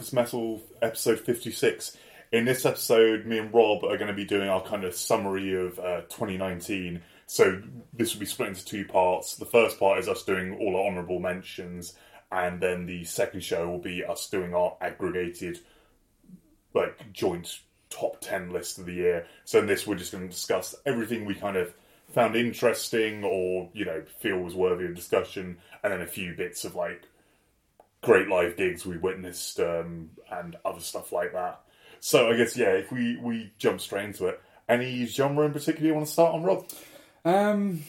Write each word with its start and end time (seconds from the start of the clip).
Breakfast 0.00 0.14
Metal, 0.14 0.62
episode 0.80 1.20
56. 1.20 1.94
In 2.32 2.46
this 2.46 2.64
episode, 2.64 3.26
me 3.26 3.36
and 3.36 3.52
Rob 3.52 3.84
are 3.84 3.98
going 3.98 4.08
to 4.08 4.14
be 4.14 4.24
doing 4.24 4.48
our 4.48 4.62
kind 4.62 4.84
of 4.84 4.94
summary 4.94 5.52
of 5.52 5.78
uh, 5.78 6.00
2019. 6.08 7.02
So 7.26 7.60
this 7.92 8.14
will 8.14 8.20
be 8.20 8.24
split 8.24 8.48
into 8.48 8.64
two 8.64 8.86
parts. 8.86 9.36
The 9.36 9.44
first 9.44 9.78
part 9.78 9.98
is 9.98 10.08
us 10.08 10.22
doing 10.22 10.56
all 10.56 10.74
our 10.74 10.86
honourable 10.86 11.18
mentions, 11.18 11.92
and 12.32 12.62
then 12.62 12.86
the 12.86 13.04
second 13.04 13.44
show 13.44 13.68
will 13.68 13.78
be 13.78 14.02
us 14.02 14.26
doing 14.30 14.54
our 14.54 14.74
aggregated, 14.80 15.58
like, 16.72 17.12
joint 17.12 17.60
top 17.90 18.22
10 18.22 18.52
list 18.54 18.78
of 18.78 18.86
the 18.86 18.94
year. 18.94 19.26
So 19.44 19.58
in 19.58 19.66
this, 19.66 19.86
we're 19.86 19.96
just 19.96 20.12
going 20.12 20.24
to 20.24 20.34
discuss 20.34 20.74
everything 20.86 21.26
we 21.26 21.34
kind 21.34 21.58
of 21.58 21.74
found 22.14 22.36
interesting 22.36 23.22
or, 23.22 23.68
you 23.74 23.84
know, 23.84 24.02
feel 24.20 24.38
was 24.38 24.54
worthy 24.54 24.86
of 24.86 24.94
discussion, 24.94 25.58
and 25.84 25.92
then 25.92 26.00
a 26.00 26.06
few 26.06 26.32
bits 26.32 26.64
of, 26.64 26.74
like, 26.74 27.02
great 28.02 28.28
live 28.28 28.56
gigs 28.56 28.86
we 28.86 28.96
witnessed 28.96 29.60
um, 29.60 30.10
and 30.30 30.56
other 30.64 30.80
stuff 30.80 31.12
like 31.12 31.32
that. 31.32 31.60
So 32.00 32.30
I 32.30 32.36
guess 32.36 32.56
yeah, 32.56 32.70
if 32.70 32.90
we 32.90 33.16
we 33.16 33.52
jump 33.58 33.80
straight 33.80 34.06
into 34.06 34.26
it, 34.26 34.40
any 34.68 35.06
genre 35.06 35.44
in 35.44 35.52
particular 35.52 35.88
you 35.88 35.94
want 35.94 36.06
to 36.06 36.12
start 36.12 36.34
on, 36.34 36.42
Rob? 36.42 36.66
Um, 37.24 37.82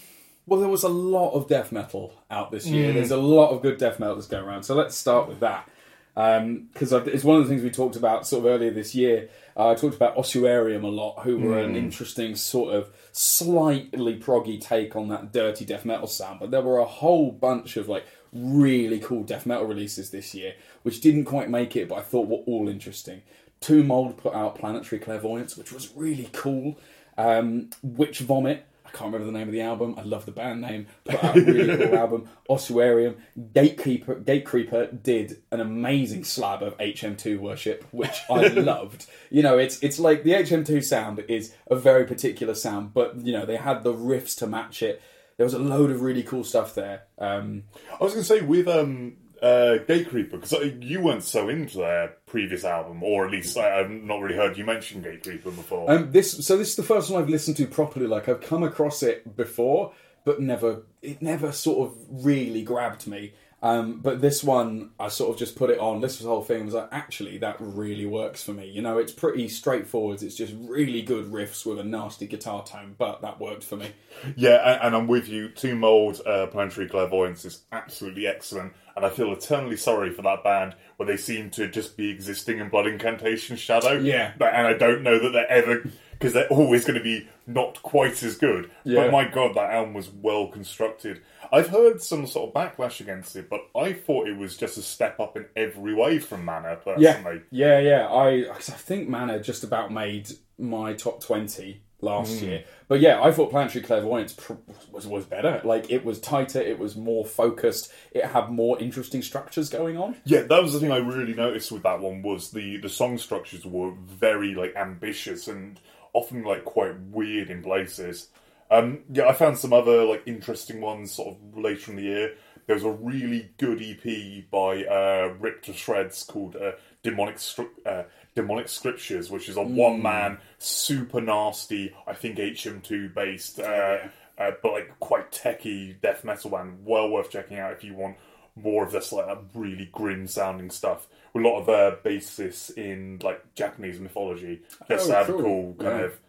well, 0.45 0.59
there 0.59 0.69
was 0.69 0.83
a 0.83 0.89
lot 0.89 1.31
of 1.31 1.47
death 1.47 1.71
metal 1.71 2.13
out 2.29 2.51
this 2.51 2.65
year. 2.65 2.91
Mm. 2.91 2.95
There's 2.95 3.11
a 3.11 3.17
lot 3.17 3.51
of 3.51 3.61
good 3.61 3.77
death 3.77 3.99
metal 3.99 4.15
that's 4.15 4.27
going 4.27 4.43
around. 4.43 4.63
So 4.63 4.75
let's 4.75 4.95
start 4.95 5.29
with 5.29 5.39
that. 5.39 5.69
Because 6.13 6.91
it's 6.91 7.23
one 7.23 7.37
of 7.37 7.43
the 7.43 7.49
things 7.49 7.63
we 7.63 7.69
talked 7.69 7.95
about 7.95 8.27
sort 8.27 8.45
of 8.45 8.51
earlier 8.51 8.71
this 8.71 8.93
year. 8.93 9.29
Uh, 9.55 9.69
I 9.69 9.75
talked 9.75 9.95
about 9.95 10.17
Ossuarium 10.17 10.83
a 10.83 10.87
lot, 10.87 11.23
who 11.23 11.37
were 11.37 11.59
an 11.59 11.77
interesting 11.77 12.35
sort 12.35 12.75
of 12.75 12.89
slightly 13.13 14.19
proggy 14.19 14.59
take 14.59 14.95
on 14.95 15.07
that 15.07 15.31
dirty 15.31 15.63
death 15.63 15.85
metal 15.85 16.07
sound. 16.07 16.41
But 16.41 16.51
there 16.51 16.61
were 16.61 16.79
a 16.79 16.85
whole 16.85 17.31
bunch 17.31 17.77
of 17.77 17.87
like 17.87 18.05
really 18.33 18.99
cool 18.99 19.23
death 19.23 19.45
metal 19.45 19.65
releases 19.65 20.11
this 20.11 20.33
year, 20.33 20.55
which 20.83 21.01
didn't 21.01 21.25
quite 21.25 21.49
make 21.49 21.75
it, 21.75 21.89
but 21.89 21.95
I 21.95 22.01
thought 22.01 22.27
were 22.27 22.37
all 22.37 22.69
interesting. 22.69 23.21
Tomb 23.59 23.87
Mold 23.87 24.17
put 24.17 24.33
out 24.33 24.55
Planetary 24.55 24.99
Clairvoyance, 24.99 25.55
which 25.55 25.71
was 25.71 25.95
really 25.95 26.29
cool. 26.33 26.79
Um, 27.17 27.69
Witch 27.83 28.19
Vomit, 28.19 28.65
I 28.93 28.97
can't 28.97 29.13
remember 29.13 29.31
the 29.31 29.37
name 29.37 29.47
of 29.47 29.53
the 29.53 29.61
album. 29.61 29.95
I 29.97 30.01
love 30.01 30.25
the 30.25 30.31
band 30.31 30.61
name. 30.61 30.87
Put 31.05 31.23
out 31.23 31.37
a 31.37 31.41
really 31.41 31.77
cool 31.85 31.97
album. 31.97 32.29
Ossuarium, 32.49 33.15
Gatekeeper, 33.53 34.15
Gatecreeper 34.15 35.01
did 35.01 35.41
an 35.51 35.61
amazing 35.61 36.23
slab 36.23 36.61
of 36.61 36.77
HM2 36.77 37.39
worship, 37.39 37.85
which 37.91 38.21
I 38.29 38.47
loved. 38.47 39.05
You 39.29 39.43
know, 39.43 39.57
it's 39.57 39.81
it's 39.81 39.99
like 39.99 40.23
the 40.23 40.31
HM2 40.31 40.83
sound 40.83 41.23
is 41.29 41.53
a 41.69 41.75
very 41.75 42.05
particular 42.05 42.53
sound, 42.53 42.93
but 42.93 43.21
you 43.21 43.31
know 43.31 43.45
they 43.45 43.57
had 43.57 43.83
the 43.83 43.93
riffs 43.93 44.37
to 44.39 44.47
match 44.47 44.81
it. 44.83 45.01
There 45.41 45.45
was 45.47 45.55
a 45.55 45.57
load 45.57 45.89
of 45.89 46.03
really 46.03 46.21
cool 46.21 46.43
stuff 46.43 46.75
there. 46.75 47.05
Um, 47.17 47.63
I 47.99 48.03
was 48.03 48.13
going 48.13 48.23
to 48.23 48.29
say 48.29 48.41
with 48.41 48.67
um, 48.67 49.17
uh, 49.41 49.79
Gatecreeper 49.87 50.39
because 50.39 50.53
you 50.81 51.01
weren't 51.01 51.23
so 51.23 51.49
into 51.49 51.79
their 51.79 52.09
previous 52.27 52.63
album, 52.63 53.01
or 53.01 53.25
at 53.25 53.31
least 53.31 53.57
I, 53.57 53.79
I've 53.79 53.89
not 53.89 54.21
really 54.21 54.35
heard 54.35 54.55
you 54.55 54.65
mention 54.65 55.01
Gatecreeper 55.01 55.45
before. 55.45 55.89
Um, 55.89 56.11
this 56.11 56.45
so 56.45 56.57
this 56.57 56.69
is 56.69 56.75
the 56.75 56.83
first 56.83 57.09
one 57.09 57.19
I've 57.23 57.27
listened 57.27 57.57
to 57.57 57.65
properly. 57.65 58.05
Like 58.05 58.29
I've 58.29 58.41
come 58.41 58.61
across 58.61 59.01
it 59.01 59.35
before, 59.35 59.93
but 60.25 60.39
never 60.39 60.83
it 61.01 61.23
never 61.23 61.51
sort 61.51 61.89
of 61.89 61.97
really 62.07 62.61
grabbed 62.61 63.07
me. 63.07 63.33
Um, 63.63 63.99
but 63.99 64.21
this 64.21 64.43
one, 64.43 64.89
I 64.99 65.09
sort 65.09 65.31
of 65.31 65.37
just 65.37 65.55
put 65.55 65.69
it 65.69 65.77
on. 65.77 66.01
This 66.01 66.17
was 66.17 66.23
the 66.23 66.29
whole 66.29 66.41
thing. 66.41 66.65
Was 66.65 66.73
like, 66.73 66.89
actually, 66.91 67.37
that 67.39 67.57
really 67.59 68.07
works 68.07 68.41
for 68.43 68.53
me. 68.53 68.65
You 68.67 68.81
know, 68.81 68.97
it's 68.97 69.11
pretty 69.11 69.47
straightforward. 69.49 70.23
It's 70.23 70.35
just 70.35 70.53
really 70.57 71.03
good 71.03 71.31
riffs 71.31 71.63
with 71.65 71.77
a 71.79 71.83
nasty 71.83 72.25
guitar 72.25 72.63
tone, 72.65 72.95
but 72.97 73.21
that 73.21 73.39
worked 73.39 73.63
for 73.63 73.75
me. 73.75 73.91
Yeah, 74.35 74.55
and, 74.73 74.81
and 74.81 74.95
I'm 74.95 75.07
with 75.07 75.29
you. 75.29 75.49
Tomb 75.49 75.79
Mold 75.81 76.21
uh, 76.25 76.47
Planetary 76.47 76.87
Clairvoyance 76.89 77.45
is 77.45 77.61
absolutely 77.71 78.25
excellent, 78.25 78.73
and 78.95 79.05
I 79.05 79.09
feel 79.09 79.31
eternally 79.31 79.77
sorry 79.77 80.11
for 80.11 80.23
that 80.23 80.43
band 80.43 80.75
where 80.97 81.05
they 81.05 81.17
seem 81.17 81.51
to 81.51 81.67
just 81.67 81.95
be 81.95 82.09
existing 82.09 82.59
in 82.59 82.69
Blood 82.69 82.87
Incantation 82.87 83.57
Shadow. 83.57 83.93
Yeah. 83.99 84.33
But- 84.37 84.53
and 84.55 84.65
I 84.65 84.73
don't 84.73 85.03
know 85.03 85.19
that 85.19 85.29
they're 85.33 85.51
ever 85.51 85.83
because 86.21 86.33
they're 86.33 86.47
always 86.49 86.85
going 86.85 86.97
to 86.97 87.03
be 87.03 87.27
not 87.47 87.81
quite 87.81 88.21
as 88.21 88.37
good. 88.37 88.69
Yeah. 88.83 89.01
But 89.01 89.11
my 89.11 89.25
god, 89.27 89.55
that 89.55 89.71
album 89.71 89.95
was 89.95 90.09
well 90.09 90.47
constructed. 90.47 91.21
I've 91.51 91.69
heard 91.69 92.01
some 92.01 92.27
sort 92.27 92.49
of 92.49 92.53
backlash 92.53 92.99
against 92.99 93.35
it, 93.35 93.49
but 93.49 93.61
I 93.75 93.93
thought 93.93 94.27
it 94.27 94.37
was 94.37 94.55
just 94.55 94.77
a 94.77 94.83
step 94.83 95.19
up 95.19 95.35
in 95.35 95.45
every 95.55 95.95
way 95.95 96.19
from 96.19 96.45
Manor. 96.45 96.79
Yeah, 96.97 97.13
Personally, 97.15 97.41
yeah, 97.49 97.79
yeah. 97.79 98.07
I 98.07 98.43
'cause 98.53 98.69
I 98.69 98.73
I 98.73 98.77
think 98.77 99.09
Manor 99.09 99.39
just 99.39 99.63
about 99.63 99.91
made 99.91 100.29
my 100.57 100.93
top 100.93 101.21
twenty 101.21 101.81
last 102.01 102.39
hmm. 102.39 102.45
year. 102.45 102.63
But 102.87 102.99
yeah, 102.99 103.21
I 103.21 103.31
thought 103.31 103.51
Planetary 103.51 103.83
Clairvoyance 103.83 104.33
pr- 104.33 104.53
was 104.91 105.07
was 105.07 105.25
better. 105.25 105.61
Like 105.63 105.89
it 105.89 106.03
was 106.03 106.19
tighter, 106.19 106.61
it 106.61 106.77
was 106.77 106.95
more 106.95 107.25
focused, 107.25 107.91
it 108.11 108.25
had 108.25 108.49
more 108.49 108.79
interesting 108.79 109.21
structures 109.21 109.69
going 109.69 109.97
on. 109.97 110.17
Yeah, 110.25 110.41
that 110.41 110.61
was 110.61 110.73
the 110.73 110.79
thing 110.79 110.91
I 110.91 110.97
really 110.97 111.33
noticed 111.33 111.71
with 111.71 111.83
that 111.83 111.99
one 111.99 112.21
was 112.21 112.51
the 112.51 112.77
the 112.77 112.89
song 112.89 113.17
structures 113.17 113.65
were 113.65 113.91
very 113.91 114.55
like 114.55 114.75
ambitious 114.75 115.47
and 115.47 115.79
often 116.13 116.43
like 116.43 116.65
quite 116.65 116.99
weird 116.99 117.49
in 117.49 117.61
places. 117.61 118.29
Um, 118.69 118.99
yeah, 119.11 119.27
I 119.27 119.33
found 119.33 119.57
some 119.57 119.73
other 119.73 120.05
like 120.05 120.23
interesting 120.25 120.79
ones 120.79 121.11
sort 121.11 121.35
of 121.35 121.57
later 121.57 121.91
in 121.91 121.97
the 121.97 122.03
year. 122.03 122.35
There 122.67 122.75
was 122.75 122.85
a 122.85 122.91
really 122.91 123.49
good 123.57 123.81
EP 123.81 124.49
by 124.49 124.85
uh, 124.85 125.33
Ripped 125.39 125.65
to 125.65 125.73
Shreds 125.73 126.23
called 126.23 126.55
uh, 126.55 126.73
Demonic 127.03 127.35
Stru- 127.35 127.85
uh, 127.85 128.03
Demonic 128.33 128.69
Scriptures, 128.69 129.29
which 129.29 129.49
is 129.49 129.57
a 129.57 129.61
one 129.61 130.01
man 130.01 130.37
super 130.57 131.19
nasty, 131.19 131.93
I 132.07 132.13
think 132.13 132.37
HM2 132.37 133.13
based, 133.13 133.59
uh, 133.59 133.97
uh, 134.37 134.51
but 134.63 134.71
like 134.71 134.99
quite 134.99 135.31
techie 135.31 135.99
death 135.99 136.23
metal 136.23 136.51
band. 136.51 136.85
Well 136.85 137.09
worth 137.09 137.29
checking 137.29 137.59
out 137.59 137.73
if 137.73 137.83
you 137.83 137.93
want 137.93 138.15
more 138.55 138.83
of 138.85 138.91
this 138.91 139.11
like 139.11 139.27
that 139.27 139.39
really 139.53 139.89
grim 139.91 140.27
sounding 140.27 140.69
stuff. 140.69 141.07
With 141.33 141.45
a 141.45 141.47
lot 141.47 141.61
of 141.61 141.69
uh, 141.69 141.95
basis 142.03 142.69
in 142.71 143.19
like 143.23 143.41
Japanese 143.55 143.99
mythology. 143.99 144.61
Just 144.89 145.09
Oh, 145.09 145.23
cool. 145.25 145.41
cool 145.41 145.73
kind 145.79 145.99
Yeah. 145.99 146.05
of. 146.05 146.19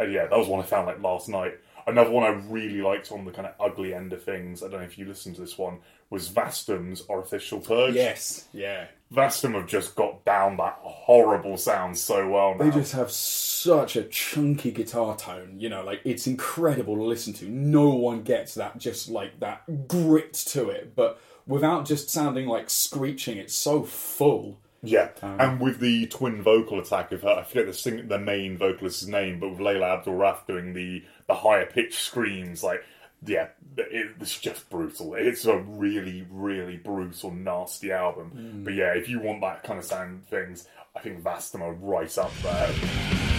Uh, 0.00 0.04
yeah, 0.04 0.26
that 0.26 0.38
was 0.38 0.48
one 0.48 0.60
I 0.60 0.64
found 0.64 0.86
like 0.86 1.02
last 1.02 1.28
night. 1.28 1.58
Another 1.86 2.10
one 2.10 2.22
I 2.22 2.28
really 2.48 2.80
liked 2.80 3.10
on 3.10 3.24
the 3.24 3.32
kind 3.32 3.46
of 3.48 3.54
ugly 3.58 3.92
end 3.92 4.12
of 4.12 4.22
things. 4.22 4.62
I 4.62 4.68
don't 4.68 4.80
know 4.80 4.86
if 4.86 4.96
you 4.96 5.04
listened 5.04 5.34
to 5.34 5.40
this 5.40 5.58
one. 5.58 5.80
Was 6.10 6.28
Vastum's 6.28 7.02
Artificial 7.10 7.58
Purge? 7.58 7.94
Yes, 7.94 8.46
yeah. 8.52 8.86
Vastum 9.12 9.54
have 9.54 9.66
just 9.66 9.96
got 9.96 10.24
down 10.24 10.58
that 10.58 10.78
horrible 10.82 11.56
sound 11.56 11.98
so 11.98 12.28
well 12.28 12.54
now. 12.54 12.64
They 12.64 12.70
just 12.70 12.92
have 12.92 13.10
such 13.10 13.96
a 13.96 14.04
chunky 14.04 14.70
guitar 14.70 15.16
tone, 15.16 15.56
you 15.58 15.68
know, 15.68 15.82
like 15.84 16.00
it's 16.04 16.26
incredible 16.28 16.94
to 16.96 17.02
listen 17.04 17.32
to. 17.34 17.46
No 17.48 17.88
one 17.88 18.22
gets 18.22 18.54
that 18.54 18.78
just 18.78 19.08
like 19.08 19.40
that 19.40 19.88
grit 19.88 20.32
to 20.34 20.68
it, 20.70 20.94
but 20.94 21.20
without 21.46 21.86
just 21.86 22.10
sounding 22.10 22.46
like 22.46 22.70
screeching, 22.70 23.38
it's 23.38 23.54
so 23.54 23.82
full. 23.82 24.58
Yeah, 24.84 25.10
Um, 25.22 25.40
and 25.40 25.60
with 25.60 25.78
the 25.78 26.06
twin 26.08 26.42
vocal 26.42 26.80
attack 26.80 27.12
of 27.12 27.22
her, 27.22 27.28
I 27.28 27.44
forget 27.44 27.66
the 27.66 27.72
sing- 27.72 28.08
the 28.08 28.18
main 28.18 28.58
vocalist's 28.58 29.06
name, 29.06 29.38
but 29.38 29.50
with 29.50 29.60
Leila 29.60 29.98
Abdul-Rauf 29.98 30.44
doing 30.46 30.72
the 30.74 31.04
the 31.28 31.34
higher 31.36 31.66
pitched 31.66 32.00
screams, 32.00 32.64
like 32.64 32.82
yeah, 33.24 33.48
it, 33.76 34.16
it's 34.20 34.40
just 34.40 34.68
brutal. 34.68 35.14
It's 35.14 35.44
a 35.44 35.56
really, 35.56 36.26
really 36.28 36.76
brutal, 36.76 37.30
nasty 37.30 37.92
album. 37.92 38.32
Mm. 38.36 38.64
But 38.64 38.74
yeah, 38.74 38.94
if 38.94 39.08
you 39.08 39.20
want 39.20 39.40
that 39.42 39.62
kind 39.62 39.78
of 39.78 39.84
sound 39.84 40.26
things, 40.26 40.66
I 40.96 41.00
think 41.00 41.22
Vastum 41.22 41.60
are 41.60 41.72
right 41.74 42.18
up 42.18 42.32
there. 42.42 43.31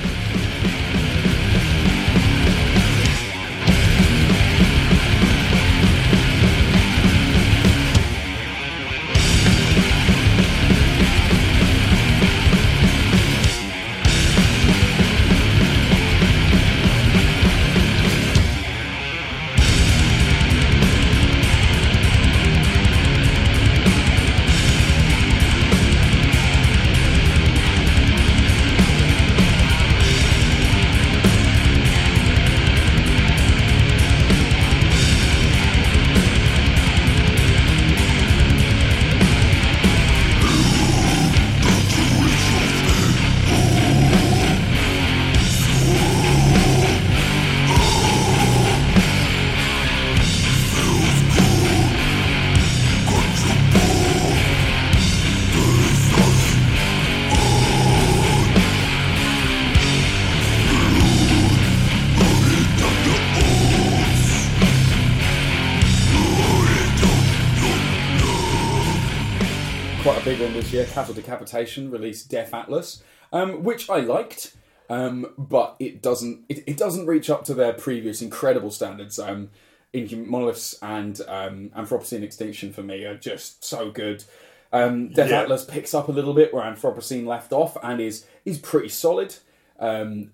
Cattle 71.45 71.91
released 71.91 72.29
Death 72.29 72.53
Atlas, 72.53 73.03
um, 73.31 73.63
which 73.63 73.89
I 73.89 73.99
liked, 73.99 74.55
um, 74.89 75.33
but 75.37 75.75
it 75.79 76.01
doesn't 76.01 76.45
it, 76.49 76.63
it 76.67 76.77
doesn't 76.77 77.05
reach 77.07 77.29
up 77.29 77.43
to 77.45 77.53
their 77.53 77.73
previous 77.73 78.21
incredible 78.21 78.71
standards. 78.71 79.19
Um, 79.19 79.49
Inhum- 79.93 80.25
Monoliths 80.25 80.75
and 80.81 81.21
um, 81.27 81.69
Anthropocene 81.77 82.23
Extinction 82.23 82.73
for 82.73 82.81
me 82.81 83.03
are 83.05 83.15
just 83.15 83.63
so 83.63 83.91
good. 83.91 84.23
Um, 84.71 85.09
Death 85.09 85.29
Yeah. 85.29 85.41
Atlas 85.41 85.65
picks 85.65 85.93
up 85.93 86.07
a 86.07 86.11
little 86.11 86.33
bit 86.33 86.51
where 86.51 86.63
Anthropocene 86.63 87.27
left 87.27 87.51
off 87.53 87.77
and 87.83 88.01
is 88.01 88.25
is 88.43 88.57
pretty 88.57 88.89
solid. 88.89 89.35
Um, 89.79 90.31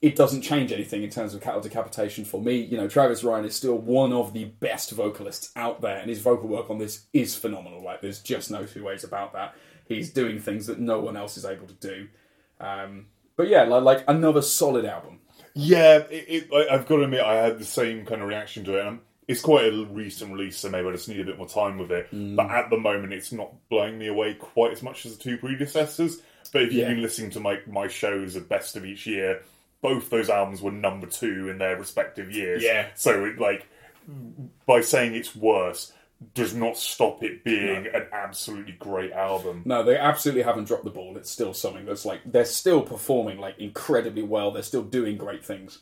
it 0.00 0.14
doesn't 0.14 0.42
change 0.42 0.70
anything 0.70 1.02
in 1.02 1.10
terms 1.10 1.34
of 1.34 1.40
cattle 1.40 1.60
decapitation 1.60 2.24
for 2.24 2.40
me. 2.40 2.56
You 2.56 2.76
know, 2.76 2.86
Travis 2.88 3.24
Ryan 3.24 3.44
is 3.44 3.56
still 3.56 3.76
one 3.76 4.12
of 4.12 4.32
the 4.32 4.44
best 4.44 4.92
vocalists 4.92 5.50
out 5.56 5.80
there, 5.80 5.96
and 5.98 6.08
his 6.08 6.20
vocal 6.20 6.48
work 6.48 6.70
on 6.70 6.78
this 6.78 7.06
is 7.12 7.34
phenomenal. 7.34 7.82
Like, 7.82 8.00
there's 8.00 8.20
just 8.20 8.48
no 8.50 8.64
two 8.64 8.84
ways 8.84 9.02
about 9.02 9.32
that. 9.32 9.54
He's 9.88 10.10
doing 10.10 10.38
things 10.38 10.66
that 10.66 10.78
no 10.78 11.00
one 11.00 11.16
else 11.16 11.36
is 11.36 11.44
able 11.44 11.66
to 11.66 11.74
do. 11.74 12.08
Um, 12.60 13.06
but 13.36 13.48
yeah, 13.48 13.62
like, 13.64 13.82
like 13.82 14.04
another 14.08 14.42
solid 14.42 14.84
album. 14.84 15.20
Yeah, 15.54 15.98
it, 16.10 16.24
it, 16.28 16.48
I- 16.52 16.74
I've 16.74 16.86
got 16.86 16.96
to 16.96 17.02
admit, 17.04 17.20
I 17.22 17.34
had 17.36 17.58
the 17.58 17.64
same 17.64 18.04
kind 18.04 18.20
of 18.22 18.28
reaction 18.28 18.64
to 18.64 18.78
it. 18.78 18.86
And 18.86 18.98
it's 19.26 19.40
quite 19.40 19.66
a 19.72 19.84
recent 19.86 20.32
release, 20.32 20.58
so 20.58 20.68
maybe 20.70 20.88
I 20.88 20.92
just 20.92 21.08
need 21.08 21.20
a 21.20 21.24
bit 21.24 21.38
more 21.38 21.48
time 21.48 21.78
with 21.78 21.90
it. 21.90 22.08
But 22.12 22.50
at 22.50 22.70
the 22.70 22.78
moment, 22.78 23.12
it's 23.12 23.32
not 23.32 23.52
blowing 23.68 23.98
me 23.98 24.06
away 24.08 24.34
quite 24.34 24.72
as 24.72 24.82
much 24.82 25.04
as 25.06 25.16
the 25.16 25.22
two 25.22 25.38
predecessors. 25.38 26.20
But 26.52 26.62
if 26.62 26.72
you've 26.72 26.82
Yeah. 26.82 26.94
been 26.94 27.02
listening 27.02 27.30
to 27.32 27.40
my, 27.40 27.60
my 27.66 27.88
shows 27.88 28.36
of 28.36 28.48
best 28.48 28.76
of 28.76 28.84
each 28.86 29.06
year, 29.06 29.42
both 29.82 30.10
those 30.10 30.30
albums 30.30 30.60
were 30.62 30.72
number 30.72 31.06
two 31.06 31.48
in 31.50 31.58
their 31.58 31.76
respective 31.76 32.30
years. 32.32 32.62
Yeah. 32.62 32.88
So, 32.94 33.24
it, 33.26 33.38
like, 33.38 33.66
by 34.66 34.80
saying 34.80 35.14
it's 35.14 35.36
worse 35.36 35.92
does 36.34 36.54
not 36.54 36.76
stop 36.76 37.22
it 37.22 37.44
being 37.44 37.86
an 37.86 38.06
absolutely 38.12 38.72
great 38.72 39.12
album. 39.12 39.62
No, 39.64 39.84
they 39.84 39.96
absolutely 39.96 40.42
haven't 40.42 40.64
dropped 40.64 40.84
the 40.84 40.90
ball. 40.90 41.16
It's 41.16 41.30
still 41.30 41.54
something 41.54 41.84
that's 41.84 42.04
like 42.04 42.20
they're 42.24 42.44
still 42.44 42.82
performing 42.82 43.38
like 43.38 43.58
incredibly 43.58 44.22
well. 44.22 44.50
They're 44.50 44.62
still 44.62 44.82
doing 44.82 45.16
great 45.16 45.44
things. 45.44 45.78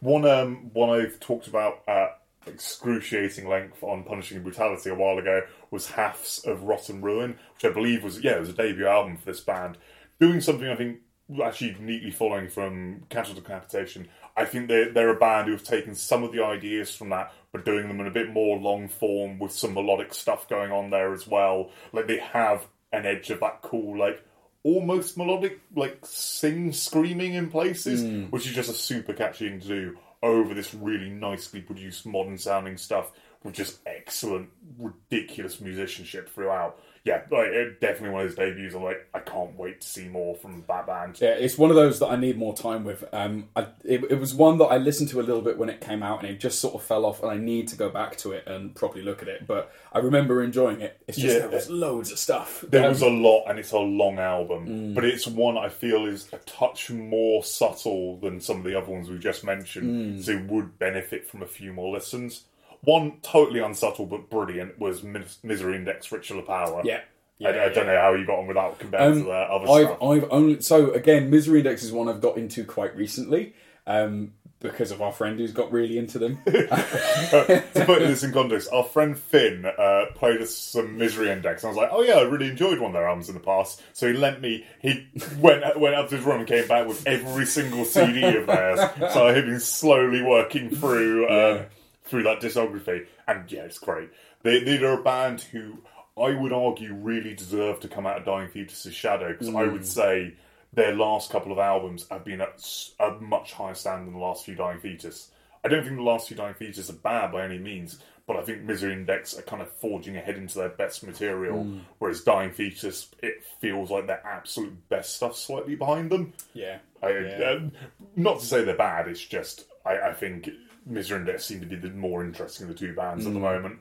One 0.00 0.26
um 0.26 0.70
one 0.72 0.88
I've 0.88 1.20
talked 1.20 1.46
about 1.48 1.82
at 1.86 2.20
excruciating 2.46 3.48
length 3.48 3.82
on 3.82 4.04
Punishing 4.04 4.42
Brutality 4.42 4.90
a 4.90 4.94
while 4.94 5.18
ago 5.18 5.42
was 5.70 5.90
Hath's 5.90 6.44
Of 6.44 6.62
Rot 6.62 6.88
and 6.88 7.02
Ruin, 7.02 7.38
which 7.54 7.70
I 7.70 7.74
believe 7.74 8.02
was 8.02 8.22
yeah, 8.22 8.36
it 8.36 8.40
was 8.40 8.50
a 8.50 8.54
debut 8.54 8.86
album 8.86 9.18
for 9.18 9.26
this 9.26 9.40
band. 9.40 9.76
Doing 10.18 10.40
something 10.40 10.68
I 10.68 10.76
think 10.76 11.00
actually 11.42 11.76
neatly 11.80 12.10
following 12.10 12.48
from 12.48 13.04
Cattle 13.08 13.34
Decapitation. 13.34 14.08
I 14.36 14.44
think 14.44 14.68
they're 14.68 14.92
they're 14.92 15.14
a 15.14 15.18
band 15.18 15.46
who 15.46 15.52
have 15.52 15.64
taken 15.64 15.94
some 15.94 16.24
of 16.24 16.32
the 16.32 16.44
ideas 16.44 16.94
from 16.94 17.10
that, 17.10 17.32
but 17.52 17.64
doing 17.64 17.88
them 17.88 18.00
in 18.00 18.06
a 18.06 18.12
bit 18.12 18.30
more 18.30 18.58
long 18.58 18.88
form 18.88 19.38
with 19.38 19.52
some 19.52 19.74
melodic 19.74 20.12
stuff 20.12 20.48
going 20.48 20.72
on 20.72 20.90
there 20.90 21.12
as 21.12 21.26
well. 21.26 21.70
Like 21.92 22.06
they 22.06 22.18
have 22.18 22.66
an 22.92 23.06
edge 23.06 23.30
of 23.30 23.40
that 23.40 23.62
cool 23.62 23.98
like 23.98 24.24
almost 24.64 25.16
melodic, 25.16 25.60
like 25.76 25.98
sing 26.04 26.72
screaming 26.72 27.34
in 27.34 27.50
places, 27.50 28.02
mm. 28.02 28.30
which 28.30 28.46
is 28.46 28.52
just 28.52 28.70
a 28.70 28.74
super 28.74 29.12
catchy 29.12 29.48
thing 29.48 29.60
to 29.60 29.68
do 29.68 29.98
over 30.22 30.54
this 30.54 30.74
really 30.74 31.10
nicely 31.10 31.60
produced 31.60 32.06
modern 32.06 32.38
sounding 32.38 32.78
stuff 32.78 33.12
with 33.44 33.54
just 33.54 33.78
excellent, 33.86 34.48
ridiculous 34.78 35.60
musicianship 35.60 36.30
throughout. 36.30 36.80
Yeah, 37.04 37.20
like 37.30 37.48
it, 37.48 37.80
definitely 37.82 38.10
one 38.10 38.22
of 38.22 38.28
his 38.28 38.34
debuts. 38.36 38.74
I'm 38.74 38.82
like, 38.82 39.06
I 39.12 39.18
can't 39.18 39.54
wait 39.58 39.82
to 39.82 39.86
see 39.86 40.08
more 40.08 40.34
from 40.36 40.64
that 40.68 40.86
band. 40.86 41.20
Yeah, 41.20 41.32
it's 41.32 41.58
one 41.58 41.68
of 41.68 41.76
those 41.76 41.98
that 41.98 42.06
I 42.06 42.16
need 42.16 42.38
more 42.38 42.54
time 42.56 42.82
with. 42.82 43.04
Um, 43.12 43.48
I, 43.54 43.66
it, 43.84 44.04
it 44.10 44.18
was 44.18 44.34
one 44.34 44.56
that 44.56 44.64
I 44.66 44.78
listened 44.78 45.10
to 45.10 45.20
a 45.20 45.22
little 45.22 45.42
bit 45.42 45.58
when 45.58 45.68
it 45.68 45.82
came 45.82 46.02
out, 46.02 46.22
and 46.22 46.30
it 46.32 46.40
just 46.40 46.60
sort 46.60 46.74
of 46.74 46.82
fell 46.82 47.04
off, 47.04 47.22
and 47.22 47.30
I 47.30 47.36
need 47.36 47.68
to 47.68 47.76
go 47.76 47.90
back 47.90 48.16
to 48.18 48.32
it 48.32 48.46
and 48.46 48.74
properly 48.74 49.04
look 49.04 49.20
at 49.20 49.28
it. 49.28 49.46
But 49.46 49.70
I 49.92 49.98
remember 49.98 50.42
enjoying 50.42 50.80
it. 50.80 50.98
It's 51.06 51.18
just 51.18 51.34
Yeah. 51.34 51.40
there 51.40 51.50
was 51.50 51.68
loads 51.68 52.10
of 52.10 52.18
stuff. 52.18 52.64
There 52.66 52.82
Um, 52.84 52.88
was 52.88 53.02
a 53.02 53.10
lot, 53.10 53.44
and 53.50 53.58
it's 53.58 53.72
a 53.72 53.78
long 53.78 54.18
album, 54.18 54.94
but 54.94 55.04
it's 55.04 55.26
one 55.26 55.58
I 55.58 55.68
feel 55.68 56.06
is 56.06 56.26
a 56.32 56.38
touch 56.38 56.90
more 56.90 57.44
subtle 57.44 58.16
than 58.16 58.40
some 58.40 58.56
of 58.58 58.64
the 58.64 58.78
other 58.78 58.90
ones 58.90 59.10
we 59.10 59.18
just 59.18 59.44
mentioned, 59.44 60.24
so 60.24 60.32
it 60.32 60.46
would 60.46 60.78
benefit 60.78 61.26
from 61.28 61.42
a 61.42 61.46
few 61.46 61.74
more 61.74 61.92
listens. 61.92 62.44
One 62.84 63.18
totally 63.22 63.60
unsubtle 63.60 64.06
but 64.06 64.28
brilliant 64.30 64.78
was 64.78 65.02
Mis- 65.02 65.38
Misery 65.42 65.76
Index 65.76 66.10
Ritual 66.12 66.38
of 66.40 66.46
Power. 66.46 66.82
yeah. 66.84 67.00
I, 67.44 67.48
I 67.64 67.68
don't 67.70 67.86
know 67.86 68.00
how 68.00 68.14
you 68.14 68.24
got 68.24 68.38
on 68.38 68.46
without 68.46 68.78
compared 68.78 69.02
Um, 69.02 69.18
to 69.18 69.24
the 69.24 69.32
other 69.32 69.68
I've 69.68 69.86
stuff. 69.86 70.02
I've 70.02 70.26
only 70.30 70.60
so 70.62 70.92
again, 70.92 71.30
Misery 71.30 71.58
Index 71.58 71.82
is 71.82 71.92
one 71.92 72.08
I've 72.08 72.20
got 72.22 72.38
into 72.38 72.64
quite 72.64 72.96
recently. 72.96 73.54
Um, 73.86 74.32
because 74.60 74.90
of 74.92 75.02
our 75.02 75.12
friend 75.12 75.38
who's 75.38 75.52
got 75.52 75.70
really 75.72 75.98
into 75.98 76.18
them. 76.18 76.38
to 76.46 77.62
put 77.84 77.98
this 77.98 78.22
in 78.22 78.32
context, 78.32 78.68
our 78.72 78.84
friend 78.84 79.18
Finn 79.18 79.66
uh, 79.66 80.06
played 80.14 80.40
us 80.40 80.54
some 80.54 80.96
Misery 80.96 81.28
Index, 81.30 81.62
and 81.62 81.68
I 81.68 81.70
was 81.72 81.76
like, 81.76 81.90
"Oh 81.92 82.00
yeah, 82.02 82.14
I 82.14 82.22
really 82.22 82.48
enjoyed 82.48 82.78
one 82.78 82.90
of 82.90 82.94
their 82.94 83.06
albums 83.06 83.28
in 83.28 83.34
the 83.34 83.40
past." 83.42 83.82
So 83.92 84.06
he 84.10 84.14
lent 84.14 84.40
me. 84.40 84.64
He 84.80 85.06
went 85.38 85.78
went 85.78 85.94
up 85.96 86.08
to 86.08 86.16
his 86.16 86.24
room 86.24 86.38
and 86.38 86.48
came 86.48 86.66
back 86.66 86.86
with 86.88 87.06
every 87.06 87.44
single 87.44 87.84
CD 87.84 88.22
of 88.24 88.46
theirs. 88.46 88.80
So 89.12 89.26
I've 89.26 89.44
been 89.44 89.60
slowly 89.60 90.22
working 90.22 90.70
through 90.70 91.28
um, 91.28 91.66
through 92.04 92.22
that 92.24 92.40
discography, 92.40 93.06
and 93.26 93.50
yeah, 93.50 93.62
it's 93.62 93.78
great. 93.78 94.10
They 94.42 94.62
they're 94.62 95.00
a 95.00 95.02
band 95.02 95.40
who 95.42 95.78
I 96.18 96.30
would 96.34 96.52
argue 96.52 96.94
really 96.94 97.34
deserve 97.34 97.80
to 97.80 97.88
come 97.88 98.06
out 98.06 98.18
of 98.18 98.24
Dying 98.24 98.48
Fetus's 98.48 98.94
shadow 98.94 99.32
because 99.32 99.48
I 99.54 99.64
would 99.64 99.86
say 99.86 100.34
their 100.72 100.94
last 100.94 101.30
couple 101.30 101.52
of 101.52 101.58
albums 101.58 102.06
have 102.10 102.24
been 102.24 102.40
at 102.40 102.62
a 103.00 103.12
much 103.20 103.52
higher 103.52 103.74
standard 103.74 104.06
than 104.06 104.14
the 104.14 104.18
last 104.24 104.44
few 104.44 104.54
Dying 104.54 104.80
Fetus. 104.80 105.30
I 105.64 105.68
don't 105.68 105.82
think 105.82 105.96
the 105.96 106.02
last 106.02 106.28
few 106.28 106.36
Dying 106.36 106.54
Fetus 106.54 106.90
are 106.90 106.94
bad 106.94 107.32
by 107.32 107.44
any 107.44 107.58
means, 107.58 107.98
but 108.26 108.36
I 108.36 108.42
think 108.42 108.62
Misery 108.62 108.92
Index 108.92 109.38
are 109.38 109.42
kind 109.42 109.62
of 109.62 109.70
forging 109.76 110.16
ahead 110.16 110.36
into 110.36 110.58
their 110.58 110.68
best 110.68 111.04
material, 111.06 111.80
whereas 111.98 112.20
Dying 112.20 112.50
Fetus, 112.52 113.08
it 113.22 113.42
feels 113.60 113.90
like 113.90 114.06
their 114.06 114.24
absolute 114.26 114.88
best 114.90 115.16
stuff 115.16 115.36
slightly 115.36 115.74
behind 115.74 116.10
them. 116.10 116.32
yeah. 116.52 116.78
I, 117.02 117.10
Yeah. 117.10 117.50
um, 117.56 117.72
not 118.16 118.40
to 118.40 118.46
say 118.46 118.62
they're 118.64 118.76
bad, 118.76 119.08
it's 119.08 119.24
just 119.24 119.64
I, 119.86 119.98
I 119.98 120.12
think 120.12 120.48
Misery 120.86 121.20
Index 121.20 121.44
seem 121.44 121.60
to 121.60 121.66
be 121.66 121.76
the 121.76 121.90
more 121.90 122.24
interesting 122.24 122.68
of 122.68 122.72
the 122.72 122.78
two 122.78 122.94
bands 122.94 123.26
at 123.26 123.32
the 123.32 123.38
moment. 123.38 123.78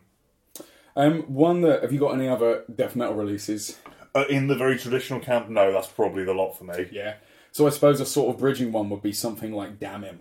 Um, 0.96 1.22
one 1.24 1.62
that 1.62 1.82
have 1.82 1.92
you 1.92 2.00
got 2.00 2.14
any 2.14 2.28
other 2.28 2.64
death 2.74 2.96
metal 2.96 3.16
releases? 3.16 3.80
Uh, 4.16 4.26
in 4.30 4.48
the 4.48 4.56
very 4.56 4.78
traditional 4.78 5.20
camp, 5.20 5.50
no, 5.50 5.72
that's 5.74 5.88
probably 5.88 6.24
the 6.24 6.34
lot 6.34 6.54
for 6.54 6.66
me. 6.66 6.88
Yeah. 6.92 7.16
So 7.52 7.66
I 7.66 7.72
suppose 7.72 8.00
a 8.00 8.06
sort 8.06 8.34
of 8.34 8.40
bridging 8.40 8.72
one 8.72 8.90
would 8.92 9.02
be 9.02 9.12
something 9.14 9.54
like 9.54 9.80
Damim. 9.80 10.18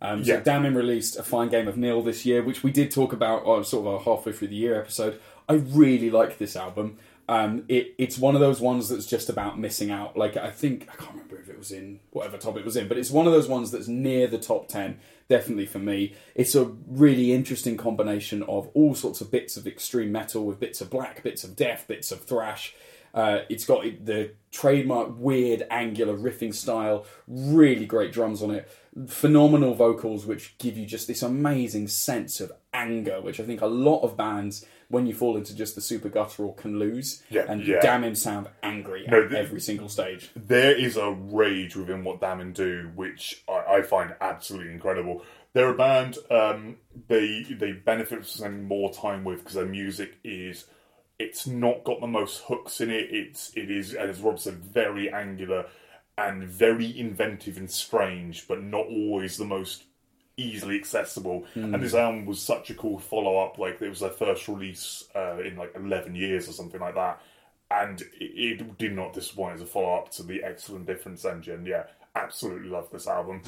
Um, 0.00 0.24
so 0.24 0.34
Yeah. 0.34 0.40
Damim 0.40 0.74
released 0.76 1.18
a 1.18 1.22
fine 1.22 1.48
game 1.50 1.68
of 1.68 1.76
Nil 1.76 2.02
this 2.02 2.24
year, 2.24 2.42
which 2.42 2.62
we 2.62 2.70
did 2.70 2.90
talk 2.90 3.12
about 3.12 3.46
uh, 3.46 3.62
sort 3.62 3.86
of 3.86 3.94
a 3.94 4.04
halfway 4.04 4.32
through 4.32 4.48
the 4.48 4.56
year 4.56 4.80
episode. 4.80 5.20
I 5.48 5.54
really 5.54 6.10
like 6.10 6.38
this 6.38 6.56
album. 6.56 6.98
Um, 7.26 7.64
it, 7.68 7.94
it's 7.96 8.18
one 8.18 8.34
of 8.34 8.40
those 8.42 8.60
ones 8.60 8.90
that's 8.90 9.06
just 9.06 9.30
about 9.30 9.58
missing 9.58 9.90
out. 9.90 10.16
Like 10.16 10.36
I 10.36 10.50
think 10.50 10.88
I 10.92 10.96
can't 10.96 11.12
remember 11.12 11.38
if 11.38 11.48
it 11.48 11.56
was 11.58 11.70
in 11.70 12.00
whatever 12.10 12.36
top 12.36 12.56
it 12.58 12.64
was 12.64 12.76
in, 12.76 12.86
but 12.88 12.98
it's 12.98 13.10
one 13.10 13.26
of 13.26 13.32
those 13.32 13.48
ones 13.48 13.70
that's 13.70 13.88
near 13.88 14.26
the 14.26 14.38
top 14.38 14.68
ten. 14.68 14.98
Definitely 15.28 15.66
for 15.66 15.78
me, 15.78 16.14
it's 16.34 16.54
a 16.54 16.64
really 16.86 17.32
interesting 17.32 17.76
combination 17.76 18.42
of 18.42 18.68
all 18.74 18.94
sorts 18.94 19.20
of 19.20 19.30
bits 19.30 19.56
of 19.56 19.66
extreme 19.66 20.12
metal 20.12 20.44
with 20.44 20.60
bits 20.60 20.80
of 20.80 20.90
black, 20.90 21.22
bits 21.22 21.44
of 21.44 21.56
death, 21.56 21.86
bits 21.88 22.12
of 22.12 22.24
thrash. 22.24 22.74
Uh, 23.14 23.42
it's 23.48 23.64
got 23.64 23.84
the 24.04 24.32
trademark 24.50 25.18
weird 25.18 25.64
angular 25.70 26.16
riffing 26.16 26.52
style, 26.52 27.06
really 27.28 27.86
great 27.86 28.12
drums 28.12 28.42
on 28.42 28.50
it, 28.50 28.68
phenomenal 29.06 29.74
vocals 29.74 30.26
which 30.26 30.58
give 30.58 30.76
you 30.76 30.84
just 30.84 31.06
this 31.06 31.22
amazing 31.22 31.86
sense 31.86 32.40
of 32.40 32.52
anger, 32.72 33.20
which 33.20 33.38
I 33.38 33.44
think 33.44 33.60
a 33.60 33.66
lot 33.66 34.02
of 34.02 34.16
bands, 34.16 34.66
when 34.88 35.06
you 35.06 35.14
fall 35.14 35.36
into 35.36 35.54
just 35.54 35.74
the 35.74 35.80
super 35.80 36.08
guttural, 36.08 36.52
can 36.52 36.78
lose. 36.78 37.22
Yeah, 37.30 37.44
and 37.48 37.66
yeah. 37.66 37.80
Damim 37.80 38.16
sound 38.16 38.48
angry 38.62 39.06
No, 39.08 39.22
at 39.24 39.30
the- 39.30 39.38
every 39.38 39.60
single 39.60 39.88
stage. 39.88 40.30
there 40.36 40.72
is 40.72 40.96
a 40.96 41.10
rage 41.10 41.76
within 41.76 42.04
what 42.04 42.20
Damim 42.20 42.52
do, 42.54 42.90
which 42.94 43.42
I, 43.48 43.76
I 43.78 43.82
find 43.82 44.14
absolutely 44.20 44.72
incredible. 44.72 45.22
They're 45.52 45.70
a 45.70 45.76
band 45.76 46.18
um, 46.30 46.76
they 47.08 47.42
they 47.44 47.72
benefit 47.72 48.18
from 48.18 48.24
spending 48.24 48.64
more 48.64 48.92
time 48.92 49.22
with 49.24 49.38
because 49.38 49.54
their 49.54 49.66
music 49.66 50.14
is 50.24 50.64
it's 51.18 51.46
not 51.46 51.84
got 51.84 52.00
the 52.00 52.08
most 52.08 52.42
hooks 52.48 52.80
in 52.80 52.90
it. 52.90 53.06
It's 53.10 53.52
it 53.56 53.70
is 53.70 53.94
as 53.94 54.20
Rob 54.20 54.40
said, 54.40 54.54
very 54.56 55.12
angular 55.12 55.66
and 56.18 56.42
very 56.44 56.98
inventive 56.98 57.56
and 57.56 57.70
strange, 57.70 58.46
but 58.48 58.62
not 58.62 58.86
always 58.86 59.36
the 59.36 59.44
most 59.44 59.84
easily 60.36 60.76
accessible. 60.76 61.44
And 61.54 61.82
this 61.82 61.94
album 61.94 62.26
was 62.26 62.40
such 62.40 62.70
a 62.70 62.74
cool 62.74 62.98
follow 62.98 63.38
up. 63.38 63.58
Like 63.58 63.80
it 63.80 63.88
was 63.88 64.00
their 64.00 64.10
first 64.10 64.48
release 64.48 65.04
uh, 65.14 65.38
in 65.38 65.56
like 65.56 65.74
eleven 65.76 66.14
years 66.14 66.48
or 66.48 66.52
something 66.52 66.80
like 66.80 66.94
that 66.94 67.20
and 67.70 68.02
it, 68.20 68.60
it 68.60 68.78
did 68.78 68.94
not 68.94 69.12
disappoint 69.12 69.54
as 69.54 69.62
a 69.62 69.66
follow 69.66 69.96
up 69.96 70.10
to 70.12 70.22
the 70.22 70.42
excellent 70.42 70.86
Difference 70.86 71.24
Engine. 71.24 71.64
Yeah, 71.66 71.84
absolutely 72.14 72.68
love 72.68 72.88
this 72.90 73.06
album. 73.06 73.42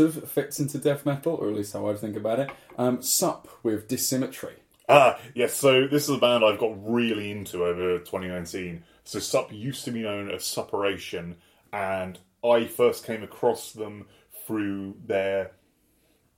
Of 0.00 0.28
fits 0.28 0.58
into 0.58 0.78
death 0.78 1.06
metal, 1.06 1.34
or 1.34 1.48
at 1.48 1.54
least 1.54 1.72
how 1.72 1.88
I 1.88 1.94
think 1.94 2.16
about 2.16 2.40
it. 2.40 2.50
Um, 2.76 3.02
Sup 3.02 3.48
with 3.62 3.88
Dissymmetry. 3.88 4.54
Ah, 4.88 5.18
yes. 5.34 5.54
So 5.54 5.86
this 5.86 6.08
is 6.08 6.16
a 6.16 6.18
band 6.18 6.44
I've 6.44 6.58
got 6.58 6.72
really 6.84 7.30
into 7.30 7.64
over 7.64 7.98
2019. 7.98 8.82
So 9.04 9.18
Sup 9.18 9.52
used 9.52 9.84
to 9.84 9.92
be 9.92 10.02
known 10.02 10.30
as 10.30 10.44
Supuration, 10.44 11.36
and 11.72 12.18
I 12.44 12.66
first 12.66 13.06
came 13.06 13.22
across 13.22 13.72
them 13.72 14.06
through 14.46 14.96
their 15.06 15.52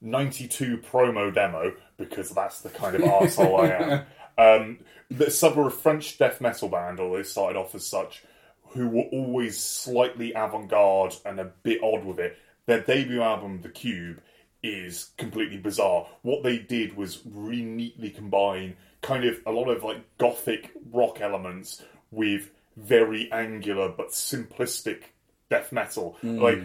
92 0.01 0.77
promo 0.77 1.33
demo 1.33 1.73
because 1.97 2.29
that's 2.29 2.61
the 2.61 2.69
kind 2.69 2.95
of 2.95 3.01
arsehole 3.03 3.59
I 3.59 4.05
am. 4.37 4.61
Um, 4.61 4.79
the 5.09 5.31
Sup 5.31 5.57
are 5.57 5.67
a 5.67 5.71
French 5.71 6.17
death 6.17 6.41
metal 6.41 6.69
band, 6.69 6.99
or 6.99 7.17
they 7.17 7.23
started 7.23 7.57
off 7.57 7.73
as 7.75 7.85
such, 7.85 8.23
who 8.69 8.87
were 8.87 9.03
always 9.11 9.59
slightly 9.59 10.33
avant 10.33 10.69
garde 10.69 11.15
and 11.25 11.39
a 11.39 11.45
bit 11.45 11.81
odd 11.83 12.03
with 12.03 12.19
it. 12.19 12.37
Their 12.65 12.81
debut 12.81 13.21
album, 13.21 13.61
The 13.61 13.69
Cube, 13.69 14.21
is 14.61 15.11
completely 15.17 15.57
bizarre. 15.57 16.07
What 16.21 16.43
they 16.43 16.57
did 16.57 16.95
was 16.95 17.21
really 17.25 17.63
neatly 17.63 18.09
combine 18.09 18.77
kind 19.01 19.25
of 19.25 19.39
a 19.45 19.51
lot 19.51 19.67
of 19.69 19.83
like 19.83 20.17
gothic 20.17 20.71
rock 20.91 21.19
elements 21.19 21.83
with 22.11 22.49
very 22.77 23.29
angular 23.31 23.89
but 23.89 24.09
simplistic 24.09 25.03
death 25.49 25.71
metal, 25.71 26.17
like 26.23 26.59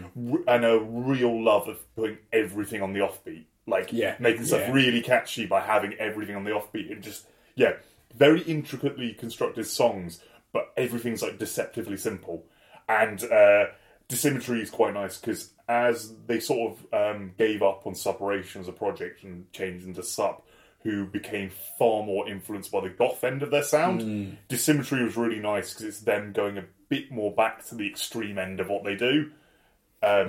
and 0.47 0.65
a 0.65 0.79
real 0.79 1.43
love 1.43 1.67
of 1.67 1.95
putting 1.95 2.17
everything 2.31 2.81
on 2.81 2.93
the 2.93 3.01
offbeat, 3.01 3.43
like 3.67 3.91
Yeah, 3.91 4.15
making 4.19 4.45
stuff 4.45 4.61
yeah. 4.61 4.71
really 4.71 5.01
catchy 5.01 5.45
by 5.45 5.61
having 5.61 5.93
everything 5.95 6.35
on 6.35 6.45
the 6.45 6.51
offbeat 6.51 6.91
and 6.91 7.03
just 7.03 7.27
yeah, 7.55 7.73
very 8.15 8.41
intricately 8.41 9.13
constructed 9.13 9.67
songs, 9.67 10.21
but 10.53 10.71
everything's 10.77 11.21
like 11.21 11.37
deceptively 11.37 11.97
simple. 11.97 12.45
And 12.87 13.21
uh, 13.25 13.65
Dissymmetry 14.07 14.61
is 14.61 14.71
quite 14.71 14.93
nice 14.95 15.17
because 15.17 15.51
as 15.69 16.15
they 16.25 16.39
sort 16.39 16.73
of 16.73 17.15
um, 17.15 17.31
gave 17.37 17.61
up 17.61 17.85
on 17.85 17.93
Supuration 17.95 18.59
as 18.59 18.67
a 18.67 18.73
project 18.73 19.23
and 19.23 19.49
changed 19.53 19.85
into 19.85 20.03
Sup, 20.03 20.45
who 20.81 21.05
became 21.05 21.51
far 21.77 22.03
more 22.03 22.27
influenced 22.27 22.71
by 22.71 22.81
the 22.81 22.89
goth 22.89 23.23
end 23.23 23.43
of 23.43 23.51
their 23.51 23.63
sound, 23.63 24.01
Hmm. 24.01 24.31
Dissymmetry 24.49 25.03
was 25.03 25.15
really 25.15 25.39
nice 25.39 25.69
because 25.71 25.85
it's 25.85 25.99
them 26.01 26.33
going 26.33 26.57
a 26.57 26.65
bit 26.89 27.11
more 27.11 27.31
back 27.31 27.63
to 27.67 27.75
the 27.75 27.87
extreme 27.87 28.37
end 28.39 28.59
of 28.59 28.67
what 28.69 28.83
they 28.83 28.95
do. 28.95 29.31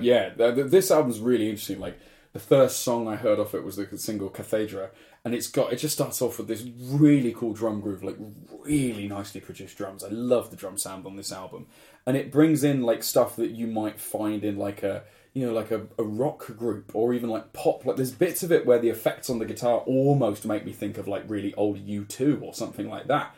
Yeah, 0.02 0.30
th 0.30 0.54
th 0.56 0.66
this 0.70 0.90
album's 0.90 1.20
really 1.20 1.48
interesting. 1.48 1.80
Like 1.80 1.98
the 2.32 2.40
first 2.40 2.80
song 2.80 3.08
I 3.08 3.16
heard 3.16 3.38
off 3.38 3.54
it 3.54 3.64
was 3.64 3.76
the 3.76 3.98
single 3.98 4.28
Cathedra, 4.28 4.90
and 5.24 5.34
it's 5.34 5.46
got 5.46 5.72
it 5.72 5.76
just 5.76 5.94
starts 5.94 6.20
off 6.20 6.38
with 6.38 6.48
this 6.48 6.64
really 6.64 7.32
cool 7.32 7.54
drum 7.54 7.80
groove, 7.80 8.02
like 8.02 8.18
really 8.64 9.08
nicely 9.08 9.40
produced 9.40 9.78
drums. 9.78 10.04
I 10.04 10.08
love 10.08 10.50
the 10.50 10.56
drum 10.56 10.76
sound 10.76 11.06
on 11.06 11.16
this 11.16 11.32
album, 11.32 11.66
and 12.04 12.16
it 12.16 12.32
brings 12.32 12.64
in 12.64 12.82
like 12.82 13.02
stuff 13.02 13.36
that 13.36 13.52
you 13.52 13.66
might 13.66 14.00
find 14.00 14.44
in 14.44 14.56
like 14.58 14.82
a 14.82 15.04
you 15.32 15.46
know 15.46 15.52
like 15.52 15.70
a, 15.70 15.86
a 15.98 16.02
rock 16.02 16.46
group 16.56 16.90
or 16.94 17.14
even 17.14 17.30
like 17.30 17.52
pop. 17.52 17.84
Like 17.86 17.96
there's 17.96 18.10
bits 18.12 18.42
of 18.42 18.50
it 18.52 18.66
where 18.66 18.78
the 18.78 18.88
effects 18.88 19.30
on 19.30 19.38
the 19.38 19.44
guitar 19.46 19.78
almost 19.86 20.44
make 20.46 20.64
me 20.64 20.72
think 20.72 20.98
of 20.98 21.06
like 21.08 21.24
really 21.28 21.54
old 21.54 21.78
U2 21.86 22.42
or 22.42 22.54
something 22.54 22.88
like 22.88 23.06
that, 23.08 23.34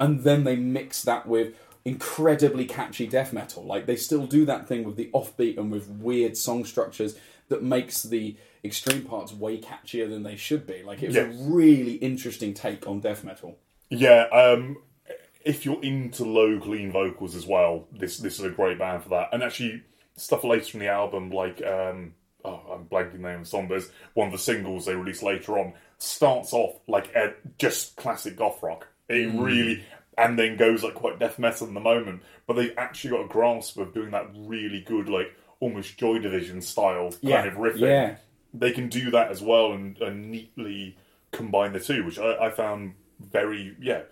and 0.00 0.22
then 0.24 0.44
they 0.44 0.56
mix 0.56 1.02
that 1.02 1.26
with 1.26 1.54
incredibly 1.84 2.64
catchy 2.64 3.06
death 3.06 3.32
metal. 3.32 3.64
Like 3.64 3.86
they 3.86 3.96
still 3.96 4.26
do 4.26 4.44
that 4.46 4.66
thing 4.66 4.82
with 4.84 4.96
the 4.96 5.08
offbeat 5.14 5.56
and 5.56 5.70
with 5.70 5.88
weird 5.88 6.36
song 6.36 6.64
structures 6.64 7.16
that 7.48 7.62
makes 7.62 8.02
the 8.02 8.36
extreme 8.64 9.02
parts 9.04 9.32
way 9.32 9.60
catchier 9.60 10.08
than 10.08 10.24
they 10.24 10.34
should 10.34 10.66
be. 10.66 10.82
Like 10.82 11.00
it 11.02 11.06
was 11.06 11.16
Yeah. 11.16 11.30
a 11.30 11.48
really 11.48 11.92
interesting 11.94 12.54
take 12.54 12.88
on 12.88 12.98
death 12.98 13.22
metal. 13.22 13.56
Yeah, 13.88 14.24
um, 14.32 14.78
if 15.44 15.64
you're 15.64 15.80
into 15.80 16.24
low 16.24 16.58
clean 16.58 16.90
vocals 16.90 17.36
as 17.36 17.46
well, 17.46 17.86
this 17.92 18.18
this 18.18 18.40
is 18.40 18.44
a 18.44 18.50
great 18.50 18.78
band 18.80 19.04
for 19.04 19.10
that. 19.10 19.28
And 19.32 19.44
actually, 19.44 19.84
stuff 20.16 20.44
later 20.44 20.78
in 20.78 20.80
the 20.80 20.88
album, 20.88 21.30
like 21.30 21.62
um, 21.64 22.14
oh, 22.44 22.60
I'm 22.72 22.84
blanking 22.86 23.12
the 23.12 23.18
name 23.18 23.36
of 23.36 23.40
the 23.40 23.46
song, 23.46 23.68
but 23.68 23.78
it's 23.78 23.90
one 24.14 24.26
of 24.28 24.32
the 24.32 24.38
singles 24.38 24.86
they 24.86 24.94
released 24.94 25.22
later 25.22 25.58
on 25.58 25.74
starts 25.98 26.52
off 26.52 26.76
like 26.88 27.14
a, 27.14 27.34
just 27.58 27.96
classic 27.96 28.36
goth 28.36 28.62
rock. 28.62 28.86
It 29.08 29.32
really 29.34 29.84
and 30.18 30.38
then 30.38 30.56
goes 30.56 30.82
like 30.82 30.94
quite 30.94 31.18
death 31.18 31.38
metal 31.38 31.66
in 31.68 31.74
the 31.74 31.80
moment, 31.80 32.22
but 32.46 32.54
they 32.54 32.74
actually 32.76 33.10
got 33.10 33.24
a 33.24 33.28
grasp 33.28 33.78
of 33.78 33.92
doing 33.94 34.10
that 34.10 34.28
really 34.34 34.80
good, 34.80 35.08
like 35.08 35.34
almost 35.60 35.96
Joy 35.98 36.18
Division 36.18 36.60
style 36.60 37.10
kind 37.10 37.20
Yeah, 37.22 37.44
of 37.46 37.54
riffing 37.54 37.80
yeah. 37.80 38.16
they 38.54 38.72
can 38.72 38.88
do 38.88 39.10
that 39.10 39.30
as 39.30 39.42
well 39.42 39.72
and, 39.72 39.98
and 39.98 40.30
neatly 40.30 40.96
combine 41.32 41.72
the 41.72 41.80
two, 41.80 42.04
which 42.04 42.18
I, 42.18 42.46
I 42.46 42.50
found 42.50 42.94
very 43.20 43.76
yeah, 43.80 44.02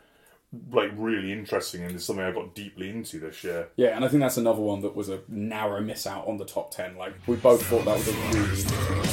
like 0.72 0.90
really 0.96 1.32
interesting 1.32 1.82
and 1.84 1.94
is 1.94 2.04
something 2.04 2.24
I 2.24 2.32
got 2.32 2.54
deeply 2.54 2.90
into 2.90 3.18
this 3.20 3.44
year. 3.44 3.68
Yeah, 3.76 3.96
and 3.96 4.04
I 4.04 4.08
think 4.08 4.20
that's 4.20 4.36
another 4.36 4.60
one 4.60 4.80
that 4.82 4.94
was 4.94 5.08
a 5.08 5.20
narrow 5.28 5.80
miss 5.80 6.06
out 6.06 6.26
on 6.26 6.36
the 6.36 6.44
top 6.44 6.70
ten. 6.70 6.96
Like 6.96 7.14
we 7.26 7.36
both 7.36 7.64
thought 7.66 7.84
that 7.84 7.96
was 7.96 8.08
a 8.08 8.12
really 8.12 9.03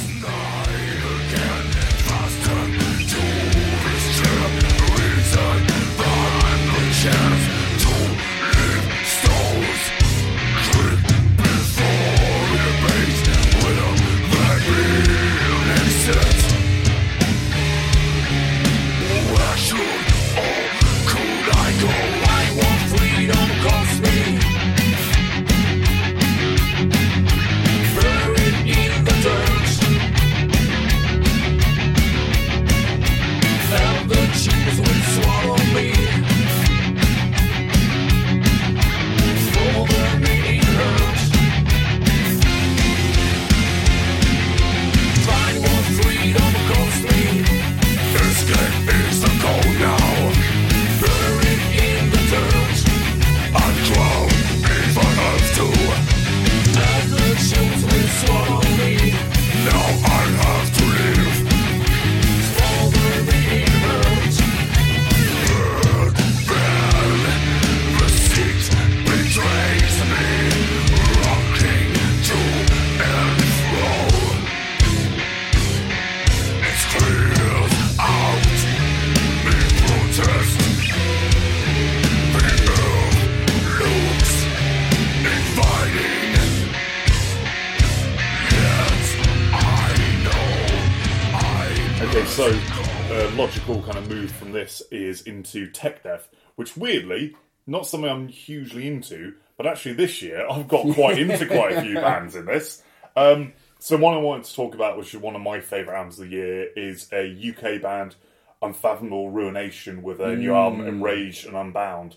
logical 93.30 93.82
kind 93.82 93.98
of 93.98 94.08
move 94.08 94.30
from 94.30 94.52
this 94.52 94.82
is 94.90 95.22
into 95.22 95.70
tech 95.70 96.02
death, 96.02 96.28
which 96.56 96.76
weirdly 96.76 97.36
not 97.66 97.86
something 97.86 98.10
I'm 98.10 98.28
hugely 98.28 98.86
into, 98.86 99.34
but 99.56 99.66
actually 99.66 99.94
this 99.94 100.22
year 100.22 100.46
I've 100.48 100.68
got 100.68 100.94
quite 100.94 101.18
into 101.18 101.46
quite 101.46 101.72
a 101.72 101.82
few 101.82 101.94
bands 102.00 102.36
in 102.36 102.46
this. 102.46 102.82
Um, 103.16 103.52
so 103.78 103.96
one 103.96 104.14
I 104.14 104.18
wanted 104.18 104.44
to 104.44 104.54
talk 104.54 104.74
about, 104.74 104.96
which 104.96 105.14
is 105.14 105.20
one 105.20 105.34
of 105.34 105.42
my 105.42 105.60
favourite 105.60 105.96
albums 105.96 106.18
of 106.18 106.26
the 106.26 106.36
year, 106.36 106.68
is 106.76 107.08
a 107.12 107.50
UK 107.50 107.82
band, 107.82 108.14
Unfathomable 108.60 109.30
Ruination, 109.30 110.02
with 110.02 110.20
a 110.20 110.36
new 110.36 110.54
album, 110.54 110.86
Enraged 110.86 111.46
and 111.46 111.56
Unbound. 111.56 112.16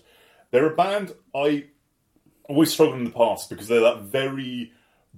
They're 0.50 0.72
a 0.72 0.76
band 0.76 1.12
I 1.34 1.66
always 2.44 2.72
struggled 2.72 2.98
in 2.98 3.04
the 3.04 3.10
past 3.10 3.50
because 3.50 3.68
they're 3.68 3.80
that 3.80 4.02
very 4.02 4.72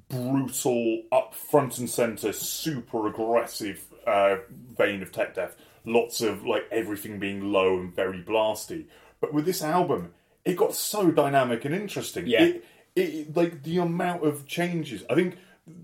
brutal, 0.08 1.02
up 1.12 1.34
front 1.34 1.78
and 1.78 1.88
center, 1.88 2.32
super 2.32 3.06
aggressive 3.08 3.84
uh, 4.06 4.36
vein 4.76 5.02
of 5.02 5.12
tech 5.12 5.34
death. 5.34 5.56
Lots 5.88 6.20
of 6.20 6.44
like 6.44 6.64
everything 6.70 7.18
being 7.18 7.52
low 7.52 7.78
and 7.78 7.94
very 7.94 8.22
blasty. 8.22 8.86
But 9.20 9.32
with 9.32 9.46
this 9.46 9.62
album, 9.62 10.12
it 10.44 10.56
got 10.56 10.74
so 10.74 11.10
dynamic 11.10 11.64
and 11.64 11.74
interesting. 11.74 12.26
Yeah. 12.26 12.42
It, 12.44 12.64
it 12.94 13.36
like 13.36 13.62
the 13.62 13.78
amount 13.78 14.24
of 14.24 14.46
changes. 14.46 15.04
I 15.08 15.14
think 15.14 15.36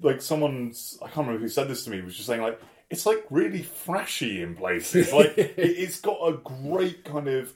like 0.02 0.22
someone's 0.22 0.98
I 1.02 1.06
can't 1.06 1.26
remember 1.26 1.40
who 1.40 1.48
said 1.48 1.68
this 1.68 1.84
to 1.84 1.90
me 1.90 2.00
was 2.00 2.14
just 2.14 2.26
saying 2.26 2.42
like 2.42 2.60
it's 2.90 3.06
like 3.06 3.24
really 3.30 3.62
flashy 3.62 4.42
in 4.42 4.54
places. 4.54 5.12
Like 5.12 5.36
it, 5.38 5.54
it's 5.56 6.00
got 6.00 6.18
a 6.22 6.38
great 6.38 7.04
kind 7.04 7.28
of 7.28 7.52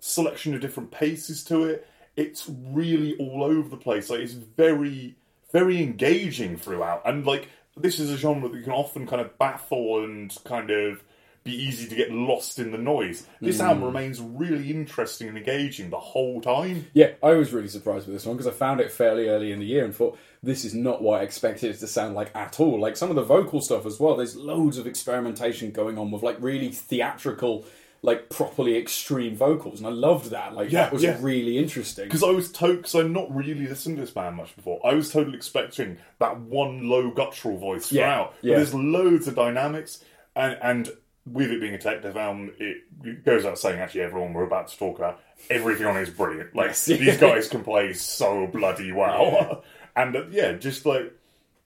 selection 0.00 0.54
of 0.54 0.60
different 0.60 0.90
paces 0.90 1.44
to 1.44 1.64
it. 1.64 1.86
It's 2.16 2.48
really 2.48 3.16
all 3.18 3.44
over 3.44 3.68
the 3.68 3.76
place. 3.76 4.10
Like 4.10 4.20
it's 4.20 4.32
very, 4.32 5.16
very 5.52 5.82
engaging 5.82 6.56
throughout, 6.56 7.02
and 7.04 7.24
like 7.24 7.48
this 7.76 8.00
is 8.00 8.10
a 8.10 8.16
genre 8.16 8.48
that 8.48 8.56
you 8.56 8.64
can 8.64 8.72
often 8.72 9.06
kind 9.06 9.22
of 9.22 9.38
baffle 9.38 10.02
and 10.04 10.36
kind 10.44 10.70
of 10.70 11.02
be 11.42 11.52
easy 11.54 11.88
to 11.88 11.94
get 11.94 12.10
lost 12.12 12.58
in 12.58 12.70
the 12.70 12.76
noise. 12.78 13.26
This 13.40 13.58
Hmm. 13.60 13.66
album 13.66 13.84
remains 13.84 14.20
really 14.20 14.70
interesting 14.70 15.28
and 15.28 15.38
engaging 15.38 15.88
the 15.88 15.98
whole 15.98 16.40
time. 16.42 16.86
Yeah, 16.92 17.12
I 17.22 17.32
was 17.32 17.52
really 17.52 17.68
surprised 17.68 18.06
with 18.06 18.14
this 18.14 18.26
one 18.26 18.36
because 18.36 18.46
I 18.46 18.54
found 18.56 18.80
it 18.80 18.92
fairly 18.92 19.28
early 19.28 19.50
in 19.50 19.58
the 19.58 19.64
year 19.64 19.84
and 19.84 19.94
thought 19.96 20.18
this 20.42 20.64
is 20.66 20.74
not 20.74 21.00
what 21.02 21.20
I 21.20 21.24
expected 21.24 21.74
it 21.74 21.78
to 21.78 21.86
sound 21.86 22.14
like 22.14 22.30
at 22.36 22.60
all. 22.60 22.78
Like 22.78 22.96
some 22.96 23.08
of 23.08 23.16
the 23.16 23.22
vocal 23.22 23.60
stuff 23.62 23.86
as 23.86 23.98
well. 23.98 24.16
There's 24.16 24.36
loads 24.36 24.76
of 24.76 24.86
experimentation 24.86 25.70
going 25.70 25.96
on 25.96 26.10
with 26.10 26.22
like 26.22 26.36
really 26.40 26.68
theatrical, 26.68 27.64
like 28.02 28.28
properly 28.28 28.76
extreme 28.76 29.34
vocals, 29.34 29.78
and 29.80 29.86
I 29.86 29.90
loved 29.92 30.30
that. 30.30 30.54
Like 30.54 30.70
Yeah, 30.70 30.82
that 30.84 30.92
was 30.92 31.02
yeah. 31.02 31.16
really 31.20 31.56
interesting. 31.58 32.04
Because 32.04 32.22
I 32.22 32.30
was 32.30 32.52
told, 32.52 32.78
because 32.78 32.94
I'm 32.94 33.12
not 33.14 33.34
really 33.34 33.66
listened 33.66 33.96
to 33.96 34.02
this 34.02 34.10
band 34.10 34.36
much 34.36 34.54
before, 34.56 34.78
I 34.84 34.92
was 34.92 35.10
totally 35.10 35.36
expecting 35.36 35.96
that 36.18 36.38
one 36.38 36.88
low 36.88 37.10
guttural 37.10 37.56
voice 37.56 37.90
Yeah, 37.90 38.02
throughout. 38.02 38.34
yeah. 38.42 38.52
But 38.52 38.56
there's 38.58 38.74
loads 38.74 39.26
of 39.26 39.34
dynamics, 39.36 40.04
and 40.36 40.58
and 40.62 40.90
with 41.32 41.50
it 41.50 41.60
being 41.60 41.74
a 41.74 41.78
tech 41.78 42.02
death 42.02 42.16
album, 42.16 42.52
it, 42.58 43.24
goes 43.24 43.44
out 43.44 43.58
saying 43.58 43.78
actually 43.78 44.02
everyone 44.02 44.32
we're 44.32 44.44
about 44.44 44.68
to 44.68 44.78
talk 44.78 44.98
about, 44.98 45.20
everything 45.48 45.86
on 45.86 45.96
it 45.96 46.02
is 46.02 46.10
brilliant. 46.10 46.54
Like 46.54 46.68
Yes. 46.68 46.84
these 46.86 47.16
guys 47.16 47.48
can 47.48 47.62
play 47.62 47.92
so 47.92 48.46
bloody 48.46 48.92
well, 48.92 49.62
and 49.96 50.16
uh, 50.16 50.26
yeah, 50.30 50.52
just 50.52 50.86
like 50.86 51.12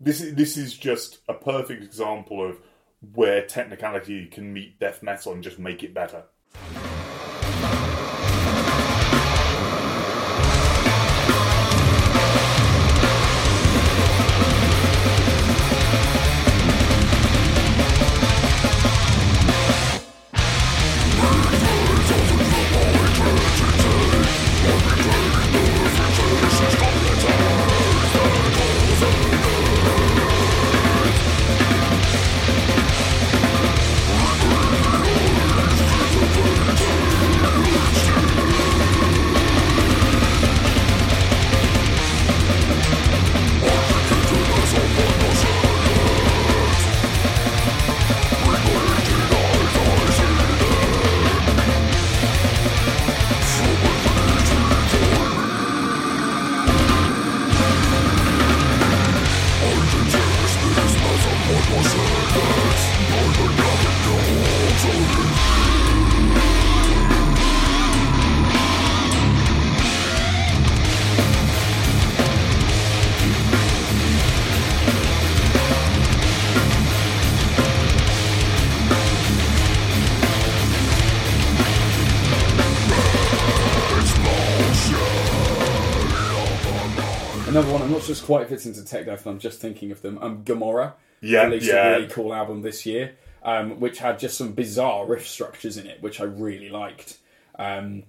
this 0.01 0.21
is 0.21 0.35
this 0.35 0.57
is 0.57 0.77
just 0.77 1.19
a 1.29 1.35
perfect 1.35 1.83
example 1.83 2.45
of 2.45 2.59
where 3.15 3.45
technicality 3.47 4.27
can 4.27 4.53
meet 4.53 4.79
death 4.79 5.03
metal 5.03 5.33
and 5.33 5.43
just 5.43 5.59
make 5.59 5.83
it 5.83 5.95
better. 5.95 6.25
Another 88.05 88.27
one 88.27 88.41
I'm 88.41 88.49
not 88.49 88.49
just 88.49 88.49
quite 88.49 88.49
fits 88.49 88.67
into 88.67 88.85
tech 88.85 89.07
death, 89.07 89.27
and 89.27 89.35
I'm 89.35 89.41
just 89.41 89.61
thinking 89.61 89.91
of 89.91 90.03
them. 90.03 90.19
Um, 90.21 90.43
Gomorrah 90.45 90.95
Yeah, 91.21 91.45
released 91.45 91.67
yeah. 91.67 91.87
a 91.87 91.91
really 91.97 92.09
cool 92.09 92.35
album 92.35 92.63
this 92.63 92.85
year, 92.87 93.17
um, 93.43 93.81
which 93.81 93.99
had 93.99 94.19
just 94.19 94.37
some 94.37 94.53
bizarre 94.53 95.07
riff 95.07 95.27
structures 95.27 95.77
in 95.77 95.87
it, 95.87 96.03
which 96.03 96.21
I 96.21 96.25
really 96.25 96.69
liked. 96.69 97.19
Um, 97.59 98.05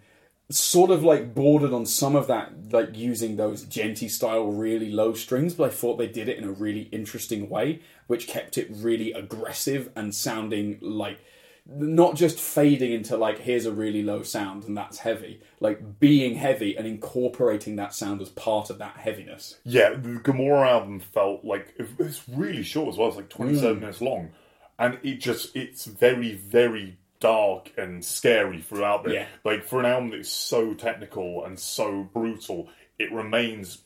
sort 0.50 0.92
of 0.92 1.04
like 1.04 1.34
bordered 1.34 1.74
on 1.74 1.86
some 1.86 2.16
of 2.16 2.28
that, 2.28 2.52
like 2.72 2.96
using 2.98 3.36
those 3.36 3.66
djenty 3.66 4.10
style 4.10 4.46
really 4.46 4.92
low 4.92 5.14
strings, 5.14 5.54
but 5.56 5.72
I 5.72 5.74
thought 5.74 5.98
they 5.98 6.08
did 6.08 6.30
it 6.30 6.38
in 6.38 6.44
a 6.44 6.52
really 6.52 6.84
interesting 6.92 7.50
way, 7.50 7.82
which 8.08 8.28
kept 8.28 8.58
it 8.58 8.68
really 8.70 9.12
aggressive 9.12 9.90
and 9.96 10.14
sounding 10.14 10.78
like 10.82 11.20
not 11.68 12.16
just 12.16 12.40
fading 12.40 12.92
into 12.92 13.18
like 13.18 13.40
here's 13.40 13.66
a 13.66 13.72
really 13.72 14.04
low 14.04 14.22
sound 14.24 14.64
and 14.66 14.78
that's 14.78 15.00
heavy, 15.00 15.42
like 15.60 16.00
being 16.00 16.36
heavy 16.36 16.76
and 16.78 16.86
incorporating 16.86 17.76
that 17.78 17.94
sound 17.94 18.22
as 18.22 18.30
part 18.30 18.70
of 18.70 18.78
that 18.78 18.98
heaviness. 18.98 19.56
Yeah, 19.64 19.92
the 19.92 20.20
Gomorrah 20.24 20.70
album 20.70 21.00
felt 21.00 21.44
like 21.44 21.74
it's 21.78 22.22
really 22.30 22.64
short 22.64 22.90
as 22.90 22.98
well. 22.98 23.08
It's 23.08 23.18
like 23.18 23.30
Mm. 23.30 23.38
27 23.38 23.80
minutes 23.80 24.02
long, 24.02 24.32
and 24.78 25.00
it 25.04 25.16
just 25.16 25.56
it's 25.56 25.86
very 25.86 26.34
very 26.36 26.98
dark 27.20 27.72
and 27.78 28.06
scary 28.06 28.62
throughout. 28.62 29.08
It. 29.08 29.14
Yeah. 29.14 29.28
Like 29.44 29.64
for 29.64 29.80
an 29.80 29.86
album 29.88 30.12
that's 30.12 30.30
so 30.30 30.74
technical 30.76 31.46
and 31.46 31.58
so 31.60 32.04
brutal, 32.14 32.70
it 33.00 33.12
remains 33.12 33.80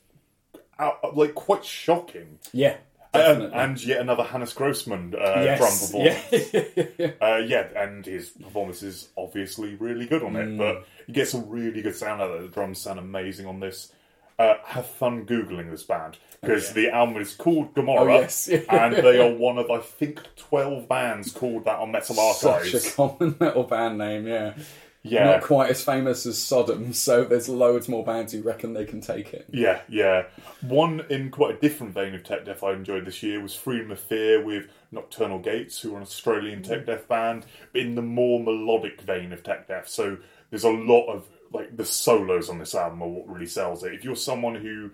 out, 0.77 1.15
like 1.15 1.35
quite 1.35 1.63
shocking. 1.63 2.39
Yeah, 2.51 2.77
And, 3.13 3.43
and 3.53 3.83
yet 3.83 4.01
another 4.01 4.23
Hannes 4.23 4.53
Grossmann 4.53 5.15
uh, 5.15 5.41
Yes, 5.41 5.57
drum 5.57 6.11
performance. 6.11 6.53
Yeah. 6.53 7.11
Uh, 7.21 7.37
yeah, 7.37 7.67
and 7.75 8.05
his 8.05 8.29
performance 8.29 8.83
is 8.83 9.07
obviously 9.17 9.75
really 9.75 10.05
good 10.05 10.21
on 10.23 10.33
Mm. 10.33 10.53
it, 10.53 10.57
but 10.57 10.87
you 11.07 11.13
get 11.13 11.27
some 11.27 11.49
really 11.49 11.81
good 11.81 11.95
sound 11.95 12.21
out 12.21 12.29
of 12.31 12.41
it. 12.41 12.47
The 12.47 12.53
drums 12.53 12.79
sound 12.79 12.99
amazing 12.99 13.45
on 13.47 13.59
this. 13.59 13.91
Uh, 14.37 14.53
have 14.63 14.85
fun 14.85 15.25
googling 15.25 15.69
this 15.69 15.83
band 15.83 16.17
because 16.39 16.71
the 16.73 16.89
album 16.89 17.17
is 17.21 17.35
called 17.35 17.73
Gomorrah, 17.73 18.13
Oh, 18.13 18.19
yes. 18.21 18.47
and 18.69 18.95
they 18.95 19.19
are 19.19 19.33
one 19.35 19.57
of 19.57 19.69
I 19.69 19.79
think 19.79 20.21
twelve 20.37 20.87
bands 20.87 21.33
called 21.33 21.65
that 21.65 21.79
on 21.79 21.91
Metal 21.91 22.17
Archives. 22.17 22.71
Such 22.71 22.93
a 22.93 22.95
common 22.95 23.35
metal 23.39 23.63
band 23.63 23.97
name, 23.97 24.27
yeah. 24.27 24.53
Yeah, 25.01 25.23
Not 25.25 25.43
quite 25.43 25.69
as 25.69 25.83
famous 25.83 26.25
as 26.25 26.37
Sodom, 26.37 26.91
so 26.93 27.23
there's 27.23 27.47
loads 27.47 27.87
more 27.87 28.03
bands 28.03 28.33
who 28.33 28.41
reckon 28.41 28.73
they 28.73 28.85
can 28.85 28.99
take 28.99 29.33
it. 29.33 29.45
Yeah, 29.51 29.81
yeah. 29.87 30.23
One 30.61 31.05
in 31.09 31.31
quite 31.31 31.55
a 31.55 31.59
different 31.59 31.93
vein 31.93 32.13
of 32.15 32.23
tech 32.23 32.45
death 32.45 32.63
I 32.63 32.73
enjoyed 32.73 33.05
this 33.05 33.23
year 33.23 33.41
was 33.41 33.55
Freedom 33.55 33.91
of 33.91 33.99
Fear 33.99 34.43
with 34.43 34.67
Nocturnal 34.91 35.39
Gates, 35.39 35.79
who 35.79 35.93
are 35.93 35.97
an 35.97 36.03
Australian 36.03 36.63
tech 36.63 36.81
mm. 36.81 36.85
death 36.87 37.07
band, 37.07 37.45
in 37.73 37.95
the 37.95 38.01
more 38.01 38.41
melodic 38.41 39.01
vein 39.01 39.31
of 39.31 39.41
tech 39.41 39.67
death. 39.67 39.87
So 39.87 40.17
there's 40.49 40.65
a 40.65 40.69
lot 40.69 41.07
of 41.07 41.25
like 41.51 41.75
the 41.75 41.85
solos 41.85 42.49
on 42.49 42.59
this 42.59 42.75
album 42.75 43.01
are 43.01 43.07
what 43.07 43.27
really 43.27 43.45
sells 43.45 43.83
it. 43.83 43.93
If 43.93 44.03
you're 44.03 44.15
someone 44.15 44.55
who, 44.55 44.91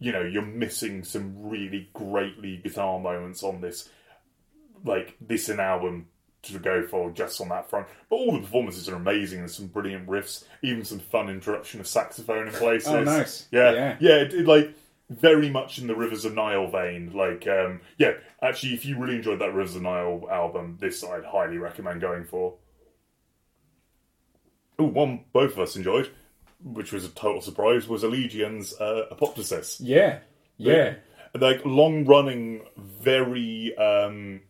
you 0.00 0.12
know, 0.12 0.22
you're 0.22 0.44
missing 0.44 1.04
some 1.04 1.48
really 1.48 1.88
great 1.92 2.38
lead 2.38 2.64
guitar 2.64 2.98
moments 2.98 3.42
on 3.42 3.60
this, 3.60 3.88
like 4.84 5.16
this 5.20 5.48
an 5.48 5.60
album 5.60 6.08
to 6.52 6.58
go 6.58 6.86
for 6.86 7.10
just 7.10 7.40
on 7.40 7.48
that 7.48 7.70
front. 7.70 7.86
But 8.10 8.16
all 8.16 8.32
the 8.32 8.40
performances 8.40 8.88
are 8.88 8.96
amazing 8.96 9.38
There's 9.40 9.56
some 9.56 9.66
brilliant 9.68 10.06
riffs, 10.06 10.44
even 10.62 10.84
some 10.84 10.98
fun 11.00 11.28
interruption 11.30 11.80
of 11.80 11.86
saxophone 11.86 12.48
in 12.48 12.52
places. 12.54 12.88
Oh, 12.88 13.02
nice. 13.02 13.48
Yeah, 13.50 13.72
Yeah. 13.72 13.96
yeah, 14.00 14.14
it, 14.16 14.34
it, 14.34 14.46
like 14.46 14.74
very 15.10 15.50
much 15.50 15.78
in 15.78 15.86
the 15.86 15.94
Rivers 15.94 16.24
of 16.24 16.34
Nile 16.34 16.68
vein. 16.70 17.12
Like, 17.14 17.46
um, 17.46 17.80
yeah, 17.98 18.12
actually, 18.42 18.74
if 18.74 18.84
you 18.84 18.98
really 18.98 19.16
enjoyed 19.16 19.40
that 19.40 19.54
Rivers 19.54 19.76
of 19.76 19.82
Nile 19.82 20.26
album, 20.30 20.76
this 20.80 21.02
I'd 21.04 21.24
highly 21.24 21.58
recommend 21.58 22.00
going 22.00 22.24
for. 22.24 22.54
Oh, 24.78 24.84
one 24.84 25.24
both 25.32 25.52
of 25.52 25.60
us 25.60 25.76
enjoyed, 25.76 26.10
which 26.62 26.92
was 26.92 27.04
a 27.04 27.10
total 27.10 27.40
surprise, 27.40 27.86
was 27.86 28.02
Allegaeon's 28.02 28.74
uh, 28.80 29.06
Apoptosis 29.12 29.76
Yeah, 29.80 30.18
yeah. 30.56 30.94
like 31.38 31.64
long 31.64 32.04
running, 32.06 32.62
very 32.76 33.76
um, 33.76 34.40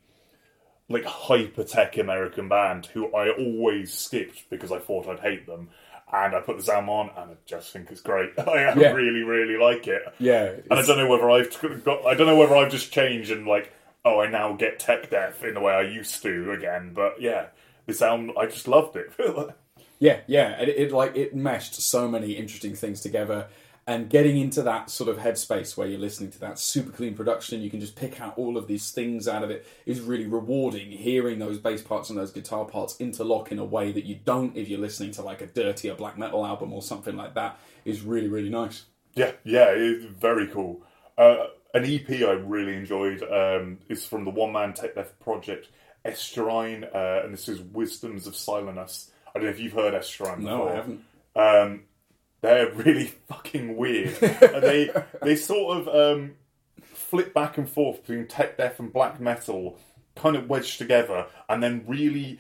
like 0.89 1.05
hyper 1.05 1.65
tech 1.65 1.97
American 1.97 2.49
band 2.49 2.87
who 2.87 3.15
I 3.15 3.31
always 3.31 3.93
skipped 3.95 4.51
because 4.51 4.71
I 4.73 4.79
thought 4.79 5.09
I'd 5.09 5.21
hate 5.21 5.47
them. 5.47 5.71
And 6.13 6.35
I 6.37 6.41
put 6.41 6.59
the 6.65 6.73
album 6.73 6.91
on, 6.91 7.11
and 7.17 7.31
I 7.33 7.35
just 7.47 7.73
think 7.73 7.91
it's 7.91 8.01
great. 8.03 8.31
I 8.39 8.73
Yeah. 8.77 8.93
really, 8.93 9.23
really 9.23 9.57
like 9.57 9.89
it. 9.89 10.03
Yeah, 10.21 10.53
And 10.71 10.79
I 10.79 10.83
don't 10.83 10.99
know 10.99 11.09
whether 11.09 11.29
I've 11.31 11.51
got, 11.83 12.07
I 12.07 12.15
don't 12.15 12.27
know 12.29 12.37
whether 12.37 12.55
I've 12.55 12.71
just 12.71 12.93
changed 12.93 13.31
and 13.33 13.47
like, 13.47 13.73
oh, 14.05 14.21
I 14.21 14.29
now 14.29 14.53
get 14.53 14.79
tech 14.79 15.11
death 15.11 15.43
in 15.43 15.55
the 15.55 15.61
way 15.61 15.73
I 15.73 15.83
used 15.83 16.23
to 16.23 16.53
again. 16.53 16.93
But 16.95 17.21
yeah, 17.21 17.47
the 17.87 17.95
sound, 17.95 18.33
I 18.39 18.47
just 18.47 18.69
loved 18.69 18.97
it. 18.97 19.13
Yeah, 20.01 20.19
yeah. 20.27 20.61
It, 20.61 20.69
it 20.69 20.93
like 20.93 21.17
it 21.17 21.35
meshed 21.35 21.77
so 21.77 22.09
many 22.09 22.33
interesting 22.33 22.75
things 22.75 23.01
together, 23.01 23.47
and 23.87 24.09
getting 24.09 24.39
into 24.39 24.63
that 24.63 24.89
sort 24.89 25.11
of 25.11 25.19
headspace 25.19 25.77
where 25.77 25.87
you're 25.87 26.01
listening 26.01 26.31
to 26.31 26.41
that 26.41 26.59
super 26.59 26.91
clean 26.91 27.15
production, 27.15 27.61
you 27.61 27.69
can 27.71 27.81
just 27.81 27.97
pick 27.97 28.21
out 28.21 28.39
all 28.39 28.57
of 28.57 28.67
these 28.67 28.91
things 28.91 29.29
out 29.29 29.43
of 29.43 29.51
it 29.51 29.67
is 29.85 30.01
really 30.01 30.27
rewarding. 30.27 30.91
Hearing 30.91 31.39
those 31.39 31.59
bass 31.59 31.83
parts 31.83 32.09
and 32.09 32.19
those 32.19 32.33
guitar 32.33 32.65
parts 32.65 32.97
interlock 32.99 33.53
in 33.53 33.59
a 33.59 33.65
way 33.65 33.93
that 33.93 34.05
you 34.05 34.19
don't 34.25 34.57
if 34.57 34.69
you're 34.69 34.81
listening 34.81 35.11
to 35.13 35.23
like 35.23 35.43
a 35.43 35.47
dirtier 35.47 35.95
black 35.95 36.17
metal 36.17 36.47
album 36.47 36.73
or 36.73 36.81
something 36.81 37.17
like 37.17 37.35
that 37.35 37.59
is 37.85 38.01
really 38.01 38.29
really 38.29 38.51
nice. 38.51 38.85
Yeah, 39.15 39.33
yeah, 39.45 39.67
it's 39.69 40.05
very 40.05 40.49
cool. 40.49 40.83
Uh, 41.19 41.47
an 41.75 41.85
EP 41.85 42.09
I 42.11 42.33
really 42.33 42.75
enjoyed 42.75 43.23
um, 43.23 43.79
is 43.89 44.07
from 44.07 44.25
the 44.25 44.31
one 44.31 44.53
man 44.53 44.73
tech 44.73 44.95
death 44.95 45.13
project 45.21 45.69
Esterine, 46.05 46.85
uh, 46.85 47.23
and 47.25 47.33
this 47.33 47.49
is 47.49 47.61
Wisdoms 47.61 48.27
of 48.27 48.35
Silenus. 48.35 49.11
I 49.29 49.39
don't 49.39 49.45
know 49.45 49.51
if 49.51 49.59
you've 49.59 49.73
heard 49.73 49.95
Esterine 49.95 50.43
No, 50.45 50.59
before. 50.59 50.71
I 50.71 50.75
haven't. 50.75 51.05
Um, 51.37 51.83
they're 52.45 52.71
really 52.73 53.07
fucking 53.29 53.77
weird. 53.77 54.17
And 54.23 54.63
they 54.63 54.91
they 55.23 55.37
sort 55.37 55.79
of 55.79 55.89
um, 55.89 56.35
flip 56.83 57.33
back 57.33 57.59
and 57.59 57.69
forth 57.69 58.03
between 58.03 58.27
tech 58.27 58.57
death 58.57 58.79
and 58.79 58.93
black 58.93 59.21
metal, 59.21 59.79
kind 60.15 60.37
of 60.37 60.49
wedged 60.49 60.79
together, 60.79 61.27
and 61.49 61.63
then 61.63 61.85
really 61.87 62.39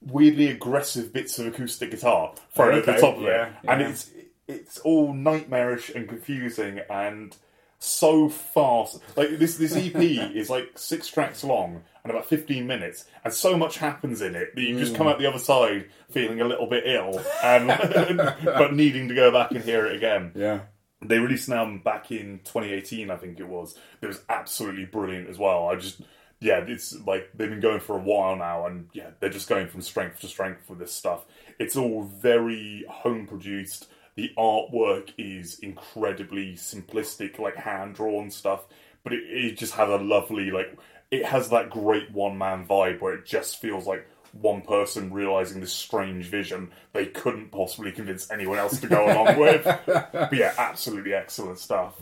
weirdly 0.00 0.48
aggressive 0.48 1.12
bits 1.12 1.38
of 1.38 1.46
acoustic 1.46 1.90
guitar 1.90 2.34
thrown 2.54 2.74
at 2.78 2.86
the 2.86 2.92
top 2.92 3.16
of 3.16 3.22
yeah, 3.22 3.48
it, 3.48 3.54
and 3.64 3.82
it's 3.82 4.10
it's 4.46 4.78
all 4.80 5.12
nightmarish 5.12 5.90
and 5.90 6.08
confusing 6.08 6.80
and 6.90 7.36
so 7.82 8.28
fast. 8.28 9.00
Like 9.16 9.38
this 9.38 9.56
this 9.56 9.76
EP 9.76 9.96
is 9.96 10.48
like 10.48 10.70
six 10.76 11.08
tracks 11.08 11.42
long 11.42 11.82
and 12.04 12.10
about 12.12 12.26
fifteen 12.26 12.66
minutes, 12.66 13.06
and 13.24 13.34
so 13.34 13.56
much 13.56 13.78
happens 13.78 14.22
in 14.22 14.36
it 14.36 14.54
that 14.54 14.62
you 14.62 14.78
just 14.78 14.94
come 14.94 15.06
mm. 15.06 15.10
out 15.10 15.18
the 15.18 15.26
other 15.26 15.38
side 15.38 15.86
feeling 16.10 16.40
a 16.40 16.44
little 16.44 16.66
bit 16.66 16.84
ill 16.86 17.18
um, 17.42 17.70
and 17.70 18.18
but 18.44 18.72
needing 18.72 19.08
to 19.08 19.14
go 19.14 19.32
back 19.32 19.50
and 19.50 19.64
hear 19.64 19.86
it 19.86 19.96
again. 19.96 20.32
Yeah. 20.34 20.60
They 21.04 21.18
released 21.18 21.48
an 21.48 21.54
album 21.54 21.80
back 21.80 22.12
in 22.12 22.38
2018, 22.44 23.10
I 23.10 23.16
think 23.16 23.40
it 23.40 23.48
was. 23.48 23.76
It 24.00 24.06
was 24.06 24.22
absolutely 24.28 24.84
brilliant 24.84 25.28
as 25.28 25.36
well. 25.36 25.68
I 25.68 25.74
just, 25.74 26.00
yeah, 26.38 26.58
it's 26.64 26.96
like 27.04 27.30
they've 27.34 27.50
been 27.50 27.58
going 27.58 27.80
for 27.80 27.96
a 27.96 28.00
while 28.00 28.36
now, 28.36 28.66
and 28.66 28.88
yeah, 28.92 29.10
they're 29.18 29.28
just 29.28 29.48
going 29.48 29.66
from 29.66 29.80
strength 29.82 30.20
to 30.20 30.28
strength 30.28 30.70
with 30.70 30.78
this 30.78 30.92
stuff. 30.92 31.24
It's 31.58 31.76
all 31.76 32.04
very 32.04 32.84
home 32.88 33.26
produced. 33.26 33.88
The 34.14 34.32
artwork 34.36 35.10
is 35.16 35.58
incredibly 35.60 36.54
simplistic, 36.54 37.38
like 37.38 37.56
hand 37.56 37.94
drawn 37.94 38.30
stuff, 38.30 38.64
but 39.04 39.12
it, 39.12 39.22
it 39.24 39.58
just 39.58 39.74
has 39.74 39.88
a 39.88 39.96
lovely, 39.96 40.50
like, 40.50 40.76
it 41.10 41.24
has 41.24 41.48
that 41.50 41.70
great 41.70 42.10
one 42.10 42.36
man 42.38 42.66
vibe 42.66 43.00
where 43.00 43.14
it 43.14 43.24
just 43.24 43.60
feels 43.60 43.86
like 43.86 44.06
one 44.32 44.62
person 44.62 45.12
realizing 45.12 45.60
this 45.60 45.72
strange 45.72 46.26
vision 46.26 46.70
they 46.94 47.06
couldn't 47.06 47.50
possibly 47.50 47.92
convince 47.92 48.30
anyone 48.30 48.58
else 48.58 48.80
to 48.80 48.86
go 48.86 49.04
along 49.04 49.38
with. 49.38 49.64
But 49.86 50.32
yeah, 50.32 50.54
absolutely 50.56 51.14
excellent 51.14 51.58
stuff. 51.58 51.94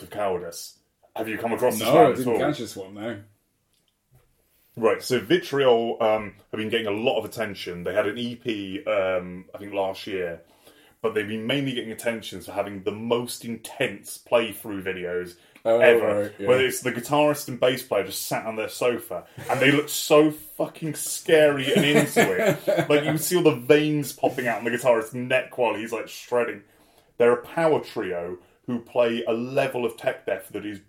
Bathe 0.00 0.10
from 0.10 0.16
the 0.16 0.18
throat 0.18 0.38
of 0.38 0.42
cowardice. 0.42 0.78
Have 1.16 1.28
you 1.28 1.38
come 1.38 1.52
across 1.52 1.78
this 1.78 1.82
No, 1.82 2.12
I 2.12 2.14
didn't 2.14 2.38
catch 2.38 2.58
this 2.58 2.76
one, 2.76 2.94
no. 2.94 3.18
Right, 4.76 5.00
so 5.02 5.20
Vitriol 5.20 5.96
um, 6.00 6.34
have 6.50 6.58
been 6.58 6.68
getting 6.68 6.88
a 6.88 6.90
lot 6.90 7.18
of 7.18 7.24
attention. 7.24 7.84
They 7.84 7.94
had 7.94 8.06
an 8.06 8.18
EP, 8.18 8.86
um, 8.88 9.44
I 9.54 9.58
think, 9.58 9.72
last 9.72 10.06
year, 10.08 10.40
but 11.00 11.14
they've 11.14 11.28
been 11.28 11.46
mainly 11.46 11.72
getting 11.74 11.92
attention 11.92 12.40
for 12.40 12.50
having 12.50 12.82
the 12.82 12.90
most 12.90 13.44
intense 13.44 14.18
playthrough 14.30 14.82
videos 14.82 15.36
Oh, 15.66 15.78
ever. 15.78 16.22
right, 16.22 16.32
yeah. 16.38 16.48
Where 16.48 16.60
it's 16.60 16.80
the 16.80 16.92
guitarist 16.92 17.48
and 17.48 17.58
bass 17.58 17.82
player 17.84 18.04
just 18.04 18.26
sat 18.26 18.44
on 18.44 18.56
their 18.56 18.68
sofa, 18.68 19.24
and 19.48 19.60
they 19.60 19.70
look 19.70 19.88
so 19.88 20.30
fucking 20.30 20.94
scary 20.94 21.72
and 21.72 21.84
into 21.84 22.32
it. 22.32 22.58
Like 22.90 23.04
you 23.04 23.10
can 23.10 23.18
see 23.18 23.36
all 23.36 23.42
the 23.44 23.54
veins 23.54 24.12
popping 24.12 24.46
out 24.46 24.58
on 24.58 24.64
the 24.64 24.70
guitarist's 24.70 25.14
neck 25.14 25.56
while 25.56 25.74
he's 25.74 25.92
like 25.92 26.08
shredding. 26.08 26.62
They're 27.16 27.32
a 27.32 27.42
power 27.42 27.80
trio 27.80 28.38
who 28.66 28.78
play 28.78 29.24
a 29.26 29.32
level 29.32 29.84
of 29.84 29.96
tech 29.96 30.26
death 30.26 30.48
that 30.52 30.64
is 30.64 30.80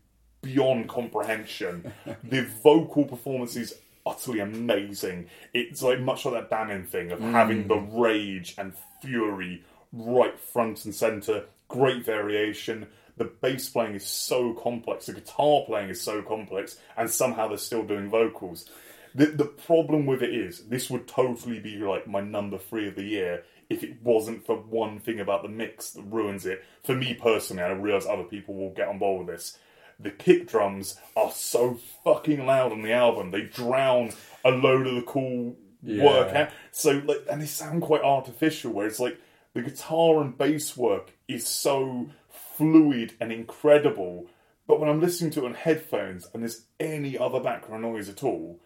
beyond 0.41 0.87
comprehension. 0.87 1.91
the 2.23 2.43
vocal 2.63 3.05
performance 3.05 3.55
is 3.55 3.75
utterly 4.05 4.39
amazing. 4.39 5.27
It's 5.53 5.81
like 5.81 5.99
much 5.99 6.25
like 6.25 6.35
that 6.35 6.49
Bannon 6.49 6.85
thing 6.85 7.11
of 7.11 7.19
having 7.19 7.67
the 7.67 7.75
mm. 7.75 7.99
rage 7.99 8.55
and 8.57 8.73
fury 9.01 9.63
right 9.91 10.39
front 10.39 10.85
and 10.85 10.93
center. 10.93 11.45
Great 11.67 12.05
variation. 12.05 12.87
The 13.17 13.25
bass 13.25 13.69
playing 13.69 13.95
is 13.95 14.05
so 14.05 14.53
complex. 14.53 15.05
The 15.05 15.13
guitar 15.13 15.63
playing 15.65 15.89
is 15.89 16.01
so 16.01 16.21
complex, 16.21 16.77
and 16.97 17.09
somehow 17.09 17.47
they're 17.47 17.57
still 17.57 17.83
doing 17.83 18.09
vocals. 18.09 18.69
The 19.15 19.27
the 19.27 19.45
problem 19.45 20.05
with 20.05 20.21
it 20.21 20.33
is 20.33 20.65
this 20.65 20.89
would 20.89 21.07
totally 21.07 21.59
be 21.59 21.77
like 21.77 22.07
my 22.07 22.19
number 22.19 22.57
three 22.57 22.87
of 22.87 22.95
the 22.95 23.03
year 23.03 23.43
if 23.69 23.83
it 23.83 24.01
wasn't 24.03 24.45
for 24.45 24.55
one 24.55 24.99
thing 24.99 25.19
about 25.19 25.43
the 25.43 25.49
mix 25.49 25.91
that 25.91 26.03
ruins 26.03 26.45
it. 26.45 26.63
For 26.83 26.95
me 26.95 27.13
personally, 27.13 27.63
and 27.63 27.73
I 27.73 27.75
realise 27.75 28.05
other 28.05 28.23
people 28.23 28.55
will 28.55 28.71
get 28.71 28.87
on 28.87 28.99
board 28.99 29.25
with 29.25 29.35
this. 29.35 29.57
The 29.99 30.11
kick 30.11 30.47
drums 30.47 30.99
are 31.15 31.31
so 31.31 31.79
fucking 32.03 32.45
loud 32.45 32.71
on 32.71 32.81
the 32.81 32.91
album. 32.91 33.31
They 33.31 33.43
drown 33.43 34.11
a 34.43 34.51
load 34.51 34.87
of 34.87 34.95
the 34.95 35.01
cool 35.03 35.55
work 35.83 36.35
out. 36.35 36.49
So 36.71 37.01
like, 37.05 37.25
and 37.31 37.41
they 37.41 37.45
sound 37.45 37.81
quite 37.81 38.01
artificial. 38.01 38.71
Where 38.71 38.87
it's 38.87 38.99
like 38.99 39.17
the 39.53 39.61
guitar 39.61 40.21
and 40.21 40.37
bass 40.37 40.75
work 40.75 41.13
is 41.27 41.47
so 41.47 42.09
fluid 42.29 43.13
and 43.19 43.31
incredible. 43.31 44.27
But 44.67 44.79
when 44.79 44.89
I'm 44.89 44.99
listening 44.99 45.31
to 45.31 45.43
it 45.43 45.45
on 45.45 45.53
headphones 45.53 46.27
and 46.33 46.43
there's 46.43 46.65
any 46.79 47.17
other 47.17 47.39
background 47.39 47.83
noise 47.83 48.09
at 48.09 48.23
all, 48.23 48.59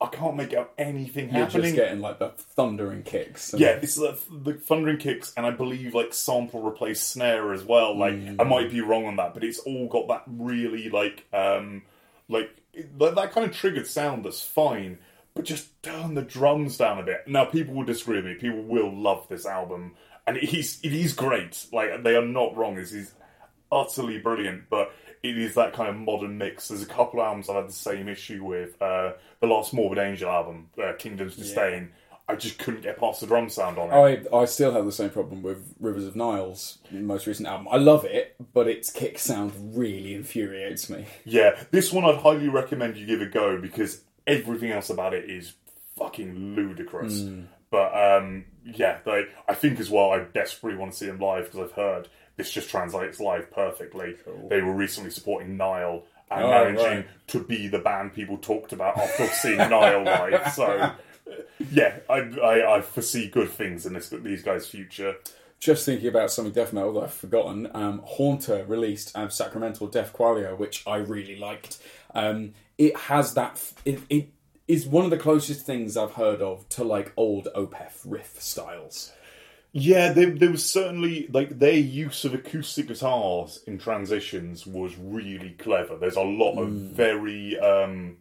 I 0.00 0.06
can't 0.06 0.36
make 0.36 0.54
out 0.54 0.72
anything 0.78 1.24
You're 1.30 1.44
happening. 1.46 1.62
just 1.62 1.74
getting 1.74 2.00
like 2.00 2.20
the 2.20 2.28
thundering 2.28 3.02
kicks. 3.02 3.52
and- 3.52 3.60
Yeah, 3.60 3.78
it's 3.82 3.96
the, 3.96 4.16
the 4.30 4.54
thundering 4.54 4.98
kicks, 4.98 5.32
and 5.36 5.44
I 5.44 5.50
believe 5.50 5.92
like 5.94 6.14
sample 6.14 6.62
replaced 6.62 7.08
snare 7.08 7.52
as 7.52 7.64
well. 7.64 7.98
Like 7.98 8.14
I 8.38 8.44
might 8.44 8.70
be 8.70 8.80
wrong 8.80 9.06
on 9.06 9.16
that, 9.16 9.34
but 9.34 9.42
it's 9.42 9.58
all 9.60 9.88
got 9.88 10.06
that 10.08 10.22
really 10.26 10.88
like 10.88 11.26
um 11.32 11.82
like 12.28 12.50
that, 12.98 13.16
that 13.16 13.32
kind 13.32 13.46
of 13.48 13.56
triggered 13.56 13.86
sound 13.88 14.24
that's 14.24 14.40
fine. 14.42 14.98
But 15.34 15.44
just 15.44 15.82
turn 15.82 16.14
the 16.14 16.22
drums 16.22 16.76
down 16.78 16.98
a 16.98 17.02
bit. 17.02 17.26
Now 17.26 17.44
people 17.44 17.74
will 17.74 17.84
disagree 17.84 18.16
with 18.16 18.24
me. 18.26 18.34
People 18.34 18.62
will 18.62 18.94
love 18.94 19.26
this 19.28 19.46
album, 19.46 19.94
and 20.28 20.36
it 20.36 20.54
is 20.54 20.78
it 20.84 20.92
is 20.92 21.12
great. 21.12 21.66
Like 21.72 22.04
they 22.04 22.14
are 22.14 22.24
not 22.24 22.56
wrong. 22.56 22.76
This 22.76 22.92
is 22.92 23.14
utterly 23.72 24.18
brilliant, 24.18 24.70
but 24.70 24.92
it 25.22 25.38
is 25.38 25.54
that 25.54 25.72
kind 25.72 25.88
of 25.88 25.96
modern 25.96 26.38
mix. 26.38 26.68
There's 26.68 26.82
a 26.82 26.86
couple 26.86 27.22
albums 27.22 27.48
I've 27.48 27.56
had 27.56 27.68
the 27.68 27.72
same 27.72 28.08
issue 28.08 28.44
with. 28.44 28.80
Uh, 28.80 29.12
the 29.40 29.46
last 29.46 29.72
Morbid 29.72 29.98
Angel 29.98 30.30
album, 30.30 30.70
uh, 30.82 30.92
Kingdoms 30.98 31.36
Disdain. 31.36 31.90
I 32.30 32.36
just 32.36 32.58
couldn't 32.58 32.82
get 32.82 32.98
past 32.98 33.20
the 33.20 33.26
drum 33.26 33.48
sound 33.48 33.78
on 33.78 33.88
it. 33.88 34.28
I, 34.30 34.36
I 34.36 34.44
still 34.44 34.72
have 34.72 34.84
the 34.84 34.92
same 34.92 35.08
problem 35.08 35.42
with 35.42 35.74
Rivers 35.80 36.04
of 36.04 36.14
Nile's 36.14 36.78
most 36.90 37.26
recent 37.26 37.48
album. 37.48 37.68
I 37.70 37.78
love 37.78 38.04
it, 38.04 38.36
but 38.52 38.68
its 38.68 38.90
kick 38.90 39.18
sound 39.18 39.52
really 39.74 40.14
infuriates 40.14 40.90
me. 40.90 41.06
Yeah, 41.24 41.58
this 41.70 41.90
one 41.90 42.04
I'd 42.04 42.16
highly 42.20 42.48
recommend 42.48 42.98
you 42.98 43.06
give 43.06 43.22
a 43.22 43.26
go 43.26 43.58
because 43.58 44.02
everything 44.26 44.70
else 44.72 44.90
about 44.90 45.14
it 45.14 45.30
is 45.30 45.54
fucking 45.96 46.54
ludicrous. 46.54 47.24
But 47.70 47.94
um, 47.94 48.44
yeah, 48.62 48.98
they, 49.04 49.24
I 49.48 49.54
think 49.54 49.80
as 49.80 49.88
well, 49.88 50.10
I 50.10 50.20
desperately 50.20 50.78
want 50.78 50.92
to 50.92 50.98
see 50.98 51.06
them 51.06 51.18
live 51.18 51.44
because 51.46 51.60
I've 51.60 51.76
heard 51.76 52.08
this 52.38 52.50
just 52.50 52.70
translates 52.70 53.20
live 53.20 53.50
perfectly. 53.50 54.16
They 54.48 54.62
were 54.62 54.72
recently 54.72 55.10
supporting 55.10 55.58
Nile 55.58 56.04
and 56.30 56.44
Oh, 56.44 56.50
managing 56.50 56.84
right. 56.98 57.06
to 57.28 57.40
be 57.44 57.68
the 57.68 57.78
band 57.80 58.14
people 58.14 58.38
talked 58.38 58.72
about 58.72 58.96
after 58.96 59.26
seeing 59.26 59.58
Nile 59.58 60.02
live. 60.04 60.52
So 60.54 60.92
yeah, 61.70 61.98
I, 62.08 62.14
I, 62.42 62.76
I 62.76 62.80
foresee 62.80 63.28
good 63.28 63.50
things 63.50 63.84
in 63.86 63.92
this 63.92 64.08
these 64.08 64.42
guys' 64.42 64.66
future. 64.68 65.16
just 65.60 65.84
thinking 65.84 66.08
about 66.08 66.30
something 66.30 66.52
death 66.52 66.72
metal 66.72 66.92
that 66.94 67.00
I've 67.04 67.12
forgotten. 67.14 67.68
Um, 67.74 68.00
Haunter 68.04 68.64
released 68.66 69.16
um, 69.16 69.28
Sacramental 69.30 69.88
Death 69.88 70.12
Qualia, 70.12 70.56
which 70.56 70.84
I 70.86 70.96
really 70.96 71.36
liked. 71.36 71.78
Um, 72.14 72.54
it 72.78 72.96
has 72.96 73.34
that. 73.34 73.52
f- 73.52 73.74
It, 73.84 74.00
it 74.08 74.28
is 74.68 74.86
one 74.86 75.04
of 75.04 75.10
the 75.10 75.16
closest 75.18 75.66
things 75.66 75.96
I've 75.96 76.12
heard 76.12 76.40
of 76.42 76.68
to 76.70 76.84
like 76.84 77.12
old 77.16 77.48
Opeth 77.56 78.02
riff 78.04 78.40
styles. 78.40 79.12
Yeah, 79.72 80.12
there, 80.12 80.30
there 80.30 80.50
was 80.50 80.64
certainly 80.64 81.28
like 81.32 81.58
their 81.58 81.72
use 81.74 82.24
of 82.24 82.32
acoustic 82.34 82.88
guitars 82.88 83.62
in 83.66 83.78
transitions 83.78 84.66
was 84.66 84.96
really 84.96 85.50
clever. 85.50 85.96
There's 85.96 86.16
a 86.16 86.22
lot 86.22 86.56
of 86.58 86.70
very, 86.70 87.58
um, 87.60 88.16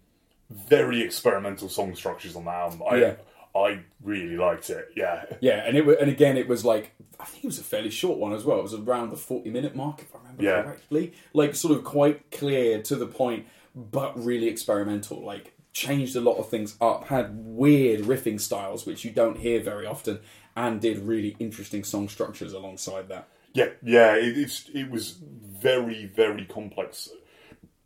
very 0.49 1.01
experimental 1.01 1.69
song 1.69 1.95
structures 1.95 2.35
on 2.35 2.45
that 2.45 2.55
album. 2.55 2.83
I, 2.89 2.95
Yeah. 2.97 3.15
I 3.55 3.79
really 4.03 4.35
liked 4.37 4.69
it. 4.69 4.89
Yeah, 4.95 5.25
Yeah, 5.41 5.63
and 5.65 5.75
it 5.77 5.85
wa- 5.85 5.95
and 5.99 6.09
again 6.11 6.37
it 6.37 6.47
was 6.47 6.63
like 6.65 6.91
I 7.19 7.25
think 7.25 7.45
it 7.45 7.47
was 7.47 7.57
a 7.59 7.63
fairly 7.63 7.89
short 7.89 8.19
one 8.19 8.33
as 8.33 8.43
well. 8.45 8.59
It 8.59 8.63
was 8.63 8.75
around 8.75 9.09
the 9.09 9.17
forty 9.17 9.49
minute 9.49 9.75
mark 9.75 10.01
if 10.01 10.13
I 10.13 10.19
remember 10.19 10.43
Yeah. 10.43 10.61
correctly. 10.63 11.13
Like 11.33 11.55
sort 11.55 11.75
of 11.75 11.83
quite 11.83 12.29
clear 12.29 12.81
to 12.83 12.95
the 12.95 13.07
point, 13.07 13.47
but 13.73 14.23
really 14.23 14.47
experimental. 14.47 15.25
Like 15.25 15.53
changed 15.73 16.15
a 16.15 16.21
lot 16.21 16.37
of 16.37 16.49
things 16.49 16.75
up, 16.81 17.07
had 17.07 17.31
weird 17.35 18.01
riffing 18.01 18.39
styles 18.39 18.85
which 18.85 19.03
you 19.05 19.11
don't 19.11 19.37
hear 19.39 19.59
very 19.59 19.85
often, 19.87 20.19
and 20.57 20.81
did 20.81 20.97
really 20.97 21.35
interesting 21.39 21.83
song 21.83 22.09
structures 22.09 22.51
alongside 22.51 23.07
that. 23.09 23.29
yeah, 23.53 23.69
yeah. 23.83 24.15
It, 24.15 24.37
it's 24.37 24.69
it 24.73 24.89
was 24.89 25.11
very, 25.21 26.07
very 26.07 26.45
complex 26.45 27.09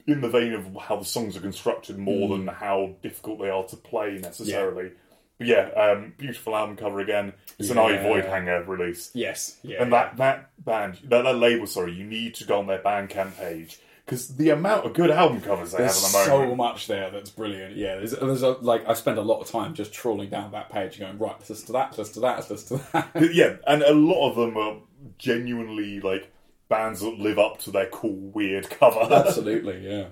in 0.07 0.21
the 0.21 0.29
vein 0.29 0.53
of 0.53 0.75
how 0.81 0.95
the 0.95 1.05
songs 1.05 1.37
are 1.37 1.41
constructed, 1.41 1.99
more 1.99 2.29
than 2.29 2.47
how 2.47 2.95
difficult 3.03 3.39
they 3.39 3.49
are 3.49 3.65
to 3.65 3.75
play 3.75 4.17
necessarily. 4.17 4.91
But 5.37 5.47
yeah, 5.47 5.69
um, 5.71 6.13
beautiful 6.17 6.55
album 6.55 6.77
cover 6.77 6.99
again. 7.01 7.33
It's 7.59 7.69
an 7.69 7.77
Yeah. 7.77 7.83
I 7.83 7.97
Voidhanger 7.97 8.65
release. 8.67 9.11
Yes, 9.13 9.57
yeah, 9.63 9.81
And 9.81 9.91
that, 9.91 10.17
that 10.17 10.49
band, 10.63 10.99
that, 11.05 11.23
that 11.23 11.35
label, 11.35 11.67
sorry, 11.67 11.93
you 11.93 12.05
need 12.05 12.35
to 12.35 12.45
go 12.45 12.59
on 12.59 12.67
their 12.67 12.79
Bandcamp 12.79 13.37
page 13.37 13.79
because 14.11 14.27
the 14.27 14.49
amount 14.49 14.85
of 14.85 14.93
good 14.93 15.09
album 15.09 15.39
covers 15.39 15.71
they 15.71 15.77
There's 15.77 16.03
have 16.03 16.13
at 16.13 16.25
the 16.25 16.31
moment. 16.31 16.51
so 16.51 16.55
much 16.57 16.87
there 16.87 17.09
that's 17.11 17.29
brilliant. 17.29 17.77
Yeah, 17.77 17.95
there's, 17.95 18.11
there's 18.11 18.41
a, 18.43 18.49
like 18.49 18.85
I 18.85 18.93
spend 18.93 19.17
a 19.17 19.21
lot 19.21 19.39
of 19.39 19.49
time 19.49 19.73
just 19.73 19.93
trawling 19.93 20.29
down 20.29 20.51
that 20.51 20.69
page, 20.69 20.99
going 20.99 21.17
right, 21.17 21.33
let's 21.39 21.49
listen 21.49 21.67
to 21.67 21.71
that, 21.71 21.97
let's 21.97 21.97
listen 21.97 22.13
to 22.15 22.19
that, 22.19 22.35
let's 22.35 22.49
listen 22.49 22.79
to 22.79 22.85
that. 22.91 23.09
yeah, 23.33 23.55
and 23.65 23.83
a 23.83 23.93
lot 23.93 24.29
of 24.29 24.35
them 24.35 24.57
are 24.57 24.75
genuinely 25.17 26.01
like 26.01 26.29
bands 26.67 26.99
that 26.99 27.19
live 27.19 27.39
up 27.39 27.59
to 27.59 27.71
their 27.71 27.85
cool, 27.85 28.17
weird 28.17 28.69
cover. 28.69 28.99
Absolutely, 29.13 29.87
yeah. 29.89 30.07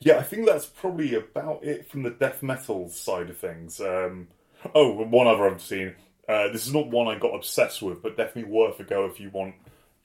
yeah, 0.00 0.16
I 0.16 0.22
think 0.22 0.46
that's 0.46 0.64
probably 0.64 1.14
about 1.16 1.64
it 1.64 1.90
from 1.90 2.02
the 2.02 2.10
death 2.10 2.42
metal 2.42 2.88
side 2.88 3.28
of 3.28 3.36
things. 3.36 3.78
Um, 3.78 4.28
oh, 4.74 4.90
one 5.04 5.26
other 5.26 5.50
I've 5.50 5.60
seen. 5.60 5.96
Uh, 6.26 6.48
this 6.48 6.66
is 6.66 6.72
not 6.72 6.88
one 6.88 7.08
I 7.14 7.18
got 7.18 7.34
obsessed 7.34 7.82
with, 7.82 8.02
but 8.02 8.16
definitely 8.16 8.50
worth 8.50 8.80
a 8.80 8.84
go 8.84 9.04
if 9.04 9.20
you 9.20 9.28
want 9.28 9.54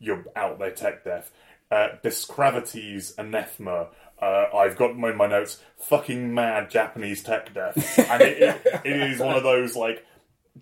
your 0.02 0.26
out 0.36 0.60
there 0.60 0.72
tech 0.72 1.06
death. 1.06 1.32
Uh, 1.72 1.88
Disgravity's 2.04 3.14
Anathema. 3.18 3.88
Uh, 4.22 4.46
I've 4.56 4.78
got 4.78 4.92
in 4.92 5.18
my 5.18 5.28
notes 5.28 5.60
fucking 5.78 6.34
mad 6.34 6.70
Japanese 6.70 7.24
tech 7.24 7.54
death, 7.54 7.98
and 7.98 8.22
it, 8.22 8.42
it, 8.42 8.82
it 8.84 9.12
is 9.12 9.20
one 9.20 9.36
of 9.36 9.44
those 9.44 9.76
like 9.76 10.06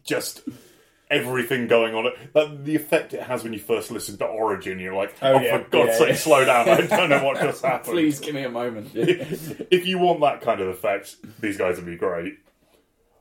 just 0.06 0.41
everything 1.10 1.67
going 1.67 1.93
on. 1.95 2.12
But 2.32 2.63
the 2.63 2.76
effect 2.76 3.13
it 3.13 3.24
has 3.24 3.43
when 3.43 3.52
you 3.54 3.60
first 3.60 3.91
listen 3.91 4.17
to 4.19 4.26
Origin, 4.26 4.80
you're 4.80 4.93
like, 4.93 5.15
oh, 5.22 5.39
yeah, 5.39 5.58
for 5.58 5.69
God's 5.69 5.89
yeah, 5.89 5.98
sake, 5.98 6.10
yeah. 6.10 6.15
slow 6.15 6.45
down! 6.45 6.69
I 6.69 6.82
don't 6.82 7.10
know 7.10 7.24
what 7.24 7.39
just 7.41 7.62
happened. 7.65 7.93
Please 7.93 8.19
give 8.19 8.36
me 8.36 8.43
a 8.43 8.50
moment. 8.50 8.91
if 8.93 9.86
you 9.86 9.98
want 9.98 10.22
that 10.22 10.41
kind 10.41 10.62
of 10.62 10.67
effect, 10.67 11.15
these 11.39 11.58
guys 11.58 11.78
would 11.78 11.86
be 11.86 11.98
great. 11.98 12.38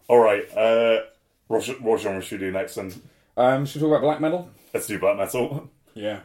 All 0.09 0.18
right, 0.18 0.44
uh, 0.57 1.01
what, 1.48 1.64
what 1.81 2.01
genre 2.01 2.22
should 2.22 2.40
we 2.40 2.46
do 2.46 2.53
next? 2.53 2.77
Then 2.77 2.92
Um, 3.37 3.66
should 3.66 3.83
we 3.83 3.88
talk 3.88 3.96
about 3.98 4.03
black 4.07 4.20
metal? 4.20 4.51
let's 4.72 4.87
do 4.87 4.98
black 4.98 5.16
metal. 5.16 5.70
Yeah. 5.94 6.20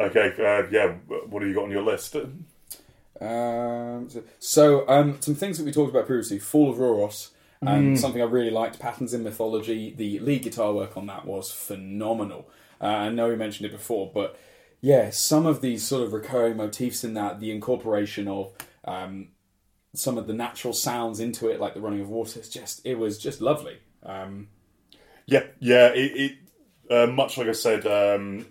Okay, 0.00 0.32
uh, 0.38 0.66
yeah. 0.70 0.94
What 1.28 1.42
have 1.42 1.48
you 1.48 1.54
got 1.54 1.64
on 1.64 1.70
your 1.70 1.82
list? 1.82 2.16
Um, 2.16 4.08
so, 4.08 4.22
so, 4.38 4.88
um, 4.88 5.20
some 5.20 5.34
things 5.34 5.58
that 5.58 5.64
we 5.64 5.72
talked 5.72 5.90
about 5.90 6.06
previously: 6.06 6.38
Fall 6.38 6.70
of 6.70 6.78
Rauros, 6.78 7.30
and 7.60 7.98
something 7.98 8.22
I 8.22 8.24
really 8.24 8.50
liked, 8.50 8.78
Patterns 8.78 9.12
in 9.12 9.22
Mythology. 9.22 9.92
The 9.94 10.18
lead 10.20 10.42
guitar 10.42 10.72
work 10.72 10.96
on 10.96 11.06
that 11.06 11.26
was 11.26 11.52
phenomenal. 11.52 12.48
Uh, 12.80 12.86
I 12.86 13.08
know 13.10 13.28
we 13.28 13.36
mentioned 13.36 13.66
it 13.66 13.72
before, 13.72 14.10
but 14.14 14.38
yeah, 14.80 15.10
some 15.10 15.44
of 15.44 15.60
these 15.60 15.86
sort 15.86 16.02
of 16.02 16.14
recurring 16.14 16.56
motifs 16.56 17.04
in 17.04 17.12
that, 17.14 17.40
the 17.40 17.50
incorporation 17.50 18.26
of 18.26 18.54
um, 18.84 19.28
some 19.92 20.16
of 20.16 20.26
the 20.26 20.32
natural 20.32 20.72
sounds 20.72 21.20
into 21.20 21.48
it, 21.50 21.60
like 21.60 21.74
the 21.74 21.80
running 21.80 22.00
of 22.00 22.08
water, 22.08 22.38
it's 22.38 22.48
just 22.48 22.80
it 22.86 22.94
was 22.94 23.18
just 23.18 23.42
lovely. 23.42 23.78
Um, 24.02 24.48
Yeah, 25.26 25.44
yeah. 25.58 25.88
It, 25.88 26.12
it 26.16 26.32
uh, 26.90 27.06
much 27.06 27.36
like 27.36 27.48
I 27.48 27.52
said 27.52 27.86
um, 27.86 28.46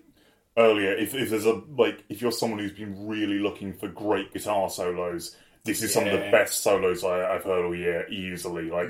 earlier. 0.60 0.94
If, 0.94 1.16
if 1.16 1.32
there's 1.32 1.46
a 1.46 1.62
like, 1.76 2.04
if 2.10 2.22
you're 2.22 2.32
someone 2.32 2.60
who's 2.60 2.74
been 2.74 3.08
really 3.08 3.40
looking 3.40 3.74
for 3.74 3.88
great 3.88 4.34
guitar 4.34 4.70
solos, 4.70 5.36
this 5.64 5.82
is 5.82 5.94
some 5.94 6.06
of 6.06 6.14
the 6.14 6.30
best 6.32 6.62
solos 6.62 7.04
I, 7.04 7.34
I've 7.34 7.44
heard 7.44 7.66
all 7.66 7.76
year, 7.76 8.08
easily. 8.10 8.70
Like, 8.70 8.90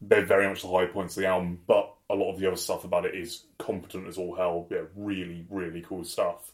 they're 0.00 0.24
very 0.24 0.46
much 0.48 0.62
the 0.62 0.68
high 0.68 0.86
points 0.86 1.16
of 1.16 1.22
the 1.22 1.28
album, 1.28 1.60
but 1.66 1.92
a 2.08 2.14
lot 2.14 2.32
of 2.32 2.38
the 2.38 2.46
other 2.46 2.56
stuff 2.56 2.84
about 2.84 3.06
it 3.06 3.14
is 3.14 3.44
competent 3.58 4.06
as 4.06 4.18
all 4.18 4.36
hell. 4.36 4.66
Yeah, 4.70 4.82
really, 4.94 5.46
really 5.50 5.82
cool 5.82 6.04
stuff. 6.04 6.52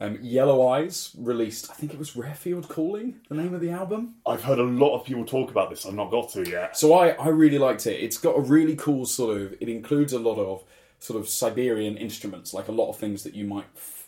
um, 0.00 0.18
Yellow 0.22 0.68
Eyes 0.68 1.10
released, 1.18 1.70
I 1.70 1.74
think 1.74 1.92
it 1.92 1.98
was 1.98 2.12
Rarefield 2.12 2.68
Calling, 2.68 3.20
the 3.28 3.34
name 3.34 3.54
of 3.54 3.60
the 3.60 3.70
album. 3.70 4.16
I've 4.26 4.42
heard 4.42 4.58
a 4.58 4.64
lot 4.64 4.98
of 4.98 5.06
people 5.06 5.24
talk 5.24 5.50
about 5.50 5.70
this. 5.70 5.86
I've 5.86 5.94
not 5.94 6.10
got 6.10 6.30
to 6.32 6.48
yet. 6.48 6.76
So 6.76 6.94
I, 6.94 7.10
I 7.10 7.28
really 7.28 7.58
liked 7.58 7.86
it. 7.86 8.00
It's 8.00 8.18
got 8.18 8.36
a 8.36 8.40
really 8.40 8.76
cool 8.76 9.06
sort 9.06 9.40
of. 9.40 9.54
It 9.60 9.68
includes 9.68 10.12
a 10.12 10.18
lot 10.18 10.38
of 10.38 10.64
sort 11.04 11.20
of 11.20 11.28
Siberian 11.28 11.98
instruments, 11.98 12.54
like 12.54 12.68
a 12.68 12.72
lot 12.72 12.88
of 12.88 12.96
things 12.96 13.24
that 13.24 13.34
you 13.34 13.44
might 13.44 13.66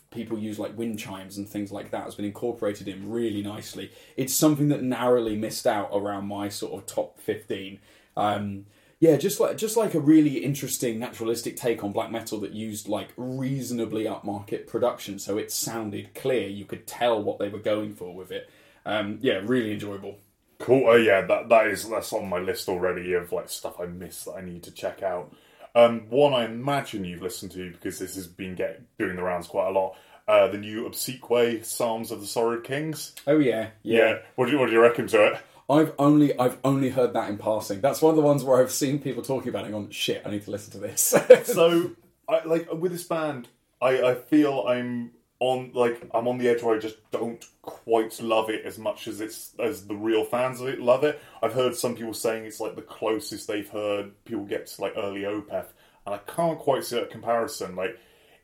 people 0.09 0.39
use, 0.39 0.57
like 0.57 0.75
wind 0.75 0.97
chimes 0.97 1.37
and 1.37 1.47
things 1.47 1.71
like 1.71 1.91
that, 1.91 2.05
has 2.05 2.15
been 2.15 2.25
incorporated 2.25 2.87
in 2.87 3.11
really 3.11 3.43
nicely. 3.43 3.91
It's 4.15 4.33
something 4.33 4.69
that 4.69 4.81
narrowly 4.81 5.35
missed 5.35 5.67
out 5.67 5.89
around 5.93 6.27
my 6.27 6.49
sort 6.49 6.73
of 6.73 6.87
top 6.87 7.19
fifteen. 7.19 7.79
Um, 8.15 8.65
yeah, 8.99 9.15
just 9.17 9.39
like 9.39 9.57
just 9.57 9.77
like 9.77 9.93
a 9.93 9.99
really 9.99 10.37
interesting 10.37 10.97
naturalistic 10.97 11.55
take 11.55 11.83
on 11.83 11.91
black 11.91 12.09
metal 12.09 12.39
that 12.39 12.53
used 12.53 12.87
like 12.87 13.09
reasonably 13.15 14.05
upmarket 14.05 14.65
production, 14.65 15.19
so 15.19 15.37
it 15.37 15.51
sounded 15.51 16.15
clear. 16.15 16.47
You 16.47 16.65
could 16.65 16.87
tell 16.87 17.21
what 17.21 17.37
they 17.37 17.49
were 17.49 17.59
going 17.59 17.93
for 17.93 18.15
with 18.15 18.31
it. 18.31 18.49
Um, 18.87 19.19
yeah, 19.21 19.41
really 19.43 19.71
enjoyable. 19.71 20.17
Cool. 20.57 20.85
Oh 20.87 20.95
yeah, 20.95 21.21
that 21.21 21.49
that 21.49 21.67
is 21.67 21.87
that's 21.87 22.11
on 22.11 22.27
my 22.27 22.39
list 22.39 22.69
already 22.69 23.13
of 23.13 23.31
like 23.31 23.49
stuff 23.49 23.79
I 23.79 23.85
missed 23.85 24.25
that 24.25 24.37
I 24.37 24.41
need 24.41 24.63
to 24.63 24.71
check 24.71 25.03
out. 25.03 25.31
Um, 25.77 26.09
one 26.09 26.33
I 26.33 26.45
imagine 26.45 27.05
you've 27.05 27.21
listened 27.21 27.51
to 27.51 27.71
because 27.71 27.99
this 27.99 28.15
has 28.15 28.27
been 28.27 28.55
get 28.55 28.81
doing 28.97 29.15
the 29.15 29.23
rounds 29.23 29.47
quite 29.47 29.67
a 29.67 29.71
lot. 29.71 29.95
Uh, 30.27 30.47
the 30.47 30.57
new 30.57 30.89
Obsequiae 30.89 31.63
Psalms 31.63 32.11
of 32.11 32.19
the 32.19 32.27
Sorrowed 32.27 32.63
Kings. 32.63 33.15
Oh 33.27 33.39
yeah, 33.39 33.69
Yeah. 33.83 34.19
What 34.35 34.47
do 34.47 34.51
you, 34.53 34.59
what 34.59 34.65
do 34.65 34.73
you 34.73 34.81
reckon 34.81 35.07
to 35.07 35.27
it? 35.27 35.41
I've 35.69 35.93
only 35.99 36.37
I've 36.37 36.57
only 36.63 36.89
heard 36.89 37.13
that 37.13 37.29
in 37.29 37.37
passing. 37.37 37.81
That's 37.81 38.01
one 38.01 38.09
of 38.09 38.15
the 38.15 38.23
ones 38.23 38.43
where 38.43 38.59
I've 38.59 38.71
seen 38.71 38.99
people 38.99 39.21
talking 39.21 39.49
about 39.49 39.65
it 39.65 39.71
gone, 39.71 39.89
shit, 39.89 40.23
I 40.25 40.31
need 40.31 40.43
to 40.43 40.51
listen 40.51 40.71
to 40.73 40.79
this. 40.79 41.01
so 41.43 41.91
I 42.27 42.43
like 42.45 42.71
with 42.73 42.91
this 42.91 43.03
band 43.03 43.47
I, 43.81 44.01
I 44.01 44.15
feel 44.15 44.65
I'm 44.67 45.11
on 45.39 45.71
like 45.73 46.01
I'm 46.13 46.27
on 46.27 46.37
the 46.37 46.49
edge 46.49 46.63
where 46.63 46.75
I 46.75 46.79
just 46.79 46.97
don't 47.11 47.43
quite 47.61 48.19
love 48.21 48.49
it 48.49 48.65
as 48.65 48.79
much 48.79 49.07
as 49.07 49.21
it's 49.21 49.53
as 49.59 49.85
the 49.85 49.95
real 49.95 50.23
fans 50.23 50.61
of 50.61 50.67
it 50.67 50.79
love 50.79 51.03
it. 51.03 51.21
I've 51.41 51.53
heard 51.53 51.75
some 51.75 51.95
people 51.95 52.13
saying 52.13 52.45
it's 52.45 52.59
like 52.59 52.75
the 52.75 52.81
closest 52.81 53.47
they've 53.47 53.69
heard 53.69 54.11
people 54.25 54.45
get 54.45 54.67
to 54.67 54.81
like 54.81 54.93
early 54.97 55.21
Opeth, 55.21 55.67
and 56.05 56.15
I 56.15 56.17
can't 56.19 56.57
quite 56.57 56.83
see 56.83 56.95
that 56.95 57.11
comparison. 57.11 57.75
Like 57.75 57.99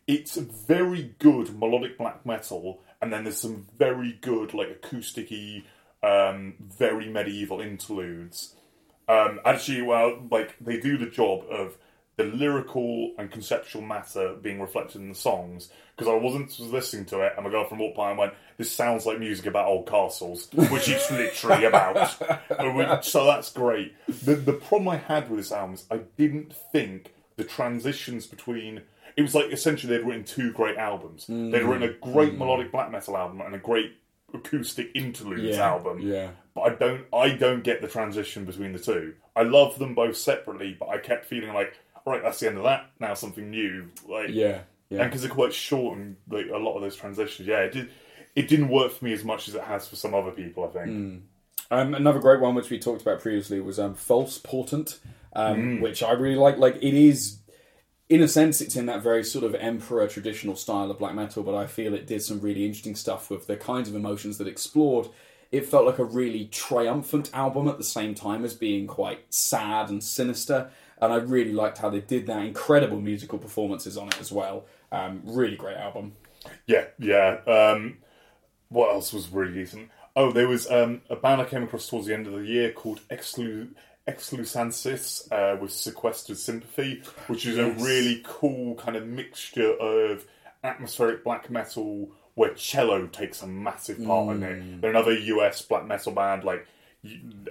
it's 0.07 0.35
very 0.37 1.15
good 1.19 1.57
melodic 1.57 1.97
black 1.97 2.25
metal, 2.25 2.81
and 3.01 3.11
then 3.11 3.23
there's 3.23 3.37
some 3.37 3.65
very 3.77 4.19
good 4.21 4.53
like 4.53 4.81
acousticy, 4.81 5.63
um, 6.03 6.55
very 6.59 7.09
medieval 7.09 7.59
interludes. 7.59 8.55
Um, 9.07 9.39
actually, 9.43 9.81
well, 9.81 10.21
like 10.29 10.55
they 10.61 10.79
do 10.79 10.97
the 10.97 11.07
job 11.07 11.43
of 11.49 11.75
the 12.15 12.25
lyrical 12.25 13.13
and 13.17 13.31
conceptual 13.31 13.81
matter 13.81 14.35
being 14.41 14.61
reflected 14.61 15.01
in 15.01 15.09
the 15.09 15.15
songs. 15.15 15.69
Because 15.95 16.11
I 16.11 16.15
wasn't 16.15 16.59
listening 16.59 17.05
to 17.05 17.21
it, 17.21 17.33
and 17.35 17.45
my 17.45 17.51
girlfriend 17.51 17.79
walked 17.79 17.97
by 17.97 18.09
and 18.09 18.17
went, 18.17 18.33
"This 18.57 18.71
sounds 18.71 19.05
like 19.05 19.19
music 19.19 19.45
about 19.45 19.67
old 19.67 19.87
castles," 19.87 20.49
which 20.53 20.89
it's 20.89 21.11
literally 21.11 21.65
about. 21.65 23.05
so 23.05 23.25
that's 23.25 23.51
great. 23.51 23.93
The 24.07 24.35
the 24.35 24.53
problem 24.53 24.89
I 24.89 24.97
had 24.97 25.29
with 25.29 25.39
this 25.39 25.51
album 25.51 25.75
is 25.75 25.85
I 25.91 25.97
didn't 26.17 26.53
think 26.71 27.13
the 27.35 27.43
transitions 27.43 28.25
between 28.25 28.81
it 29.15 29.21
was 29.21 29.35
like 29.35 29.51
essentially 29.51 29.95
they'd 29.95 30.05
written 30.05 30.23
two 30.23 30.51
great 30.51 30.77
albums. 30.77 31.27
They'd 31.27 31.63
written 31.63 31.83
a 31.83 31.93
mm. 31.93 32.13
great 32.13 32.33
mm. 32.33 32.37
melodic 32.37 32.71
black 32.71 32.91
metal 32.91 33.15
album 33.15 33.41
and 33.41 33.53
a 33.53 33.59
great 33.59 33.93
acoustic 34.33 34.89
interludes 34.95 35.57
Yeah, 35.57 35.67
album 35.67 35.99
yeah. 35.99 36.29
but 36.55 36.61
I 36.61 36.69
don't 36.75 37.05
I 37.13 37.29
don't 37.29 37.63
get 37.63 37.81
the 37.81 37.87
transition 37.87 38.45
between 38.45 38.73
the 38.73 38.79
two. 38.79 39.13
I 39.35 39.43
love 39.43 39.77
them 39.79 39.95
both 39.95 40.17
separately, 40.17 40.75
but 40.79 40.89
I 40.89 40.97
kept 40.97 41.25
feeling 41.25 41.53
like, 41.53 41.77
right, 42.05 42.21
that's 42.21 42.39
the 42.39 42.47
end 42.47 42.57
of 42.57 42.63
that. 42.63 42.89
Now 42.99 43.13
something 43.13 43.49
new, 43.49 43.89
like 44.07 44.29
yeah, 44.29 44.61
and 44.89 44.99
because 45.09 45.21
they're 45.21 45.31
quite 45.31 45.53
short 45.53 45.97
and 45.97 46.15
like 46.29 46.47
a 46.53 46.57
lot 46.57 46.75
of 46.75 46.81
those 46.81 46.95
transitions, 46.95 47.47
yeah, 47.47 47.59
it 47.59 47.71
did. 47.73 47.89
It 48.35 48.47
didn't 48.47 48.69
work 48.69 48.91
for 48.91 49.05
me 49.05 49.13
as 49.13 49.23
much 49.23 49.47
as 49.47 49.53
it 49.55 49.61
has 49.63 49.87
for 49.87 49.95
some 49.95 50.13
other 50.15 50.31
people. 50.31 50.63
I 50.63 50.67
think. 50.67 51.21
Um, 51.71 51.93
another 51.93 52.19
great 52.19 52.39
one 52.41 52.55
which 52.55 52.69
we 52.69 52.77
talked 52.79 53.01
about 53.01 53.19
previously 53.21 53.59
was 53.59 53.79
um, 53.79 53.95
False 53.95 54.37
Portent, 54.37 54.99
um, 55.33 55.57
Mm. 55.77 55.81
which 55.81 56.03
I 56.03 56.11
really 56.11 56.35
like. 56.35 56.57
Like 56.57 56.75
it 56.77 56.93
is, 56.93 57.39
in 58.09 58.21
a 58.21 58.27
sense, 58.27 58.59
it's 58.61 58.75
in 58.75 58.85
that 58.87 59.01
very 59.01 59.23
sort 59.23 59.43
of 59.43 59.55
emperor 59.55 60.07
traditional 60.07 60.55
style 60.55 60.91
of 60.91 60.99
black 60.99 61.15
metal, 61.15 61.41
but 61.43 61.55
I 61.55 61.65
feel 61.67 61.93
it 61.93 62.05
did 62.07 62.21
some 62.21 62.39
really 62.41 62.65
interesting 62.65 62.95
stuff 62.95 63.29
with 63.29 63.47
the 63.47 63.55
kinds 63.55 63.87
of 63.89 63.95
emotions 63.95 64.37
that 64.39 64.47
explored. 64.47 65.07
It 65.51 65.65
felt 65.67 65.85
like 65.85 65.99
a 65.99 66.03
really 66.03 66.45
triumphant 66.45 67.29
album 67.33 67.67
at 67.67 67.77
the 67.77 67.83
same 67.83 68.15
time 68.15 68.43
as 68.43 68.53
being 68.55 68.87
quite 68.87 69.31
sad 69.33 69.89
and 69.89 70.03
sinister, 70.03 70.69
and 71.03 71.13
I 71.13 71.17
really 71.17 71.51
liked 71.53 71.77
how 71.77 71.89
they 71.89 72.01
did 72.01 72.27
that. 72.27 72.43
Incredible 72.45 72.99
musical 73.01 73.37
performances 73.39 73.97
on 73.97 74.07
it 74.07 74.19
as 74.19 74.31
well. 74.31 74.65
Um, 74.91 75.21
really 75.25 75.55
great 75.55 75.77
album. 75.77 76.13
Yeah, 76.67 76.85
yeah. 76.99 77.39
Um, 77.47 77.97
what 78.69 78.91
else 78.91 79.13
was 79.13 79.29
really 79.29 79.53
decent? 79.53 79.89
Oh, 80.15 80.31
there 80.31 80.47
was 80.47 80.69
um, 80.69 81.01
a 81.09 81.15
band 81.15 81.41
I 81.41 81.45
came 81.45 81.63
across 81.63 81.87
towards 81.87 82.07
the 82.07 82.13
end 82.13 82.27
of 82.27 82.33
the 82.33 82.39
year 82.45 82.71
called 82.71 82.99
Exclu 83.09 83.69
Exclusansis 84.07 85.31
uh, 85.31 85.57
with 85.59 85.71
Sequestered 85.71 86.37
Sympathy, 86.37 87.01
which 87.27 87.45
is 87.45 87.57
Yes. 87.57 87.79
a 87.81 87.83
really 87.83 88.21
cool 88.25 88.75
kind 88.75 88.95
of 88.97 89.07
mixture 89.07 89.73
of 89.73 90.25
atmospheric 90.63 91.23
black 91.23 91.49
metal 91.49 92.11
where 92.35 92.53
cello 92.55 93.05
takes 93.07 93.41
a 93.43 93.47
massive 93.47 94.03
part 94.03 94.35
in 94.37 94.43
it. 94.43 94.81
They're 94.81 94.89
another 94.89 95.13
US 95.13 95.61
black 95.61 95.85
metal 95.85 96.11
band. 96.11 96.43
Like 96.43 96.65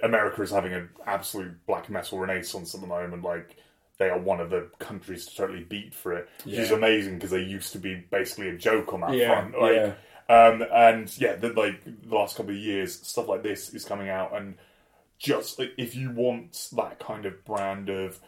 America 0.01 0.41
is 0.41 0.51
having 0.51 0.73
an 0.73 0.89
absolute 1.05 1.65
black 1.65 1.89
metal 1.89 2.19
renaissance 2.19 2.73
at 2.73 2.81
the 2.81 2.87
moment. 2.87 3.23
Like 3.23 3.57
they 3.99 4.09
are 4.09 4.19
one 4.19 4.39
of 4.39 4.49
the 4.49 4.69
countries 4.79 5.25
to 5.27 5.35
totally 5.35 5.63
beat 5.63 5.93
for 5.93 6.13
it, 6.13 6.29
which 6.43 6.55
is 6.55 6.71
amazing 6.71 7.15
because 7.15 7.31
they 7.31 7.43
used 7.43 7.71
to 7.73 7.77
be 7.79 7.95
basically 7.95 8.49
a 8.49 8.57
joke 8.57 8.93
on 8.93 9.01
that 9.01 9.13
Yeah, 9.13 9.27
front. 9.27 9.59
Like, 9.59 9.75
yeah. 9.75 10.45
um, 10.47 10.63
and 10.73 11.17
yeah, 11.19 11.35
the, 11.35 11.49
like 11.49 11.83
the 11.83 12.15
last 12.15 12.35
couple 12.35 12.51
of 12.51 12.57
years, 12.57 12.99
stuff 13.05 13.27
like 13.27 13.43
this 13.43 13.73
is 13.73 13.85
coming 13.85 14.09
out, 14.09 14.35
and 14.35 14.55
just 15.19 15.59
like, 15.59 15.73
if 15.77 15.95
you 15.95 16.09
want 16.09 16.69
that 16.75 16.99
kind 16.99 17.25
of 17.25 17.45
brand 17.45 17.89
of 17.89 18.19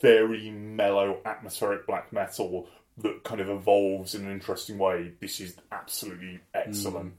very 0.00 0.50
mellow, 0.50 1.18
atmospheric 1.24 1.86
black 1.86 2.12
metal 2.12 2.68
that 2.98 3.24
kind 3.24 3.40
of 3.40 3.48
evolves 3.48 4.14
in 4.14 4.24
an 4.24 4.30
interesting 4.30 4.78
way, 4.78 5.12
this 5.20 5.40
is 5.40 5.56
absolutely 5.72 6.40
excellent. 6.54 7.14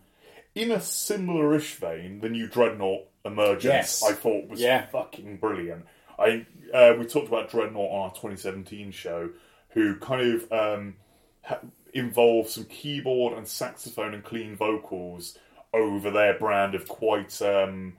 In 0.55 0.71
a 0.71 0.79
similar-ish 0.79 1.75
vein, 1.75 2.21
the 2.21 2.29
new 2.29 2.47
Dreadnought 2.47 3.07
Emergence, 3.25 3.63
Yes. 3.63 4.03
I 4.03 4.13
thought 4.13 4.47
was 4.49 4.59
Yeah. 4.59 4.85
fucking 4.87 5.37
brilliant. 5.37 5.85
I 6.19 6.45
uh, 6.73 6.95
we 6.97 7.05
talked 7.05 7.27
about 7.27 7.49
Dreadnought 7.49 7.91
on 7.91 7.99
our 8.05 8.11
2017 8.11 8.91
show, 8.91 9.29
who 9.69 9.95
kind 9.97 10.33
of 10.33 10.51
um, 10.51 10.95
ha- 11.43 11.59
involved 11.93 12.49
some 12.49 12.65
keyboard 12.65 13.37
and 13.37 13.47
saxophone 13.47 14.13
and 14.13 14.23
clean 14.23 14.55
vocals 14.55 15.37
over 15.73 16.11
their 16.11 16.37
brand 16.37 16.75
of 16.75 16.87
quite 16.87 17.41
um, 17.41 17.93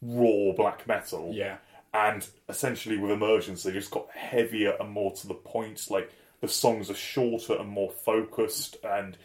raw 0.00 0.52
black 0.56 0.86
metal. 0.86 1.32
Yeah. 1.34 1.58
And 1.94 2.26
essentially, 2.48 2.96
with 2.96 3.10
Emergence, 3.10 3.62
they 3.64 3.72
just 3.72 3.90
got 3.90 4.10
heavier 4.10 4.74
and 4.80 4.90
more 4.90 5.12
to 5.12 5.26
the 5.26 5.34
point. 5.34 5.90
Like 5.90 6.10
the 6.40 6.48
songs 6.48 6.90
are 6.90 6.94
shorter 6.94 7.54
and 7.54 7.68
more 7.68 7.90
focused, 7.90 8.76
and 8.82 9.16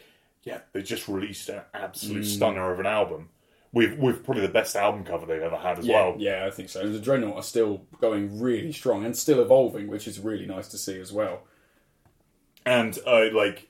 yeah, 0.43 0.60
they 0.73 0.81
just 0.81 1.07
released 1.07 1.49
an 1.49 1.62
absolute 1.73 2.23
Mm. 2.23 2.36
stunner 2.36 2.71
of 2.73 2.79
an 2.79 2.86
album. 2.86 3.29
With 3.73 3.99
with 3.99 4.23
probably 4.23 4.41
the 4.43 4.51
best 4.53 4.75
album 4.75 5.03
cover 5.03 5.25
they've 5.25 5.41
ever 5.41 5.58
had 5.58 5.77
as 5.80 5.86
Yeah, 5.86 5.95
well. 5.95 6.15
yeah, 6.17 6.45
I 6.47 6.51
think 6.51 6.69
so. 6.69 6.82
And 6.82 6.95
the 6.95 6.99
Dreadnought 6.99 7.36
are 7.36 7.43
still 7.43 7.82
going 8.01 8.39
really 8.39 8.71
strong 8.71 9.06
and 9.06 9.15
still 9.15 9.41
evolving, 9.41 9.88
which 9.88 10.08
is 10.08 10.19
really 10.19 10.45
nice 10.45 10.67
to 10.69 10.77
see 10.77 10.99
as 10.99 11.12
well. 11.12 11.41
and 12.65 12.97
uh, 13.06 13.25
like 13.34 13.67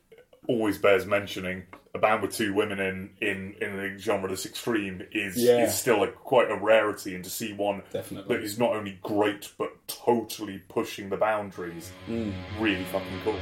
always 0.47 0.77
bears 0.77 1.05
mentioning 1.05 1.63
a 1.93 1.99
band 1.99 2.21
with 2.21 2.31
two 2.31 2.53
women 2.53 2.79
in 2.79 3.09
in 3.21 3.55
in 3.61 3.79
a 3.79 3.97
genre 3.97 4.29
this 4.29 4.45
extreme 4.45 5.01
is 5.11 5.35
Yeah. 5.37 5.63
is 5.65 5.75
still 5.75 6.03
a, 6.03 6.07
quite 6.07 6.49
a 6.49 6.55
rarity 6.55 7.13
and 7.15 7.23
to 7.23 7.29
see 7.29 7.53
one 7.53 7.81
Definitely. 7.91 8.35
that 8.37 8.43
is 8.43 8.57
not 8.57 8.71
only 8.75 8.97
great 9.03 9.51
but 9.57 9.71
totally 9.87 10.59
pushing 10.69 11.09
the 11.09 11.17
boundaries 11.17 11.91
Mm. 12.07 12.31
really 12.59 12.83
fucking 12.85 13.19
cool 13.23 13.35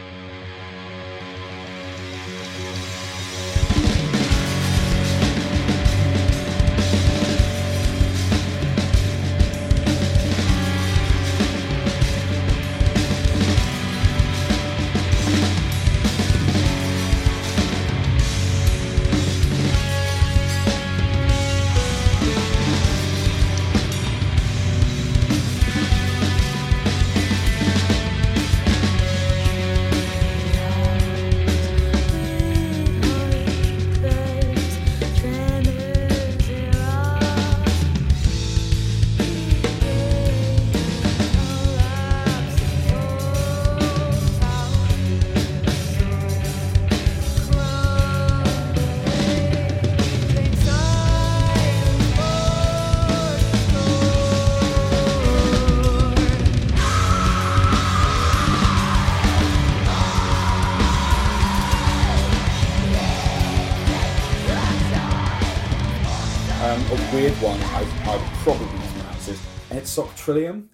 Trillium, 70.25 70.69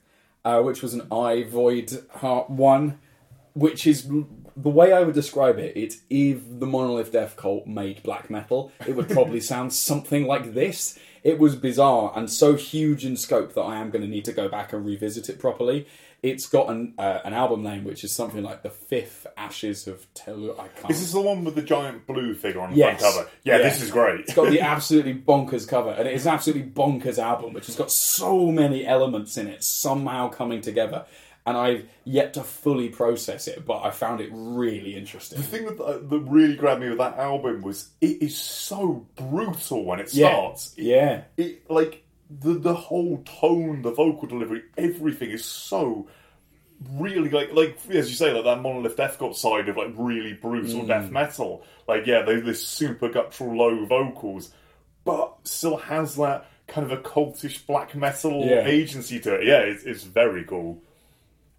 uh, 0.45 0.61
which 0.61 0.81
was 0.81 0.93
an 0.93 1.07
I 1.11 1.43
Void 1.43 1.91
Heart 2.09 2.49
1, 2.49 2.97
which 3.53 3.85
is 3.85 4.07
the 4.07 4.69
way 4.69 4.93
I 4.93 5.01
would 5.01 5.13
describe 5.13 5.59
it, 5.59 5.75
it's 5.75 5.97
if 6.09 6.39
the 6.59 6.65
Monolith 6.65 7.11
Death 7.11 7.35
Cult 7.35 7.67
made 7.67 8.01
black 8.01 8.29
metal, 8.29 8.71
it 8.87 8.95
would 8.95 9.09
probably 9.09 9.41
sound 9.51 9.73
something 9.73 10.25
like 10.25 10.53
this. 10.53 10.97
It 11.23 11.37
was 11.39 11.55
bizarre 11.55 12.11
and 12.15 12.31
so 12.31 12.55
huge 12.55 13.05
in 13.05 13.15
scope 13.15 13.53
that 13.53 13.61
I 13.61 13.77
am 13.77 13.91
going 13.91 14.01
to 14.01 14.07
need 14.07 14.25
to 14.25 14.33
go 14.33 14.47
back 14.49 14.73
and 14.73 14.85
revisit 14.85 15.29
it 15.29 15.39
properly. 15.39 15.85
It's 16.23 16.47
got 16.47 16.69
an, 16.69 16.93
uh, 16.99 17.19
an 17.25 17.33
album 17.33 17.63
name 17.63 17.83
which 17.83 18.03
is 18.03 18.15
something 18.15 18.43
like 18.43 18.61
the 18.63 18.69
Fifth 18.69 19.25
Ashes 19.37 19.87
of 19.87 20.11
Telu. 20.13 20.59
I 20.59 20.67
can't. 20.67 20.91
is 20.91 20.99
this 20.99 21.11
the 21.13 21.21
one 21.21 21.43
with 21.43 21.55
the 21.55 21.61
giant 21.63 22.05
blue 22.07 22.33
figure 22.35 22.61
on 22.61 22.71
the 22.71 22.77
Yes. 22.77 22.99
front 23.01 23.15
cover 23.15 23.29
yeah, 23.43 23.57
this 23.59 23.81
is 23.81 23.91
great 23.91 24.21
It's 24.21 24.33
got 24.33 24.49
the 24.49 24.59
absolutely 24.73 25.15
bonkers 25.15 25.67
cover, 25.67 25.89
and 25.91 26.07
it 26.07 26.13
is 26.13 26.25
an 26.25 26.33
absolutely 26.33 26.69
bonkers 26.71 27.17
album, 27.17 27.53
which 27.53 27.65
has 27.67 27.75
got 27.75 27.91
so 27.91 28.51
many 28.51 28.85
elements 28.85 29.37
in 29.37 29.47
it 29.47 29.63
somehow 29.63 30.29
coming 30.29 30.61
together. 30.61 31.05
And 31.45 31.57
I've 31.57 31.87
yet 32.05 32.35
to 32.35 32.43
fully 32.43 32.89
process 32.89 33.47
it, 33.47 33.65
but 33.65 33.81
I 33.83 33.89
found 33.89 34.21
it 34.21 34.29
really 34.31 34.95
interesting. 34.95 35.39
the 35.39 35.43
thing 35.43 35.65
that, 35.65 35.79
uh, 35.81 35.97
that 35.97 36.19
really 36.27 36.55
grabbed 36.55 36.81
me 36.81 36.89
with 36.89 36.99
that 36.99 37.17
album 37.17 37.61
was 37.63 37.89
it 37.99 38.21
is 38.21 38.37
so 38.37 39.07
brutal 39.15 39.83
when 39.83 39.99
it 39.99 40.13
Yeah, 40.13 40.29
starts 40.29 40.73
yeah, 40.77 41.23
it 41.37 41.69
like 41.69 42.03
the 42.29 42.53
the 42.53 42.75
whole 42.75 43.23
tone, 43.25 43.81
the 43.81 43.91
vocal 43.91 44.27
delivery, 44.27 44.61
everything 44.77 45.31
is 45.31 45.43
so 45.43 46.07
really 46.93 47.29
like 47.29 47.53
like 47.53 47.77
as 47.89 48.09
you 48.09 48.15
say 48.15 48.31
like 48.33 48.43
that 48.43 48.61
monolith 48.61 48.97
death 48.97 49.17
cult 49.19 49.37
side 49.37 49.69
of 49.69 49.77
like 49.77 49.93
really 49.95 50.33
brutal 50.33 50.85
death 50.85 51.05
mm. 51.09 51.11
metal. 51.11 51.63
Like 51.87 52.05
yeah, 52.05 52.21
they 52.21 52.39
this 52.39 52.65
super 52.67 53.09
guttural 53.09 53.55
low 53.55 53.85
vocals, 53.85 54.51
but 55.03 55.35
still 55.43 55.77
has 55.77 56.15
that 56.17 56.45
kind 56.67 56.89
of 56.89 56.97
a 56.97 57.01
cultish 57.01 57.65
black 57.65 57.95
metal 57.95 58.45
Yeah. 58.45 58.65
agency 58.65 59.19
to 59.21 59.35
it. 59.35 59.45
Yeah, 59.45 59.59
it's, 59.59 59.83
it's 59.83 60.03
very 60.03 60.43
cool. 60.43 60.81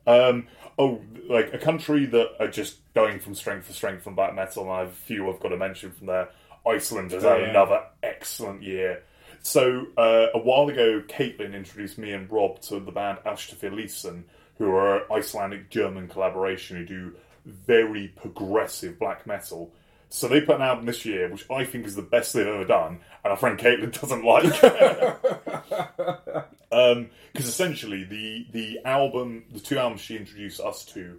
Um, 0.06 0.46
oh, 0.78 1.00
like 1.28 1.52
a 1.54 1.58
country 1.58 2.06
that 2.06 2.28
are 2.40 2.48
just 2.48 2.78
going 2.94 3.20
from 3.20 3.34
strength 3.34 3.66
to 3.68 3.72
strength 3.72 4.02
from 4.02 4.14
black 4.14 4.34
metal, 4.34 4.64
and 4.64 4.72
I 4.72 4.78
have 4.80 4.88
a 4.88 4.92
few 4.92 5.30
I've 5.32 5.40
got 5.40 5.50
to 5.50 5.56
mention 5.56 5.92
from 5.92 6.06
there. 6.08 6.28
Iceland 6.66 7.10
has 7.12 7.24
Oh, 7.24 7.30
had 7.30 7.40
yeah. 7.42 7.50
another 7.50 7.82
excellent 8.02 8.62
year. 8.62 9.02
So 9.42 9.86
uh, 9.96 10.26
a 10.34 10.38
while 10.38 10.68
ago, 10.68 11.02
Caitlin 11.08 11.54
introduced 11.54 11.98
me 11.98 12.12
and 12.12 12.30
Rob 12.30 12.60
to 12.62 12.78
the 12.78 12.92
band 12.92 13.18
Árstíðir 13.26 13.72
Lífsins, 13.72 14.22
who 14.58 14.70
are 14.72 14.98
an 14.98 15.02
Icelandic 15.10 15.70
German 15.70 16.06
collaboration 16.08 16.76
who 16.76 16.84
do 16.84 17.12
very 17.44 18.08
progressive 18.08 18.98
black 19.00 19.26
metal. 19.26 19.72
So 20.12 20.28
they 20.28 20.42
put 20.42 20.56
an 20.56 20.62
album 20.62 20.84
this 20.84 21.06
year, 21.06 21.30
which 21.30 21.50
I 21.50 21.64
think 21.64 21.86
is 21.86 21.96
the 21.96 22.02
best 22.02 22.34
they've 22.34 22.46
ever 22.46 22.66
done, 22.66 23.00
and 23.24 23.30
our 23.30 23.36
friend 23.36 23.58
Caitlin 23.58 23.92
doesn't 24.00 24.22
like. 24.22 24.52
because 27.32 27.48
essentially 27.48 28.04
the 28.04 28.46
the 28.52 28.80
album, 28.84 29.44
the 29.50 29.58
two 29.58 29.78
albums 29.78 30.02
she 30.02 30.18
introduced 30.18 30.60
us 30.60 30.84
to, 30.84 31.18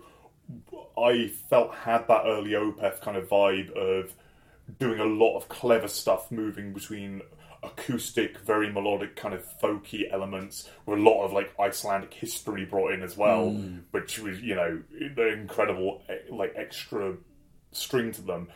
I 0.96 1.30
felt 1.50 1.74
had 1.74 2.08
that 2.08 2.26
early 2.28 2.52
Opeth 2.52 3.02
kind 3.02 3.18
of 3.18 3.28
vibe 3.28 3.72
of 3.72 4.14
doing 4.78 5.00
a 5.00 5.06
lot 5.06 5.38
of 5.38 5.50
clever 5.50 5.88
stuff, 5.88 6.32
moving 6.32 6.72
between 6.72 7.24
acoustic, 7.64 8.38
very 8.42 8.72
melodic, 8.72 9.16
kind 9.16 9.34
of 9.34 9.44
folky 9.60 10.04
elements 10.14 10.70
with 10.86 11.00
a 11.00 11.02
lot 11.02 11.26
of 11.26 11.34
like 11.34 11.52
Icelandic 11.60 12.14
history 12.14 12.66
brought 12.66 12.94
in 12.94 13.02
as 13.02 13.18
well, 13.18 13.50
which 13.90 14.20
was 14.20 14.40
you 14.40 14.54
know 14.54 14.84
the 15.16 15.30
incredible 15.30 16.04
eh, 16.10 16.18
like 16.30 16.54
extra 16.56 17.16
string 17.72 18.12
to 18.12 18.22
them, 18.22 18.50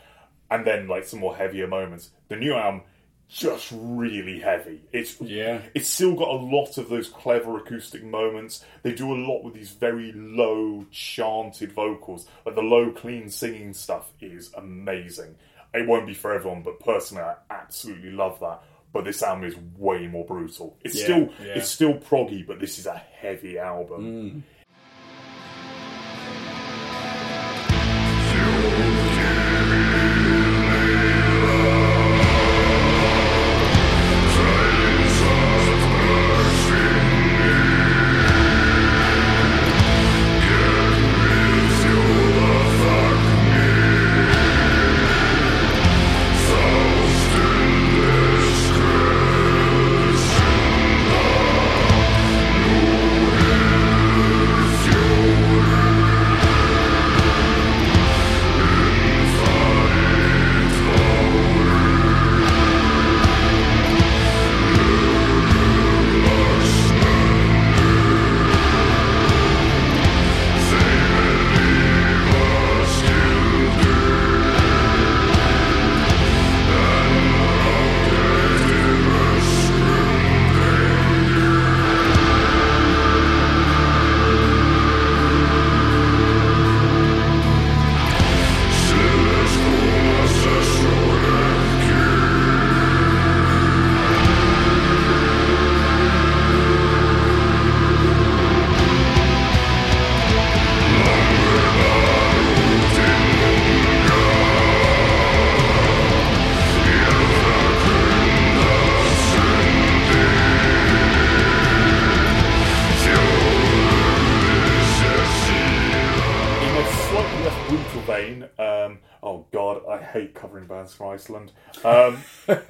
and 0.50 0.66
then 0.66 0.88
like 0.88 1.06
some 1.06 1.20
more 1.20 1.36
heavier 1.36 1.68
moments. 1.68 2.12
The 2.30 2.36
new 2.36 2.54
album 2.54 2.82
just 3.30 3.74
really 3.76 4.40
heavy. 4.40 4.82
It's 4.94 5.20
Yeah. 5.20 5.62
it's 5.74 5.90
still 5.90 6.14
got 6.16 6.30
a 6.30 6.40
lot 6.40 6.78
of 6.78 6.88
those 6.90 7.10
clever 7.10 7.58
acoustic 7.58 8.04
moments. 8.04 8.64
They 8.84 8.94
do 8.94 9.12
a 9.14 9.20
lot 9.20 9.44
with 9.44 9.54
these 9.54 9.72
very 9.72 10.14
low 10.14 10.86
chanted 10.92 11.74
vocals. 11.74 12.28
Like 12.46 12.56
the 12.56 12.62
low, 12.62 12.92
clean 12.92 13.30
singing 13.30 13.74
stuff 13.74 14.12
is 14.22 14.54
amazing. 14.56 15.36
It 15.74 15.86
won't 15.88 16.08
be 16.08 16.14
for 16.14 16.34
everyone, 16.34 16.62
but 16.64 16.80
personally, 16.80 17.24
I 17.24 17.36
absolutely 17.50 18.12
love 18.12 18.40
that. 18.40 18.64
But 18.94 19.04
this 19.04 19.22
album 19.22 19.44
is 19.44 19.56
way 19.78 20.08
more 20.08 20.26
brutal. 20.26 20.78
It's 20.84 20.96
Yeah, 20.98 21.04
still 21.04 21.20
yeah. 21.46 21.54
it's 21.56 21.70
still 21.70 21.96
proggy, 21.96 22.48
but 22.48 22.60
this 22.62 22.80
is 22.80 22.86
a 22.86 22.96
heavy 22.98 23.60
album. 23.60 24.06
In 24.08 24.44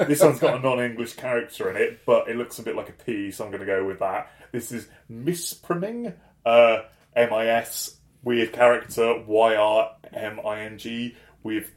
this 0.08 0.22
one's 0.22 0.39
got 0.39 0.58
a 0.58 0.60
non-English 0.60 1.14
character 1.14 1.70
in 1.70 1.78
it, 1.78 2.05
but 2.05 2.28
it 2.30 2.36
looks 2.36 2.60
a 2.60 2.64
bit 2.64 2.76
like 2.76 2.89
a 2.89 2.93
P, 2.93 3.32
so 3.32 3.43
I'm 3.43 3.51
going 3.51 3.62
to 3.62 3.66
go 3.66 3.86
with 3.86 3.99
that. 3.99 4.32
This 4.51 4.72
is 4.72 4.88
Misþyrming, 5.12 6.14
uh, 6.45 6.78
M-I-S, 7.16 7.97
weird 8.24 8.53
character, 8.53 9.24
Y-R-M-I-N-G, 9.26 11.16
with 11.43 11.72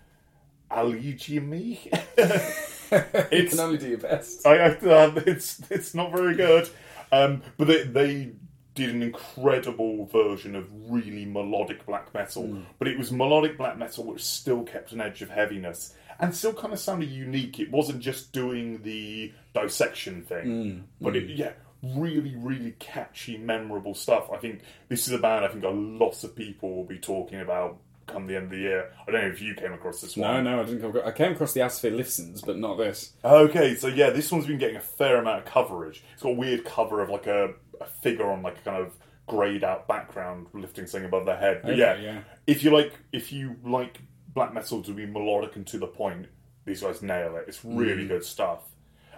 Algleymi. 0.71 1.79
You 3.31 3.49
can 3.49 3.61
only 3.61 3.79
do 3.79 3.89
your 3.89 3.99
best. 3.99 4.45
I, 4.45 4.57
I 4.57 4.67
uh, 4.71 5.23
it's 5.27 5.63
it's 5.71 5.95
not 5.95 6.11
very 6.11 6.35
good. 6.35 6.69
Um, 7.13 7.43
but 7.57 7.69
they 7.69 7.85
they 7.85 8.33
did 8.75 8.91
an 8.91 9.03
incredible 9.03 10.07
version 10.07 10.57
of 10.57 10.67
really 10.91 11.25
melodic 11.25 11.87
black 11.87 12.13
metal. 12.15 12.63
But 12.79 12.89
it 12.89 12.99
was 12.99 13.13
melodic 13.13 13.59
black 13.59 13.79
metal 13.79 14.05
which 14.05 14.25
still 14.25 14.63
kept 14.63 14.93
an 14.93 15.01
edge 15.01 15.23
of 15.23 15.31
heaviness 15.31 15.95
and 16.21 16.35
still 16.35 16.53
kind 16.53 16.73
of 16.73 16.79
sounded 16.79 17.11
unique. 17.11 17.59
It 17.59 17.71
wasn't 17.71 18.01
just 18.01 18.33
doing 18.33 18.83
the 18.83 19.33
dissection 19.55 20.23
thing, 20.23 20.47
mm, 20.47 20.83
but 21.01 21.17
it 21.17 21.29
mm. 21.29 21.39
yeah. 21.39 21.53
Really, 21.83 22.37
really 22.37 22.73
catchy, 22.79 23.39
memorable 23.39 23.95
stuff. 23.95 24.29
I 24.31 24.37
think 24.37 24.61
this 24.91 25.09
is 25.09 25.15
a 25.15 25.19
band 25.19 25.47
I 25.47 25.49
think 25.49 25.65
a 25.65 25.71
lot 25.71 26.23
of 26.25 26.37
people 26.37 26.77
will 26.77 26.85
be 26.85 26.99
talking 26.99 27.41
about 27.41 27.79
come 28.11 28.27
the 28.27 28.37
end 28.37 28.45
of 28.47 28.51
the 28.51 28.59
year. 28.59 28.93
I 29.07 29.11
don't 29.11 29.23
know 29.23 29.29
if 29.29 29.41
you 29.41 29.55
came 29.55 29.73
across 29.73 30.01
this 30.01 30.17
one. 30.17 30.45
No, 30.45 30.57
no, 30.57 30.61
I 30.61 30.65
didn't 30.65 30.81
come 30.81 30.91
across. 30.91 31.07
I 31.07 31.13
came 31.13 31.33
across 31.33 31.53
the 31.53 31.63
Asphere 31.63 31.93
Listens, 31.93 32.43
but 32.43 32.59
not 32.59 32.77
this. 32.77 33.13
Okay, 33.25 33.75
so 33.75 33.87
yeah, 33.87 34.11
this 34.11 34.31
one's 34.31 34.47
been 34.47 34.59
getting 34.59 34.77
a 34.77 34.81
fair 34.81 35.17
amount 35.17 35.39
of 35.39 35.45
coverage. 35.53 36.03
It's 36.13 36.23
got 36.23 36.31
a 36.31 36.35
weird 36.35 36.65
cover 36.65 37.01
of 37.01 37.09
like 37.09 37.27
a, 37.27 37.55
a 37.81 37.87
figure 38.03 38.31
on 38.31 38.43
like 38.43 38.59
a 38.59 38.63
kind 38.63 38.83
of 38.83 38.93
greyed 39.27 39.63
out 39.63 39.87
background 39.87 40.49
lifting 40.53 40.87
something 40.87 41.07
above 41.07 41.27
their 41.27 41.37
head. 41.37 41.61
But 41.63 41.73
Okay, 41.73 41.81
yeah, 41.81 41.97
yeah. 41.97 42.21
if 42.47 42.65
you 42.65 42.71
like, 42.71 42.93
if 43.13 43.33
you 43.33 43.57
like 43.65 44.01
black 44.41 44.55
metal 44.55 44.83
to 44.83 44.93
be 44.93 45.05
melodic 45.05 45.55
and 45.55 45.67
to 45.67 45.77
the 45.77 45.87
point, 45.87 46.25
these 46.65 46.81
guys 46.81 47.03
nail 47.03 47.37
it. 47.37 47.45
It's 47.47 47.63
really 47.63 48.07
good 48.07 48.25
stuff. 48.25 48.63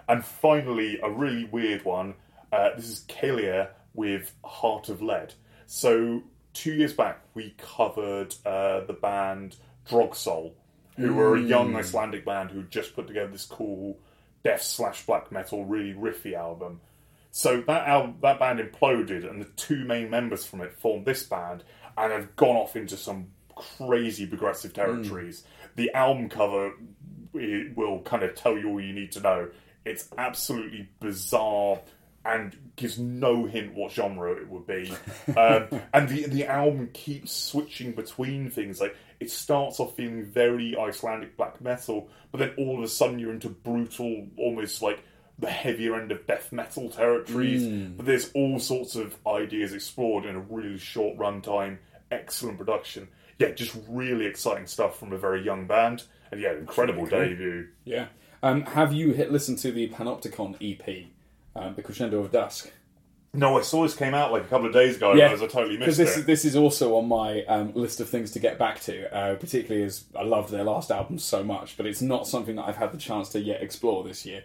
And 0.09 0.21
finally, 0.25 0.99
a 1.01 1.09
really 1.09 1.45
weird 1.45 1.85
one. 1.85 2.15
Uh, 2.51 2.71
this 2.75 2.89
is 2.89 3.05
Kaleikr 3.07 3.69
with 3.93 4.33
Heart 4.43 4.89
of 4.89 5.01
Lead. 5.01 5.33
So 5.65 6.23
two 6.51 6.73
years 6.73 6.91
back, 6.91 7.21
we 7.35 7.55
covered 7.57 8.35
uh, 8.45 8.81
the 8.81 8.97
band 9.01 9.55
Draugsól, 9.89 10.55
who 10.97 11.13
were 11.13 11.37
a 11.37 11.41
young 11.41 11.73
Icelandic 11.73 12.25
band 12.25 12.51
who 12.51 12.63
just 12.63 12.93
put 12.93 13.07
together 13.07 13.31
this 13.31 13.45
cool 13.45 13.97
death 14.43 14.61
slash 14.61 15.05
black 15.05 15.31
metal, 15.31 15.63
really 15.63 15.93
riffy 15.93 16.33
album. 16.33 16.81
So 17.31 17.61
that 17.61 18.21
that 18.21 18.39
band 18.39 18.59
imploded, 18.59 19.29
and 19.29 19.41
the 19.41 19.49
two 19.55 19.85
main 19.85 20.09
members 20.09 20.45
from 20.45 20.59
it 20.59 20.73
formed 20.73 21.05
this 21.05 21.23
band, 21.23 21.63
and 21.97 22.11
have 22.11 22.35
gone 22.35 22.57
off 22.57 22.75
into 22.75 22.97
some 22.97 23.27
crazy 23.55 24.25
progressive 24.25 24.73
territories. 24.73 25.43
The 25.75 25.91
album 25.93 26.29
cover 26.29 26.73
it 27.33 27.75
will 27.75 28.01
kind 28.01 28.23
of 28.23 28.35
tell 28.35 28.57
you 28.57 28.69
all 28.69 28.81
you 28.81 28.93
need 28.93 29.11
to 29.13 29.19
know. 29.19 29.49
It's 29.85 30.07
absolutely 30.17 30.89
bizarre 30.99 31.79
and 32.25 32.55
gives 32.75 32.97
no 32.97 33.45
hint 33.45 33.73
what 33.73 33.91
genre 33.91 34.31
it 34.33 34.47
would 34.49 34.65
be. 34.67 34.93
Um, 35.37 35.67
and 35.93 36.09
the 36.09 36.27
the 36.27 36.45
album 36.45 36.89
keeps 36.93 37.31
switching 37.31 37.93
between 37.93 38.49
things. 38.51 38.79
Like 38.79 38.95
it 39.19 39.31
starts 39.31 39.79
off 39.79 39.95
feeling 39.95 40.25
very 40.25 40.77
Icelandic 40.77 41.37
black 41.37 41.59
metal, 41.61 42.09
but 42.31 42.39
then 42.39 42.51
all 42.57 42.77
of 42.77 42.83
a 42.83 42.87
sudden 42.87 43.19
you're 43.19 43.31
into 43.31 43.49
brutal, 43.49 44.27
almost 44.37 44.81
like 44.81 45.01
the 45.39 45.49
heavier 45.49 45.99
end 45.99 46.11
of 46.11 46.27
death 46.27 46.51
metal 46.51 46.89
territories. 46.89 47.63
But 47.97 48.05
there's 48.05 48.31
all 48.33 48.59
sorts 48.59 48.95
of 48.95 49.17
ideas 49.25 49.73
explored 49.73 50.25
in 50.25 50.35
a 50.35 50.39
really 50.39 50.77
short 50.77 51.17
runtime. 51.17 51.77
Excellent 52.11 52.57
production. 52.57 53.07
Yeah, 53.47 53.51
just 53.53 53.77
really 53.87 54.25
exciting 54.25 54.67
stuff 54.67 54.99
from 54.99 55.13
a 55.13 55.17
very 55.17 55.43
young 55.43 55.67
band. 55.67 56.03
And 56.31 56.41
yeah, 56.41 56.53
incredible 56.53 57.05
debut. 57.05 57.67
Yeah. 57.85 58.07
Um, 58.41 58.63
have 58.63 58.91
you 58.91 59.11
hit 59.13 59.31
listen 59.31 59.55
to 59.57 59.71
the 59.71 59.89
Panopticon 59.89 60.57
EP, 60.61 61.05
um, 61.55 61.75
the 61.75 61.81
Crescendo 61.81 62.19
of 62.19 62.31
Dusk? 62.31 62.71
No, 63.35 63.57
I 63.57 63.61
saw 63.61 63.81
this 63.81 63.95
came 63.95 64.13
out 64.13 64.31
like 64.31 64.43
a 64.43 64.47
couple 64.47 64.67
of 64.67 64.73
days 64.73 64.97
ago. 64.97 65.13
Yeah. 65.13 65.33
Yeah, 65.33 65.43
I 65.43 65.47
totally 65.47 65.77
missed 65.77 65.97
this 65.97 66.17
it. 66.17 66.19
is, 66.19 66.25
this 66.25 66.45
is 66.45 66.55
also 66.55 66.95
on 66.97 67.07
my 67.07 67.43
um, 67.45 67.73
list 67.73 67.99
of 67.99 68.09
things 68.09 68.31
to 68.31 68.39
get 68.39 68.59
back 68.59 68.79
to, 68.81 69.15
uh, 69.15 69.35
particularly 69.35 69.83
as 69.83 70.05
I 70.15 70.23
loved 70.23 70.51
their 70.51 70.63
last 70.63 70.91
album 70.91 71.17
so 71.17 71.43
much, 71.43 71.75
but 71.75 71.87
it's 71.87 72.01
not 72.01 72.27
something 72.27 72.57
that 72.57 72.63
I've 72.63 72.77
had 72.77 72.91
the 72.91 72.97
chance 72.97 73.29
to 73.29 73.39
yet 73.39 73.63
explore 73.63 74.03
this 74.03 74.25
year. 74.25 74.43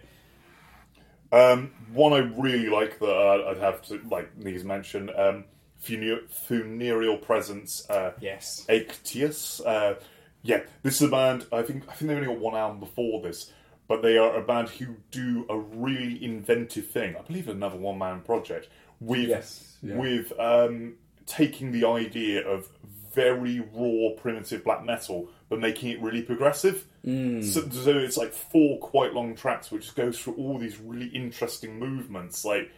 Um, 1.31 1.71
one 1.93 2.13
I 2.13 2.19
really 2.19 2.69
like 2.69 2.97
that 2.99 3.05
uh, 3.05 3.51
I'd 3.51 3.57
have 3.57 3.83
to 3.83 4.01
like 4.09 4.35
Niggas 4.39 4.63
mention 4.63 5.11
um, 5.15 5.43
Fune- 5.79 6.27
Funereal 6.47 7.17
Presence. 7.17 7.89
Uh, 7.89 8.11
Yes. 8.19 8.65
Achatius. 8.69 9.65
Uh, 9.65 9.95
yeah, 10.41 10.61
this 10.83 10.95
is 11.01 11.07
a 11.07 11.11
band. 11.11 11.45
I 11.51 11.61
think 11.63 11.83
I 11.89 11.93
think 11.93 12.09
they've 12.09 12.17
only 12.17 12.27
got 12.27 12.39
one 12.39 12.55
album 12.55 12.79
before 12.79 13.21
this, 13.21 13.51
but 13.87 14.01
they 14.01 14.17
are 14.17 14.35
a 14.37 14.41
band 14.41 14.69
who 14.69 14.95
do 15.11 15.45
a 15.49 15.57
really 15.57 16.23
inventive 16.23 16.87
thing. 16.87 17.15
I 17.17 17.21
believe 17.21 17.49
another 17.49 17.77
one 17.77 17.97
man 17.97 18.21
project 18.21 18.69
with 19.01 19.27
Yes, 19.29 19.77
yeah. 19.81 19.97
with 19.97 20.31
um, 20.39 20.95
taking 21.25 21.71
the 21.71 21.85
idea 21.87 22.47
of 22.47 22.69
very 23.13 23.59
raw, 23.73 24.11
primitive 24.21 24.63
black 24.63 24.85
metal, 24.85 25.27
but 25.49 25.59
making 25.59 25.89
it 25.89 26.01
really 26.01 26.21
progressive. 26.21 26.85
Mm. 27.05 27.43
So, 27.43 27.67
so 27.69 27.97
it's 27.97 28.17
like 28.17 28.31
four 28.33 28.77
quite 28.79 29.13
long 29.13 29.35
tracks, 29.35 29.71
which 29.71 29.93
goes 29.95 30.19
through 30.19 30.35
all 30.35 30.57
these 30.57 30.79
really 30.79 31.07
interesting 31.07 31.79
movements, 31.79 32.45
like. 32.45 32.71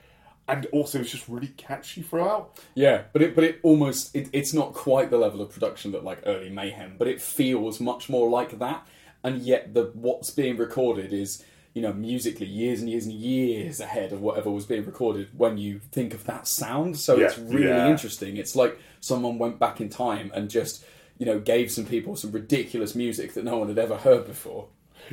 And 0.52 0.66
also, 0.68 1.00
it's 1.00 1.12
just 1.12 1.28
really 1.28 1.48
catchy 1.48 2.02
throughout. 2.02 2.60
Yeah, 2.76 3.04
but 3.14 3.22
it 3.22 3.36
but 3.36 3.44
it 3.44 3.60
almost 3.64 4.16
it, 4.16 4.30
it's 4.34 4.54
not 4.54 4.74
quite 4.74 5.10
the 5.10 5.18
level 5.18 5.42
of 5.42 5.50
production 5.50 5.94
that 5.94 6.04
like 6.04 6.22
early 6.26 6.50
Mayhem, 6.50 6.96
but 6.98 7.08
it 7.08 7.22
feels 7.22 7.80
much 7.80 8.10
more 8.10 8.30
like 8.30 8.60
that. 8.60 8.86
And 9.24 9.42
yet, 9.42 9.74
the 9.74 9.92
what's 9.94 10.30
being 10.30 10.58
recorded 10.58 11.14
is 11.14 11.44
you 11.74 11.82
know, 11.82 11.94
musically 11.94 12.46
years 12.46 12.82
and 12.82 12.90
years 12.90 13.06
and 13.06 13.14
years 13.14 13.80
ahead 13.80 14.12
of 14.12 14.22
whatever 14.22 14.52
was 14.52 14.66
being 14.66 14.86
recorded 14.86 15.30
when 15.38 15.58
you 15.58 15.80
think 15.92 16.14
of 16.14 16.26
that 16.26 16.48
sound. 16.48 16.98
So 16.98 17.16
Yeah, 17.18 17.28
it's 17.28 17.38
really 17.38 17.68
yeah. 17.68 17.90
interesting. 17.90 18.38
It's 18.38 18.56
like 18.56 18.78
someone 19.00 19.38
went 19.38 19.58
back 19.58 19.80
in 19.80 19.88
time 19.88 20.32
and 20.34 20.50
just, 20.50 20.84
you 21.18 21.26
know, 21.26 21.40
gave 21.40 21.72
some 21.72 21.86
people 21.86 22.16
some 22.16 22.32
ridiculous 22.32 22.94
music 22.94 23.34
that 23.36 23.46
no 23.46 23.58
one 23.58 23.70
had 23.70 23.80
ever 23.80 23.96
heard 23.96 24.26
before. 24.26 24.68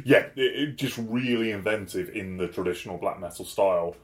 Yeah, 0.04 0.26
it, 0.34 0.40
it 0.68 0.76
just 0.76 0.98
really 0.98 1.52
inventive 1.52 2.10
in 2.10 2.36
the 2.38 2.48
traditional 2.48 2.98
black 2.98 3.20
metal 3.20 3.44
style. 3.44 3.94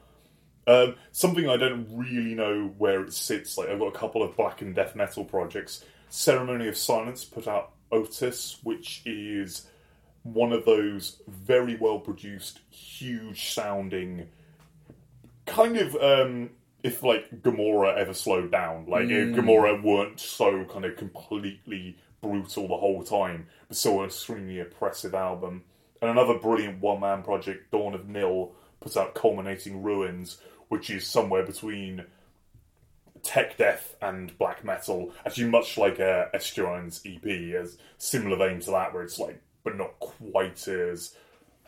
Um, 0.67 0.95
something 1.11 1.47
I 1.47 1.57
don't 1.57 1.87
really 1.91 2.33
know 2.33 2.73
where 2.77 3.03
it 3.03 3.13
sits. 3.13 3.57
Like 3.57 3.69
I've 3.69 3.79
got 3.79 3.95
a 3.95 3.97
couple 3.97 4.23
of 4.23 4.35
black 4.35 4.61
and 4.61 4.73
death 4.73 4.95
metal 4.95 5.23
projects. 5.23 5.83
Ceremony 6.09 6.67
of 6.67 6.77
Silence 6.77 7.23
put 7.23 7.47
out 7.47 7.73
Outis, 7.91 8.57
which 8.63 9.01
is 9.05 9.67
one 10.23 10.51
of 10.51 10.65
those 10.65 11.21
very 11.27 11.75
well 11.75 11.99
produced, 11.99 12.59
huge 12.69 13.53
sounding, 13.53 14.27
kind 15.45 15.77
of 15.77 15.95
um, 15.97 16.49
if 16.83 17.03
like 17.03 17.43
Gomorrah 17.43 17.95
ever 17.97 18.13
slowed 18.13 18.51
down. 18.51 18.85
Like 18.87 19.09
if 19.09 19.35
Gomorrah 19.35 19.81
weren't 19.81 20.19
so 20.19 20.65
kind 20.65 20.85
of 20.85 20.97
completely 20.97 21.97
brutal 22.21 22.67
the 22.67 22.77
whole 22.77 23.03
time, 23.03 23.47
but 23.67 23.77
still 23.77 23.99
an 23.99 24.05
extremely 24.05 24.59
oppressive 24.59 25.13
album. 25.13 25.63
And 26.01 26.11
another 26.11 26.39
brilliant 26.39 26.81
one 26.81 26.99
man 26.99 27.23
project, 27.23 27.71
Dawn 27.71 27.93
of 27.93 28.07
Nil, 28.07 28.51
puts 28.79 28.97
out 28.97 29.15
Culminating 29.15 29.81
Ruins, 29.81 30.39
which 30.69 30.89
is 30.89 31.05
somewhere 31.05 31.43
between 31.43 32.05
tech 33.23 33.57
death 33.57 33.95
and 34.01 34.37
black 34.37 34.63
metal. 34.63 35.11
Actually, 35.25 35.49
much 35.49 35.77
like 35.77 35.99
uh, 35.99 36.25
Estuarine's 36.33 37.01
EP, 37.05 37.23
has 37.55 37.77
similar 37.97 38.37
vein 38.37 38.59
to 38.61 38.71
that, 38.71 38.93
where 38.93 39.03
it's 39.03 39.19
like, 39.19 39.41
but 39.63 39.77
not 39.77 39.99
quite 39.99 40.67
as 40.67 41.15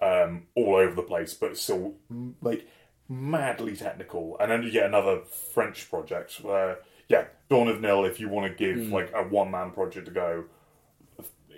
um, 0.01 0.43
all 0.55 0.75
over 0.75 0.95
the 0.95 1.03
place, 1.03 1.33
but 1.33 1.57
still 1.57 1.95
mm, 2.11 2.33
like 2.41 2.67
madly 3.09 3.75
technical. 3.75 4.37
And 4.39 4.51
then 4.51 4.63
you 4.63 4.71
get 4.71 4.85
another 4.85 5.21
French 5.53 5.89
project 5.89 6.39
where, 6.41 6.79
yeah, 7.07 7.25
Dawn 7.49 7.67
of 7.67 7.81
Nil. 7.81 8.05
If 8.05 8.19
you 8.19 8.29
want 8.29 8.51
to 8.51 8.57
give 8.57 8.91
like 8.91 9.11
a 9.15 9.23
one 9.23 9.51
man 9.51 9.71
project 9.71 10.05
to 10.05 10.11
go, 10.11 10.45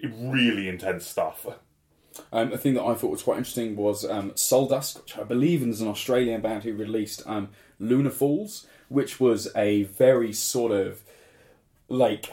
really 0.04 0.70
intense 0.70 1.06
stuff. 1.06 1.46
Um, 2.32 2.54
a 2.54 2.58
thing 2.58 2.74
that 2.76 2.84
I 2.84 2.94
thought 2.94 3.12
was 3.12 3.24
quite 3.24 3.38
interesting 3.38 3.76
was 3.76 4.06
um, 4.06 4.32
Soldusk, 4.32 5.02
which 5.02 5.18
I 5.18 5.24
believe 5.24 5.64
is 5.64 5.82
an 5.82 5.88
Australian 5.88 6.42
band 6.42 6.64
who 6.64 6.74
released 6.74 7.24
um, 7.26 7.50
Lunar 7.80 8.10
Falls, 8.10 8.68
which 8.88 9.20
was 9.20 9.48
a 9.56 9.84
very 9.84 10.34
sort 10.34 10.72
of 10.72 11.02
like 11.88 12.30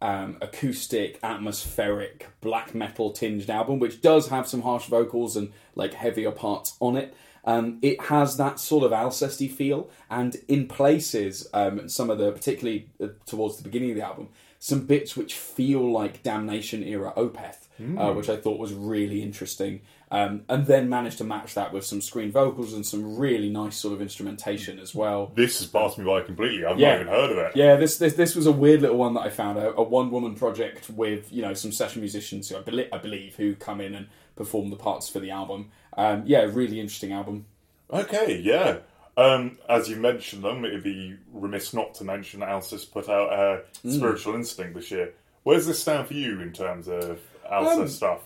um, 0.00 0.36
acoustic, 0.40 1.18
atmospheric, 1.22 2.28
black 2.40 2.74
metal 2.74 3.12
tinged 3.12 3.48
album, 3.48 3.78
which 3.78 4.00
does 4.00 4.28
have 4.28 4.48
some 4.48 4.62
harsh 4.62 4.86
vocals 4.86 5.36
and 5.36 5.52
like 5.74 5.94
heavier 5.94 6.32
parts 6.32 6.76
on 6.80 6.96
it. 6.96 7.14
Um, 7.44 7.78
it 7.82 8.00
has 8.02 8.36
that 8.36 8.60
sort 8.60 8.84
of 8.84 8.92
Alcesty 8.92 9.48
feel, 9.48 9.90
and 10.08 10.36
in 10.46 10.68
places, 10.68 11.48
um, 11.52 11.88
some 11.88 12.10
of 12.10 12.18
the 12.18 12.30
particularly 12.30 12.88
uh, 13.02 13.08
towards 13.26 13.56
the 13.56 13.64
beginning 13.64 13.90
of 13.90 13.96
the 13.96 14.06
album, 14.06 14.28
some 14.58 14.86
bits 14.86 15.16
which 15.16 15.34
feel 15.34 15.90
like 15.90 16.22
Damnation 16.22 16.84
era 16.84 17.12
Opeth, 17.16 17.61
uh, 17.80 18.12
which 18.12 18.28
I 18.28 18.36
thought 18.36 18.58
was 18.58 18.72
really 18.72 19.22
interesting. 19.22 19.80
Um, 20.10 20.42
and 20.48 20.66
then 20.66 20.90
managed 20.90 21.18
to 21.18 21.24
match 21.24 21.54
that 21.54 21.72
with 21.72 21.86
some 21.86 22.02
screen 22.02 22.30
vocals 22.30 22.74
and 22.74 22.84
some 22.86 23.16
really 23.16 23.48
nice 23.48 23.76
sort 23.76 23.94
of 23.94 24.02
instrumentation 24.02 24.78
as 24.78 24.94
well. 24.94 25.32
This 25.34 25.58
has 25.58 25.68
passed 25.68 25.96
me 25.96 26.04
by 26.04 26.20
completely. 26.20 26.64
I've 26.66 26.78
Yeah. 26.78 26.96
not 26.96 27.00
even 27.00 27.06
heard 27.12 27.30
of 27.32 27.38
it. 27.38 27.52
Yeah, 27.56 27.76
this 27.76 27.96
this 27.96 28.12
this 28.14 28.36
was 28.36 28.46
a 28.46 28.52
weird 28.52 28.82
little 28.82 28.98
one 28.98 29.14
that 29.14 29.20
I 29.22 29.30
found 29.30 29.58
a, 29.58 29.74
a 29.74 29.82
one 29.82 30.10
woman 30.10 30.34
project 30.34 30.90
with 30.90 31.32
you 31.32 31.40
know 31.40 31.54
some 31.54 31.72
session 31.72 32.02
musicians 32.02 32.50
who 32.50 32.58
I, 32.58 32.60
believe 32.60 32.88
I 32.92 32.98
believe 32.98 33.36
who 33.36 33.54
come 33.54 33.80
in 33.80 33.94
and 33.94 34.06
perform 34.36 34.68
the 34.70 34.76
parts 34.76 35.08
for 35.08 35.18
the 35.18 35.30
album. 35.30 35.70
Um, 35.96 36.24
yeah, 36.26 36.40
really 36.42 36.78
interesting 36.78 37.12
album. 37.12 37.46
Okay, 37.90 38.38
yeah. 38.38 38.78
Um, 39.16 39.58
as 39.68 39.88
you 39.88 39.96
mentioned 39.96 40.42
them, 40.44 40.64
it'd 40.64 40.82
be 40.82 41.16
remiss 41.32 41.74
not 41.74 41.94
to 41.96 42.04
mention 42.04 42.40
that 42.40 42.88
put 42.92 43.08
out 43.08 43.32
uh, 43.32 43.60
Spiritual 43.88 44.34
Instinct 44.34 44.74
this 44.74 44.90
year. 44.90 45.12
Where's 45.42 45.66
this 45.66 45.80
stand 45.80 46.06
for 46.06 46.14
you 46.14 46.40
in 46.40 46.52
terms 46.52 46.88
of 46.88 47.20
Alcest 47.52 47.80
Um, 47.80 47.88
stuff? 47.88 48.20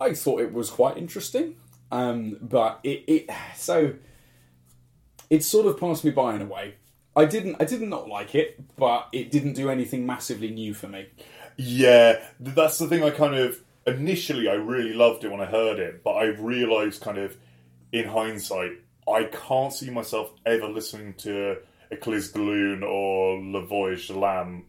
I 0.00 0.12
thought 0.14 0.40
it 0.40 0.52
was 0.52 0.70
quite 0.70 0.98
interesting, 0.98 1.56
um, 1.90 2.36
but 2.42 2.80
it, 2.82 3.04
it 3.06 3.30
so 3.56 3.94
it 5.30 5.42
sort 5.42 5.66
of 5.66 5.80
passed 5.80 6.04
me 6.04 6.10
by 6.10 6.34
in 6.34 6.42
a 6.42 6.46
way. 6.46 6.74
I 7.14 7.24
didn't 7.24 7.56
I 7.60 7.64
did 7.64 7.80
not 7.80 7.88
not 7.88 8.08
like 8.08 8.34
it, 8.34 8.76
but 8.76 9.08
it 9.12 9.30
didn't 9.30 9.54
do 9.54 9.70
anything 9.70 10.04
massively 10.04 10.50
new 10.50 10.74
for 10.74 10.88
me. 10.88 11.06
Yeah, 11.56 12.20
that's 12.38 12.78
the 12.78 12.86
thing. 12.86 13.02
I 13.02 13.10
kind 13.10 13.34
of 13.34 13.58
initially 13.86 14.48
I 14.48 14.54
really 14.54 14.92
loved 14.92 15.24
it 15.24 15.30
when 15.30 15.40
I 15.40 15.46
heard 15.46 15.78
it, 15.78 16.04
but 16.04 16.12
I 16.12 16.24
realised 16.24 17.00
kind 17.00 17.18
of 17.18 17.36
in 17.92 18.06
hindsight 18.06 18.72
I 19.08 19.24
can't 19.24 19.72
see 19.72 19.88
myself 19.88 20.32
ever 20.44 20.68
listening 20.68 21.14
to 21.18 21.58
Écailles 21.92 22.32
de 22.32 22.38
Lune 22.40 22.82
or 22.82 23.40
Le 23.40 23.64
Voyage 23.64 24.08
de 24.08 24.18
l'Âme 24.18 24.64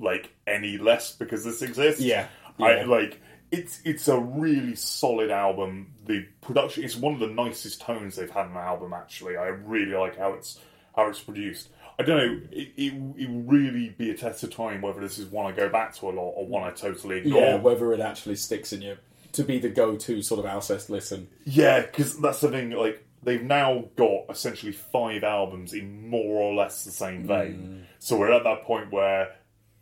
like 0.00 0.30
any 0.46 0.78
less 0.78 1.12
because 1.12 1.44
this 1.44 1.60
exists. 1.60 2.00
Yeah, 2.00 2.28
I 2.60 2.82
like 2.82 3.20
it's 3.50 3.80
it's 3.84 4.08
a 4.08 4.18
really 4.18 4.74
solid 4.74 5.30
album. 5.30 5.92
The 6.06 6.26
production 6.40 6.84
it's 6.84 6.96
one 6.96 7.14
of 7.14 7.20
the 7.20 7.28
nicest 7.28 7.80
tones 7.80 8.16
they've 8.16 8.30
had 8.30 8.46
in 8.46 8.52
an 8.52 8.58
album. 8.58 8.92
Actually, 8.92 9.36
I 9.36 9.46
really 9.46 9.94
like 9.94 10.18
how 10.18 10.32
it's 10.32 10.58
how 10.94 11.08
it's 11.08 11.20
produced. 11.20 11.68
I 11.98 12.04
don't 12.04 12.16
know. 12.16 12.40
It, 12.52 12.72
it, 12.76 12.92
it 13.16 13.28
will 13.28 13.42
really 13.42 13.90
be 13.90 14.10
a 14.10 14.16
test 14.16 14.44
of 14.44 14.54
time 14.54 14.82
whether 14.82 15.00
this 15.00 15.18
is 15.18 15.26
one 15.26 15.46
I 15.46 15.56
go 15.56 15.68
back 15.68 15.94
to 15.96 16.08
a 16.08 16.12
lot 16.12 16.30
or 16.36 16.46
one 16.46 16.62
I 16.62 16.70
totally 16.70 17.18
ignore. 17.18 17.42
Yeah, 17.42 17.54
whether 17.56 17.92
it 17.92 18.00
actually 18.00 18.36
sticks 18.36 18.72
in 18.72 18.82
you 18.82 18.98
to 19.32 19.44
be 19.44 19.58
the 19.58 19.68
go-to 19.68 20.22
sort 20.22 20.40
of 20.40 20.46
Alcest 20.46 20.90
listen. 20.90 21.28
Yeah, 21.44 21.80
because 21.80 22.18
that's 22.18 22.40
the 22.40 22.50
thing. 22.50 22.70
Like 22.70 23.04
they've 23.22 23.42
now 23.42 23.86
got 23.96 24.26
essentially 24.30 24.72
five 24.72 25.24
albums 25.24 25.72
in 25.72 26.08
more 26.08 26.40
or 26.40 26.54
less 26.54 26.84
the 26.84 26.90
same 26.90 27.26
vein. 27.26 27.84
Mm. 27.84 27.96
So 27.98 28.16
we're 28.16 28.32
at 28.32 28.44
that 28.44 28.62
point 28.62 28.92
where 28.92 29.34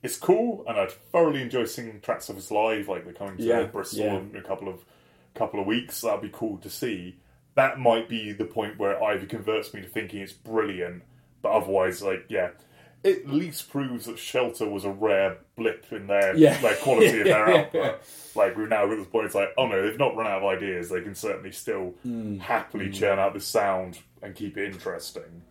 it's 0.06 0.16
cool, 0.16 0.64
and 0.66 0.78
I'd 0.78 0.90
thoroughly 0.90 1.42
enjoy 1.42 1.64
singing 1.64 2.00
tracks 2.00 2.28
of 2.28 2.36
us 2.38 2.50
live. 2.50 2.88
Like 2.88 3.04
they're 3.04 3.12
coming 3.12 3.36
to 3.36 3.42
Yeah, 3.42 3.64
Bristol 3.64 4.04
yeah. 4.06 4.16
in 4.18 4.36
a 4.36 4.42
couple 4.42 4.68
of 4.68 4.84
couple 5.34 5.60
of 5.60 5.66
weeks. 5.66 6.00
That'd 6.00 6.22
be 6.22 6.30
cool 6.32 6.56
to 6.58 6.70
see. 6.70 7.16
That 7.54 7.78
might 7.78 8.08
be 8.08 8.32
the 8.32 8.44
point 8.44 8.78
where 8.78 8.92
it 8.92 9.02
either 9.02 9.26
converts 9.26 9.72
me 9.74 9.80
to 9.82 9.88
thinking 9.88 10.20
it's 10.20 10.32
brilliant, 10.32 11.02
but 11.42 11.50
otherwise, 11.52 12.02
like 12.02 12.24
yeah. 12.28 12.50
It 13.04 13.18
at 13.24 13.28
least 13.28 13.70
proves 13.70 14.06
that 14.06 14.18
Shelter 14.18 14.68
was 14.68 14.84
a 14.84 14.90
rare 14.90 15.36
blip 15.54 15.86
in 15.92 16.08
their 16.08 16.34
Yeah. 16.34 16.60
their 16.60 16.74
quality 16.76 17.18
of 17.20 17.24
their 17.26 17.48
output. 17.48 18.00
Like 18.34 18.56
we've 18.56 18.68
now 18.68 18.86
got 18.86 18.96
this 18.96 19.06
point, 19.06 19.26
it's 19.26 19.34
like, 19.34 19.50
oh 19.56 19.68
no, 19.68 19.80
they've 19.82 19.98
not 19.98 20.16
run 20.16 20.26
out 20.26 20.42
of 20.42 20.44
ideas. 20.44 20.88
They 20.88 21.02
can 21.02 21.14
certainly 21.14 21.52
still 21.52 21.94
Hmm. 22.02 22.38
happily 22.38 22.90
churn 22.90 23.18
out 23.20 23.34
the 23.34 23.40
sound 23.40 24.00
and 24.22 24.34
keep 24.34 24.56
it 24.56 24.72
interesting. 24.72 25.42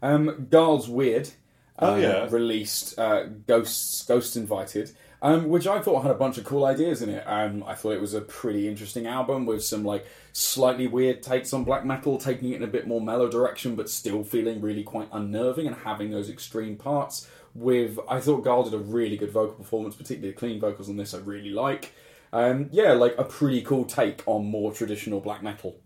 Um, 0.00 0.46
Gaahls 0.50 0.88
Wyrd 0.88 1.32
Oh, 1.78 1.94
um, 1.94 2.02
yeah. 2.02 2.26
released 2.30 2.98
uh, 2.98 3.24
Ghosts 3.46 4.02
Ghost 4.04 4.36
Invited, 4.36 4.92
um, 5.20 5.48
which 5.48 5.66
I 5.66 5.80
thought 5.80 6.02
had 6.02 6.10
a 6.10 6.14
bunch 6.14 6.38
of 6.38 6.44
cool 6.44 6.64
ideas 6.64 7.02
in 7.02 7.10
it. 7.10 7.24
Um, 7.26 7.64
I 7.66 7.74
thought 7.74 7.92
it 7.92 8.00
was 8.00 8.14
a 8.14 8.20
pretty 8.20 8.68
interesting 8.68 9.06
album 9.06 9.46
with 9.46 9.62
some 9.62 9.84
like 9.84 10.06
slightly 10.32 10.86
weird 10.86 11.22
takes 11.22 11.52
on 11.52 11.64
black 11.64 11.84
metal, 11.84 12.18
taking 12.18 12.52
it 12.52 12.56
in 12.56 12.62
a 12.62 12.68
bit 12.68 12.86
more 12.86 13.00
mellow 13.00 13.28
direction, 13.28 13.76
but 13.76 13.90
still 13.90 14.24
feeling 14.24 14.60
really 14.60 14.82
quite 14.82 15.08
unnerving 15.12 15.66
and 15.66 15.76
having 15.76 16.10
those 16.10 16.30
extreme 16.30 16.76
parts. 16.76 17.28
With 17.54 17.98
I 18.08 18.20
thought 18.20 18.44
Gaahl 18.44 18.64
did 18.64 18.74
a 18.74 18.78
really 18.78 19.16
good 19.16 19.30
vocal 19.30 19.54
performance, 19.54 19.96
particularly 19.96 20.32
the 20.32 20.38
clean 20.38 20.60
vocals 20.60 20.88
on 20.88 20.96
this. 20.96 21.14
I 21.14 21.18
really 21.18 21.50
like. 21.50 21.92
Um, 22.32 22.68
yeah, 22.70 22.92
like 22.92 23.14
a 23.16 23.24
pretty 23.24 23.62
cool 23.62 23.84
take 23.84 24.22
on 24.26 24.46
more 24.46 24.72
traditional 24.72 25.20
black 25.20 25.42
metal. 25.42 25.76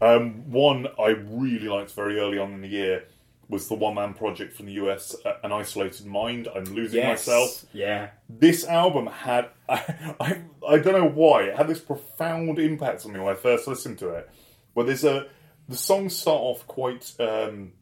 Um, 0.00 0.50
one 0.50 0.86
I 0.98 1.10
really 1.10 1.68
liked 1.68 1.92
very 1.92 2.18
early 2.18 2.38
on 2.38 2.52
in 2.54 2.62
the 2.62 2.68
year 2.68 3.04
was 3.50 3.68
the 3.68 3.74
one 3.74 3.96
man 3.96 4.14
project 4.14 4.54
from 4.54 4.66
the 4.66 4.72
US, 4.72 5.14
uh, 5.26 5.34
An 5.42 5.52
Isolated 5.52 6.06
Mind. 6.06 6.48
I'm 6.54 6.64
losing 6.64 7.04
myself. 7.04 7.66
Yeah. 7.72 8.10
This 8.28 8.64
album 8.66 9.08
had, 9.08 9.48
I, 9.68 10.14
I, 10.20 10.40
I 10.66 10.78
don't 10.78 10.94
know 10.94 11.08
why, 11.08 11.42
it 11.42 11.56
had 11.56 11.68
this 11.68 11.80
profound 11.80 12.58
impact 12.58 13.04
on 13.04 13.12
me 13.12 13.20
when 13.20 13.34
I 13.34 13.36
first 13.36 13.66
listened 13.66 13.98
to 13.98 14.10
it. 14.10 14.30
Where 14.72 14.86
there's 14.86 15.04
a, 15.04 15.26
the 15.68 15.76
songs 15.76 16.16
start 16.16 16.40
off 16.40 16.66
quite, 16.68 17.12
um, 17.18 17.72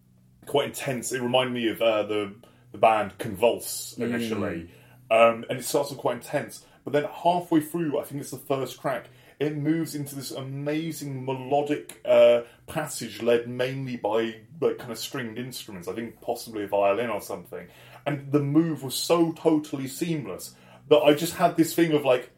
quite 0.46 0.68
intense. 0.68 1.12
It 1.12 1.20
reminded 1.20 1.52
me 1.52 1.68
of 1.68 1.80
uh, 1.80 2.02
the 2.04 2.34
the 2.72 2.78
band 2.78 3.16
Convulse 3.18 3.96
initially, 3.98 4.70
um, 5.10 5.44
and 5.48 5.58
it 5.58 5.64
starts 5.64 5.90
off 5.90 5.98
quite 5.98 6.16
intense. 6.16 6.64
But 6.84 6.92
then 6.92 7.04
halfway 7.04 7.60
through, 7.60 7.98
I 7.98 8.04
think 8.04 8.20
it's 8.20 8.30
the 8.30 8.38
first 8.38 8.80
track, 8.80 9.06
it 9.40 9.56
moves 9.56 9.94
into 9.94 10.14
this 10.16 10.30
amazing 10.32 11.24
melodic 11.24 12.00
uh, 12.04 12.40
passage 12.66 13.22
led 13.22 13.48
mainly 13.48 13.96
by 13.96 14.34
like 14.60 14.78
kind 14.78 14.90
of 14.90 14.98
stringed 14.98 15.38
instruments. 15.38 15.86
I 15.88 15.92
think 15.94 16.20
possibly 16.20 16.64
a 16.64 16.68
violin 16.68 17.10
or 17.10 17.20
something. 17.20 17.68
And 18.06 18.32
the 18.32 18.40
move 18.40 18.82
was 18.82 18.94
so 18.94 19.32
totally 19.32 19.86
seamless. 19.86 20.54
that 20.88 20.98
I 20.98 21.14
just 21.14 21.34
had 21.34 21.56
this 21.56 21.74
thing 21.74 21.92
of 21.92 22.04
like, 22.04 22.30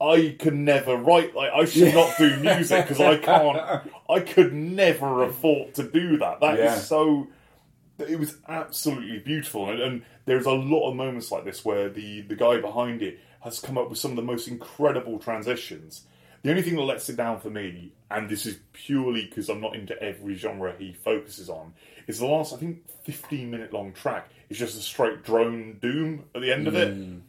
I 0.00 0.36
can 0.38 0.64
never 0.64 0.94
write. 0.96 1.34
Like 1.34 1.50
I 1.52 1.64
should 1.64 1.94
not 1.94 2.16
do 2.18 2.36
music 2.40 2.86
because 2.86 3.00
I 3.00 3.16
can't. 3.16 3.90
I 4.08 4.20
could 4.20 4.52
never 4.52 5.24
afford 5.24 5.74
to 5.74 5.82
do 5.90 6.18
that. 6.18 6.40
That 6.40 6.54
is 6.54 6.64
Yeah. 6.64 6.74
so. 6.76 7.28
It 7.98 8.18
was 8.18 8.36
absolutely 8.46 9.20
beautiful, 9.20 9.70
and, 9.70 9.80
and 9.80 10.02
there's 10.26 10.44
a 10.44 10.52
lot 10.52 10.90
of 10.90 10.96
moments 10.96 11.32
like 11.32 11.46
this 11.46 11.64
where 11.64 11.88
the 11.88 12.20
the 12.20 12.36
guy 12.36 12.60
behind 12.60 13.00
it 13.00 13.18
has 13.40 13.60
come 13.60 13.78
up 13.78 13.88
with 13.90 13.98
some 13.98 14.10
of 14.12 14.16
the 14.16 14.22
most 14.22 14.48
incredible 14.48 15.18
transitions. 15.18 16.06
The 16.42 16.50
only 16.50 16.62
thing 16.62 16.76
that 16.76 16.82
lets 16.82 17.08
it 17.08 17.16
down 17.16 17.40
for 17.40 17.50
me, 17.50 17.92
and 18.10 18.28
this 18.28 18.46
is 18.46 18.58
purely 18.72 19.24
because 19.26 19.48
I'm 19.48 19.60
not 19.60 19.74
into 19.74 20.00
every 20.00 20.34
genre 20.34 20.74
he 20.78 20.92
focuses 20.92 21.48
on, 21.48 21.72
is 22.06 22.18
the 22.18 22.26
last 22.26 22.52
I 22.52 22.56
think 22.56 22.88
15 23.04 23.50
minute 23.50 23.72
long 23.72 23.92
track 23.92 24.30
is 24.48 24.58
just 24.58 24.78
a 24.78 24.82
straight 24.82 25.24
drone 25.24 25.78
doom 25.80 26.24
at 26.34 26.42
the 26.42 26.52
end 26.52 26.68
of 26.68 26.76
it. 26.76 26.94
Mm. 26.96 27.20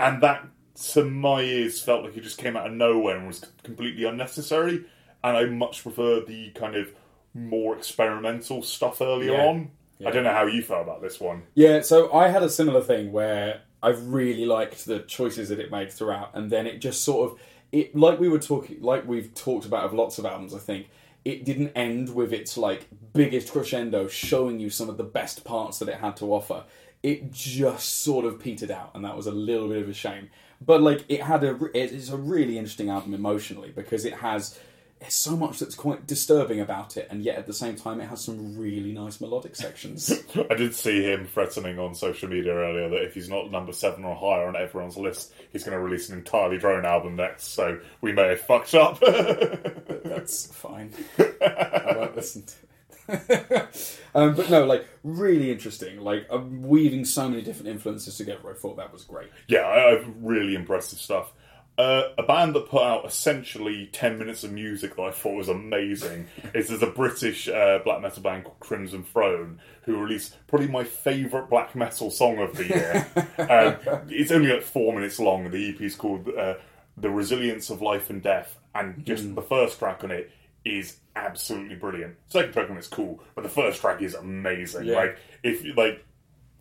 And 0.00 0.22
that 0.22 0.46
to 0.92 1.04
my 1.04 1.40
ears 1.40 1.80
felt 1.80 2.04
like 2.04 2.16
it 2.16 2.22
just 2.22 2.38
came 2.38 2.56
out 2.56 2.66
of 2.66 2.72
nowhere 2.72 3.16
and 3.16 3.26
was 3.26 3.44
completely 3.62 4.04
unnecessary. 4.04 4.84
And 5.24 5.36
i 5.36 5.44
much 5.46 5.82
prefer 5.82 6.20
the 6.20 6.50
kind 6.50 6.76
of 6.76 6.88
more 7.34 7.76
experimental 7.76 8.62
stuff 8.62 9.00
earlier 9.00 9.32
Yeah. 9.32 9.46
on. 9.46 9.70
I 10.06 10.10
don't 10.10 10.24
know 10.24 10.32
how 10.32 10.44
you 10.46 10.62
felt 10.62 10.82
about 10.82 11.00
this 11.00 11.18
one. 11.18 11.42
Yeah, 11.54 11.80
so 11.80 12.12
I 12.12 12.28
had 12.28 12.42
a 12.42 12.50
similar 12.50 12.82
thing 12.82 13.12
where 13.12 13.62
I 13.86 13.90
really 13.90 14.46
liked 14.46 14.84
the 14.84 14.98
choices 14.98 15.48
that 15.48 15.60
it 15.60 15.70
made 15.70 15.92
throughout, 15.92 16.32
and 16.34 16.50
then 16.50 16.66
it 16.66 16.80
just 16.80 17.04
sort 17.04 17.30
of 17.30 17.38
it 17.70 17.94
like 17.94 18.18
we 18.18 18.28
were 18.28 18.40
talking 18.40 18.82
like 18.82 19.06
we've 19.06 19.32
talked 19.32 19.64
about 19.64 19.84
of 19.84 19.94
lots 19.94 20.18
of 20.18 20.26
albums. 20.26 20.52
I 20.52 20.58
think 20.58 20.88
it 21.24 21.44
didn't 21.44 21.70
end 21.76 22.12
with 22.12 22.32
its 22.32 22.58
like 22.58 22.88
biggest 23.12 23.52
crescendo, 23.52 24.08
showing 24.08 24.58
you 24.58 24.70
some 24.70 24.88
of 24.88 24.96
the 24.96 25.04
best 25.04 25.44
parts 25.44 25.78
that 25.78 25.88
it 25.88 25.98
had 25.98 26.16
to 26.16 26.34
offer. 26.34 26.64
It 27.04 27.30
just 27.30 28.02
sort 28.02 28.24
of 28.24 28.40
petered 28.40 28.72
out, 28.72 28.90
and 28.96 29.04
that 29.04 29.16
was 29.16 29.28
a 29.28 29.32
little 29.32 29.68
bit 29.68 29.82
of 29.82 29.88
a 29.88 29.94
shame. 29.94 30.30
But 30.60 30.82
like 30.82 31.04
it 31.08 31.22
had 31.22 31.44
a 31.44 31.56
it's 31.72 32.08
a 32.08 32.16
really 32.16 32.58
interesting 32.58 32.90
album 32.90 33.14
emotionally 33.14 33.70
because 33.70 34.04
it 34.04 34.14
has. 34.14 34.58
There's 35.06 35.14
so 35.14 35.36
much 35.36 35.60
that's 35.60 35.76
quite 35.76 36.04
disturbing 36.04 36.60
about 36.60 36.96
it, 36.96 37.06
and 37.12 37.22
yet 37.22 37.36
at 37.38 37.46
the 37.46 37.52
same 37.52 37.76
time, 37.76 38.00
it 38.00 38.08
has 38.08 38.24
some 38.24 38.58
really 38.58 38.90
nice 38.90 39.20
melodic 39.20 39.54
sections. 39.54 40.12
i 40.50 40.54
did 40.54 40.74
see 40.74 41.00
him 41.00 41.26
threatening 41.26 41.78
on 41.78 41.94
social 41.94 42.28
media 42.28 42.52
earlier 42.52 42.88
that 42.88 43.04
if 43.04 43.14
he's 43.14 43.28
not 43.28 43.52
number 43.52 43.72
seven 43.72 44.04
or 44.04 44.16
higher 44.16 44.48
on 44.48 44.56
everyone's 44.56 44.96
list 44.96 45.32
he's 45.52 45.62
going 45.62 45.76
to 45.76 45.82
release 45.82 46.08
an 46.08 46.18
entirely 46.18 46.58
drone 46.58 46.84
album 46.84 47.14
next 47.14 47.48
so 47.52 47.78
we 48.00 48.12
may 48.12 48.28
have 48.30 48.40
fucked 48.40 48.74
up 48.74 48.98
That's 50.04 50.46
fine. 50.46 50.92
I 51.18 51.94
won't 51.96 52.16
listen 52.16 52.42
to 52.42 52.54
it. 52.58 52.66
um, 54.14 54.34
but 54.34 54.50
no, 54.50 54.64
like 54.64 54.88
really 55.04 55.52
interesting. 55.52 56.00
Like 56.00 56.26
uh, 56.32 56.38
weaving 56.38 57.04
so 57.04 57.28
many 57.28 57.42
different 57.42 57.68
influences 57.68 58.16
together. 58.16 58.50
I 58.50 58.54
thought 58.54 58.76
that 58.78 58.92
was 58.92 59.04
great. 59.04 59.28
yeah, 59.46 59.60
I, 59.60 59.92
I've 59.92 60.06
really 60.20 60.54
impressive 60.54 60.98
stuff. 60.98 61.32
Uh, 61.78 62.08
a 62.16 62.22
band 62.22 62.54
that 62.54 62.68
put 62.68 62.82
out 62.82 63.04
essentially 63.04 63.88
10 63.92 64.18
minutes 64.18 64.44
of 64.44 64.50
music 64.50 64.96
that 64.96 65.02
I 65.02 65.10
thought 65.10 65.34
was 65.34 65.50
amazing 65.50 66.26
is 66.54 66.68
there's 66.68 66.82
a 66.82 66.86
British 66.86 67.48
uh, 67.48 67.80
black 67.84 68.00
metal 68.00 68.22
band 68.22 68.44
called 68.44 68.60
Crimson 68.60 69.04
Throne 69.04 69.60
who 69.82 69.98
released 69.98 70.36
probably 70.46 70.68
my 70.68 70.84
favourite 70.84 71.50
black 71.50 71.74
metal 71.74 72.10
song 72.10 72.38
of 72.38 72.56
the 72.56 72.66
year. 72.66 73.06
um, 73.38 74.06
it's 74.08 74.32
only 74.32 74.52
like 74.52 74.62
four 74.62 74.94
minutes 74.94 75.18
long. 75.18 75.50
The 75.50 75.68
EP 75.68 75.80
is 75.82 75.96
called 75.96 76.28
uh, 76.28 76.54
The 76.96 77.10
Resilience 77.10 77.68
of 77.68 77.82
Life 77.82 78.08
and 78.08 78.22
Death, 78.22 78.58
and 78.74 79.04
just 79.04 79.34
the 79.34 79.42
first 79.42 79.78
track 79.78 80.02
on 80.02 80.10
it 80.10 80.30
is 80.64 80.96
absolutely 81.14 81.76
brilliant. 81.76 82.16
Second 82.28 82.52
track 82.52 82.70
on 82.70 82.78
it's 82.78 82.88
cool, 82.88 83.22
but 83.34 83.42
the 83.42 83.50
first 83.50 83.80
track 83.80 84.02
is 84.02 84.14
amazing. 84.14 84.86
Yeah. 84.86 84.96
Like, 84.96 85.18
if 85.42 85.64
like 85.76 86.04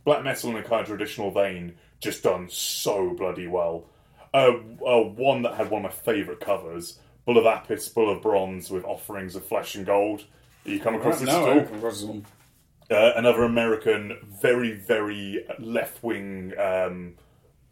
black 0.03 0.23
metal 0.23 0.51
in 0.51 0.57
a 0.57 0.63
kind 0.63 0.81
of 0.81 0.87
traditional 0.87 1.31
vein, 1.31 1.75
just 1.99 2.23
done 2.23 2.47
so 2.49 3.11
bloody 3.11 3.47
well. 3.47 3.85
Uh, 4.35 4.59
uh, 4.85 5.01
one 5.01 5.43
that 5.43 5.53
had 5.55 5.69
one 5.69 5.85
of 5.85 5.91
my 5.91 5.97
favourite 6.13 6.41
covers, 6.41 6.99
Bull 7.25 7.37
of 7.37 7.45
Apis, 7.45 7.87
Bull 7.87 8.11
of 8.11 8.21
Bronze, 8.21 8.69
with 8.69 8.83
offerings 8.83 9.33
of 9.37 9.45
flesh 9.45 9.75
and 9.75 9.85
gold. 9.85 10.25
You 10.65 10.77
come 10.81 10.95
across 10.95 11.21
this 11.21 11.29
at 11.29 11.39
no, 11.39 11.51
all? 11.51 11.59
I 11.59 11.63
come 11.63 11.77
across 11.77 12.01
this 12.01 12.09
one. 12.09 12.25
uh, 12.91 13.13
another 13.15 13.43
American, 13.43 14.17
very, 14.41 14.73
very 14.73 15.45
left 15.57 16.03
wing 16.03 16.51
um, 16.59 17.13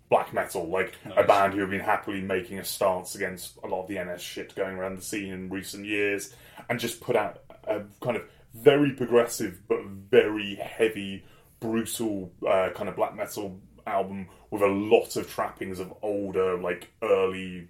black 0.08 0.34
metal, 0.34 0.66
like 0.70 0.94
a 1.18 1.24
band 1.26 1.54
who 1.54 1.60
have 1.60 1.70
been 1.70 1.82
happily 1.82 2.22
making 2.22 2.60
a 2.60 2.64
stance 2.64 3.14
against 3.14 3.58
a 3.66 3.68
lot 3.68 3.82
of 3.82 3.90
the 3.90 4.02
NS 4.02 4.22
shit 4.22 4.56
going 4.56 4.78
around 4.78 4.98
the 4.98 5.02
scene 5.02 5.34
in 5.34 5.50
recent 5.50 5.86
years, 5.86 6.34
and 6.70 6.80
just 6.80 7.02
put 7.02 7.18
out 7.18 7.42
a 7.68 7.82
kind 8.00 8.16
of 8.16 8.24
very 8.54 8.94
progressive 8.94 9.60
but 9.68 9.84
very 9.84 10.56
heavy, 10.56 11.26
brutal 11.60 12.32
uh, 12.48 12.70
kind 12.74 12.88
of 12.88 12.96
black 12.96 13.18
metal 13.18 13.60
album 13.88 14.28
with 14.52 14.62
a 14.62 14.68
lot 14.68 15.16
of 15.16 15.30
trappings 15.30 15.80
of 15.80 15.94
older, 16.02 16.58
like 16.58 16.90
early, 17.02 17.68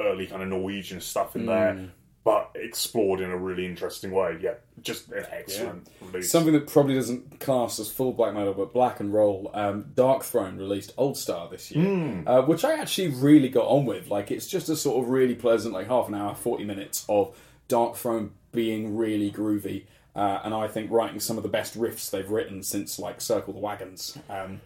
early 0.00 0.26
kind 0.26 0.42
of 0.42 0.48
Norwegian 0.48 1.00
stuff 1.00 1.36
in 1.36 1.46
there. 1.46 1.90
But 2.24 2.50
explored 2.56 3.20
in 3.20 3.30
a 3.30 3.36
really 3.36 3.64
interesting 3.64 4.10
way. 4.10 4.36
Yeah, 4.40 4.54
just 4.82 5.12
an 5.12 5.24
excellent 5.30 5.88
release. 6.00 6.28
Something 6.28 6.54
that 6.54 6.66
probably 6.66 6.96
doesn't 6.96 7.38
class 7.38 7.78
as 7.78 7.88
full 7.88 8.12
black 8.12 8.34
metal, 8.34 8.52
but 8.52 8.72
black 8.72 8.98
and 8.98 9.14
roll. 9.14 9.48
Um, 9.54 9.84
Darkthrone 9.94 10.58
released 10.58 10.92
Old 10.96 11.16
Star 11.16 11.48
this 11.48 11.70
year, 11.70 12.24
uh, 12.26 12.42
which 12.42 12.64
I 12.64 12.80
actually 12.80 13.10
really 13.10 13.48
got 13.48 13.68
on 13.68 13.86
with. 13.86 14.10
Like, 14.10 14.32
it's 14.32 14.48
just 14.48 14.68
a 14.68 14.74
sort 14.74 15.04
of 15.04 15.08
really 15.08 15.36
pleasant, 15.36 15.72
like 15.72 15.86
half 15.86 16.08
an 16.08 16.16
hour, 16.16 16.34
forty 16.34 16.64
minutes 16.64 17.06
of 17.08 17.38
Darkthrone 17.68 18.30
being 18.50 18.96
really 18.96 19.30
groovy. 19.30 19.84
Uh, 20.16 20.40
and 20.42 20.52
I 20.52 20.66
think 20.66 20.90
writing 20.90 21.20
some 21.20 21.36
of 21.36 21.44
the 21.44 21.48
best 21.48 21.78
riffs 21.78 22.10
they've 22.10 22.28
written 22.28 22.64
since 22.64 22.98
like 22.98 23.20
Circle 23.20 23.52
the 23.52 23.60
Wagons. 23.60 24.18
Um, 24.28 24.62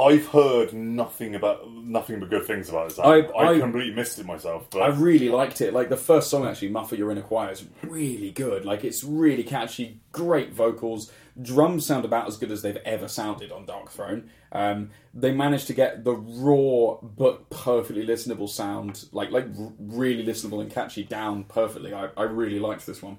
I've 0.00 0.26
heard 0.28 0.72
nothing 0.72 1.34
about 1.34 1.70
nothing 1.70 2.18
but 2.18 2.30
good 2.30 2.46
things 2.46 2.68
about 2.70 2.88
this. 2.88 2.98
I- 2.98 3.20
album. 3.20 3.32
I, 3.38 3.42
I- 3.52 3.58
completely 3.58 3.94
missed 3.94 4.18
it 4.18 4.26
myself. 4.26 4.68
But 4.70 4.82
I 4.82 4.88
really 4.88 5.28
liked 5.28 5.60
it. 5.60 5.72
Like 5.72 5.88
the 5.90 5.96
first 5.96 6.30
song, 6.30 6.46
actually, 6.46 6.68
"Muffle 6.70 6.98
Your 6.98 7.10
Inner 7.10 7.22
Choir" 7.22 7.50
is 7.52 7.64
really 7.82 8.30
good. 8.30 8.64
Like 8.64 8.84
it's 8.84 9.04
really 9.04 9.42
catchy, 9.44 10.00
great 10.10 10.52
vocals. 10.52 11.12
Drums 11.40 11.86
sound 11.86 12.04
about 12.04 12.26
as 12.28 12.36
good 12.36 12.50
as 12.50 12.60
they've 12.62 12.76
ever 12.84 13.08
sounded 13.08 13.52
on 13.52 13.64
Darkthrone. 13.66 14.24
Um, 14.50 14.90
they 15.14 15.32
managed 15.32 15.66
to 15.68 15.72
get 15.74 16.04
the 16.04 16.12
raw 16.14 16.96
but 17.02 17.48
perfectly 17.50 18.06
listenable 18.06 18.48
sound, 18.48 19.06
like 19.12 19.30
like 19.30 19.46
really 19.78 20.24
listenable 20.26 20.60
and 20.60 20.70
catchy, 20.70 21.04
down 21.04 21.44
perfectly. 21.44 21.94
I, 21.94 22.08
I 22.16 22.24
really 22.24 22.58
liked 22.58 22.86
this 22.86 23.02
one. 23.02 23.18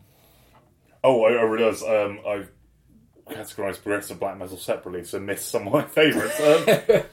oh, 1.03 1.23
I, 1.23 1.33
I 1.33 1.41
realise 1.43 1.81
um, 1.83 2.19
I've 2.27 2.51
categorised 3.29 3.81
progressive 3.81 4.19
black 4.19 4.37
metal 4.37 4.57
separately, 4.57 5.03
so 5.03 5.19
missed 5.19 5.49
some 5.49 5.67
of 5.67 5.73
my 5.73 5.83
favourites. 5.83 6.39
Um, 6.39 7.03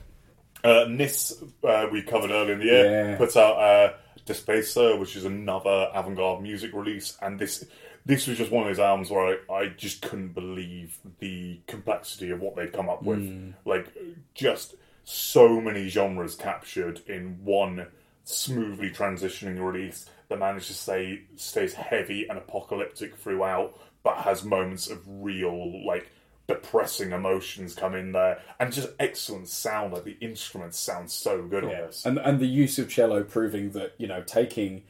uh, 0.65 0.85
Nis, 0.89 1.43
uh, 1.65 1.87
we 1.91 2.03
covered 2.03 2.31
earlier 2.31 2.53
in 2.55 2.59
the 2.61 2.65
year, 2.65 3.11
Yeah. 3.11 3.17
puts 3.17 3.37
out 3.37 3.57
uh, 3.59 3.93
Despacer, 4.27 4.99
which 4.99 5.17
is 5.17 5.25
another 5.25 5.89
avant-garde 5.95 6.43
music 6.43 6.73
release, 6.75 7.17
and 7.23 7.39
this 7.39 7.65
this 8.07 8.27
was 8.27 8.39
just 8.39 8.51
one 8.51 8.63
of 8.63 8.69
those 8.71 8.79
albums 8.79 9.11
where 9.11 9.39
I, 9.51 9.53
I 9.55 9.69
just 9.69 10.01
couldn't 10.01 10.35
believe 10.35 10.97
the 11.19 11.61
complexity 11.67 12.31
of 12.31 12.41
what 12.41 12.57
they'd 12.57 12.73
come 12.73 12.89
up 12.89 13.03
with. 13.03 13.55
Like, 13.67 13.89
just 14.35 14.75
so 15.05 15.61
many 15.61 15.89
genres 15.91 16.35
captured 16.35 17.01
in 17.07 17.39
one 17.45 17.87
smoothly 18.25 18.91
transitioning 18.91 19.61
release 19.63 20.07
that 20.29 20.39
managed 20.39 20.69
to 20.69 20.75
stay 20.75 21.23
stays 21.37 21.75
heavy 21.75 22.27
and 22.29 22.39
apocalyptic 22.39 23.17
throughout, 23.17 23.79
but 24.03 24.19
has 24.19 24.45
moments 24.45 24.89
of 24.89 25.01
real 25.07 25.87
like 25.87 26.11
depressing 26.51 27.13
emotions 27.13 27.75
come 27.75 27.95
in 27.95 28.13
there, 28.13 28.41
and 28.59 28.73
just 28.73 28.89
excellent 28.99 29.49
sound. 29.49 29.93
Like 29.93 30.05
the 30.05 30.17
instruments 30.21 30.79
sound 30.79 31.11
so 31.11 31.43
good 31.43 31.65
on 31.65 31.71
this. 31.71 32.05
And 32.05 32.19
and 32.19 32.41
the 32.41 32.47
use 32.47 32.79
of 32.79 32.89
cello 32.89 33.23
proving 33.23 33.71
that 33.71 33.95
you 33.99 34.07
know 34.07 34.23
taking, 34.23 34.83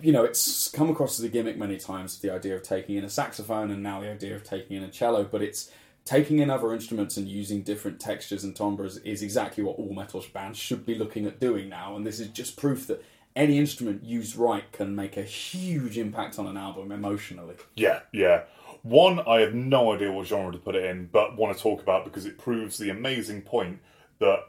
you 0.00 0.12
know, 0.12 0.24
it's 0.24 0.68
come 0.68 0.90
across 0.90 1.18
as 1.18 1.24
a 1.24 1.28
gimmick 1.28 1.58
many 1.58 1.76
times. 1.76 2.18
The 2.18 2.30
idea 2.30 2.56
of 2.56 2.62
taking 2.62 2.96
in 2.96 3.04
a 3.04 3.10
saxophone 3.10 3.70
and 3.70 3.82
now 3.82 4.00
the 4.00 4.10
idea 4.10 4.34
of 4.34 4.44
taking 4.44 4.76
in 4.76 4.82
a 4.82 4.90
cello, 4.90 5.24
but 5.24 5.42
it's 5.42 5.70
taking 6.06 6.38
in 6.38 6.48
other 6.48 6.72
instruments 6.72 7.16
and 7.16 7.28
using 7.28 7.62
different 7.62 8.00
textures 8.00 8.44
and 8.44 8.54
timbres 8.54 8.96
is 8.98 9.22
exactly 9.22 9.64
what 9.64 9.76
all 9.76 9.92
metal 9.92 10.24
bands 10.32 10.56
should 10.56 10.86
be 10.86 10.94
looking 10.94 11.26
at 11.26 11.40
doing 11.40 11.68
now. 11.68 11.96
And 11.96 12.06
this 12.06 12.20
is 12.20 12.28
just 12.28 12.56
proof 12.56 12.86
that 12.86 13.04
any 13.36 13.58
instrument 13.58 14.02
used 14.02 14.34
right 14.36 14.70
can 14.72 14.96
make 14.96 15.16
a 15.16 15.22
huge 15.22 15.98
impact 15.98 16.38
on 16.38 16.46
an 16.46 16.56
album 16.56 16.90
emotionally. 16.90 17.54
Yeah, 17.76 18.00
yeah. 18.12 18.42
One, 18.82 19.20
I 19.20 19.40
have 19.40 19.54
no 19.54 19.92
idea 19.92 20.10
what 20.10 20.26
genre 20.26 20.52
to 20.52 20.58
put 20.58 20.74
it 20.74 20.84
in, 20.84 21.06
but 21.12 21.36
want 21.36 21.56
to 21.56 21.62
talk 21.62 21.82
about 21.82 22.04
because 22.04 22.24
it 22.26 22.38
proves 22.38 22.78
the 22.78 22.88
amazing 22.90 23.42
point 23.42 23.80
that 24.20 24.40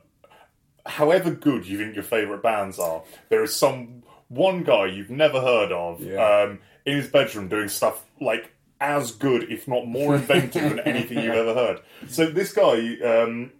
however 0.85 1.31
good 1.31 1.67
you 1.67 1.77
think 1.77 1.95
your 1.95 2.03
favourite 2.03 2.41
bands 2.41 2.79
are, 2.79 3.03
there 3.29 3.43
is 3.43 3.55
some 3.55 4.03
one 4.29 4.63
guy 4.63 4.85
you've 4.85 5.09
never 5.09 5.41
heard 5.41 5.71
of 5.71 6.01
Yeah. 6.01 6.43
um, 6.43 6.59
in 6.85 6.97
his 6.97 7.07
bedroom 7.07 7.47
doing 7.49 7.67
stuff 7.67 8.05
like 8.21 8.51
as 8.79 9.11
good, 9.11 9.51
if 9.51 9.67
not 9.67 9.87
more 9.87 10.15
inventive 10.15 10.63
than 10.69 10.79
anything 10.81 11.17
you've 11.19 11.33
ever 11.35 11.53
heard. 11.53 11.79
So 12.07 12.27
this 12.27 12.53
guy 12.53 12.97
um, 13.03 13.51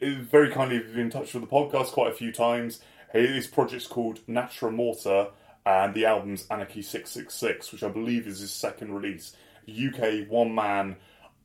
is 0.00 0.16
very 0.16 0.50
kindly 0.50 0.78
been 0.78 0.98
in 1.00 1.10
touch 1.10 1.34
with 1.34 1.42
the 1.42 1.48
podcast 1.48 1.88
quite 1.92 2.10
a 2.10 2.14
few 2.14 2.32
times. 2.32 2.80
His 3.12 3.46
project's 3.46 3.86
called 3.86 4.20
Natura 4.26 4.72
Morta, 4.72 5.30
and 5.66 5.94
the 5.94 6.06
album's 6.06 6.46
Anarchy 6.50 6.82
Six 6.82 7.10
Six 7.10 7.34
Six, 7.34 7.72
which 7.72 7.82
I 7.82 7.88
believe 7.88 8.26
is 8.26 8.40
his 8.40 8.52
second 8.52 8.94
release. 8.94 9.34
UK 9.68 10.28
one 10.28 10.54
man. 10.54 10.96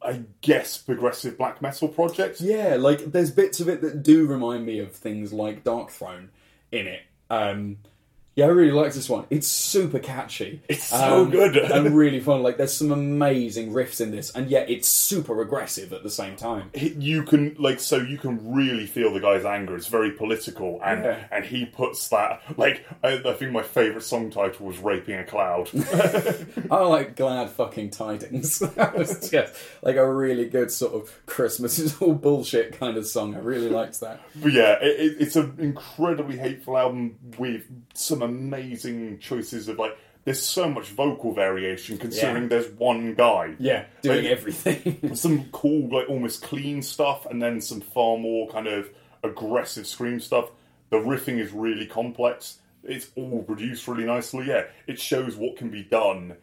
I 0.01 0.21
guess, 0.41 0.77
progressive 0.77 1.35
black 1.35 1.63
metal 1.63 1.87
project. 1.87 2.39
Yeah, 2.39 2.75
like 2.75 3.11
there's 3.11 3.31
bits 3.31 3.59
of 3.59 3.67
it 3.67 3.81
that 3.81 4.03
do 4.03 4.27
remind 4.27 4.63
me 4.63 4.77
of 4.77 4.91
things 4.91 5.33
like 5.33 5.63
Darkthrone 5.63 6.27
in 6.71 6.85
it. 6.85 7.01
Um, 7.31 7.77
yeah, 8.35 8.45
I 8.45 8.49
really 8.49 8.71
like 8.71 8.93
this 8.93 9.07
one. 9.09 9.25
It's 9.29 9.47
super 9.47 9.97
catchy. 9.99 10.61
It's 10.67 10.83
so 10.85 11.23
Um, 11.23 11.29
good. 11.31 11.55
and 11.71 11.95
really 11.95 12.19
fun. 12.19 12.43
Like 12.43 12.57
there's 12.57 12.73
some 12.75 12.91
amazing 12.91 13.71
riffs 13.71 14.01
in 14.01 14.11
this, 14.11 14.29
and 14.35 14.49
yet 14.49 14.69
it's 14.69 14.89
super 14.89 15.41
aggressive 15.41 15.93
at 15.93 16.03
the 16.03 16.09
same 16.09 16.35
time. 16.35 16.69
you 16.73 17.23
can 17.23 17.55
like 17.57 17.79
so 17.79 17.97
you 17.97 18.17
can 18.17 18.53
really 18.53 18.85
feel 18.87 19.13
the 19.13 19.19
guy's 19.21 19.45
anger. 19.45 19.75
It's 19.75 19.87
very 19.87 20.11
political, 20.11 20.81
and 20.83 21.03
Yeah. 21.05 21.23
and 21.31 21.45
he 21.45 21.65
puts 21.65 22.09
that 22.09 22.41
like 22.57 22.85
I, 23.03 23.21
I 23.25 23.33
think 23.33 23.51
my 23.53 23.63
favorite 23.63 24.03
song 24.03 24.29
title 24.31 24.65
was 24.65 24.79
"Raping 24.79 25.15
a 25.19 25.23
Cloud." 25.23 25.69
I 26.71 26.81
like 26.83 27.15
glad 27.15 27.49
fucking 27.51 27.91
tidings. 27.91 28.59
that 28.59 28.97
was 28.97 29.29
just 29.29 29.53
like 29.81 29.95
a 29.95 30.11
really 30.11 30.45
good 30.49 30.71
sort 30.71 30.93
of 30.93 31.25
Christmas 31.25 31.79
is 31.79 32.01
all 32.01 32.13
bullshit 32.13 32.77
kind 32.77 32.97
of 32.97 33.07
song. 33.07 33.35
I 33.35 33.39
really 33.39 33.69
liked 33.69 33.99
that. 34.01 34.21
but 34.35 34.51
yeah, 34.51 34.73
it, 34.81 34.99
it, 34.99 35.15
it's 35.21 35.35
an 35.35 35.55
incredibly 35.59 36.37
hateful 36.37 36.77
album 36.77 37.15
with 37.37 37.63
some 37.93 38.21
amazing 38.25 39.19
choices 39.19 39.67
of 39.67 39.77
like. 39.79 39.97
There's 40.25 40.41
so 40.41 40.67
much 40.67 40.87
vocal 40.87 41.33
variation 41.35 41.99
considering 41.99 42.43
Yeah. 42.43 42.49
there's 42.49 42.71
one 42.71 43.13
guy. 43.13 43.53
Yeah, 43.59 43.85
doing 44.01 44.23
Like- 44.23 44.31
everything. 44.31 45.15
some 45.15 45.45
cool, 45.51 45.87
like 45.95 46.09
almost 46.09 46.41
clean 46.41 46.81
stuff, 46.81 47.27
and 47.27 47.39
then 47.39 47.61
some 47.61 47.79
far 47.79 48.17
more 48.17 48.47
kind 48.49 48.65
of 48.65 48.89
aggressive 49.23 49.85
scream 49.85 50.19
stuff. 50.19 50.49
The 50.89 50.97
riffing 50.97 51.39
is 51.39 51.51
really 51.51 51.85
complex. 51.85 52.57
It's 52.83 53.11
all 53.15 53.43
produced 53.43 53.87
really 53.87 54.05
nicely. 54.05 54.47
Yeah, 54.47 54.63
it 54.87 54.99
shows 54.99 55.35
what 55.35 55.57
can 55.57 55.69
be 55.69 55.83
done 55.83 56.37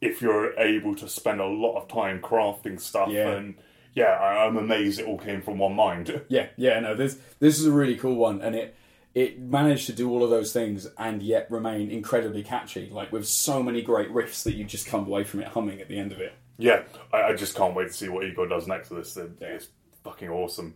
if 0.00 0.22
you're 0.22 0.56
able 0.56 0.94
to 0.96 1.08
spend 1.08 1.40
a 1.40 1.46
lot 1.46 1.76
of 1.76 1.88
time 1.88 2.20
crafting 2.20 2.80
stuff. 2.80 3.08
Yeah. 3.10 3.30
And 3.30 3.54
yeah, 3.94 4.10
I, 4.12 4.46
I'm 4.46 4.56
amazed 4.56 5.00
it 5.00 5.06
all 5.06 5.18
came 5.18 5.42
from 5.42 5.58
one 5.58 5.74
mind. 5.74 6.20
Yeah, 6.28 6.46
yeah, 6.56 6.78
no, 6.78 6.94
this 6.94 7.18
this 7.40 7.58
is 7.58 7.66
a 7.66 7.72
really 7.72 7.96
cool 7.96 8.14
one, 8.14 8.40
and 8.42 8.54
it 8.54 8.76
it 9.14 9.38
managed 9.40 9.86
to 9.86 9.92
do 9.92 10.10
all 10.10 10.24
of 10.24 10.30
those 10.30 10.52
things 10.52 10.86
and 10.98 11.22
yet 11.22 11.50
remain 11.50 11.90
incredibly 11.90 12.42
catchy. 12.42 12.90
Like 12.90 13.12
with 13.12 13.26
so 13.28 13.62
many 13.62 13.80
great 13.82 14.10
riffs 14.10 14.42
that 14.44 14.54
you 14.54 14.64
just 14.64 14.86
come 14.86 15.06
away 15.06 15.24
from 15.24 15.40
it 15.40 15.48
humming 15.48 15.80
at 15.80 15.88
the 15.88 15.98
end 15.98 16.12
of 16.12 16.20
it. 16.20 16.32
yeah, 16.58 16.82
I, 17.12 17.22
I 17.22 17.34
just 17.34 17.54
can't 17.54 17.74
wait 17.74 17.88
to 17.88 17.92
see 17.94 18.08
what 18.08 18.24
Igor 18.24 18.48
does 18.48 18.66
next 18.66 18.88
to 18.88 18.94
this. 18.94 19.16
It- 19.16 19.32
It's 19.40 19.68
fucking 20.02 20.28
awesome. 20.28 20.74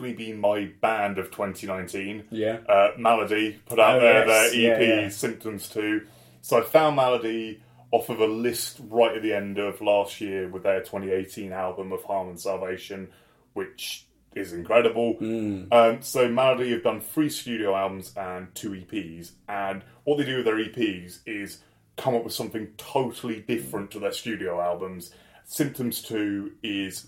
Definitely 0.00 0.32
been 0.32 0.40
my 0.40 0.70
band 0.80 1.18
of 1.18 1.30
2019. 1.30 2.24
Yeah. 2.30 2.58
Uh, 2.66 2.92
Maladie 2.96 3.58
put 3.66 3.78
out 3.78 3.98
Oh, 3.98 4.00
their, 4.00 4.26
yes. 4.26 4.52
their 4.52 4.74
EP, 4.74 4.80
Yeah, 4.80 5.00
yeah. 5.02 5.08
Symptoms 5.10 5.68
2. 5.68 6.06
So 6.40 6.58
I 6.58 6.62
found 6.62 6.96
Maladie 6.96 7.60
off 7.90 8.08
of 8.08 8.20
a 8.20 8.26
list 8.26 8.80
right 8.88 9.14
at 9.16 9.22
the 9.22 9.34
end 9.34 9.58
of 9.58 9.80
last 9.82 10.20
year 10.20 10.48
with 10.48 10.62
their 10.62 10.80
2018 10.80 11.52
album 11.52 11.92
of 11.92 12.02
Harm 12.04 12.28
and 12.30 12.40
Salvation, 12.40 13.08
which 13.52 14.06
is 14.34 14.54
incredible. 14.54 15.14
Hmm. 15.18 15.64
Um, 15.70 16.00
so 16.00 16.28
Maladie 16.30 16.70
have 16.72 16.82
done 16.84 17.00
three 17.02 17.28
studio 17.28 17.74
albums 17.76 18.14
and 18.16 18.54
two 18.54 18.70
EPs, 18.70 19.32
and 19.48 19.82
what 20.04 20.16
they 20.18 20.24
do 20.24 20.36
with 20.36 20.46
their 20.46 20.56
EPs 20.56 21.18
is 21.26 21.58
come 21.98 22.14
up 22.14 22.24
with 22.24 22.32
something 22.32 22.68
totally 22.78 23.40
different 23.40 23.90
to 23.90 23.98
their 23.98 24.12
studio 24.12 24.60
albums. 24.62 25.12
Symptoms 25.44 26.00
2 26.02 26.52
is 26.62 27.06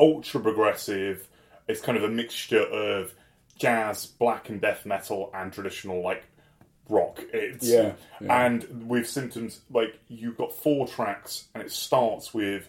ultra 0.00 0.40
progressive. 0.40 1.28
It's 1.68 1.80
kind 1.80 1.96
of 1.96 2.04
a 2.04 2.08
mixture 2.08 2.62
of 2.62 3.14
jazz, 3.58 4.06
black 4.06 4.48
and 4.48 4.60
death 4.60 4.84
metal, 4.84 5.30
and 5.34 5.52
traditional 5.52 6.02
like 6.02 6.24
rock. 6.88 7.22
It's 7.32 7.66
Yeah, 7.66 7.92
yeah. 8.20 8.46
and 8.46 8.88
with 8.88 9.08
symptoms 9.08 9.60
like 9.70 9.98
you've 10.08 10.36
got 10.36 10.52
four 10.52 10.86
tracks, 10.86 11.48
and 11.54 11.62
it 11.62 11.70
starts 11.70 12.34
with 12.34 12.68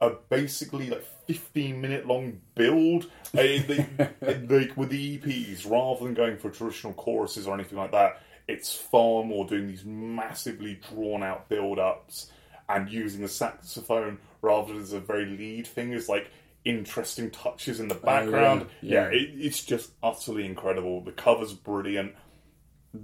a 0.00 0.10
basically 0.28 0.90
like 0.90 1.04
15 1.26 1.80
minute 1.80 2.06
long 2.06 2.40
build. 2.54 3.10
Uh, 3.36 3.42
like 3.68 4.76
with 4.76 4.90
the 4.90 5.18
EPs, 5.18 5.68
rather 5.68 6.04
than 6.04 6.14
going 6.14 6.36
for 6.36 6.50
traditional 6.50 6.92
choruses 6.92 7.46
or 7.46 7.54
anything 7.54 7.78
like 7.78 7.92
that, 7.92 8.20
it's 8.46 8.74
far 8.74 9.24
more 9.24 9.46
doing 9.46 9.66
these 9.66 9.84
massively 9.84 10.78
drawn 10.90 11.22
out 11.22 11.48
build 11.48 11.78
ups 11.78 12.30
and 12.68 12.90
using 12.90 13.22
the 13.22 13.28
saxophone 13.28 14.18
rather 14.42 14.74
as 14.74 14.92
a 14.92 15.00
very 15.00 15.26
lead 15.26 15.66
thing 15.66 15.92
as 15.94 16.08
like 16.08 16.30
interesting 16.64 17.30
touches 17.30 17.80
in 17.80 17.88
the 17.88 17.96
oh, 17.96 18.00
background. 18.04 18.62
Oh, 18.64 18.70
yeah. 18.80 19.10
yeah, 19.10 19.18
it, 19.18 19.30
it's 19.36 19.62
just 19.64 19.90
utterly 20.02 20.46
incredible. 20.46 21.02
The 21.02 21.12
cover's 21.12 21.52
brilliant. 21.52 22.14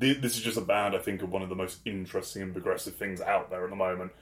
Th- 0.00 0.20
This 0.20 0.36
is 0.36 0.42
just 0.42 0.56
a 0.56 0.62
band 0.62 0.94
I 0.94 0.98
think 0.98 1.22
of 1.22 1.30
one 1.30 1.42
of 1.42 1.48
the 1.48 1.54
most 1.54 1.80
interesting 1.84 2.42
and 2.42 2.52
progressive 2.52 2.96
things 2.96 3.20
out 3.20 3.50
there 3.50 3.64
at 3.64 3.70
the 3.70 3.76
moment. 3.76 4.12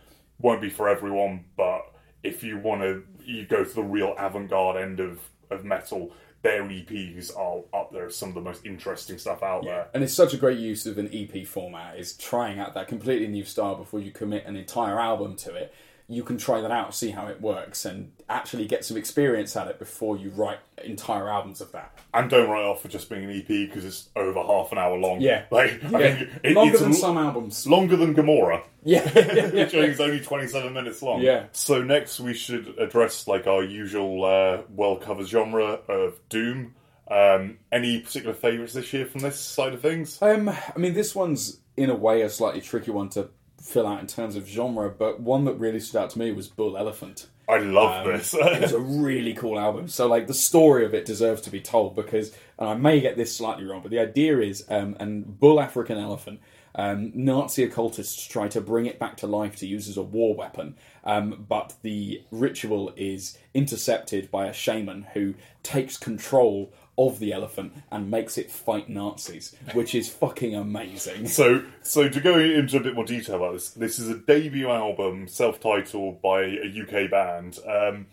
Won't 0.41 0.61
be 0.61 0.70
for 0.70 0.89
everyone, 0.89 1.45
but 1.57 1.82
if 2.22 2.43
you 2.43 2.59
want 2.59 2.82
to, 2.82 3.05
you 3.24 3.45
go 3.47 3.64
to 3.64 3.74
the 3.74 3.82
real 3.82 4.14
avant-garde 4.18 4.76
end 4.76 5.01
of, 5.01 5.20
of 5.51 5.64
metal. 5.64 6.12
Their 6.43 6.62
EPs 6.62 7.36
are 7.36 7.62
up 7.76 7.91
there 7.93 8.07
as 8.07 8.16
some 8.16 8.28
of 8.28 8.36
the 8.36 8.41
most 8.41 8.64
interesting 8.64 9.18
stuff 9.18 9.43
out 9.43 9.64
there. 9.64 9.89
And 9.93 10.05
it's 10.05 10.14
such 10.14 10.34
a 10.34 10.36
great 10.36 10.59
use 10.59 10.86
of 10.86 10.97
an 10.97 11.11
EP 11.12 11.45
format 11.45 11.99
is 11.99 12.12
trying 12.12 12.61
out 12.61 12.74
that 12.74 12.86
completely 12.86 13.26
new 13.26 13.45
style 13.45 13.74
before 13.74 13.99
you 13.99 14.12
commit 14.12 14.47
an 14.47 14.55
entire 14.55 15.01
album 15.01 15.34
to 15.36 15.55
it. 15.55 15.74
You 16.11 16.23
can 16.25 16.39
try 16.39 16.63
that 16.63 16.71
out, 16.71 16.95
see 16.95 17.11
how 17.11 17.27
it 17.27 17.39
works, 17.41 17.85
and 17.85 18.13
actually 18.31 18.65
get 18.67 18.83
some 18.83 18.97
experience 18.97 19.55
at 19.57 19.69
it 19.69 19.79
before 19.79 20.17
you 20.17 20.31
write 20.31 20.59
entire 20.83 21.29
albums 21.29 21.61
of 21.61 21.71
that. 21.73 21.99
And 22.15 22.31
don't 22.31 22.49
write 22.49 22.65
off 22.65 22.81
for 22.81 22.89
just 22.89 23.11
being 23.11 23.25
an 23.25 23.31
EP 23.31 23.47
because 23.47 23.85
it's 23.85 24.09
over 24.17 24.43
half 24.43 24.73
an 24.73 24.79
hour 24.79 24.97
long. 24.97 25.21
Yeah. 25.21 25.45
like 25.51 25.85
I 25.85 25.99
Yeah. 26.01 26.15
think 26.17 26.31
it, 26.43 26.53
Longer 26.55 26.79
than 26.79 26.89
l- 26.93 26.95
some 26.95 27.19
albums. 27.19 27.67
longer 27.67 27.97
than 27.97 28.15
Gomorrah. 28.15 28.63
Yeah, 28.85 29.03
which 29.13 29.75
I 29.75 29.79
is 29.81 30.01
only 30.01 30.21
27 30.21 30.73
minutes 30.73 31.03
long. 31.03 31.21
Yeah. 31.21 31.45
So 31.53 31.83
next 31.83 32.21
we 32.21 32.33
should 32.33 32.79
address 32.79 33.29
like 33.29 33.47
our 33.47 33.63
usual 33.63 34.25
uh, 34.25 34.63
well 34.75 34.97
covered 34.97 35.29
genre 35.29 35.81
of 35.89 36.19
Doom. 36.31 36.75
Um, 37.11 37.59
any 37.73 38.01
particular 38.01 38.35
favourites 38.35 38.73
this 38.75 38.93
year 38.95 39.05
from 39.07 39.21
this 39.21 39.39
side 39.39 39.75
of 39.75 39.81
things? 39.83 40.21
Um, 40.23 40.49
I 40.49 40.79
mean, 40.79 40.95
this 40.95 41.15
one's 41.15 41.59
in 41.77 41.91
a 41.91 41.95
way 41.95 42.23
a 42.23 42.29
slightly 42.31 42.61
tricky 42.61 42.91
one 42.91 43.09
to 43.11 43.29
fill 43.69 43.87
out 43.87 44.01
in 44.01 44.07
terms 44.07 44.35
of 44.37 44.49
genre, 44.49 44.91
but 44.91 45.21
one 45.21 45.45
that 45.45 45.55
really 45.55 45.81
stood 45.81 45.99
out 45.99 46.11
to 46.11 46.19
me 46.19 46.33
was 46.33 46.49
Bull 46.49 46.77
Elephant. 46.77 47.29
I 47.49 47.59
love 47.59 48.07
Um, 48.07 48.12
this. 48.12 48.35
it's 48.39 48.73
a 48.73 48.81
really 48.81 49.35
cool 49.35 49.59
album. 49.59 49.89
So, 49.89 50.07
like, 50.07 50.27
the 50.27 50.35
story 50.35 50.85
of 50.85 50.95
it 50.95 51.05
deserves 51.05 51.41
to 51.43 51.51
be 51.51 51.61
told 51.61 51.95
because, 51.95 52.33
and 52.59 52.69
I 52.69 52.75
may 52.75 53.01
get 53.01 53.16
this 53.16 53.35
slightly 53.35 53.64
wrong, 53.64 53.81
but 53.83 53.91
the 53.91 53.99
idea 54.01 54.39
is, 54.41 54.64
um, 54.69 54.97
and 55.01 55.39
Bull 55.39 55.61
African 55.61 55.99
Elephant, 55.99 56.41
um, 56.75 57.11
Nazi 57.14 57.64
occultists 57.64 58.27
try 58.27 58.49
to 58.49 58.61
bring 58.61 58.87
it 58.87 58.99
back 58.99 59.16
to 59.19 59.27
life 59.27 59.57
to 59.57 59.66
use 59.66 59.89
as 59.89 59.97
a 59.97 60.03
war 60.03 60.35
weapon, 60.35 60.77
um, 61.05 61.45
but 61.49 61.75
the 61.83 62.23
ritual 62.31 62.93
is 62.97 63.37
intercepted 63.55 64.31
by 64.31 64.47
a 64.47 64.53
shaman 64.53 65.07
who 65.14 65.35
takes 65.62 65.97
control 65.97 66.73
of 66.99 67.19
the 67.21 67.33
elephant 67.33 67.73
and 67.91 68.11
makes 68.11 68.37
it 68.37 68.51
fight 68.51 68.89
Nazis, 68.91 69.55
which 69.73 69.95
is 69.95 70.09
fucking 70.11 70.55
amazing. 70.55 71.29
So, 71.29 71.63
so 71.81 72.09
to 72.09 72.21
go 72.21 72.39
into 72.39 72.77
a 72.77 72.81
bit 72.81 72.95
more 72.95 73.05
detail 73.05 73.37
about 73.37 73.53
this, 73.55 73.71
this 73.71 73.99
is 73.99 74.11
a 74.11 74.19
debut 74.19 74.69
album, 74.69 75.29
self-titled 75.29 76.21
by 76.21 76.43
a 76.43 76.83
UK 76.83 77.11
band. 77.11 77.59
Um, 77.67 78.07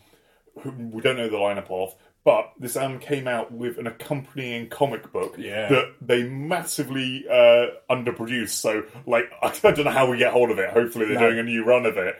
who 0.61 0.71
we 0.71 1.01
don't 1.01 1.17
know 1.17 1.27
the 1.27 1.35
lineup 1.35 1.69
of, 1.69 1.93
but 2.23 2.53
this 2.59 2.77
album 2.77 2.99
came 2.99 3.27
out 3.27 3.51
with 3.51 3.77
an 3.77 3.87
accompanying 3.87 4.69
comic 4.69 5.11
book 5.11 5.35
Yeah. 5.37 5.67
that 5.67 5.93
they 6.01 6.23
massively 6.23 7.25
uh, 7.29 7.65
underproduced. 7.89 8.49
So, 8.51 8.83
like, 9.05 9.25
I 9.43 9.51
don't 9.71 9.83
know 9.83 9.91
how 9.91 10.09
we 10.09 10.17
get 10.17 10.31
hold 10.31 10.51
of 10.51 10.59
it. 10.59 10.69
Hopefully, 10.69 11.07
they're 11.07 11.19
No. 11.19 11.27
doing 11.31 11.39
a 11.39 11.43
new 11.43 11.65
run 11.65 11.85
of 11.85 11.97
it. 11.97 12.15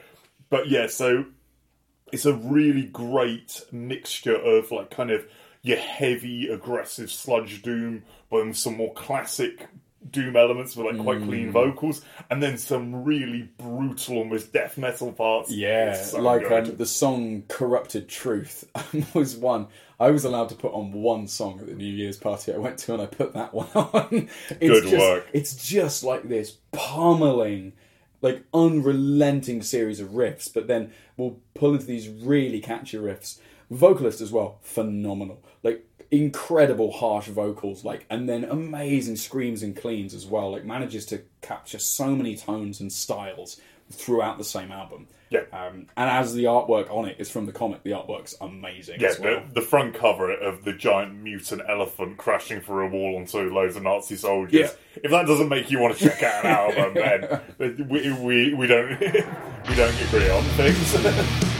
But 0.49 0.67
yeah, 0.67 0.87
so 0.87 1.25
it's 2.11 2.25
a 2.25 2.33
really 2.33 2.83
great 2.83 3.61
mixture 3.71 4.35
of 4.35 4.69
like 4.71 4.91
kind 4.91 5.11
of 5.11 5.25
your 5.65 5.77
heavy, 5.77 6.47
aggressive 6.47 7.11
sludge 7.11 7.61
doom, 7.61 8.03
but 8.29 8.43
then 8.43 8.53
some 8.53 8.77
more 8.77 8.93
classic 8.93 9.67
doom 10.11 10.35
elements 10.35 10.75
with 10.77 10.85
like 10.85 11.03
quite 11.03 11.17
Mm. 11.19 11.25
clean 11.25 11.51
vocals, 11.51 12.03
and 12.29 12.41
then 12.41 12.57
some 12.59 13.03
really 13.03 13.49
brutal, 13.57 14.17
almost 14.19 14.53
death 14.53 14.77
metal 14.77 15.11
parts. 15.11 15.49
Yeah, 15.51 15.95
so 15.95 16.21
like 16.21 16.49
um, 16.51 16.75
the 16.77 16.85
song 16.85 17.43
"Corrupted 17.47 18.07
Truth" 18.07 18.69
was 19.15 19.35
one. 19.35 19.67
I 19.99 20.11
was 20.11 20.23
allowed 20.25 20.49
to 20.49 20.55
put 20.55 20.73
on 20.73 20.91
one 20.91 21.25
song 21.27 21.59
at 21.59 21.65
the 21.67 21.73
New 21.73 21.91
Year's 21.91 22.17
party 22.17 22.53
I 22.53 22.57
went 22.57 22.77
to, 22.79 22.93
and 22.93 23.01
I 23.01 23.07
put 23.07 23.33
that 23.33 23.53
one 23.53 23.67
on. 23.73 24.29
It's 24.59 24.59
Good 24.59 24.83
just, 24.83 24.95
work. 24.97 25.27
It's 25.33 25.55
just 25.67 26.03
like 26.03 26.23
this 26.29 26.57
pummeling, 26.71 27.73
like 28.21 28.43
unrelenting 28.53 29.61
series 29.63 29.99
of 29.99 30.09
riffs, 30.09 30.53
but 30.53 30.67
then 30.67 30.91
we'll 31.17 31.37
pull 31.55 31.73
into 31.73 31.85
these 31.85 32.07
really 32.09 32.59
catchy 32.61 32.97
riffs. 32.97 33.39
Vocalist 33.71 34.21
as 34.21 34.31
well, 34.31 34.59
phenomenal. 34.61 35.41
Like 35.63 35.85
incredible 36.11 36.91
harsh 36.91 37.27
vocals, 37.27 37.83
like 37.83 38.05
and 38.09 38.29
then 38.29 38.43
amazing 38.45 39.15
screams 39.15 39.63
and 39.63 39.75
cleans 39.75 40.13
as 40.13 40.25
well. 40.25 40.51
Like 40.51 40.65
manages 40.65 41.05
to 41.07 41.21
capture 41.41 41.79
so 41.79 42.15
many 42.15 42.35
tones 42.35 42.79
and 42.79 42.91
styles 42.91 43.59
throughout 43.91 44.37
the 44.37 44.43
same 44.43 44.71
album. 44.71 45.07
Yeah. 45.31 45.41
Um, 45.51 45.87
and 45.97 46.09
as 46.09 46.33
the 46.35 46.43
artwork 46.45 46.91
on 46.91 47.05
it 47.05 47.17
is 47.19 47.29
from 47.31 47.47
the 47.47 47.51
comic, 47.51 47.81
the 47.83 47.91
artwork's 47.91 48.35
amazing 48.39 48.99
Yeah, 48.99 49.09
as 49.09 49.19
well. 49.19 49.41
the, 49.47 49.55
the 49.55 49.61
front 49.61 49.95
cover 49.95 50.31
of 50.31 50.63
the 50.63 50.73
giant 50.73 51.15
mutant 51.15 51.63
elephant 51.67 52.17
crashing 52.17 52.61
through 52.61 52.85
a 52.87 52.89
wall 52.89 53.17
onto 53.17 53.39
loads 53.51 53.75
of 53.75 53.83
Nazi 53.83 54.15
soldiers. 54.15 54.53
Yeah. 54.53 55.01
If 55.03 55.11
that 55.11 55.25
doesn't 55.25 55.49
make 55.49 55.71
you 55.71 55.79
want 55.79 55.97
to 55.97 56.03
check 56.09 56.21
out 56.23 56.45
an 56.45 56.51
album, 56.51 57.41
then 57.57 57.87
we, 57.89 58.11
we, 58.13 58.53
we 58.53 58.67
don't 58.67 58.99
we 58.99 59.75
don't 59.75 60.01
agree 60.07 60.29
on 60.29 60.43
things. 60.55 61.51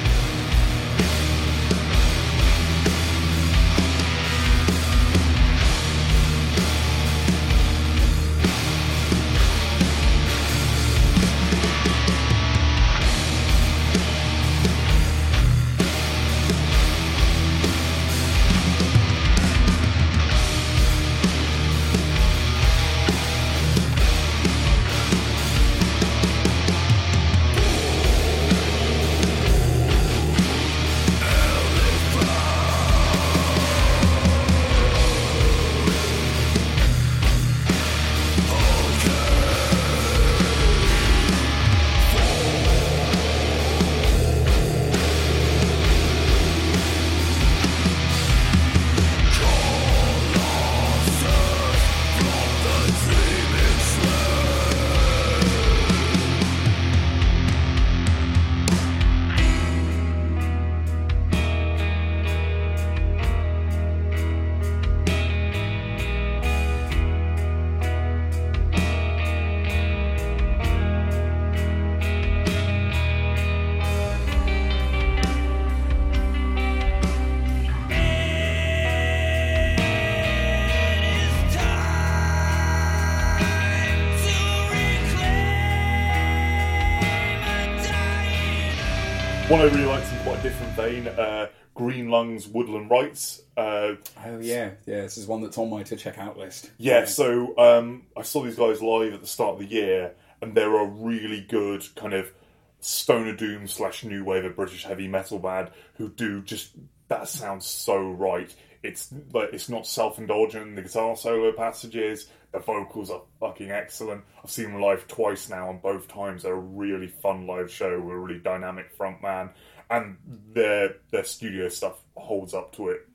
Woodland 92.48 92.90
Rites. 92.90 93.42
Uh, 93.58 93.94
Oh 94.26 94.40
yeah, 94.40 94.72
yeah. 94.86 95.02
This 95.02 95.18
is 95.18 95.28
one 95.28 95.42
that's 95.42 95.58
on 95.58 95.70
my 95.70 95.84
to 95.84 95.96
check 95.96 96.18
out 96.18 96.38
list. 96.38 96.72
Yeah, 96.78 97.06
so 97.06 97.58
um, 97.58 98.04
I 98.18 98.22
saw 98.24 98.44
these 98.44 98.56
guys 98.56 98.82
live 98.82 99.14
at 99.14 99.22
the 99.22 99.28
start 99.28 99.54
of 99.56 99.60
the 99.60 99.74
year, 99.74 100.14
and 100.42 100.56
they're 100.56 100.78
a 100.80 100.86
really 100.86 101.42
good 101.42 101.84
kind 101.96 102.14
of 102.14 102.32
stoner 102.80 103.36
doom 103.36 103.68
slash 103.68 104.04
new 104.04 104.24
wave 104.24 104.46
of 104.46 104.56
British 104.56 104.84
heavy 104.84 105.08
metal 105.08 105.40
band 105.40 105.70
who 105.96 106.10
do 106.10 106.42
just 106.42 106.72
that 107.08 107.28
sounds 107.28 107.66
so 107.66 107.98
right. 108.12 108.54
It's 108.84 109.12
like 109.34 109.50
it's 109.54 109.70
not 109.70 109.88
self 109.88 110.20
indulgent 110.20 110.68
in 110.68 110.76
the 110.76 110.82
guitar 110.84 111.16
solo 111.16 111.52
passages. 111.52 112.28
The 112.52 112.60
vocals 112.60 113.10
are 113.10 113.22
fucking 113.40 113.72
excellent. 113.72 114.24
I've 114.44 114.52
seen 114.52 114.72
them 114.72 114.82
live 114.82 115.08
twice 115.08 115.50
now, 115.50 115.70
and 115.70 115.82
both 115.82 116.08
times 116.08 116.44
they're 116.44 116.54
a 116.54 116.60
really 116.60 117.08
fun 117.08 117.48
live 117.48 117.72
show 117.72 118.00
with 118.00 118.14
a 118.16 118.18
really 118.18 118.40
dynamic 118.40 118.92
front 118.92 119.22
man, 119.22 119.50
and 119.90 120.18
their 120.54 120.96
their 121.12 121.24
studio 121.24 121.70
stuff 121.70 122.00
holds 122.16 122.54
up 122.54 122.74
to 122.76 122.90
it 122.90 123.08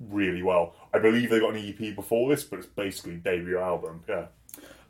really 0.00 0.42
well. 0.42 0.74
I 0.92 0.98
believe 0.98 1.30
they 1.30 1.40
got 1.40 1.54
an 1.54 1.64
EP 1.66 1.94
before 1.94 2.28
this, 2.30 2.44
but 2.44 2.58
it's 2.58 2.66
basically 2.68 3.16
debut 3.16 3.58
album. 3.58 4.02
Yeah. 4.08 4.26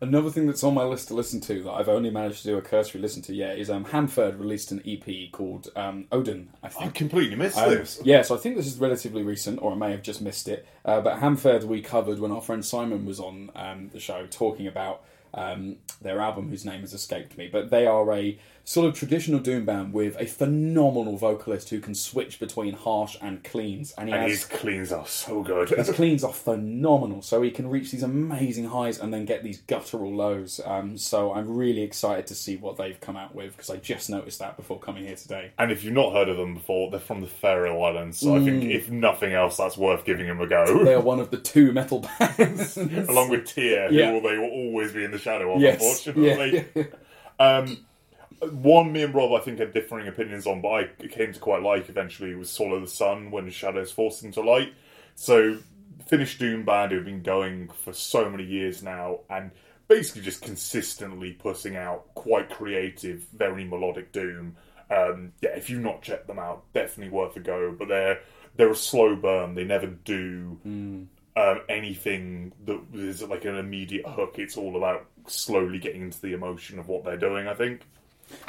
Another 0.01 0.31
thing 0.31 0.47
that's 0.49 0.65
on 0.65 0.75
my 0.75 0.83
list 0.83 1.09
to 1.09 1.15
listen 1.15 1.41
to 1.43 1.63
that 1.63 1.71
I've 1.71 1.89
only 1.89 2.11
managed 2.11 2.43
to 2.43 2.49
do 2.49 2.59
a 2.59 2.63
cursory 2.63 3.01
listen 3.01 3.23
to 3.23 3.35
yet 3.35 3.57
is 3.57 3.71
um, 3.71 3.85
Hamford 3.85 4.35
released 4.41 4.73
an 4.73 4.83
EP 4.85 5.31
called 5.31 5.69
um, 5.77 6.07
Odin. 6.11 6.49
I 6.61 6.71
I 6.81 6.89
completely 6.89 7.37
missed 7.37 7.57
Um, 7.57 7.71
this. 7.71 8.01
yeah, 8.03 8.23
so 8.23 8.35
I 8.35 8.39
think 8.39 8.57
this 8.57 8.67
is 8.67 8.79
relatively 8.79 9.23
recent, 9.23 9.63
or 9.63 9.71
I 9.71 9.75
may 9.77 9.93
have 9.93 10.03
just 10.03 10.21
missed 10.21 10.49
it. 10.49 10.67
Uh, 10.85 11.01
but 11.01 11.21
Hamford 11.21 11.63
we 11.65 11.83
covered 11.83 12.19
when 12.19 12.33
our 12.33 12.41
friend 12.41 12.65
Simon 12.65 13.07
was 13.07 13.21
on 13.21 13.51
um, 13.55 13.91
the 13.93 14.01
show 14.01 14.27
talking 14.27 14.67
about 14.67 15.05
um, 15.35 15.77
their 16.01 16.21
album, 16.21 16.49
whose 16.49 16.65
name 16.65 16.81
has 16.81 16.93
escaped 16.93 17.37
me. 17.39 17.49
But 17.51 17.71
they 17.71 17.87
are 17.87 18.13
a 18.13 18.39
sort 18.65 18.87
of 18.87 18.95
traditional 18.95 19.41
doom 19.41 19.65
band 19.65 19.93
with 19.93 20.17
a 20.21 20.27
phenomenal 20.27 21.17
vocalist 21.17 21.69
who 21.71 21.81
can 21.81 21.97
switch 21.97 22.39
between 22.39 22.73
harsh 22.75 23.17
and 23.21 23.43
cleans, 23.43 23.93
and 23.99 24.09
he 24.09 24.15
And 24.15 24.23
has 24.23 24.31
his 24.31 24.45
cleans 24.45 24.93
are 24.93 25.07
so 25.07 25.43
good. 25.43 25.69
his 25.71 25.91
cleans 25.91 26.23
are 26.23 26.33
phenomenal. 26.33 27.23
So 27.23 27.43
he 27.43 27.51
can 27.51 27.69
reach 27.69 27.91
these 27.91 28.05
amazing 28.05 28.67
highs 28.67 29.01
and 29.01 29.13
then 29.13 29.25
get 29.25 29.43
these 29.43 29.61
guttural 29.63 30.15
lows. 30.15 30.61
Um, 30.65 30.97
so 30.97 31.33
I'm 31.33 31.57
really 31.57 31.83
excited 31.83 32.29
to 32.29 32.35
see 32.37 32.57
what 32.57 32.77
they've 32.77 33.01
come 33.01 33.17
out 33.17 33.35
with 33.35 33.53
because 33.57 33.69
I 33.71 33.77
just 33.79 34.09
noticed 34.09 34.39
that 34.39 34.57
before 34.57 34.79
coming 34.79 35.05
here 35.07 35.17
today. 35.17 35.51
and 35.59 35.73
if 35.73 35.83
you've 35.83 35.95
not 35.95 36.13
heard 36.13 36.29
of 36.29 36.37
them 36.37 36.55
before, 36.55 36.91
they're 36.91 37.01
from 37.01 37.21
the 37.21 37.27
Faroe 37.27 37.83
Islands, 37.83 38.19
so 38.19 38.37
I 38.37 38.45
think 38.45 38.65
if 38.65 38.91
nothing 38.91 39.33
else, 39.33 39.57
that's 39.57 39.77
worth 39.77 40.05
giving 40.05 40.27
them 40.29 40.41
a 40.41 40.47
go. 40.47 40.85
They 40.85 40.95
are 40.95 41.01
one 41.01 41.19
of 41.19 41.31
the 41.31 41.39
two 41.39 41.73
metal 41.73 42.07
bands. 42.19 42.77
Along 42.77 43.29
with 43.31 43.47
Tyr, 43.47 43.89
Yeah. 43.91 44.13
who 44.13 44.21
they 44.21 44.39
will 44.39 44.51
always 44.51 44.93
be 44.93 45.03
in 45.05 45.11
the 45.11 45.19
shadow 45.23 45.55
of, 45.55 45.61
yes, 45.61 46.07
unfortunately. 46.07 46.67
yeah. 46.75 46.85
Um, 47.39 47.79
one 48.51 48.93
me 48.93 49.03
and 49.03 49.15
Rob, 49.15 49.33
I 49.33 49.41
think, 49.41 49.59
had 49.59 49.73
differing 49.73 50.07
opinions 50.07 50.47
on, 50.47 50.61
but 50.61 50.69
I 50.69 50.85
came 51.09 51.33
to 51.33 51.41
quite 51.41 51.63
like 51.63 51.89
eventually 51.89 52.35
was 52.35 52.51
Swallow 52.51 52.79
the 52.79 52.87
Sun 52.87 53.31
when 53.31 53.49
Shadows 53.51 53.91
forced 53.91 54.23
into 54.23 54.41
light. 54.43 54.75
So 55.17 55.59
Finnish 56.07 56.39
doom 56.39 56.65
band 56.65 56.93
who've 56.93 57.05
been 57.05 57.23
going 57.23 57.69
for 57.69 57.93
so 57.93 58.29
many 58.29 58.45
years 58.45 58.83
now, 58.83 59.21
and 59.31 59.51
basically 59.89 60.23
just 60.23 60.43
consistently 60.43 61.33
putting 61.33 61.77
out 61.77 62.15
quite 62.15 62.51
creative, 62.51 63.27
very 63.33 63.65
melodic 63.65 64.13
doom. 64.13 64.57
Um, 64.91 65.33
yeah, 65.41 65.51
if 65.51 65.71
you've 65.71 65.83
not 65.83 66.03
checked 66.03 66.27
them 66.27 66.39
out, 66.39 66.65
definitely 66.75 67.13
worth 67.13 67.37
a 67.37 67.41
go. 67.41 67.75
But 67.79 67.89
they're 67.89 68.21
they're 68.57 68.71
a 68.71 68.77
slow 68.77 69.17
burn. 69.17 69.55
They 69.55 69.65
never 69.65 69.87
do 69.87 70.59
um, 71.37 71.61
anything 71.69 72.53
that 72.67 72.81
is 72.93 73.23
like 73.23 73.45
an 73.45 73.57
immediate 73.57 74.07
hook. 74.07 74.35
It's 74.39 74.57
all 74.57 74.77
about 74.77 75.07
slowly 75.27 75.79
getting 75.79 76.03
into 76.03 76.21
the 76.21 76.33
emotion 76.33 76.79
of 76.79 76.89
what 76.89 77.05
they're 77.05 77.17
doing. 77.17 77.49
I 77.49 77.55
think. 77.55 77.83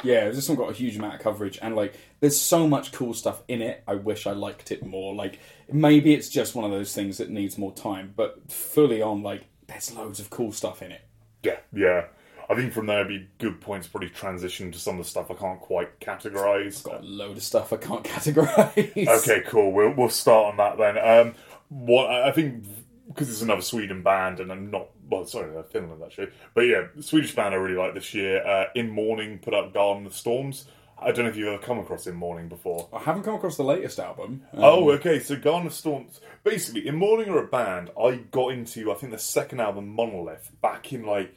Yeah, 0.02 0.30
this 0.30 0.48
one 0.48 0.56
got 0.56 0.70
a 0.70 0.74
huge 0.74 0.96
amount 0.96 1.14
of 1.14 1.20
coverage, 1.20 1.58
and 1.60 1.76
like, 1.76 1.94
there's 2.20 2.40
so 2.40 2.66
much 2.66 2.92
cool 2.92 3.14
stuff 3.14 3.42
in 3.48 3.60
it. 3.62 3.82
I 3.86 3.94
wish 3.94 4.26
I 4.26 4.32
liked 4.32 4.72
it 4.72 4.84
more. 4.84 5.14
Like, 5.14 5.38
maybe 5.70 6.14
it's 6.14 6.28
just 6.28 6.54
one 6.54 6.64
of 6.64 6.70
those 6.70 6.94
things 6.94 7.18
that 7.18 7.30
needs 7.30 7.58
more 7.58 7.72
time, 7.72 8.12
but 8.16 8.50
fully 8.50 9.02
on, 9.02 9.22
like, 9.22 9.44
there's 9.66 9.94
loads 9.94 10.20
of 10.20 10.30
cool 10.30 10.52
stuff 10.52 10.82
in 10.82 10.92
it. 10.92 11.02
Yeah, 11.42 11.58
yeah. 11.72 12.06
I 12.48 12.54
think 12.54 12.72
from 12.72 12.86
there 12.86 13.00
it'd 13.00 13.08
be 13.08 13.28
good 13.38 13.60
points 13.60 13.86
probably 13.86 14.10
transition 14.10 14.70
to 14.72 14.78
some 14.78 14.98
of 14.98 15.04
the 15.04 15.10
stuff 15.10 15.30
I 15.30 15.34
can't 15.34 15.60
quite 15.60 15.98
categorise. 16.00 16.82
Got 16.82 17.00
a 17.00 17.06
load 17.06 17.36
of 17.36 17.42
stuff 17.42 17.72
I 17.72 17.76
can't 17.76 18.04
categorize. 18.04 19.08
Okay, 19.08 19.42
cool. 19.46 19.72
We'll 19.72 19.94
we'll 19.94 20.10
start 20.10 20.52
on 20.52 20.56
that 20.58 20.76
then. 20.76 20.98
Um, 20.98 21.34
what 21.70 22.10
I 22.10 22.28
I 22.28 22.32
think 22.32 22.64
because 23.08 23.30
it's 23.30 23.42
another 23.42 23.62
Sweden 23.62 24.02
band, 24.02 24.40
and 24.40 24.52
I'm 24.52 24.70
not 24.70 24.88
well, 25.14 25.26
sorry, 25.26 25.56
uh, 25.56 25.62
Finland 25.62 26.02
actually, 26.04 26.28
but 26.54 26.62
yeah, 26.62 26.82
Swedish 27.00 27.34
band 27.34 27.54
I 27.54 27.58
really 27.58 27.76
like 27.76 27.94
this 27.94 28.12
year. 28.14 28.44
Uh, 28.46 28.66
In 28.74 28.90
Mourning 28.90 29.38
put 29.38 29.54
up 29.54 29.72
Garden 29.74 30.06
of 30.06 30.14
Storms. 30.14 30.66
I 30.96 31.10
don't 31.10 31.24
know 31.24 31.30
if 31.30 31.36
you've 31.36 31.48
ever 31.48 31.58
come 31.62 31.78
across 31.80 32.06
In 32.06 32.14
Mourning 32.14 32.48
before. 32.48 32.88
I 32.92 33.00
haven't 33.00 33.24
come 33.24 33.34
across 33.34 33.56
the 33.56 33.64
latest 33.64 33.98
album. 33.98 34.42
Um, 34.52 34.62
Oh, 34.64 34.90
okay. 34.92 35.18
So 35.20 35.36
Garden 35.36 35.66
of 35.66 35.74
Storms. 35.74 36.20
Basically, 36.44 36.86
In 36.86 36.94
Mourning 36.96 37.28
are 37.28 37.42
a 37.42 37.46
band 37.48 37.90
I 38.00 38.16
got 38.30 38.52
into. 38.52 38.90
I 38.92 38.94
think 38.94 39.12
the 39.12 39.18
second 39.18 39.60
album, 39.60 39.88
Monolith, 39.88 40.50
back 40.62 40.92
in 40.92 41.04
like 41.04 41.34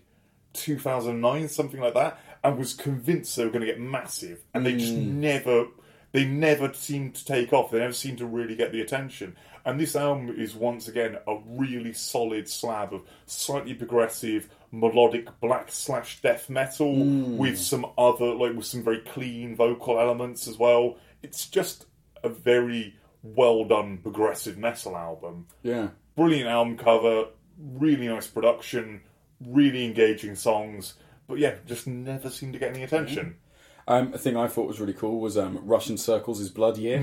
2009, 0.53 1.47
something 1.49 1.80
like 1.80 1.93
that, 1.93 2.19
and 2.43 2.57
was 2.57 2.73
convinced 2.73 3.36
they 3.36 3.43
were 3.45 3.51
going 3.51 3.61
to 3.65 3.67
get 3.71 3.80
massive, 3.80 4.43
and 4.53 4.65
they 4.65 4.75
just 4.78 4.93
never. 4.93 5.65
They 6.13 6.23
never 6.25 6.73
seemed 6.73 7.15
to 7.15 7.25
take 7.25 7.51
off. 7.51 7.69
They 7.69 7.80
never 7.80 7.93
seemed 7.93 8.19
to 8.19 8.25
really 8.25 8.55
get 8.55 8.71
the 8.71 8.80
attention. 8.82 9.36
And 9.68 9.78
this 9.78 9.97
album 9.97 10.34
is 10.39 10.55
once 10.55 10.88
again 10.88 11.18
a 11.28 11.39
really 11.45 11.91
solid 11.91 12.47
slab 12.47 12.93
of 12.93 13.01
slightly 13.26 13.74
progressive, 13.74 14.47
melodic 14.72 15.28
black 15.41 15.74
slash 15.74 16.22
death 16.22 16.49
metal 16.49 16.95
mm. 16.95 17.36
with 17.36 17.59
some 17.59 17.86
other, 17.97 18.34
like 18.34 18.55
with 18.55 18.65
some 18.65 18.82
very 18.82 18.99
clean 18.99 19.57
vocal 19.57 19.99
elements 19.99 20.47
as 20.47 20.57
well. 20.57 20.95
It's 21.22 21.47
just 21.47 21.86
a 22.24 22.30
very 22.30 22.95
well 23.22 23.65
done 23.65 23.97
progressive 23.97 24.57
metal 24.57 24.95
album. 24.95 25.47
yeah. 25.63 25.89
Brilliant 26.15 26.47
album 26.47 26.78
cover, 26.78 27.26
really 27.59 28.07
nice 28.07 28.26
production, 28.26 29.01
really 29.45 29.84
engaging 29.84 30.36
songs, 30.36 30.93
but 31.28 31.39
yeah, 31.39 31.55
just 31.65 31.88
never 31.88 32.30
seemed 32.30 32.53
to 32.53 32.59
get 32.59 32.74
any 32.74 32.84
attention. 32.84 33.26
Mm. 33.26 33.47
Um, 33.90 34.14
a 34.14 34.18
thing 34.18 34.36
I 34.36 34.48
thought 34.48 34.68
was 34.68 34.82
really 34.82 34.94
cool 34.94 35.22
was 35.22 35.38
um, 35.38 35.60
Russian 35.64 35.98
Circles 35.98 36.42
is 36.42 36.50
Blood 36.50 36.78
Year, 36.78 37.00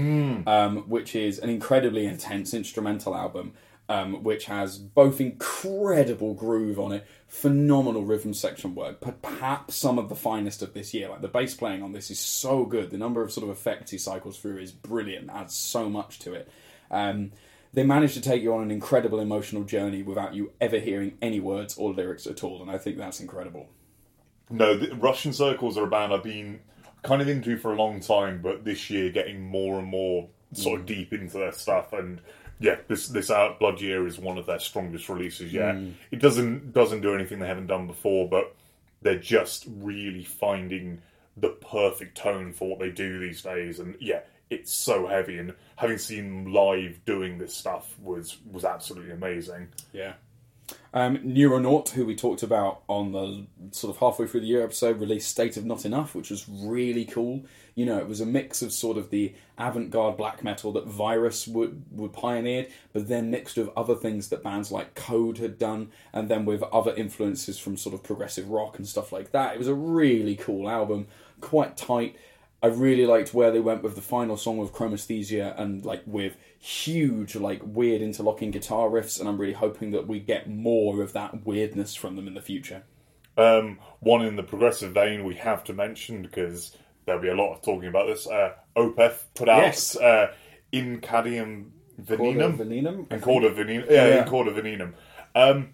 um, 0.47 0.79
which 0.89 1.17
is 1.17 1.39
an 1.39 1.49
incredibly 1.49 2.05
intense 2.05 2.53
instrumental 2.53 3.17
album, 3.17 3.55
um, 3.89 4.23
which 4.23 4.45
has 4.47 4.77
both 4.77 5.19
incredible 5.19 6.35
groove 6.35 6.79
on 6.79 6.93
it, 6.93 7.07
phenomenal 7.27 8.05
rhythm 8.05 8.35
section 8.35 8.75
work, 8.75 9.01
but 9.01 9.23
perhaps 9.23 9.77
some 9.77 9.99
of 9.99 10.11
the 10.11 10.15
finest 10.15 10.61
of 10.61 10.75
this 10.75 10.93
year. 10.93 11.09
Like 11.09 11.23
the 11.23 11.29
bass 11.29 11.55
playing 11.55 11.83
on 11.83 11.93
this 11.93 12.11
is 12.11 12.19
so 12.19 12.67
good. 12.67 12.91
The 12.91 12.99
number 12.99 13.23
of 13.23 13.33
sort 13.33 13.45
of 13.45 13.51
effects 13.51 13.91
he 13.91 13.99
cycles 13.99 14.39
through 14.39 14.59
is 14.59 14.73
brilliant, 14.73 15.31
adds 15.31 15.55
so 15.55 15.89
much 15.89 16.19
to 16.21 16.35
it. 16.35 16.51
Um, 16.91 17.33
they 17.73 17.83
managed 17.83 18.15
to 18.15 18.21
take 18.21 18.43
you 18.43 18.55
on 18.55 18.63
an 18.63 18.71
incredible 18.71 19.21
emotional 19.21 19.65
journey 19.65 20.03
without 20.03 20.35
you 20.35 20.53
ever 20.61 20.79
hearing 20.79 21.17
any 21.21 21.41
words 21.41 21.77
or 21.77 21.93
lyrics 21.93 22.27
at 22.27 22.45
all, 22.45 22.61
and 22.61 22.71
I 22.71 22.77
think 22.77 22.99
that's 22.99 23.21
incredible. 23.21 23.69
No, 24.51 24.77
the 24.77 24.95
Russian 24.95 25.33
Circles 25.33 25.79
are 25.79 25.85
a 25.85 25.91
band 25.91 26.13
I've 26.13 26.23
been 26.23 26.61
kind 27.05 27.23
of 27.23 27.29
into 27.29 27.57
for 27.57 27.73
a 27.73 27.77
long 27.77 28.01
time, 28.01 28.41
but 28.43 28.65
this 28.65 28.91
year 28.91 29.11
getting 29.11 29.41
more 29.41 29.79
and 29.79 29.87
more 29.87 30.29
sort 30.53 30.81
of 30.81 30.87
mm. 30.87 30.89
deep 30.89 31.13
into 31.13 31.39
their 31.39 31.53
stuff. 31.53 31.93
And 31.93 32.21
yeah, 32.59 32.77
this 32.89 33.09
this 33.09 33.31
Out 33.31 33.61
Blood 33.61 33.81
Year 33.81 34.07
is 34.07 34.19
one 34.19 34.39
of 34.39 34.47
their 34.47 34.59
strongest 34.59 35.09
releases 35.09 35.53
yet. 35.53 35.77
Mm. 35.77 35.93
It 36.11 36.21
doesn't 36.21 36.73
doesn't 36.73 37.03
do 37.03 37.15
anything 37.15 37.39
they 37.39 37.47
haven't 37.47 37.69
done 37.69 37.87
before, 37.87 38.29
but 38.29 38.55
they're 39.03 39.19
just 39.19 39.67
really 39.69 40.25
finding 40.25 41.01
the 41.37 41.51
perfect 41.51 42.17
tone 42.17 42.53
for 42.53 42.69
what 42.71 42.79
they 42.79 42.91
do 42.91 43.19
these 43.19 43.43
days. 43.43 43.79
And 43.81 43.97
yeah, 44.01 44.21
it's 44.51 44.73
so 44.73 45.07
heavy. 45.07 45.39
And 45.39 45.55
having 45.77 45.99
seen 45.99 46.45
them 46.45 46.53
live 46.53 47.05
doing 47.05 47.39
this 47.39 47.55
stuff 47.55 47.95
was 48.01 48.39
was 48.51 48.65
absolutely 48.65 49.13
amazing. 49.13 49.69
Yeah. 49.93 50.15
Um, 50.93 51.19
Neuronaut, 51.19 51.89
who 51.91 52.07
we 52.07 52.15
talked 52.15 52.45
about 52.45 52.83
on 52.89 53.11
the 53.11 53.47
sort 53.73 53.93
of 53.93 53.99
halfway 53.99 54.29
through 54.29 54.41
the 54.41 54.47
year 54.47 54.63
episode, 54.63 55.01
released 55.01 55.29
State 55.29 55.57
of 55.57 55.65
Not 55.65 55.85
Enough, 55.85 56.15
which 56.15 56.31
was 56.31 56.49
really 56.49 57.05
cool. 57.05 57.45
You 57.75 57.85
know, 57.85 57.99
it 57.99 58.09
was 58.09 58.21
a 58.21 58.27
mix 58.27 58.63
of 58.63 58.73
sort 58.73 58.97
of 58.97 59.11
the 59.11 59.35
avant 59.59 59.91
garde 59.91 60.17
black 60.17 60.45
metal 60.45 60.71
that 60.73 60.87
Virus 60.87 61.49
would, 61.49 61.83
would 61.91 62.13
pioneered, 62.13 62.69
but 62.93 63.09
then 63.09 63.31
mixed 63.31 63.57
with 63.57 63.71
other 63.77 63.97
things 63.97 64.29
that 64.29 64.45
bands 64.45 64.71
like 64.71 64.95
Code 64.95 65.39
had 65.39 65.59
done, 65.59 65.91
and 66.13 66.29
then 66.29 66.45
with 66.45 66.63
other 66.63 66.95
influences 66.95 67.59
from 67.59 67.77
sort 67.77 67.95
of 67.95 68.05
progressive 68.05 68.51
rock 68.51 68.79
and 68.79 68.87
stuff 68.87 69.11
like 69.11 69.33
that. 69.33 69.55
It 69.55 69.59
was 69.59 69.69
a 69.69 69.75
really 69.75 70.37
cool 70.37 70.69
album, 70.69 71.09
quite 71.41 71.77
tight. 71.77 72.17
I 72.65 72.69
really 72.69 73.05
liked 73.05 73.35
where 73.35 73.51
they 73.51 73.61
went 73.61 73.83
with 73.83 73.95
the 73.95 74.01
final 74.01 74.39
song 74.39 74.57
with 74.57 74.73
Chromesthesia 74.73 75.61
and 75.61 75.85
like 75.85 76.03
with 76.07 76.39
huge, 76.59 77.37
like 77.37 77.61
weird 77.63 78.01
interlocking 78.01 78.51
guitar 78.51 78.89
riffs, 78.89 79.21
and 79.21 79.29
I'm 79.29 79.37
really 79.37 79.53
hoping 79.53 79.91
that 79.91 80.07
we 80.09 80.19
get 80.19 80.49
more 80.49 81.03
of 81.03 81.13
that 81.13 81.45
weirdness 81.45 81.95
from 81.95 82.17
them 82.17 82.27
in 82.27 82.33
the 82.33 82.41
future. 82.41 82.85
Um, 83.37 83.81
one 84.01 84.25
in 84.25 84.37
the 84.37 84.43
progressive 84.43 84.93
vein 84.95 85.25
we 85.25 85.35
have 85.35 85.63
to 85.65 85.75
mention 85.75 86.23
because 86.23 86.75
there'll 87.05 87.21
be 87.21 87.29
a 87.29 87.35
lot 87.35 87.53
of 87.53 87.61
talking 87.61 87.89
about 87.91 88.07
this. 88.07 88.27
Uh, 88.27 88.55
Opeth 88.75 89.25
put 89.35 89.51
out 89.51 89.61
Yes. 89.61 89.95
uh, 89.97 90.33
In 90.73 91.03
Cadium 91.03 91.67
Venenum. 92.03 92.57
Venenum? 92.57 93.13
In 93.13 93.21
Cauda 93.21 93.55
Venenum. 93.55 93.91
Yeah, 93.91 94.07
Yeah. 94.09 94.23
In 94.23 94.29
Cauda 94.31 94.55
Venenum. 94.59 94.95
Um, 95.35 95.69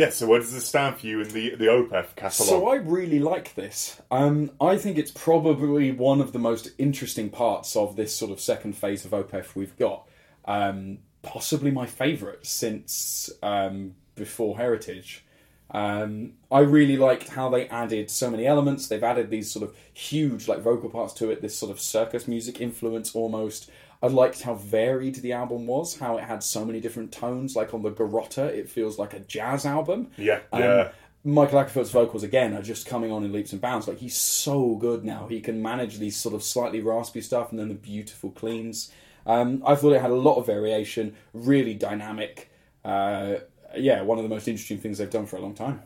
yeah, 0.00 0.08
so 0.08 0.26
where 0.26 0.40
does 0.40 0.54
this 0.54 0.64
stand 0.64 0.96
for 0.96 1.06
you 1.06 1.20
in 1.20 1.28
the, 1.28 1.56
the 1.56 1.66
Opeth 1.66 2.16
catalogue? 2.16 2.32
So 2.32 2.68
I 2.70 2.76
really 2.76 3.18
like 3.18 3.54
this. 3.54 4.00
Um, 4.10 4.50
I 4.58 4.78
think 4.78 4.96
it's 4.96 5.10
probably 5.10 5.92
one 5.92 6.22
of 6.22 6.32
the 6.32 6.38
most 6.38 6.70
interesting 6.78 7.28
parts 7.28 7.76
of 7.76 7.96
this 7.96 8.16
sort 8.16 8.30
of 8.30 8.40
second 8.40 8.72
phase 8.72 9.04
of 9.04 9.10
Opeth 9.10 9.54
we've 9.54 9.76
got. 9.76 10.08
Um, 10.46 11.00
possibly 11.20 11.70
my 11.70 11.84
favourite 11.84 12.46
since 12.46 13.28
um, 13.42 13.94
before 14.14 14.56
Heritage. 14.56 15.22
Um, 15.70 16.32
I 16.50 16.60
really 16.60 16.96
liked 16.96 17.28
how 17.28 17.50
they 17.50 17.68
added 17.68 18.10
so 18.10 18.30
many 18.30 18.46
elements. 18.46 18.88
They've 18.88 19.04
added 19.04 19.28
these 19.28 19.50
sort 19.50 19.68
of 19.68 19.76
huge 19.92 20.48
like 20.48 20.60
vocal 20.60 20.88
parts 20.88 21.12
to 21.14 21.30
it, 21.30 21.42
this 21.42 21.58
sort 21.58 21.70
of 21.70 21.78
circus 21.78 22.26
music 22.26 22.58
influence 22.58 23.14
almost. 23.14 23.70
I 24.02 24.06
liked 24.06 24.42
how 24.42 24.54
varied 24.54 25.16
the 25.16 25.32
album 25.32 25.66
was, 25.66 25.98
how 25.98 26.16
it 26.16 26.24
had 26.24 26.42
so 26.42 26.64
many 26.64 26.80
different 26.80 27.12
tones. 27.12 27.54
Like 27.54 27.74
on 27.74 27.82
the 27.82 27.90
Garroter, 27.90 28.46
it 28.48 28.70
feels 28.70 28.98
like 28.98 29.12
a 29.12 29.20
jazz 29.20 29.66
album. 29.66 30.08
yeah, 30.16 30.40
Um, 30.52 30.60
yeah. 30.62 30.88
Mikael 31.22 31.62
Åkerfeldt's 31.64 31.90
vocals 31.90 32.22
again 32.22 32.54
are 32.54 32.62
just 32.62 32.86
coming 32.86 33.12
on 33.12 33.24
in 33.24 33.32
leaps 33.32 33.52
and 33.52 33.60
bounds. 33.60 33.86
Like 33.86 33.98
he's 33.98 34.16
so 34.16 34.76
good 34.76 35.04
now. 35.04 35.26
He 35.28 35.40
can 35.42 35.60
manage 35.60 35.98
these 35.98 36.16
sort 36.16 36.34
of 36.34 36.42
slightly 36.42 36.80
raspy 36.80 37.20
stuff 37.20 37.50
and 37.50 37.58
then 37.58 37.68
the 37.68 37.74
beautiful 37.74 38.30
cleans. 38.30 38.90
Um, 39.26 39.62
I 39.66 39.74
thought 39.74 39.92
it 39.92 40.00
had 40.00 40.10
a 40.10 40.14
lot 40.14 40.36
of 40.36 40.46
variation, 40.46 41.14
really 41.34 41.74
dynamic. 41.74 42.50
Uh, 42.82 43.34
yeah, 43.76 44.00
one 44.00 44.16
of 44.18 44.24
the 44.24 44.30
most 44.30 44.48
interesting 44.48 44.78
things 44.78 44.96
they've 44.96 45.10
done 45.10 45.26
for 45.26 45.36
a 45.36 45.40
long 45.40 45.54
time. 45.54 45.82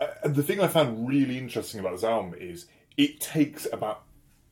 Uh, 0.00 0.28
the 0.28 0.42
thing 0.42 0.58
I 0.60 0.68
found 0.68 1.06
really 1.06 1.36
interesting 1.36 1.80
about 1.80 1.92
this 1.92 2.02
album 2.04 2.34
is 2.40 2.64
it 2.96 3.20
takes 3.20 3.66
about 3.70 4.04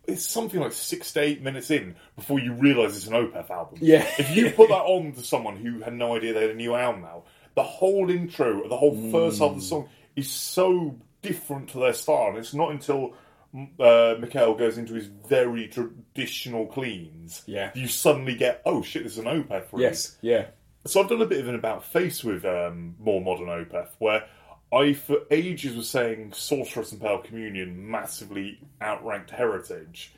it's 0.07 0.27
something 0.27 0.61
like 0.61 0.73
six 0.73 1.13
to 1.15 1.21
eight 1.21 1.43
minutes 1.43 1.71
in 1.71 1.97
before 2.17 2.39
you 2.39 2.53
realise 2.53 2.97
it's 2.97 3.07
an 3.07 3.15
Opeth 3.15 3.51
album. 3.51 3.79
Yeah. 3.83 4.07
if 4.19 4.35
you 4.37 4.51
put 4.51 4.69
that 4.69 4.75
on 4.85 5.13
to 5.13 5.23
someone 5.23 5.57
who 5.57 5.81
had 5.81 5.95
no 5.95 6.17
idea 6.17 6.33
they 6.35 6.43
had 6.43 6.51
a 6.51 6.55
new 6.55 6.75
album 6.75 7.03
now, 7.03 7.25
the 7.55 7.63
whole 7.63 8.11
intro, 8.11 8.69
the 8.69 8.77
whole 8.77 8.95
first 9.11 9.39
half 9.41 9.51
of 9.51 9.57
the 9.57 9.63
song 9.63 9.89
is 10.15 10.31
so 10.31 10.97
different 11.23 11.71
to 11.71 11.79
their 11.79 11.93
style. 11.95 12.29
And 12.29 12.39
it's 12.39 12.55
not 12.55 12.71
until 12.71 13.15
uh, 13.81 14.15
Mikael 14.21 14.55
goes 14.55 14.77
into 14.79 14.95
his 14.95 15.07
very 15.07 15.67
traditional 15.69 16.67
cleans, 16.67 17.43
Yeah. 17.47 17.71
you 17.75 17.89
suddenly 17.89 18.35
get, 18.35 18.61
oh 18.67 18.83
shit, 18.83 19.03
this 19.05 19.13
is 19.13 19.19
an 19.19 19.25
Opeth 19.25 19.73
release. 19.73 19.79
Yes, 19.81 20.19
yeah. 20.21 20.47
So 20.87 21.03
I've 21.03 21.09
done 21.09 21.23
a 21.23 21.27
bit 21.27 21.41
of 21.41 21.49
an 21.49 21.55
about 21.55 21.85
face 21.85 22.23
with 22.23 22.45
um, 22.45 22.95
more 23.01 23.21
modern 23.21 23.47
Opeth, 23.49 23.89
where 23.99 24.25
I 24.73 24.93
for 24.95 25.19
ages 25.31 25.77
was 25.77 25.89
saying 25.89 26.33
Sorceress 26.33 26.93
and 26.93 27.01
Pale 27.01 27.19
Communion 27.19 27.91
massively 27.91 28.59
outranked 28.81 29.31
Heritage, 29.31 30.13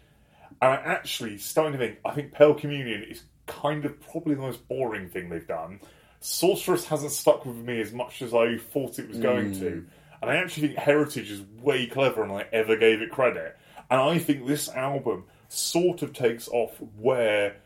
and 0.62 0.72
I 0.72 0.76
actually 0.76 1.38
starting 1.38 1.72
to 1.72 1.78
think 1.78 1.99
I 2.05 2.12
think 2.12 2.32
Pale 2.32 2.55
Communion 2.55 3.03
is 3.03 3.24
kind 3.46 3.84
of 3.84 4.01
probably 4.01 4.34
the 4.34 4.42
most 4.42 4.66
boring 4.68 5.09
thing 5.09 5.28
they've 5.28 5.46
done. 5.46 5.80
Sorceress 6.20 6.86
hasn't 6.86 7.12
stuck 7.12 7.46
with 7.46 7.57
me 7.57 7.80
as 7.80 7.92
much 7.92 8.22
as 8.22 8.34
I 8.34 8.57
thought 8.59 8.99
it 8.99 9.09
was 9.09 9.18
going 9.18 9.53
to, 9.61 9.86
and 10.20 10.30
I 10.30 10.36
actually 10.36 10.68
think 10.68 10.78
Heritage 10.78 11.30
is 11.30 11.42
way 11.61 11.86
cleverer 11.86 12.26
than 12.26 12.36
I 12.36 12.46
ever 12.53 12.76
gave 12.76 13.03
it 13.03 13.11
credit. 13.11 13.57
And 13.90 14.01
I 14.01 14.18
think 14.18 14.46
this 14.46 14.68
album 14.68 15.24
sort 15.49 16.03
of 16.03 16.12
takes 16.12 16.49
off 16.49 16.76
where 16.99 17.57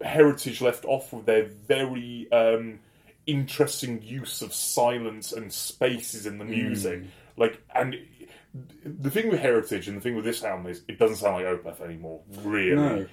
Heritage 0.00 0.60
left 0.60 0.84
off 0.84 1.12
with 1.12 1.26
their 1.26 1.44
very 1.44 2.30
um, 2.32 2.80
interesting 3.30 4.02
use 4.02 4.42
of 4.42 4.52
silence 4.52 5.32
and 5.32 5.52
spaces 5.52 6.26
in 6.26 6.38
the 6.38 6.44
hmm. 6.44 6.50
music. 6.50 7.02
Like, 7.36 7.62
and 7.74 7.96
the 8.84 9.10
thing 9.10 9.30
with 9.30 9.40
Heritage 9.40 9.88
and 9.88 9.96
the 9.96 10.00
thing 10.00 10.16
with 10.16 10.24
this 10.24 10.42
album 10.42 10.66
is 10.66 10.82
it 10.88 10.98
doesn't 10.98 11.16
sound 11.16 11.36
like 11.36 11.46
Opeth 11.46 11.80
anymore. 11.80 12.20
Really, 12.42 12.76
No. 12.76 13.06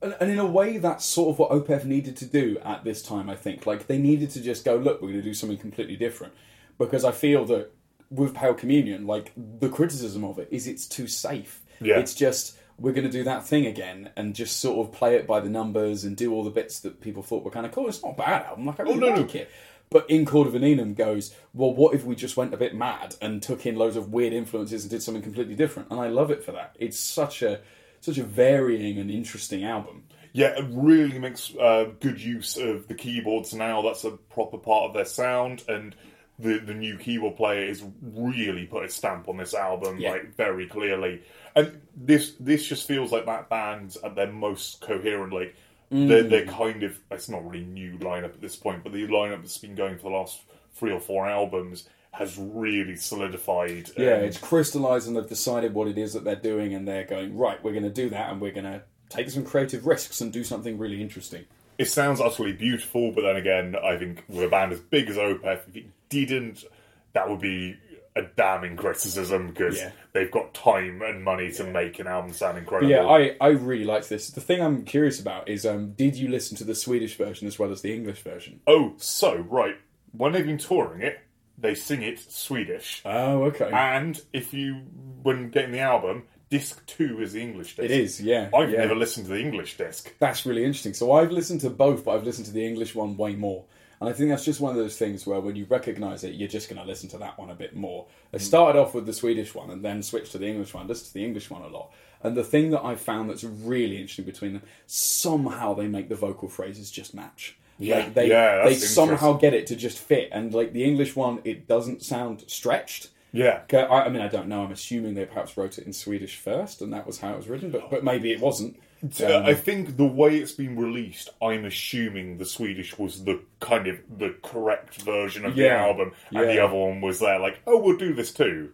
And, 0.00 0.16
and 0.20 0.30
in 0.30 0.38
a 0.38 0.46
way, 0.46 0.78
that's 0.78 1.04
sort 1.04 1.30
of 1.30 1.38
what 1.38 1.50
Opeth 1.50 1.84
needed 1.84 2.16
to 2.18 2.24
do 2.24 2.58
at 2.64 2.84
this 2.84 3.02
time, 3.02 3.28
I 3.28 3.34
think. 3.34 3.66
Like, 3.66 3.88
they 3.88 3.98
needed 3.98 4.30
to 4.30 4.40
just 4.40 4.64
go, 4.64 4.76
look, 4.76 5.02
we're 5.02 5.08
going 5.08 5.20
to 5.20 5.22
do 5.22 5.34
something 5.34 5.58
completely 5.58 5.96
different. 5.96 6.34
Because 6.78 7.04
I 7.04 7.10
feel 7.10 7.44
that 7.46 7.72
with 8.08 8.32
Pale 8.32 8.54
Communion, 8.54 9.06
like, 9.06 9.32
the 9.36 9.68
criticism 9.68 10.24
of 10.24 10.38
it 10.38 10.48
is 10.52 10.68
it's 10.68 10.86
too 10.86 11.08
safe. 11.08 11.62
Yeah. 11.80 11.98
It's 11.98 12.14
just, 12.14 12.56
we're 12.78 12.92
going 12.92 13.06
to 13.06 13.12
do 13.12 13.24
that 13.24 13.46
thing 13.46 13.66
again 13.66 14.10
and 14.16 14.34
just 14.34 14.60
sort 14.60 14.86
of 14.86 14.92
play 14.94 15.16
it 15.16 15.26
by 15.26 15.40
the 15.40 15.48
numbers 15.48 16.04
and 16.04 16.16
do 16.16 16.32
all 16.32 16.44
the 16.44 16.50
bits 16.50 16.80
that 16.80 17.00
people 17.00 17.22
thought 17.22 17.44
were 17.44 17.50
kind 17.50 17.66
of 17.66 17.72
cool. 17.72 17.88
It's 17.88 18.02
not 18.02 18.14
a 18.14 18.16
bad 18.16 18.46
album. 18.46 18.66
Like, 18.66 18.78
I 18.78 18.84
really 18.84 18.98
no, 18.98 19.14
no. 19.14 19.20
like 19.22 19.34
it. 19.34 19.50
But 19.90 20.08
in 20.10 20.26
Cauda 20.26 20.52
Venenum 20.52 20.94
goes, 20.94 21.34
well, 21.54 21.74
what 21.74 21.94
if 21.94 22.04
we 22.04 22.14
just 22.14 22.36
went 22.36 22.52
a 22.52 22.58
bit 22.58 22.74
mad 22.74 23.16
and 23.20 23.42
took 23.42 23.64
in 23.66 23.76
loads 23.76 23.96
of 23.96 24.12
weird 24.12 24.32
influences 24.32 24.84
and 24.84 24.90
did 24.90 25.02
something 25.02 25.22
completely 25.22 25.54
different? 25.54 25.90
And 25.90 26.00
I 26.00 26.08
love 26.08 26.30
it 26.30 26.44
for 26.44 26.52
that. 26.52 26.76
It's 26.78 26.98
such 26.98 27.42
a 27.42 27.60
such 28.00 28.18
a 28.18 28.24
varying 28.24 28.98
and 28.98 29.10
interesting 29.10 29.64
album. 29.64 30.04
Yeah, 30.32 30.56
it 30.56 30.66
really 30.70 31.18
makes 31.18 31.52
uh, 31.56 31.90
good 31.98 32.20
use 32.20 32.56
of 32.56 32.86
the 32.86 32.94
keyboards 32.94 33.54
now. 33.54 33.82
That's 33.82 34.04
a 34.04 34.12
proper 34.12 34.58
part 34.58 34.88
of 34.88 34.94
their 34.94 35.06
sound, 35.06 35.64
and 35.68 35.96
the 36.38 36.58
the 36.58 36.74
new 36.74 36.96
keyboard 36.98 37.36
player 37.36 37.64
is 37.64 37.82
really 38.02 38.66
put 38.66 38.84
a 38.84 38.88
stamp 38.88 39.28
on 39.28 39.36
this 39.36 39.54
album, 39.54 39.98
Yeah. 39.98 40.12
like 40.12 40.36
very 40.36 40.66
clearly. 40.66 41.22
And 41.56 41.80
this 41.96 42.34
this 42.38 42.66
just 42.66 42.86
feels 42.86 43.10
like 43.12 43.26
that 43.26 43.48
band's 43.48 43.96
at 43.96 44.14
their 44.14 44.30
most 44.32 44.80
coherent. 44.80 45.32
Like 45.32 45.54
they're, 45.90 46.22
they're 46.22 46.46
kind 46.46 46.82
of 46.82 46.98
it's 47.10 47.28
not 47.28 47.44
really 47.48 47.64
new 47.64 47.98
lineup 47.98 48.34
at 48.34 48.40
this 48.40 48.56
point, 48.56 48.84
but 48.84 48.92
the 48.92 49.06
lineup 49.08 49.40
that's 49.42 49.58
been 49.58 49.74
going 49.74 49.96
for 49.96 50.10
the 50.10 50.16
last 50.16 50.40
three 50.74 50.92
or 50.92 51.00
four 51.00 51.26
albums 51.26 51.88
has 52.12 52.36
really 52.38 52.94
solidified. 52.96 53.90
Yeah, 53.96 54.14
um, 54.14 54.24
it's 54.24 54.38
crystallized 54.38 55.08
and 55.08 55.16
they've 55.16 55.28
decided 55.28 55.74
what 55.74 55.88
it 55.88 55.98
is 55.98 56.12
that 56.14 56.24
they're 56.24 56.36
doing, 56.36 56.74
and 56.74 56.86
they're 56.86 57.04
going 57.04 57.36
right. 57.36 57.62
We're 57.62 57.72
going 57.72 57.84
to 57.84 57.90
do 57.90 58.10
that, 58.10 58.30
and 58.30 58.40
we're 58.40 58.52
going 58.52 58.64
to 58.64 58.82
take 59.08 59.30
some 59.30 59.44
creative 59.44 59.86
risks 59.86 60.20
and 60.20 60.32
do 60.32 60.44
something 60.44 60.78
really 60.78 61.00
interesting. 61.02 61.44
it 61.78 61.86
sounds 61.88 62.20
utterly 62.20 62.52
beautiful, 62.52 63.12
but 63.12 63.22
then 63.22 63.36
again, 63.36 63.76
I 63.82 63.96
think 63.96 64.24
with 64.28 64.42
a 64.44 64.48
band 64.48 64.72
as 64.72 64.80
big 64.80 65.08
as 65.08 65.16
Opeth, 65.16 65.68
if 65.68 65.76
it 65.76 65.84
didn't, 66.08 66.64
that 67.12 67.28
would 67.28 67.40
be 67.40 67.76
a 68.16 68.22
damning 68.22 68.76
criticism 68.76 69.48
because 69.48 69.76
Yeah. 69.78 69.92
they've 70.12 70.30
got 70.30 70.52
time 70.54 71.02
and 71.02 71.22
money 71.22 71.52
to 71.52 71.64
make 71.64 71.98
an 72.00 72.06
album 72.08 72.32
sound 72.32 72.54
But 72.54 72.60
incredible. 72.62 72.90
yeah, 72.90 73.06
I, 73.06 73.36
I 73.40 73.48
really 73.50 73.84
liked 73.84 74.08
this. 74.08 74.30
The 74.30 74.40
thing 74.40 74.60
I'm 74.60 74.84
curious 74.84 75.20
about 75.20 75.48
is, 75.48 75.64
um, 75.64 75.92
did 75.92 76.16
you 76.16 76.28
listen 76.28 76.56
to 76.56 76.64
the 76.64 76.74
Swedish 76.74 77.16
version 77.16 77.46
as 77.46 77.58
well 77.58 77.70
as 77.70 77.82
the 77.82 77.94
English 77.94 78.22
version? 78.22 78.60
oh, 78.66 78.94
so 78.96 79.36
right, 79.36 79.76
when 80.12 80.32
they've 80.32 80.46
been 80.46 80.58
touring 80.58 81.02
it, 81.02 81.20
they 81.56 81.74
sing 81.74 82.02
it 82.02 82.18
Swedish, 82.20 83.02
Oh, 83.04 83.44
okay. 83.44 83.70
and 83.72 84.20
if 84.32 84.52
you 84.54 84.74
when 85.22 85.50
getting 85.50 85.72
the 85.72 85.80
album, 85.80 86.24
disc 86.50 86.84
two 86.86 87.20
is 87.20 87.32
the 87.34 87.40
English 87.42 87.76
disc. 87.76 87.84
it 87.84 87.90
is, 87.90 88.20
yeah. 88.20 88.48
I've 88.54 88.70
yeah. 88.70 88.78
never 88.78 88.94
listened 88.96 89.26
to 89.26 89.32
the 89.32 89.40
English 89.40 89.76
disc. 89.76 90.12
That's 90.18 90.46
really 90.46 90.64
interesting. 90.64 90.94
So 90.94 91.12
I've 91.12 91.30
listened 91.32 91.60
to 91.62 91.70
both, 91.70 92.04
but 92.04 92.12
I've 92.16 92.24
listened 92.24 92.46
to 92.46 92.52
the 92.52 92.64
English 92.66 92.94
one 92.94 93.16
way 93.16 93.34
more. 93.36 93.64
And 94.00 94.08
I 94.08 94.12
think 94.12 94.30
that's 94.30 94.44
just 94.44 94.60
one 94.60 94.70
of 94.70 94.76
those 94.76 94.96
things 94.96 95.26
where 95.26 95.40
when 95.40 95.56
you 95.56 95.66
recognise 95.68 96.22
it, 96.22 96.34
you're 96.34 96.48
just 96.48 96.68
going 96.68 96.80
to 96.80 96.86
listen 96.86 97.08
to 97.10 97.18
that 97.18 97.38
one 97.38 97.50
a 97.50 97.54
bit 97.54 97.74
more. 97.74 98.06
I 98.32 98.36
mm. 98.36 98.40
started 98.40 98.78
off 98.78 98.94
with 98.94 99.06
the 99.06 99.12
Swedish 99.12 99.54
one 99.54 99.70
and 99.70 99.84
then 99.84 100.02
switched 100.02 100.32
to 100.32 100.38
the 100.38 100.46
English 100.46 100.72
one. 100.72 100.86
Listen 100.86 101.08
to 101.08 101.14
the 101.14 101.24
English 101.24 101.50
one 101.50 101.62
a 101.62 101.68
lot. 101.68 101.90
And 102.22 102.36
the 102.36 102.44
thing 102.44 102.70
that 102.70 102.84
I've 102.84 103.00
found 103.00 103.30
that's 103.30 103.44
really 103.44 103.96
interesting 103.96 104.24
between 104.24 104.54
them, 104.54 104.62
somehow 104.86 105.74
they 105.74 105.88
make 105.88 106.08
the 106.08 106.16
vocal 106.16 106.48
phrases 106.48 106.90
just 106.90 107.14
match. 107.14 107.56
Yeah, 107.78 107.98
like 107.98 108.14
they, 108.14 108.28
yeah, 108.28 108.64
they 108.64 108.74
somehow 108.74 109.34
get 109.34 109.54
it 109.54 109.68
to 109.68 109.76
just 109.76 109.98
fit. 109.98 110.30
And 110.32 110.52
like 110.52 110.72
the 110.72 110.84
English 110.84 111.14
one, 111.14 111.40
it 111.44 111.68
doesn't 111.68 112.02
sound 112.02 112.44
stretched. 112.48 113.10
Yeah, 113.30 113.62
I, 113.72 113.84
I 113.84 114.08
mean, 114.08 114.22
I 114.22 114.28
don't 114.28 114.48
know. 114.48 114.64
I'm 114.64 114.72
assuming 114.72 115.14
they 115.14 115.26
perhaps 115.26 115.56
wrote 115.56 115.78
it 115.78 115.86
in 115.86 115.92
Swedish 115.92 116.36
first, 116.36 116.82
and 116.82 116.92
that 116.92 117.06
was 117.06 117.20
how 117.20 117.34
it 117.34 117.36
was 117.36 117.48
written. 117.48 117.70
But 117.70 117.88
but 117.90 118.02
maybe 118.02 118.32
it 118.32 118.40
wasn't. 118.40 118.80
Uh, 119.20 119.38
I 119.44 119.54
think 119.54 119.96
the 119.96 120.04
way 120.06 120.36
it's 120.38 120.52
been 120.52 120.76
released, 120.76 121.30
I'm 121.40 121.64
assuming 121.64 122.38
the 122.38 122.44
Swedish 122.44 122.98
was 122.98 123.24
the 123.24 123.40
kind 123.60 123.86
of 123.86 124.00
the 124.18 124.34
correct 124.42 125.02
version 125.02 125.44
of 125.44 125.54
the 125.54 125.62
Yeah. 125.62 125.84
album, 125.84 126.12
and 126.32 126.48
the 126.48 126.54
Yeah. 126.54 126.64
other 126.64 126.74
one 126.76 127.00
was 127.00 127.20
there 127.20 127.38
like, 127.38 127.60
oh, 127.66 127.78
we'll 127.78 127.96
do 127.96 128.12
this 128.12 128.32
too. 128.32 128.72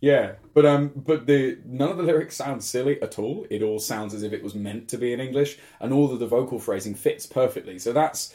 Yeah, 0.00 0.32
but 0.54 0.64
um, 0.64 0.92
but 0.96 1.26
the 1.26 1.58
none 1.66 1.90
of 1.90 1.98
the 1.98 2.02
lyrics 2.02 2.34
sound 2.36 2.64
silly 2.64 3.00
at 3.02 3.18
all. 3.18 3.46
It 3.50 3.62
all 3.62 3.78
sounds 3.78 4.14
as 4.14 4.22
if 4.22 4.32
it 4.32 4.42
was 4.42 4.54
meant 4.54 4.88
to 4.88 4.96
be 4.98 5.12
in 5.12 5.20
English, 5.20 5.58
and 5.78 5.92
all 5.92 6.10
of 6.10 6.18
the 6.18 6.26
vocal 6.26 6.58
phrasing 6.58 6.94
fits 6.94 7.26
perfectly. 7.26 7.78
So 7.78 7.92
that's 7.92 8.34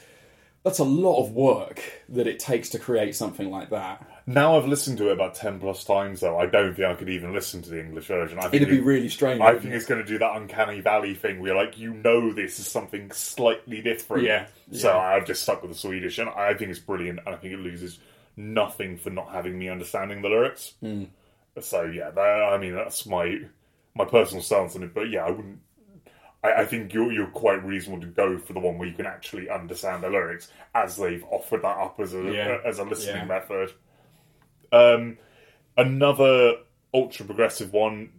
that's 0.63 0.79
a 0.79 0.83
lot 0.83 1.21
of 1.21 1.31
work 1.31 1.81
that 2.09 2.27
it 2.27 2.39
takes 2.39 2.69
to 2.69 2.79
create 2.79 3.15
something 3.15 3.49
like 3.49 3.71
that. 3.71 4.14
Now 4.27 4.57
I've 4.57 4.65
listened 4.67 4.97
to 4.97 5.09
it 5.09 5.13
about 5.13 5.35
ten 5.35 5.59
plus 5.59 5.83
times, 5.83 6.21
though. 6.21 6.39
I 6.39 6.47
don't 6.47 6.73
think 6.73 6.87
I 6.87 6.95
could 6.95 7.09
even 7.09 7.31
listen 7.33 7.61
to 7.61 7.69
the 7.69 7.79
English 7.79 8.07
version. 8.07 8.39
I 8.39 8.43
think 8.43 8.55
It'd 8.55 8.69
be 8.69 8.77
it- 8.77 8.83
really 8.83 9.09
strange. 9.09 9.39
I 9.39 9.51
think 9.53 9.73
it? 9.73 9.75
it's 9.75 9.85
going 9.85 10.01
to 10.01 10.07
do 10.07 10.17
that 10.17 10.35
uncanny 10.35 10.81
valley 10.81 11.13
thing 11.13 11.39
where, 11.41 11.55
like, 11.55 11.77
you 11.77 11.93
know, 11.93 12.33
this 12.33 12.57
is 12.59 12.67
something 12.67 13.11
slightly 13.11 13.81
different. 13.83 14.23
Yeah, 14.23 14.47
So 14.71 14.89
yeah. 14.89 14.97
I've 14.97 15.25
just 15.27 15.43
stuck 15.43 15.61
with 15.61 15.71
the 15.71 15.77
Swedish, 15.77 16.17
and 16.17 16.29
I 16.29 16.55
think 16.55 16.71
it's 16.71 16.79
brilliant, 16.79 17.19
and 17.25 17.35
I 17.35 17.37
think 17.37 17.53
it 17.53 17.59
loses 17.59 17.99
nothing 18.35 18.97
for 18.97 19.11
not 19.11 19.31
having 19.31 19.59
me 19.59 19.69
understanding 19.69 20.23
the 20.23 20.29
lyrics. 20.29 20.73
Hmm. 20.81 21.03
So 21.61 21.83
yeah, 21.83 22.09
that, 22.09 22.19
I 22.19 22.57
mean, 22.57 22.73
that's 22.73 23.05
my 23.05 23.41
my 23.93 24.05
personal 24.05 24.41
stance 24.43 24.75
on 24.75 24.83
it. 24.83 24.93
But 24.93 25.09
yeah, 25.09 25.23
I 25.25 25.29
wouldn't. 25.31 25.59
I, 26.43 26.53
I 26.61 26.65
think 26.65 26.93
you're 26.93 27.11
you're 27.13 27.27
quite 27.27 27.63
reasonable 27.63 28.01
to 28.01 28.07
go 28.07 28.37
for 28.39 28.53
the 28.53 28.59
one 28.59 28.77
where 28.77 28.87
you 28.89 28.93
can 28.95 29.05
actually 29.05 29.49
understand 29.49 30.03
the 30.03 30.09
lyrics, 30.09 30.51
as 30.73 30.97
they've 30.97 31.23
offered 31.29 31.61
that 31.61 31.77
up 31.77 31.99
as 31.99 32.13
a 32.15 32.23
Yeah. 32.23 32.57
as 32.65 32.79
a 32.79 32.83
listening 32.83 33.15
Yeah. 33.17 33.25
method. 33.25 33.71
Um, 34.71 35.17
another 35.77 36.55
ultra 36.93 37.25
progressive 37.25 37.73
one, 37.73 38.09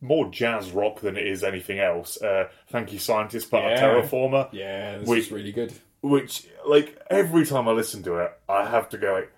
more 0.00 0.28
jazz 0.30 0.70
rock 0.70 1.00
than 1.00 1.16
it 1.16 1.26
is 1.26 1.42
anything 1.44 1.78
else. 1.78 2.20
Uh, 2.20 2.48
Thank 2.70 2.92
you, 2.92 2.98
scientist, 2.98 3.50
but 3.50 3.62
Yeah. 3.62 3.82
Terraformer, 3.82 4.48
yeah, 4.52 4.98
this 4.98 5.08
Wait. 5.08 5.18
is 5.18 5.32
really 5.32 5.52
good. 5.52 5.72
which 6.02 6.46
like 6.66 6.98
every 7.10 7.44
time 7.46 7.68
I 7.68 7.72
listen 7.72 8.02
to 8.04 8.16
it, 8.18 8.32
I 8.48 8.66
have 8.68 8.88
to 8.90 8.98
go 8.98 9.12
like, 9.14 9.32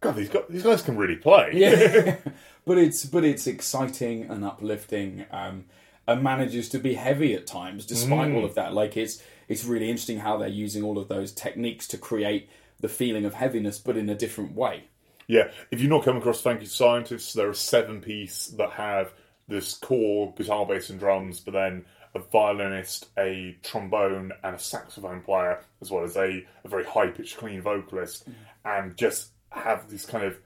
God, 0.00 0.16
these 0.16 0.28
guys, 0.28 0.42
these 0.50 0.62
guys 0.62 0.82
can 0.82 0.96
really 0.96 1.16
play. 1.16 1.50
Yeah, 1.54 2.16
but 2.66 2.78
it's 2.78 3.04
but 3.06 3.24
it's 3.24 3.46
exciting 3.46 4.24
and 4.30 4.44
uplifting, 4.44 5.24
um, 5.30 5.64
and 6.06 6.22
manages 6.22 6.68
to 6.70 6.78
be 6.78 6.94
heavy 6.94 7.32
at 7.34 7.46
times, 7.46 7.86
despite 7.86 8.32
all 8.32 8.44
of 8.44 8.54
that. 8.54 8.74
Like 8.74 8.96
it's 8.96 9.22
it's 9.48 9.64
really 9.64 9.88
interesting 9.88 10.18
how 10.18 10.36
they're 10.36 10.48
using 10.48 10.82
all 10.84 10.98
of 10.98 11.08
those 11.08 11.32
techniques 11.32 11.88
to 11.88 11.98
create 11.98 12.48
the 12.80 12.88
feeling 12.88 13.24
of 13.24 13.34
heaviness, 13.34 13.78
but 13.78 13.96
in 13.96 14.08
a 14.10 14.14
different 14.14 14.54
way. 14.54 14.84
Yeah, 15.26 15.50
if 15.70 15.80
you've 15.80 15.90
not 15.90 16.04
come 16.04 16.16
across 16.16 16.42
Thank 16.42 16.60
You 16.60 16.66
Scientists, 16.66 17.32
there 17.32 17.48
are 17.48 17.54
seven 17.54 18.00
piece 18.00 18.48
that 18.58 18.72
have 18.72 19.12
this 19.48 19.74
core 19.74 20.32
guitar, 20.36 20.66
bass, 20.66 20.90
and 20.90 20.98
drums, 20.98 21.40
but 21.40 21.52
then 21.52 21.84
a 22.14 22.18
violinist, 22.18 23.08
a 23.18 23.56
trombone, 23.62 24.32
and 24.42 24.56
a 24.56 24.58
saxophone 24.58 25.20
player, 25.20 25.64
as 25.80 25.90
well 25.90 26.04
as 26.04 26.16
a, 26.16 26.44
a 26.64 26.68
very 26.68 26.84
high 26.84 27.08
pitched, 27.08 27.36
clean 27.36 27.60
vocalist, 27.60 28.28
mm. 28.28 28.34
and 28.64 28.96
just 28.96 29.30
have 29.50 29.90
these 29.90 30.06
kind 30.06 30.24
of 30.24 30.36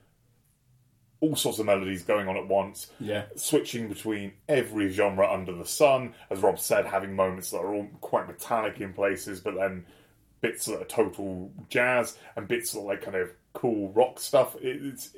all 1.21 1.37
sorts 1.37 1.59
of 1.59 1.67
melodies 1.67 2.05
going 2.05 2.29
on 2.29 2.37
at 2.37 2.47
once. 2.47 2.91
Yeah. 3.01 3.25
Switching 3.37 3.89
between 3.89 4.33
every 4.49 4.91
genre 4.91 5.31
under 5.31 5.53
the 5.53 5.67
sun, 5.67 6.15
as 6.31 6.41
Rob 6.41 6.59
said, 6.59 6.87
having 6.87 7.15
moments 7.15 7.51
that 7.51 7.59
are 7.59 7.75
all 7.75 7.89
quite 8.01 8.29
metallic 8.29 8.81
in 8.81 8.93
places, 8.93 9.41
but 9.41 9.55
then 9.57 9.85
bits 10.41 10.67
that 10.67 10.81
are 10.81 10.85
total 10.85 11.51
jazz 11.69 12.17
and 12.37 12.47
bits 12.47 12.73
that 12.73 12.81
are 12.81 12.87
like 12.87 13.03
kind 13.03 13.17
of 13.17 13.31
cool 13.59 13.91
rock 13.93 14.19
stuff. 14.21 14.55
It, 14.63 14.81
it's 14.85 15.11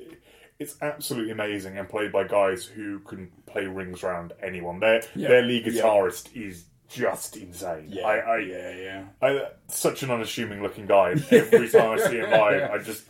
it's 0.59 0.75
absolutely 0.81 1.31
amazing 1.31 1.77
and 1.77 1.87
played 1.89 2.11
by 2.11 2.23
guys 2.27 2.65
who 2.65 2.99
can 2.99 3.31
play 3.45 3.65
rings 3.65 4.03
around 4.03 4.33
anyone. 4.43 4.79
Their 4.79 5.01
Yeah. 5.15 5.29
their 5.29 5.41
lead 5.43 5.65
guitarist 5.65 6.35
is 6.35 6.65
just 6.89 7.37
insane. 7.37 7.97
I, 8.03 8.19
I, 8.19 8.37
yeah, 8.39 8.75
yeah. 8.75 9.03
I 9.21 9.47
such 9.67 10.03
an 10.03 10.11
unassuming 10.11 10.61
looking 10.61 10.85
guy. 10.87 11.15
Every 11.31 11.69
time 11.69 11.91
I 11.91 11.97
see 11.97 12.17
him 12.17 12.31
live, 12.31 12.71
I 12.75 12.77
just 12.79 13.03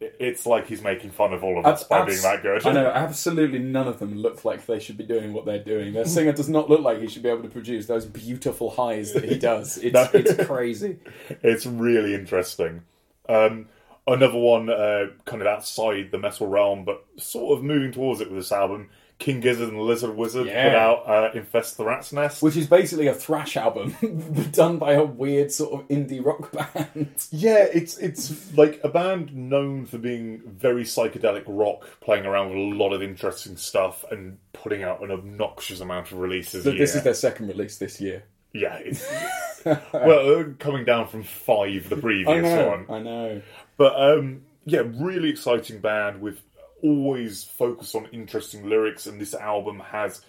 it's 0.00 0.46
like 0.46 0.66
he's 0.66 0.82
making 0.82 1.10
fun 1.10 1.34
of 1.34 1.44
all 1.44 1.58
of 1.58 1.66
us 1.66 1.84
by 1.84 2.04
being 2.06 2.22
that 2.22 2.42
good. 2.42 2.66
I 2.66 2.72
know 2.72 2.86
absolutely 2.94 3.58
none 3.58 3.86
of 3.86 3.98
them 3.98 4.14
look 4.16 4.44
like 4.46 4.64
they 4.66 4.78
should 4.80 4.96
be 4.96 5.04
doing 5.04 5.32
what 5.34 5.44
they're 5.44 5.62
doing. 5.62 5.92
Their 5.92 6.06
singer 6.06 6.32
does 6.32 6.48
not 6.48 6.70
look 6.70 6.80
like 6.80 7.00
he 7.00 7.06
should 7.06 7.22
be 7.22 7.28
able 7.28 7.42
to 7.42 7.50
produce 7.50 7.86
those 7.86 8.06
beautiful 8.06 8.70
highs 8.70 9.12
that 9.12 9.24
he 9.24 9.38
does. 9.38 9.76
It's 9.76 9.92
No. 9.94 10.08
it's 10.14 10.46
crazy. 10.46 10.98
It's 11.42 11.66
really 11.66 12.14
interesting. 12.14 12.82
Um, 13.28 13.68
another 14.06 14.38
one, 14.38 14.68
uh, 14.70 15.06
kind 15.24 15.42
of 15.42 15.48
outside 15.48 16.10
the 16.10 16.18
metal 16.18 16.46
realm, 16.46 16.84
but 16.84 17.04
sort 17.16 17.56
of 17.58 17.64
moving 17.64 17.92
towards 17.92 18.20
it 18.20 18.28
with 18.30 18.38
this 18.38 18.52
album. 18.52 18.90
King 19.18 19.40
Gizzard 19.40 19.68
and 19.68 19.76
the 19.76 19.82
Lizard 19.82 20.16
Wizard 20.16 20.46
Yeah. 20.46 20.70
put 20.70 20.78
out 20.78 21.06
uh, 21.06 21.30
Infest 21.38 21.76
the 21.76 21.84
Rat's 21.84 22.10
Nest. 22.10 22.42
Which 22.42 22.56
is 22.56 22.66
basically 22.66 23.06
a 23.06 23.12
thrash 23.12 23.54
album 23.54 23.94
done 24.52 24.78
by 24.78 24.94
a 24.94 25.04
weird 25.04 25.52
sort 25.52 25.78
of 25.78 25.88
indie 25.88 26.24
rock 26.24 26.50
band. 26.52 27.10
Yeah, 27.30 27.66
it's 27.70 27.98
it's 27.98 28.56
like 28.56 28.80
a 28.82 28.88
band 28.88 29.36
known 29.36 29.84
for 29.84 29.98
being 29.98 30.40
very 30.46 30.84
psychedelic 30.84 31.44
rock, 31.46 31.86
playing 32.00 32.24
around 32.24 32.48
with 32.48 32.56
a 32.58 32.76
lot 32.82 32.94
of 32.94 33.02
interesting 33.02 33.58
stuff 33.58 34.06
and 34.10 34.38
putting 34.54 34.82
out 34.84 35.02
an 35.02 35.10
obnoxious 35.10 35.80
amount 35.80 36.10
of 36.12 36.18
releases. 36.18 36.66
a 36.66 36.70
this 36.70 36.94
is 36.94 37.02
their 37.02 37.12
second 37.12 37.48
release 37.48 37.76
this 37.76 38.00
year. 38.00 38.24
yeah, 38.54 38.76
it's, 38.76 39.06
well, 39.92 40.40
uh, 40.40 40.44
coming 40.58 40.86
down 40.86 41.06
from 41.06 41.22
five 41.24 41.90
the 41.90 41.96
previous 41.96 42.26
I 42.26 42.40
know, 42.40 42.68
one. 42.68 42.86
I 42.88 43.02
know. 43.02 43.42
But 43.80 43.98
um, 43.98 44.42
yeah, 44.66 44.82
really 44.96 45.30
exciting 45.30 45.78
band 45.80 46.20
with 46.20 46.42
always 46.82 47.44
focused 47.44 47.96
on 47.96 48.08
interesting 48.12 48.68
lyrics, 48.68 49.06
and 49.06 49.18
this 49.18 49.32
album 49.32 49.80
has 49.80 50.20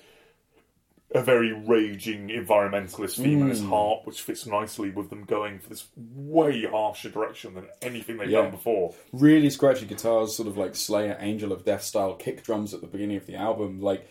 a 1.14 1.22
very 1.22 1.52
raging 1.52 2.30
environmentalist 2.30 3.22
theme 3.22 3.42
in 3.42 3.52
its 3.52 3.62
heart, 3.62 4.06
which 4.06 4.22
fits 4.22 4.48
nicely 4.48 4.90
with 4.90 5.10
them 5.10 5.26
going 5.26 5.60
for 5.60 5.68
this 5.68 5.86
way 5.98 6.64
harsher 6.64 7.10
direction 7.10 7.54
than 7.54 7.66
anything 7.82 8.16
they've 8.16 8.30
Yeah. 8.30 8.44
done 8.44 8.52
before. 8.52 8.96
really 9.12 9.50
scratchy 9.50 9.86
guitars, 9.86 10.34
sort 10.34 10.48
of 10.48 10.58
like 10.58 10.74
Slayer, 10.74 11.18
Angel 11.20 11.52
of 11.52 11.66
Death 11.66 11.84
style 11.84 12.14
kick 12.16 12.44
drums 12.44 12.74
at 12.74 12.80
the 12.80 12.88
beginning 12.88 13.18
of 13.18 13.26
the 13.26 13.36
album. 13.36 13.82
Like 13.82 14.08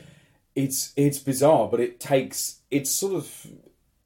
it's 0.54 0.92
it's 0.96 1.16
bizarre, 1.18 1.66
but 1.66 1.80
it 1.80 1.98
takes 1.98 2.60
it's 2.70 2.90
sort 2.90 3.14
of 3.14 3.46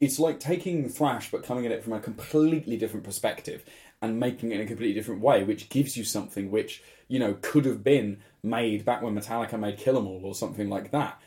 it's 0.01 0.21
like 0.21 0.39
taking 0.39 0.89
thrash 0.89 1.31
but 1.33 1.43
coming 1.43 1.67
at 1.67 1.73
it 1.73 1.83
from 1.83 1.95
a 1.95 2.01
completely 2.01 2.77
different 2.77 3.05
perspective 3.05 3.65
and 4.05 4.21
making 4.21 4.53
it 4.53 4.57
in 4.57 4.61
a 4.61 4.67
completely 4.67 4.95
different 4.95 5.21
way, 5.21 5.43
which 5.45 5.69
gives 5.69 5.97
you 5.97 6.05
something 6.05 6.51
which 6.51 6.83
you 7.09 7.19
know 7.19 7.37
could 7.43 7.65
have 7.65 7.83
been 7.85 8.19
made 8.43 8.85
back 8.85 9.03
when 9.03 9.15
Metallica 9.15 9.59
made 9.59 9.79
Kill 9.79 9.97
'Em 9.97 10.07
All 10.07 10.23
or 10.25 10.35
something 10.35 10.69
like 10.69 10.91
that. 10.91 11.21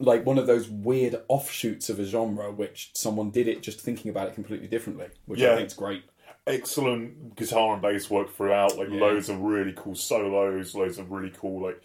Like 0.00 0.26
one 0.26 0.38
of 0.38 0.46
those 0.46 0.68
weird 0.68 1.16
offshoots 1.28 1.88
of 1.88 1.98
a 2.00 2.04
genre, 2.04 2.50
which 2.50 2.90
someone 2.94 3.30
did 3.30 3.46
it 3.48 3.62
just 3.62 3.80
thinking 3.80 4.10
about 4.10 4.28
it 4.28 4.34
completely 4.34 4.66
differently, 4.68 5.06
which 5.26 5.40
Yeah. 5.40 5.50
I 5.54 5.60
is 5.60 5.74
great. 5.74 6.02
excellent 6.46 7.36
guitar 7.36 7.72
and 7.72 7.80
bass 7.82 8.10
work 8.10 8.30
throughout. 8.36 8.76
Like 8.76 8.90
Yeah. 8.90 9.00
loads 9.00 9.28
of 9.30 9.40
really 9.40 9.72
cool 9.74 9.94
solos, 9.94 10.74
loads 10.74 10.98
of 10.98 11.10
really 11.10 11.30
cool 11.34 11.62
like 11.62 11.80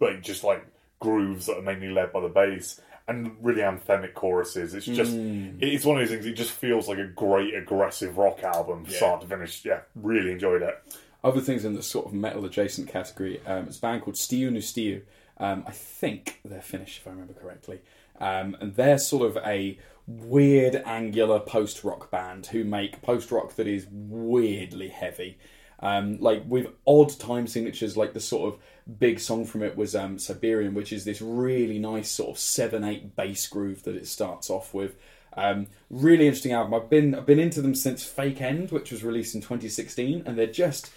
like 0.00 0.22
just 0.22 0.44
like 0.44 0.64
grooves 1.00 1.46
that 1.46 1.56
are 1.58 1.62
mainly 1.62 1.88
led 1.88 2.12
by 2.12 2.20
the 2.20 2.28
bass, 2.28 2.80
and 3.08 3.36
really 3.40 3.62
anthemic 3.62 4.14
choruses. 4.14 4.74
It's 4.74 4.86
just 4.86 5.12
Mm. 5.12 5.58
it's 5.60 5.84
one 5.84 5.96
of 6.00 6.02
those 6.02 6.10
things. 6.14 6.26
It 6.26 6.34
just 6.34 6.52
feels 6.52 6.88
like 6.88 6.98
a 6.98 7.06
great 7.06 7.54
aggressive 7.54 8.16
rock 8.18 8.42
album, 8.42 8.86
start 8.88 9.20
to 9.22 9.26
finish. 9.26 9.64
Yeah, 9.64 9.80
really 9.94 10.30
enjoyed 10.32 10.62
it. 10.62 10.76
Other 11.24 11.40
things 11.40 11.64
in 11.64 11.74
the 11.74 11.82
sort 11.82 12.06
of 12.06 12.12
metal 12.12 12.44
adjacent 12.44 12.88
category, 12.88 13.40
um, 13.46 13.66
it's 13.66 13.78
a 13.78 13.80
band 13.80 14.02
called 14.02 14.16
Stiu 14.16 14.50
Nu 14.50 14.60
Stiu. 14.60 15.02
Um, 15.38 15.64
I 15.66 15.72
think 15.72 16.40
they're 16.44 16.60
Finnish, 16.60 16.98
if 16.98 17.06
I 17.06 17.10
remember 17.10 17.32
correctly. 17.34 17.80
Um, 18.20 18.56
and 18.60 18.74
they're 18.76 18.98
sort 18.98 19.28
of 19.28 19.36
a 19.44 19.78
weird, 20.06 20.76
angular 20.84 21.38
post 21.40 21.84
rock 21.84 22.10
band 22.10 22.46
who 22.46 22.64
make 22.64 23.02
post 23.02 23.30
rock 23.32 23.54
that 23.56 23.66
is 23.66 23.86
weirdly 23.90 24.88
heavy. 24.88 25.38
Um, 25.82 26.18
like 26.20 26.44
with 26.46 26.68
odd 26.86 27.18
time 27.18 27.46
signatures, 27.46 27.96
like 27.96 28.14
the 28.14 28.20
sort 28.20 28.54
of 28.54 28.60
big 28.98 29.18
song 29.18 29.44
from 29.44 29.62
it 29.62 29.76
was 29.76 29.94
um, 29.96 30.18
Siberian, 30.18 30.74
which 30.74 30.92
is 30.92 31.04
this 31.04 31.20
really 31.20 31.78
nice 31.78 32.10
sort 32.10 32.30
of 32.30 32.38
seven 32.38 32.84
eight 32.84 33.16
bass 33.16 33.46
groove 33.48 33.82
that 33.82 33.96
it 33.96 34.06
starts 34.06 34.48
off 34.48 34.72
with. 34.72 34.94
Um, 35.36 35.66
really 35.90 36.26
interesting 36.26 36.52
album. 36.52 36.74
I've 36.74 36.90
been 36.90 37.14
I've 37.14 37.26
been 37.26 37.40
into 37.40 37.62
them 37.62 37.74
since 37.74 38.04
Fake 38.04 38.40
End, 38.40 38.70
which 38.70 38.92
was 38.92 39.02
released 39.02 39.34
in 39.34 39.40
2016, 39.40 40.22
and 40.24 40.38
they're 40.38 40.46
just 40.46 40.90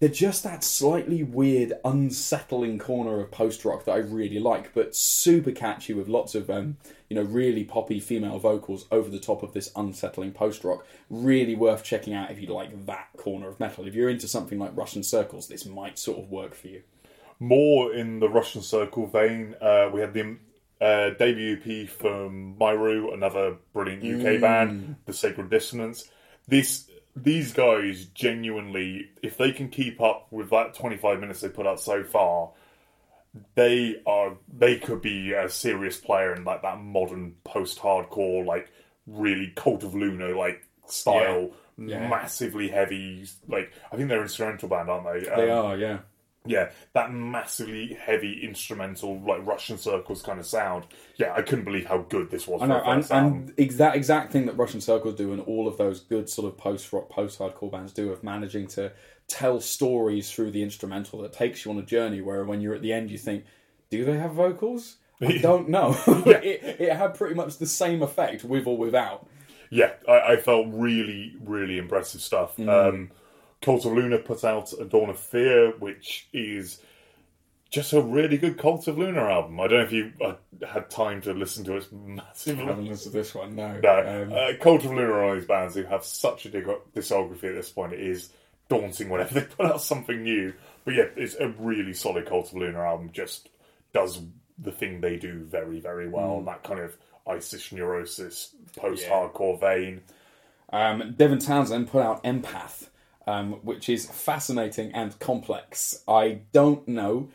they're 0.00 0.08
just 0.08 0.42
that 0.42 0.64
slightly 0.64 1.22
weird, 1.22 1.72
unsettling 1.84 2.78
corner 2.78 3.20
of 3.20 3.30
post 3.30 3.64
rock 3.64 3.84
that 3.84 3.92
I 3.92 3.98
really 3.98 4.40
like, 4.40 4.74
but 4.74 4.94
super 4.94 5.52
catchy 5.52 5.94
with 5.94 6.08
lots 6.08 6.34
of 6.34 6.50
um, 6.50 6.76
you 7.14 7.22
know 7.22 7.30
really 7.30 7.62
poppy 7.62 8.00
female 8.00 8.40
vocals 8.40 8.86
over 8.90 9.08
the 9.08 9.20
top 9.20 9.44
of 9.44 9.52
this 9.52 9.70
unsettling 9.76 10.32
post 10.32 10.64
rock. 10.64 10.84
Really 11.08 11.54
worth 11.54 11.84
checking 11.84 12.12
out 12.12 12.32
if 12.32 12.40
you 12.40 12.48
like 12.48 12.86
that 12.86 13.08
corner 13.16 13.48
of 13.48 13.60
metal. 13.60 13.86
If 13.86 13.94
you're 13.94 14.08
into 14.10 14.26
something 14.26 14.58
like 14.58 14.76
Russian 14.76 15.04
Circles, 15.04 15.46
this 15.46 15.64
might 15.64 15.96
sort 15.96 16.18
of 16.18 16.28
work 16.28 16.56
for 16.56 16.66
you. 16.66 16.82
More 17.38 17.94
in 17.94 18.18
the 18.18 18.28
Russian 18.28 18.62
Circle 18.62 19.06
vein, 19.06 19.54
uh, 19.60 19.90
we 19.92 20.00
had 20.00 20.12
the 20.12 20.36
uh, 20.80 21.10
debut 21.10 21.60
EP 21.64 21.88
from 21.88 22.56
Myru, 22.58 23.14
another 23.14 23.56
brilliant 23.72 24.02
UK 24.02 24.40
band, 24.40 24.96
The 25.06 25.12
Sacred 25.12 25.50
Dissonance. 25.50 26.10
This 26.48 26.90
these 27.14 27.52
guys 27.52 28.06
genuinely, 28.06 29.10
if 29.22 29.36
they 29.36 29.52
can 29.52 29.68
keep 29.68 30.00
up 30.00 30.26
with 30.32 30.50
that 30.50 30.74
twenty 30.74 30.96
five 30.96 31.20
minutes 31.20 31.42
they 31.42 31.48
put 31.48 31.66
out 31.66 31.78
so 31.78 32.02
far, 32.02 32.50
they 33.54 34.00
are 34.06 34.36
they 34.52 34.78
could 34.78 35.02
be 35.02 35.32
a 35.32 35.48
serious 35.48 35.98
player 35.98 36.34
in 36.34 36.44
like 36.44 36.62
that 36.62 36.80
modern 36.80 37.34
post 37.44 37.78
hardcore, 37.78 38.44
like 38.44 38.70
really 39.06 39.52
Cult 39.56 39.82
of 39.82 39.94
Luna 39.94 40.36
like 40.36 40.66
style, 40.86 41.50
Yeah. 41.76 42.08
massively 42.08 42.68
heavy. 42.68 43.26
Like 43.48 43.72
I 43.90 43.96
think 43.96 44.08
they're 44.08 44.18
an 44.18 44.24
instrumental 44.24 44.68
band, 44.68 44.88
aren't 44.88 45.04
they? 45.12 45.28
They 45.28 45.50
Um, 45.50 45.66
are, 45.66 45.76
yeah. 45.76 45.98
yeah, 46.46 46.70
that 46.92 47.10
massively 47.12 47.94
heavy 47.94 48.44
instrumental, 48.44 49.18
like 49.20 49.44
Russian 49.44 49.78
circles 49.78 50.22
kind 50.22 50.38
of 50.38 50.46
sound. 50.46 50.84
Yeah, 51.16 51.32
I 51.34 51.42
couldn't 51.42 51.64
believe 51.64 51.86
how 51.86 51.98
good 51.98 52.30
this 52.30 52.46
was. 52.46 52.62
I 52.62 52.66
know, 52.66 52.82
and, 52.84 53.04
and 53.10 53.54
ex- 53.58 53.76
that 53.76 53.96
exact 53.96 54.30
thing 54.32 54.46
that 54.46 54.56
Russian 54.56 54.80
Circles 54.80 55.16
do, 55.16 55.32
and 55.32 55.40
all 55.42 55.66
of 55.66 55.76
those 55.76 56.00
good 56.00 56.28
sort 56.28 56.46
of 56.46 56.56
post 56.58 56.92
rock, 56.92 57.08
post 57.08 57.38
hardcore 57.40 57.72
bands 57.72 57.92
do, 57.92 58.12
of 58.12 58.22
managing 58.22 58.66
to 58.68 58.92
tell 59.28 59.60
stories 59.60 60.30
through 60.30 60.50
the 60.50 60.62
instrumental 60.62 61.22
that 61.22 61.32
takes 61.32 61.64
you 61.64 61.70
on 61.70 61.78
a 61.78 61.82
journey. 61.82 62.20
Where 62.20 62.44
when 62.44 62.60
you're 62.60 62.74
at 62.74 62.82
the 62.82 62.92
end, 62.92 63.10
you 63.10 63.18
think, 63.18 63.44
do 63.90 64.04
they 64.04 64.18
have 64.18 64.32
vocals? 64.32 64.96
I 65.20 65.38
don't 65.38 65.68
know. 65.68 65.96
it, 66.06 66.80
it 66.80 66.92
had 66.96 67.14
pretty 67.14 67.34
much 67.34 67.58
the 67.58 67.66
same 67.66 68.02
effect 68.02 68.44
with 68.44 68.66
or 68.66 68.76
without. 68.76 69.26
yeah, 69.70 69.92
I, 70.08 70.32
I 70.32 70.36
felt 70.36 70.66
really, 70.70 71.34
really 71.42 71.78
impressive 71.78 72.20
stuff. 72.20 72.56
Mm. 72.56 72.68
Um, 72.88 73.10
Cult 73.62 73.86
of 73.86 73.92
Luna 73.92 74.18
put 74.18 74.44
out 74.44 74.72
A 74.78 74.84
Dawn 74.84 75.08
of 75.08 75.18
Fear, 75.18 75.72
which 75.78 76.28
is 76.34 76.80
just 77.70 77.92
a 77.94 78.02
really 78.02 78.36
good 78.36 78.58
Cult 78.58 78.86
of 78.88 78.98
Luna 78.98 79.22
album. 79.22 79.58
I 79.60 79.68
don't 79.68 79.78
know 79.78 79.84
if 79.86 79.92
you 79.92 80.12
uh, 80.22 80.34
had 80.68 80.90
time 80.90 81.22
to 81.22 81.32
listen 81.32 81.64
to 81.64 81.76
it 81.76 81.86
I 81.90 81.96
massively. 81.96 82.64
haven't 82.66 82.86
listened 82.86 83.12
to 83.12 83.18
this 83.18 83.34
one, 83.34 83.54
no. 83.56 83.80
No, 83.82 84.24
Um, 84.24 84.32
uh, 84.32 84.62
Cult 84.62 84.84
of 84.84 84.90
Luna 84.90 85.04
are 85.12 85.22
one 85.22 85.30
of 85.36 85.40
these 85.40 85.48
bands 85.48 85.74
who 85.74 85.84
have 85.84 86.04
such 86.04 86.44
a 86.44 86.50
discography 86.50 87.44
at 87.44 87.54
this 87.54 87.70
point. 87.70 87.94
It 87.94 88.00
is 88.00 88.30
daunting 88.68 89.08
whenever 89.08 89.34
they 89.40 89.46
put 89.46 89.66
out 89.66 89.80
something 89.80 90.22
new. 90.22 90.54
But 90.84 90.94
yeah, 90.94 91.04
it's 91.16 91.36
a 91.36 91.48
really 91.58 91.94
solid 91.94 92.26
Cult 92.26 92.48
of 92.48 92.54
Luna 92.54 92.80
album. 92.80 93.10
Just 93.12 93.48
does 93.92 94.20
the 94.58 94.72
thing 94.72 95.00
they 95.00 95.16
do 95.16 95.44
very, 95.44 95.80
very 95.80 96.08
well. 96.08 96.40
Mm. 96.40 96.46
That 96.46 96.62
kind 96.62 96.80
of 96.80 96.96
ISIS 97.26 97.72
neurosis, 97.72 98.54
post-hardcore 98.76 99.58
vein. 99.60 100.02
Um, 100.72 101.14
Devin 101.16 101.38
Townsend 101.38 101.88
put 101.88 102.02
out 102.02 102.22
Empath, 102.24 102.88
um, 103.26 103.52
which 103.62 103.88
is 103.88 104.06
fascinating 104.06 104.92
and 104.92 105.18
complex. 105.18 106.02
I 106.06 106.40
don't 106.52 106.86
know 106.86 107.30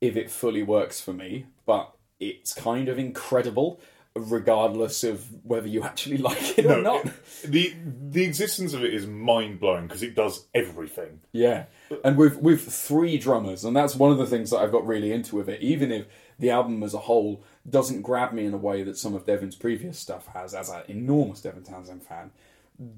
if 0.00 0.16
it 0.16 0.30
fully 0.30 0.62
works 0.62 1.00
for 1.00 1.12
me, 1.12 1.46
but 1.66 1.94
it's 2.20 2.52
kind 2.52 2.88
of 2.88 2.98
incredible, 2.98 3.80
regardless 4.18 5.04
of 5.04 5.26
whether 5.44 5.66
you 5.66 5.82
actually 5.82 6.16
like 6.28 6.58
it 6.58 6.66
or 6.66 6.82
not. 6.82 7.06
it- 7.06 7.12
the 7.44 7.74
the 8.10 8.24
existence 8.24 8.74
of 8.74 8.82
it 8.82 8.92
is 8.92 9.06
mind 9.06 9.60
blowing 9.60 9.86
because 9.86 10.02
it 10.02 10.14
does 10.14 10.46
everything. 10.54 11.20
Yeah, 11.32 11.64
and 12.04 12.16
with 12.16 12.36
with 12.38 12.62
three 12.72 13.18
drummers, 13.18 13.64
and 13.64 13.76
that's 13.76 13.94
one 13.94 14.10
of 14.10 14.18
the 14.18 14.26
things 14.26 14.50
that 14.50 14.58
I've 14.58 14.72
got 14.72 14.86
really 14.86 15.12
into 15.12 15.36
with 15.36 15.48
it. 15.48 15.60
Even 15.62 15.92
if 15.92 16.06
the 16.38 16.50
album 16.50 16.82
as 16.82 16.94
a 16.94 16.98
whole 16.98 17.42
doesn't 17.68 18.02
grab 18.02 18.32
me 18.32 18.44
in 18.46 18.54
a 18.54 18.58
way 18.58 18.82
that 18.82 18.96
some 18.96 19.14
of 19.14 19.24
Devin's 19.26 19.56
previous 19.56 19.98
stuff 19.98 20.26
has, 20.34 20.54
as 20.54 20.68
an 20.68 20.82
enormous 20.88 21.40
Devin 21.40 21.64
Townsend 21.64 22.02
fan, 22.02 22.30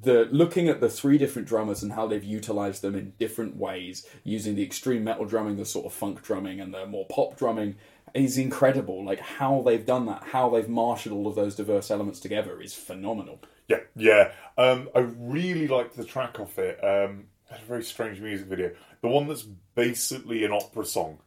the 0.02 0.28
looking 0.30 0.68
at 0.68 0.80
the 0.80 0.88
three 0.90 1.16
different 1.18 1.48
drummers 1.48 1.82
and 1.82 1.92
how 1.92 2.06
they've 2.06 2.22
utilized 2.22 2.82
them 2.82 2.94
in 2.94 3.14
different 3.18 3.56
ways, 3.56 4.06
using 4.24 4.54
the 4.54 4.62
extreme 4.62 5.04
metal 5.04 5.24
drumming, 5.24 5.56
the 5.56 5.64
sort 5.64 5.86
of 5.86 5.92
funk 5.92 6.22
drumming, 6.22 6.60
and 6.60 6.72
the 6.74 6.86
more 6.86 7.06
pop 7.06 7.36
drumming. 7.38 7.76
Is 8.14 8.38
incredible. 8.38 9.04
Like 9.04 9.20
how 9.20 9.62
they've 9.64 9.84
done 9.84 10.06
that, 10.06 10.22
how 10.24 10.50
they've 10.50 10.68
marshaled 10.68 11.14
all 11.16 11.26
of 11.26 11.34
those 11.34 11.54
diverse 11.54 11.90
elements 11.90 12.20
together 12.20 12.60
is 12.60 12.74
phenomenal. 12.74 13.40
Yeah, 13.68 13.78
yeah. 13.94 14.32
Um, 14.58 14.88
I 14.94 15.00
really 15.00 15.68
liked 15.68 15.96
the 15.96 16.04
track 16.04 16.40
off 16.40 16.58
it. 16.58 16.82
Um, 16.82 17.26
it 17.48 17.52
had 17.54 17.62
a 17.62 17.64
very 17.66 17.84
strange 17.84 18.20
music 18.20 18.46
video. 18.46 18.72
The 19.02 19.08
one 19.08 19.28
that's 19.28 19.42
basically 19.74 20.44
an 20.44 20.52
opera 20.52 20.84
song. 20.84 21.18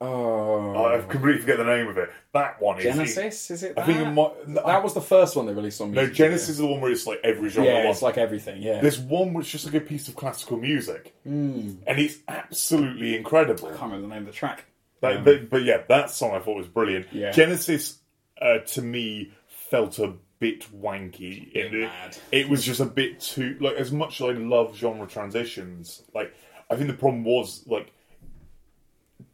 Oh, 0.00 0.86
I 0.94 1.00
completely 1.00 1.40
forget 1.40 1.56
the 1.58 1.64
name 1.64 1.88
of 1.88 1.98
it. 1.98 2.08
That 2.32 2.62
one 2.62 2.78
is 2.78 2.84
Genesis 2.84 3.50
is 3.50 3.62
it? 3.64 3.74
I 3.76 3.82
think 3.84 3.98
it 3.98 4.04
that? 4.04 4.14
might. 4.14 4.46
No, 4.48 4.62
That 4.64 4.84
was 4.84 4.94
the 4.94 5.00
first 5.00 5.34
one 5.34 5.46
they 5.46 5.52
released 5.52 5.80
on 5.80 5.90
Music 5.90 6.10
no. 6.10 6.14
Genesis 6.14 6.50
is 6.50 6.58
the 6.58 6.66
one 6.66 6.80
where 6.80 6.92
it's 6.92 7.04
like 7.04 7.18
every 7.24 7.48
genre. 7.48 7.68
Yeah, 7.72 7.90
it's 7.90 8.00
like 8.00 8.16
everything. 8.16 8.62
Yeah, 8.62 8.80
There's 8.80 9.00
one 9.00 9.34
which 9.34 9.46
is 9.46 9.62
just 9.62 9.64
like 9.66 9.74
a 9.82 9.84
piece 9.84 10.06
of 10.06 10.14
classical 10.14 10.56
music, 10.56 11.14
Hmm. 11.24 11.72
and 11.84 11.98
it's 11.98 12.18
absolutely 12.28 13.16
incredible. 13.16 13.66
I 13.66 13.70
can't 13.70 13.82
remember 13.82 14.02
the 14.06 14.14
name 14.14 14.22
of 14.22 14.26
the 14.26 14.32
track. 14.32 14.66
But, 15.00 15.24
but, 15.24 15.50
but 15.50 15.62
yeah, 15.62 15.82
that 15.88 16.10
song 16.10 16.32
I 16.34 16.40
thought 16.40 16.56
was 16.56 16.66
brilliant. 16.66 17.06
Yeah. 17.12 17.30
Genesis, 17.30 17.98
uh, 18.40 18.58
to 18.58 18.82
me, 18.82 19.32
felt 19.46 19.98
a 19.98 20.14
bit 20.38 20.66
wanky. 20.76 21.52
Bit 21.52 21.74
It, 21.74 21.90
it 22.32 22.48
was 22.48 22.64
just 22.64 22.80
a 22.80 22.84
bit 22.84 23.20
too 23.20 23.56
like 23.60 23.76
as 23.76 23.92
much 23.92 24.20
as 24.20 24.28
I 24.28 24.32
love 24.32 24.76
genre 24.76 25.06
transitions. 25.06 26.02
Like 26.14 26.34
I 26.70 26.76
think 26.76 26.88
the 26.88 26.96
problem 26.96 27.24
was 27.24 27.64
like 27.66 27.92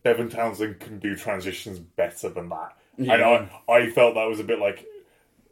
Devin 0.04 0.28
Townsend 0.28 0.80
can 0.80 0.98
do 0.98 1.16
transitions 1.16 1.78
better 1.78 2.28
than 2.28 2.48
that, 2.48 2.76
and 2.98 3.10
I 3.10 3.48
I 3.68 3.90
felt 3.90 4.14
that 4.14 4.28
was 4.28 4.40
a 4.40 4.44
bit 4.44 4.58
like. 4.58 4.86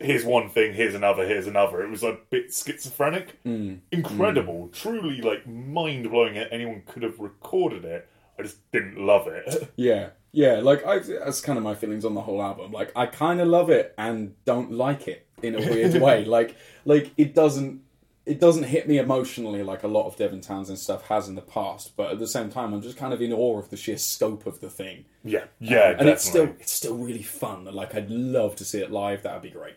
Here's 0.01 0.25
one 0.25 0.49
thing, 0.49 0.75
here's 0.75 0.97
another, 0.97 1.25
here's 1.25 1.47
another. 1.47 1.85
It 1.85 1.89
was 1.89 2.03
a 2.03 2.19
bit 2.29 2.53
schizophrenic. 2.53 3.41
Mm. 3.45 3.79
Incredible. 3.93 4.69
Truly, 4.73 5.21
like, 5.21 5.47
mind 5.47 6.11
blowing. 6.11 6.37
Anyone 6.37 6.83
could 6.87 7.05
have 7.05 7.21
recorded 7.21 7.85
it. 7.85 8.09
I 8.39 8.43
just 8.43 8.71
didn't 8.73 8.97
love 8.99 9.27
it. 9.29 9.71
Yeah, 9.77 10.11
yeah. 10.33 10.61
Like 10.61 10.87
I, 10.87 10.99
that's 11.01 11.41
kind 11.41 11.59
of 11.59 11.65
my 11.65 11.75
feelings 11.75 12.05
on 12.05 12.15
the 12.15 12.21
whole 12.23 12.43
album. 12.43 12.73
Like 12.73 12.93
I 12.97 13.07
kind 13.07 13.41
of 13.41 13.49
love 13.49 13.71
it 13.71 13.95
and 13.99 14.35
don't 14.45 14.73
like 14.73 15.09
it 15.09 15.27
in 15.43 15.55
a 15.55 15.59
weird 15.59 16.01
way. 16.01 16.25
Like, 16.33 16.57
like 16.85 17.13
it 17.17 17.35
doesn't, 17.35 17.83
it 18.25 18.39
doesn't 18.39 18.63
hit 18.65 18.87
me 18.89 18.99
emotionally 18.99 19.63
like 19.65 19.83
a 19.83 19.89
lot 19.89 20.07
of 20.07 20.17
Devin 20.17 20.41
Townsend 20.41 20.79
stuff 20.79 21.07
has 21.09 21.29
in 21.29 21.35
the 21.35 21.43
past. 21.43 21.97
But 21.97 22.13
at 22.13 22.19
the 22.19 22.27
same 22.29 22.51
time, 22.51 22.73
I'm 22.73 22.81
just 22.83 22.97
kind 22.97 23.13
of 23.13 23.21
in 23.21 23.33
awe 23.33 23.59
of 23.59 23.69
the 23.71 23.77
sheer 23.77 23.99
scope 23.99 24.47
of 24.47 24.61
the 24.61 24.71
thing. 24.71 25.05
yeah, 25.25 25.45
yeah, 25.59 25.97
and 25.99 26.09
it's 26.09 26.25
still, 26.25 26.55
it's 26.61 26.73
still 26.73 26.97
really 26.97 27.23
fun. 27.23 27.65
Like 27.65 27.95
I'd 27.95 28.11
love 28.11 28.57
to 28.57 28.65
see 28.65 28.81
it 28.81 28.91
live. 28.91 29.23
That'd 29.25 29.43
be 29.43 29.51
great. 29.51 29.75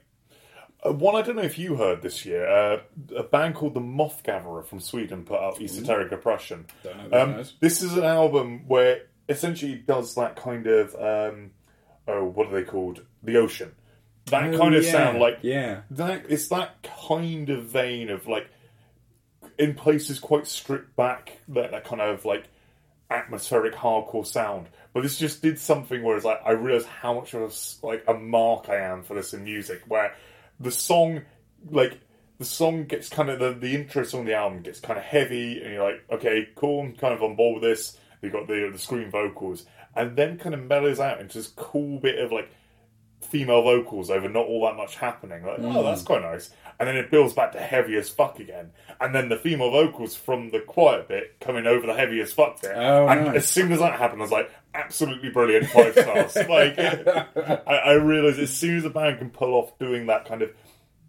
Uh, 0.86 0.92
one 0.92 1.16
I 1.16 1.22
don't 1.22 1.36
know 1.36 1.42
if 1.42 1.58
you 1.58 1.76
heard 1.76 2.02
this 2.02 2.26
year. 2.26 2.48
Uh, 2.48 2.82
a 3.16 3.24
band 3.24 3.56
called 3.56 3.74
the 3.74 3.80
Moth 3.82 4.24
Gatherer 4.24 4.64
from 4.64 4.80
Sweden 4.80 5.24
put 5.24 5.40
out 5.40 5.62
Esoteric 5.62 6.12
Oppression. 6.12 6.66
Don't 6.84 7.12
know 7.12 7.22
Um, 7.22 7.44
this 7.60 7.82
is 7.82 7.98
an 7.98 8.04
album 8.04 8.68
where 8.68 9.04
essentially 9.28 9.74
it 9.74 9.88
does 9.88 10.16
that 10.16 10.36
kind 10.36 10.68
of 10.68 10.96
um, 10.96 11.52
oh, 12.08 12.26
what 12.26 12.48
are 12.48 12.54
they 12.54 12.64
called? 12.64 13.02
The 13.24 13.38
ocean. 13.38 13.74
That 14.28 14.54
Oh, 14.54 14.58
kind 14.58 14.76
of 14.76 14.84
yeah, 14.84 14.92
sound 14.92 15.20
like 15.20 15.40
yeah. 15.42 15.82
that. 15.92 16.26
It's 16.30 16.48
that 16.50 16.88
kind 17.08 17.50
of 17.50 17.66
vein 17.66 18.10
of 18.10 18.28
like 18.28 18.48
in 19.58 19.76
places 19.76 20.20
quite 20.20 20.48
stripped 20.48 20.96
back. 20.96 21.40
That, 21.50 21.72
that 21.72 21.86
kind 21.86 22.02
of 22.02 22.26
like 22.26 22.46
atmospheric 23.10 23.76
hardcore 23.76 24.26
sound. 24.26 24.68
But 24.94 25.04
this 25.04 25.18
just 25.20 25.42
did 25.42 25.60
something 25.60 26.02
where 26.02 26.16
it's 26.16 26.26
like 26.26 26.42
I 26.46 26.52
realized 26.52 26.88
how 26.88 27.14
much 27.14 27.34
of 27.34 27.42
a, 27.42 27.86
like 27.86 28.04
a 28.08 28.14
mark 28.14 28.70
I 28.70 28.78
am 28.78 29.04
for 29.04 29.14
this 29.14 29.34
in 29.34 29.44
music. 29.44 29.84
Where 29.88 30.16
the 30.60 30.72
song, 30.72 31.22
like 31.70 32.00
the 32.38 32.46
song 32.46 32.86
gets 32.86 33.10
kind 33.10 33.30
of 33.30 33.40
the 33.40 33.54
the 33.54 33.76
intro 33.76 34.04
song 34.04 34.22
of 34.22 34.28
the 34.28 34.34
album 34.34 34.62
gets 34.62 34.80
kind 34.80 34.98
of 34.98 35.06
heavy, 35.06 35.62
and 35.62 35.74
you're 35.74 35.84
like, 35.84 36.04
okay, 36.12 36.50
cool, 36.56 36.82
I'm 36.82 36.96
kind 36.96 37.14
of 37.14 37.24
on 37.24 37.36
board 37.36 37.62
with 37.62 37.70
this. 37.70 37.98
you've 38.22 38.34
got 38.34 38.48
the 38.48 38.70
the 38.72 38.80
scream 38.80 39.10
vocals, 39.12 39.66
and 39.96 40.16
then 40.16 40.38
kind 40.38 40.56
of 40.56 40.64
mellows 40.64 41.00
out 41.00 41.22
into 41.22 41.38
this 41.38 41.48
cool 41.56 42.00
bit 42.00 42.20
of 42.20 42.32
like 42.32 42.50
female 43.22 43.64
vocals 43.64 44.10
over 44.10 44.30
not 44.30 44.46
all 44.46 44.66
that 44.66 44.76
much 44.76 44.96
happening. 44.96 45.44
Like, 45.44 45.60
oh, 45.60 45.64
mm. 45.64 45.84
that's 45.84 46.04
quite 46.04 46.22
nice. 46.22 46.52
And 46.80 46.88
then 46.90 46.98
it 46.98 47.10
builds 47.12 47.34
back 47.34 47.54
to 47.54 47.60
heavy 47.60 47.96
as 47.96 48.10
fuck 48.10 48.40
again. 48.40 48.72
And 49.00 49.14
then 49.16 49.30
the 49.30 49.38
female 49.38 49.72
vocals 49.72 50.16
from 50.16 50.52
the 50.52 50.60
quiet 50.60 51.08
bit 51.08 51.38
coming 51.40 51.66
over 51.68 51.88
the 51.88 51.94
heavy 51.94 52.20
as 52.22 52.34
fuck 52.34 52.62
bit. 52.62 52.72
Oh, 52.76 53.08
and 53.08 53.26
nice. 53.28 53.36
as 53.38 53.48
soon 53.50 53.72
as 53.72 53.80
that 53.80 53.98
happened, 54.00 54.22
I 54.22 54.26
was 54.26 54.32
like, 54.32 54.52
absolutely 54.74 55.30
brilliant, 55.30 55.68
five 55.70 55.94
stars. 55.94 56.36
like, 56.50 56.78
I, 56.78 57.62
I 57.86 57.94
realised 57.94 58.40
as 58.40 58.52
soon 58.56 58.78
as 58.78 58.86
a 58.86 58.90
band 58.90 59.20
can 59.20 59.30
pull 59.30 59.54
off 59.54 59.78
doing 59.80 60.08
that 60.08 60.26
kind 60.28 60.42
of 60.42 60.52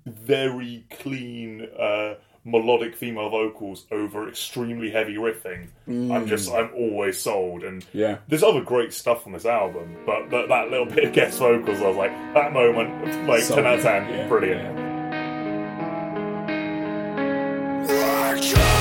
very 0.06 0.84
clean, 1.00 1.66
uh, 1.80 2.14
melodic 2.44 2.94
female 2.94 3.28
vocals 3.28 3.86
over 3.90 4.28
extremely 4.28 4.88
heavy 4.88 5.16
riffing, 5.16 5.66
I'm 5.88 6.28
just, 6.28 6.48
I'm 6.52 6.70
always 6.76 7.18
sold. 7.18 7.64
And 7.64 7.84
Yeah. 7.92 8.18
there's 8.28 8.44
other 8.44 8.60
great 8.62 8.92
stuff 8.92 9.26
on 9.26 9.32
this 9.32 9.44
album, 9.46 9.96
but 10.06 10.30
that, 10.30 10.48
that 10.48 10.70
little 10.70 10.86
bit 10.86 11.04
of 11.06 11.12
guest 11.12 11.38
vocals, 11.40 11.80
I 11.82 11.88
was 11.88 11.96
like, 11.96 12.12
that 12.34 12.52
moment, 12.52 13.26
like 13.28 13.42
So 13.42 13.56
10 13.56 13.66
out 13.66 13.74
of 13.78 13.82
10, 13.82 14.08
yeah, 14.08 14.28
brilliant. 14.28 14.60
yeah. 14.62 14.95
Cool 18.54 18.75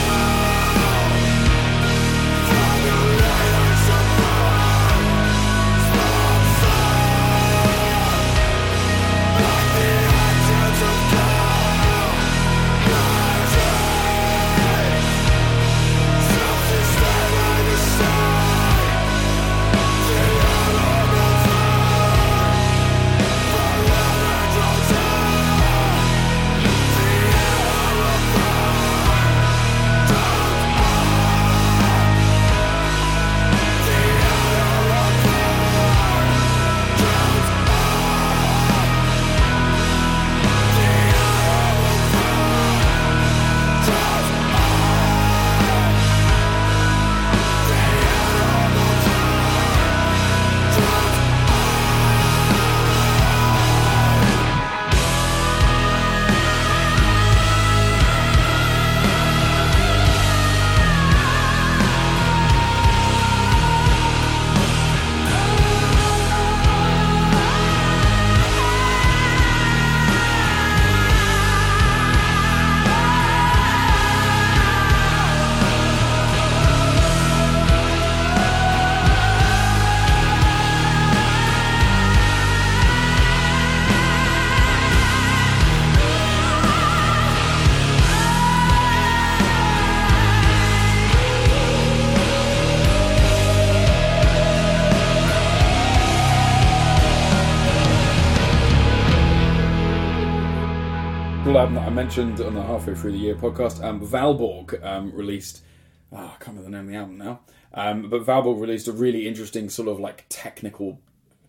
mentioned 102.06 102.40
on 102.40 102.54
the 102.54 102.62
halfway 102.62 102.94
through 102.94 103.14
the 103.14 103.18
year 103.18 103.34
podcast. 103.34 103.84
Um, 103.84 104.00
Valborg 104.00 104.80
um, 104.86 105.12
released. 105.16 105.64
Oh, 106.12 106.18
I 106.18 106.36
can't 106.40 106.56
remember 106.56 106.66
the 106.66 106.70
name 106.70 106.82
of 106.82 106.88
the 106.88 106.98
album 106.98 107.18
now. 107.18 107.40
Um, 107.74 108.12
but 108.12 108.24
Valborg 108.24 108.62
released 108.62 108.88
a 108.88 108.92
really 108.92 109.28
interesting 109.28 109.72
sort 109.72 109.88
of 109.88 110.00
like 110.00 110.24
technical, 110.30 111.02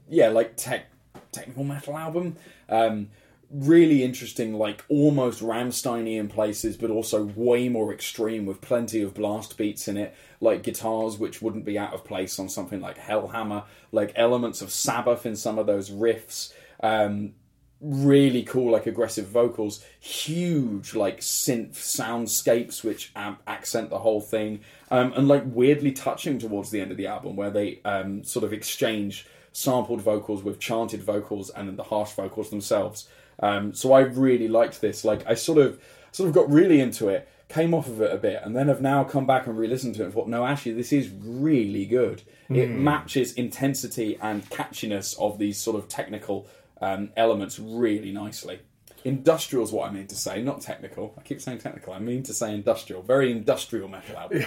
yeah, 0.08 0.28
like 0.28 0.56
tech 0.56 0.86
technical 1.30 1.62
metal 1.62 1.98
album. 1.98 2.36
Um, 2.70 3.10
really 3.50 4.02
interesting, 4.02 4.54
like 4.54 4.82
almost 4.88 5.42
Rammsteiny 5.42 6.18
in 6.18 6.28
places, 6.28 6.78
but 6.78 6.88
also 6.88 7.24
way 7.36 7.68
more 7.68 7.92
extreme 7.92 8.46
with 8.46 8.62
plenty 8.62 9.02
of 9.02 9.12
blast 9.12 9.58
beats 9.58 9.88
in 9.88 9.98
it, 9.98 10.14
like 10.40 10.62
guitars 10.62 11.18
which 11.18 11.42
wouldn't 11.42 11.66
be 11.66 11.78
out 11.78 11.92
of 11.92 12.02
place 12.02 12.38
on 12.38 12.48
something 12.48 12.80
like 12.80 12.96
Hellhammer, 12.96 13.64
like 13.92 14.14
elements 14.16 14.62
of 14.62 14.70
Sabbath 14.70 15.26
in 15.26 15.36
some 15.36 15.58
of 15.58 15.66
those 15.66 15.90
riffs. 15.90 16.54
Um, 16.82 17.34
really 17.80 18.42
cool 18.42 18.72
like 18.72 18.86
aggressive 18.86 19.26
vocals 19.26 19.84
huge 20.00 20.94
like 20.94 21.20
synth 21.20 21.74
soundscapes 21.74 22.82
which 22.82 23.12
um, 23.14 23.36
accent 23.46 23.90
the 23.90 23.98
whole 23.98 24.20
thing 24.20 24.60
um, 24.90 25.12
and 25.12 25.28
like 25.28 25.42
weirdly 25.46 25.92
touching 25.92 26.38
towards 26.38 26.70
the 26.70 26.80
end 26.80 26.90
of 26.90 26.96
the 26.96 27.06
album 27.06 27.36
where 27.36 27.50
they 27.50 27.78
um, 27.84 28.24
sort 28.24 28.44
of 28.44 28.52
exchange 28.52 29.26
sampled 29.52 30.00
vocals 30.00 30.42
with 30.42 30.58
chanted 30.58 31.02
vocals 31.02 31.50
and 31.50 31.68
then 31.68 31.76
the 31.76 31.82
harsh 31.82 32.12
vocals 32.12 32.50
themselves. 32.50 33.08
Um, 33.40 33.74
so 33.74 33.92
i 33.92 34.00
really 34.00 34.48
liked 34.48 34.80
this 34.80 35.04
like 35.04 35.26
i 35.26 35.34
sort 35.34 35.58
of 35.58 35.78
sort 36.10 36.26
of 36.26 36.34
got 36.34 36.50
really 36.50 36.80
into 36.80 37.08
it 37.10 37.28
came 37.48 37.74
off 37.74 37.86
of 37.86 38.00
it 38.00 38.12
a 38.12 38.16
bit 38.16 38.40
and 38.42 38.56
then 38.56 38.68
have 38.68 38.80
now 38.80 39.04
come 39.04 39.26
back 39.26 39.46
and 39.46 39.56
re-listened 39.56 39.94
to 39.94 40.02
it 40.02 40.06
and 40.06 40.14
thought 40.14 40.28
no 40.28 40.44
actually 40.44 40.72
this 40.72 40.92
is 40.92 41.10
really 41.22 41.84
good. 41.84 42.22
It 42.48 42.70
matches 42.70 43.32
intensity 43.32 44.18
and 44.22 44.48
catchiness 44.50 45.18
of 45.18 45.38
these 45.38 45.58
sort 45.58 45.76
of 45.76 45.88
technical 45.88 46.46
um, 46.80 47.10
elements 47.16 47.58
really 47.58 48.12
nicely. 48.12 48.60
Industrial 49.04 49.62
is 49.64 49.70
what 49.70 49.88
I 49.88 49.92
mean 49.92 50.08
to 50.08 50.16
say, 50.16 50.42
not 50.42 50.60
technical. 50.62 51.14
I 51.16 51.22
keep 51.22 51.40
saying 51.40 51.58
technical. 51.58 51.92
I 51.92 52.00
mean 52.00 52.24
to 52.24 52.34
say 52.34 52.52
industrial. 52.52 53.02
Very 53.02 53.30
industrial 53.30 53.86
metal 53.88 54.16
album. 54.16 54.44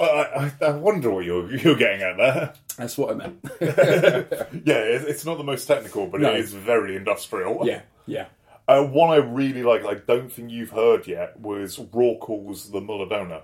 I, 0.00 0.04
I, 0.04 0.52
I 0.66 0.70
wonder 0.70 1.10
what 1.10 1.24
you're, 1.26 1.52
you're 1.54 1.76
getting 1.76 2.00
at 2.02 2.16
there. 2.16 2.54
That's 2.78 2.96
what 2.96 3.10
I 3.10 3.14
meant. 3.14 3.38
Yeah, 3.60 4.78
it- 4.78 5.08
it's 5.08 5.26
not 5.26 5.36
the 5.36 5.44
most 5.44 5.66
technical, 5.66 6.06
but 6.06 6.20
No. 6.22 6.32
it 6.32 6.40
is 6.40 6.54
very 6.54 6.96
industrial. 6.96 7.66
yeah, 7.66 7.82
yeah. 8.06 8.26
Uh, 8.66 8.82
one 8.84 9.10
I 9.10 9.16
really 9.16 9.62
like, 9.62 9.84
I 9.84 9.94
don't 9.94 10.30
think 10.32 10.50
you've 10.50 10.70
heard 10.70 11.06
yet, 11.06 11.38
was 11.40 11.78
Rorcal's 11.78 12.70
The 12.70 12.80
Muladona. 12.80 13.42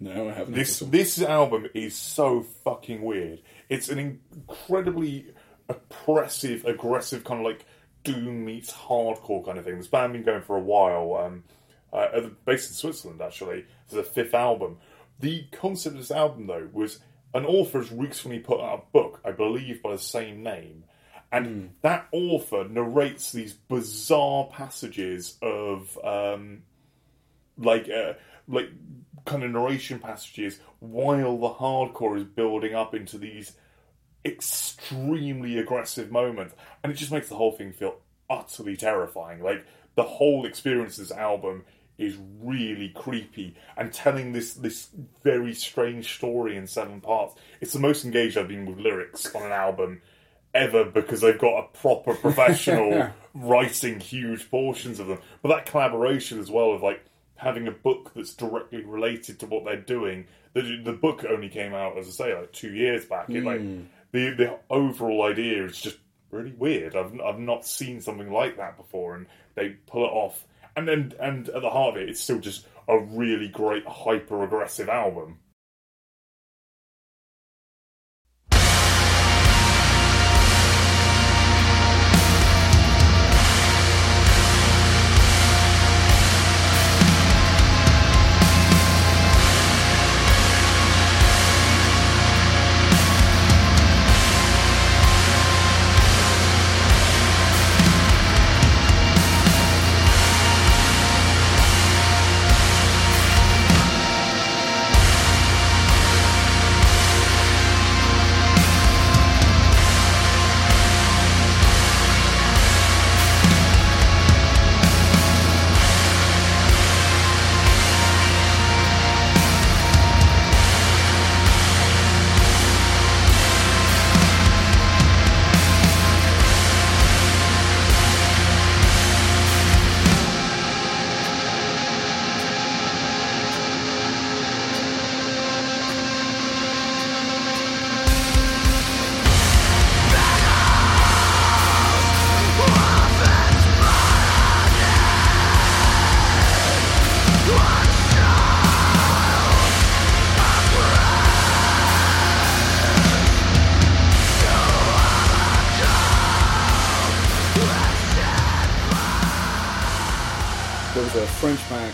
No, 0.00 0.28
I 0.28 0.32
haven't. 0.32 0.54
This 0.54 0.80
this 0.80 1.22
album 1.22 1.66
is 1.74 1.94
so 1.94 2.42
fucking 2.64 3.00
weird. 3.02 3.40
It's 3.68 3.88
an 3.90 3.98
incredibly 3.98 5.26
oppressive, 5.68 6.64
aggressive 6.64 7.24
kind 7.24 7.40
of 7.40 7.46
like 7.46 7.64
doom 8.02 8.44
meets 8.44 8.72
hardcore 8.72 9.44
kind 9.44 9.58
of 9.58 9.64
thing. 9.64 9.78
This 9.78 9.86
band 9.86 10.12
been 10.12 10.22
going 10.22 10.42
for 10.42 10.56
a 10.56 10.60
while. 10.60 11.14
Um, 11.16 11.44
uh, 11.94 12.28
based 12.44 12.70
in 12.70 12.74
Switzerland, 12.74 13.22
actually. 13.22 13.64
It's 13.84 13.94
the 13.94 14.02
fifth 14.02 14.34
album. 14.34 14.78
The 15.20 15.46
concept 15.52 15.94
of 15.94 16.00
this 16.00 16.10
album, 16.10 16.48
though, 16.48 16.68
was 16.72 16.98
an 17.32 17.44
author 17.46 17.78
has 17.78 17.92
recently 17.92 18.40
put 18.40 18.60
out 18.60 18.84
a 18.88 18.92
book, 18.92 19.20
I 19.24 19.30
believe, 19.30 19.82
by 19.82 19.92
the 19.92 19.98
same 19.98 20.42
name, 20.42 20.84
and 21.32 21.70
that 21.82 22.08
author 22.12 22.64
narrates 22.68 23.32
these 23.32 23.52
bizarre 23.54 24.46
passages 24.46 25.36
of 25.40 25.98
um, 26.04 26.62
like 27.58 27.88
uh, 27.88 28.14
like 28.46 28.70
kind 29.24 29.42
of 29.42 29.50
narration 29.50 29.98
passages 29.98 30.60
while 30.80 31.38
the 31.38 31.48
hardcore 31.48 32.16
is 32.16 32.24
building 32.24 32.74
up 32.74 32.94
into 32.94 33.18
these 33.18 33.56
extremely 34.24 35.58
aggressive 35.58 36.10
moments, 36.10 36.54
and 36.82 36.92
it 36.92 36.96
just 36.96 37.12
makes 37.12 37.28
the 37.28 37.36
whole 37.36 37.52
thing 37.52 37.72
feel 37.72 37.96
utterly 38.28 38.76
terrifying. 38.76 39.42
Like 39.42 39.64
the 39.94 40.02
whole 40.02 40.46
experience 40.46 40.98
of 40.98 41.08
this 41.08 41.16
album 41.16 41.64
is 41.96 42.16
really 42.42 42.88
creepy 42.88 43.54
and 43.76 43.92
telling 43.92 44.32
this 44.32 44.54
this 44.54 44.88
very 45.22 45.54
strange 45.54 46.14
story 46.16 46.56
in 46.56 46.66
seven 46.66 47.00
parts. 47.00 47.34
It's 47.60 47.72
the 47.72 47.78
most 47.78 48.04
engaged 48.04 48.36
I've 48.36 48.48
been 48.48 48.66
with 48.66 48.78
lyrics 48.78 49.32
on 49.34 49.42
an 49.42 49.52
album 49.52 50.02
ever 50.52 50.84
because 50.84 51.20
they've 51.20 51.38
got 51.38 51.58
a 51.58 51.78
proper 51.78 52.14
professional 52.14 53.10
writing 53.34 54.00
huge 54.00 54.50
portions 54.50 54.98
of 54.98 55.06
them. 55.06 55.18
But 55.42 55.48
that 55.50 55.66
collaboration 55.66 56.40
as 56.40 56.50
well 56.50 56.72
of 56.72 56.82
like 56.82 57.04
having 57.36 57.68
a 57.68 57.72
book 57.72 58.12
that's 58.14 58.34
directly 58.34 58.84
related 58.84 59.38
to 59.40 59.46
what 59.46 59.64
they're 59.64 59.76
doing. 59.76 60.26
The, 60.54 60.80
the 60.82 60.92
book 60.92 61.24
only 61.28 61.48
came 61.48 61.74
out, 61.74 61.98
as 61.98 62.06
I 62.06 62.10
say, 62.10 62.34
like 62.34 62.52
two 62.52 62.72
years 62.72 63.04
back. 63.04 63.28
It, 63.28 63.44
like 63.44 63.60
hmm. 63.60 63.82
The 64.14 64.30
the 64.30 64.58
overall 64.70 65.24
idea 65.24 65.64
is 65.64 65.80
just 65.80 65.98
really 66.30 66.52
weird. 66.52 66.94
I've 66.94 67.20
I've 67.20 67.40
not 67.40 67.66
seen 67.66 68.00
something 68.00 68.30
like 68.30 68.56
that 68.56 68.76
before, 68.76 69.16
and 69.16 69.26
they 69.56 69.70
pull 69.86 70.04
it 70.04 70.10
off. 70.10 70.46
And 70.76 70.86
then 70.88 71.12
and 71.20 71.48
at 71.48 71.62
the 71.62 71.70
heart 71.70 71.96
of 71.96 72.02
it, 72.02 72.08
it's 72.08 72.20
still 72.20 72.38
just 72.38 72.66
a 72.86 72.98
really 72.98 73.48
great 73.48 73.84
hyper 73.86 74.44
aggressive 74.44 74.88
album. 74.88 75.38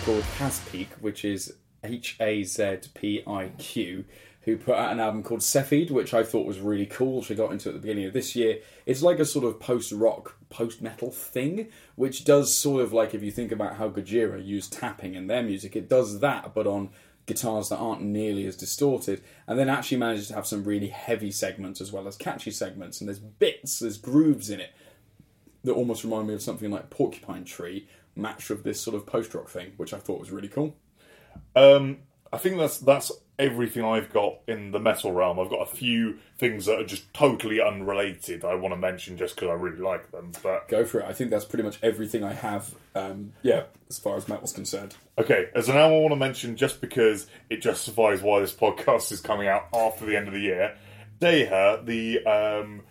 Called 0.04 0.24
Hazpiq, 0.38 0.88
which 1.00 1.24
is 1.24 1.54
H 1.84 2.16
A 2.20 2.42
Z 2.44 2.78
P 2.94 3.22
I 3.26 3.48
Q, 3.58 4.04
who 4.42 4.56
put 4.56 4.74
out 4.74 4.92
an 4.92 5.00
album 5.00 5.22
called 5.22 5.42
Cephid, 5.42 5.90
which 5.90 6.14
I 6.14 6.22
thought 6.22 6.46
was 6.46 6.60
really 6.60 6.86
cool, 6.86 7.18
which 7.18 7.30
I 7.30 7.34
got 7.34 7.52
into 7.52 7.68
at 7.68 7.74
the 7.74 7.80
beginning 7.80 8.06
of 8.06 8.12
this 8.12 8.34
year. 8.34 8.58
It's 8.86 9.02
like 9.02 9.18
a 9.18 9.24
sort 9.24 9.44
of 9.44 9.60
post 9.60 9.92
rock, 9.92 10.36
post 10.48 10.80
metal 10.80 11.10
thing, 11.10 11.68
which 11.96 12.24
does 12.24 12.54
sort 12.54 12.82
of 12.82 12.92
like 12.92 13.14
if 13.14 13.22
you 13.22 13.30
think 13.30 13.52
about 13.52 13.76
how 13.76 13.88
Gojira 13.90 14.44
used 14.44 14.72
tapping 14.72 15.14
in 15.14 15.26
their 15.26 15.42
music, 15.42 15.76
it 15.76 15.88
does 15.88 16.20
that, 16.20 16.54
but 16.54 16.66
on 16.66 16.90
guitars 17.26 17.68
that 17.68 17.76
aren't 17.76 18.02
nearly 18.02 18.46
as 18.46 18.56
distorted, 18.56 19.22
and 19.46 19.58
then 19.58 19.68
actually 19.68 19.98
manages 19.98 20.28
to 20.28 20.34
have 20.34 20.46
some 20.46 20.64
really 20.64 20.88
heavy 20.88 21.30
segments 21.30 21.80
as 21.80 21.92
well 21.92 22.08
as 22.08 22.16
catchy 22.16 22.50
segments, 22.50 23.00
and 23.00 23.08
there's 23.08 23.20
bits, 23.20 23.78
there's 23.78 23.98
grooves 23.98 24.50
in 24.50 24.60
it 24.60 24.72
that 25.62 25.72
almost 25.72 26.04
remind 26.04 26.26
me 26.26 26.34
of 26.34 26.42
something 26.42 26.70
like 26.70 26.90
Porcupine 26.90 27.44
Tree, 27.44 27.86
matched 28.16 28.50
with 28.50 28.64
this 28.64 28.80
sort 28.80 28.96
of 28.96 29.06
post 29.06 29.34
rock 29.34 29.48
thing, 29.48 29.72
which 29.76 29.92
I 29.92 29.98
thought 29.98 30.20
was 30.20 30.30
really 30.30 30.48
cool. 30.48 30.76
Um, 31.54 31.98
I 32.32 32.38
think 32.38 32.58
that's 32.58 32.78
that's 32.78 33.10
everything 33.38 33.84
I've 33.84 34.12
got 34.12 34.38
in 34.46 34.70
the 34.70 34.78
metal 34.78 35.12
realm. 35.12 35.40
I've 35.40 35.48
got 35.48 35.62
a 35.62 35.74
few 35.74 36.18
things 36.38 36.66
that 36.66 36.78
are 36.78 36.84
just 36.84 37.12
totally 37.14 37.60
unrelated. 37.60 38.44
I 38.44 38.54
want 38.54 38.72
to 38.72 38.76
mention 38.76 39.16
just 39.16 39.34
because 39.34 39.48
I 39.48 39.54
really 39.54 39.80
like 39.80 40.12
them. 40.12 40.32
But 40.42 40.68
Go 40.68 40.84
for 40.84 41.00
it. 41.00 41.06
I 41.06 41.12
think 41.12 41.30
that's 41.30 41.46
pretty 41.46 41.64
much 41.64 41.78
everything 41.82 42.22
I 42.22 42.34
have. 42.34 42.74
Um, 42.94 43.32
yeah, 43.42 43.64
as 43.88 43.98
far 43.98 44.16
as 44.16 44.28
metal's 44.28 44.52
concerned. 44.52 44.94
okay, 45.18 45.48
as 45.54 45.68
an 45.68 45.76
album 45.76 45.96
I 45.96 46.00
want 46.00 46.12
to 46.12 46.16
mention 46.16 46.56
just 46.56 46.80
because 46.80 47.26
it 47.48 47.62
justifies 47.62 48.20
why 48.20 48.40
this 48.40 48.52
podcast 48.52 49.10
is 49.10 49.20
coming 49.20 49.48
out 49.48 49.68
after 49.72 50.04
the 50.04 50.16
end 50.16 50.28
of 50.28 50.34
the 50.34 50.40
year. 50.40 50.76
Deha, 51.20 51.84
the 51.84 52.24
um, 52.26 52.82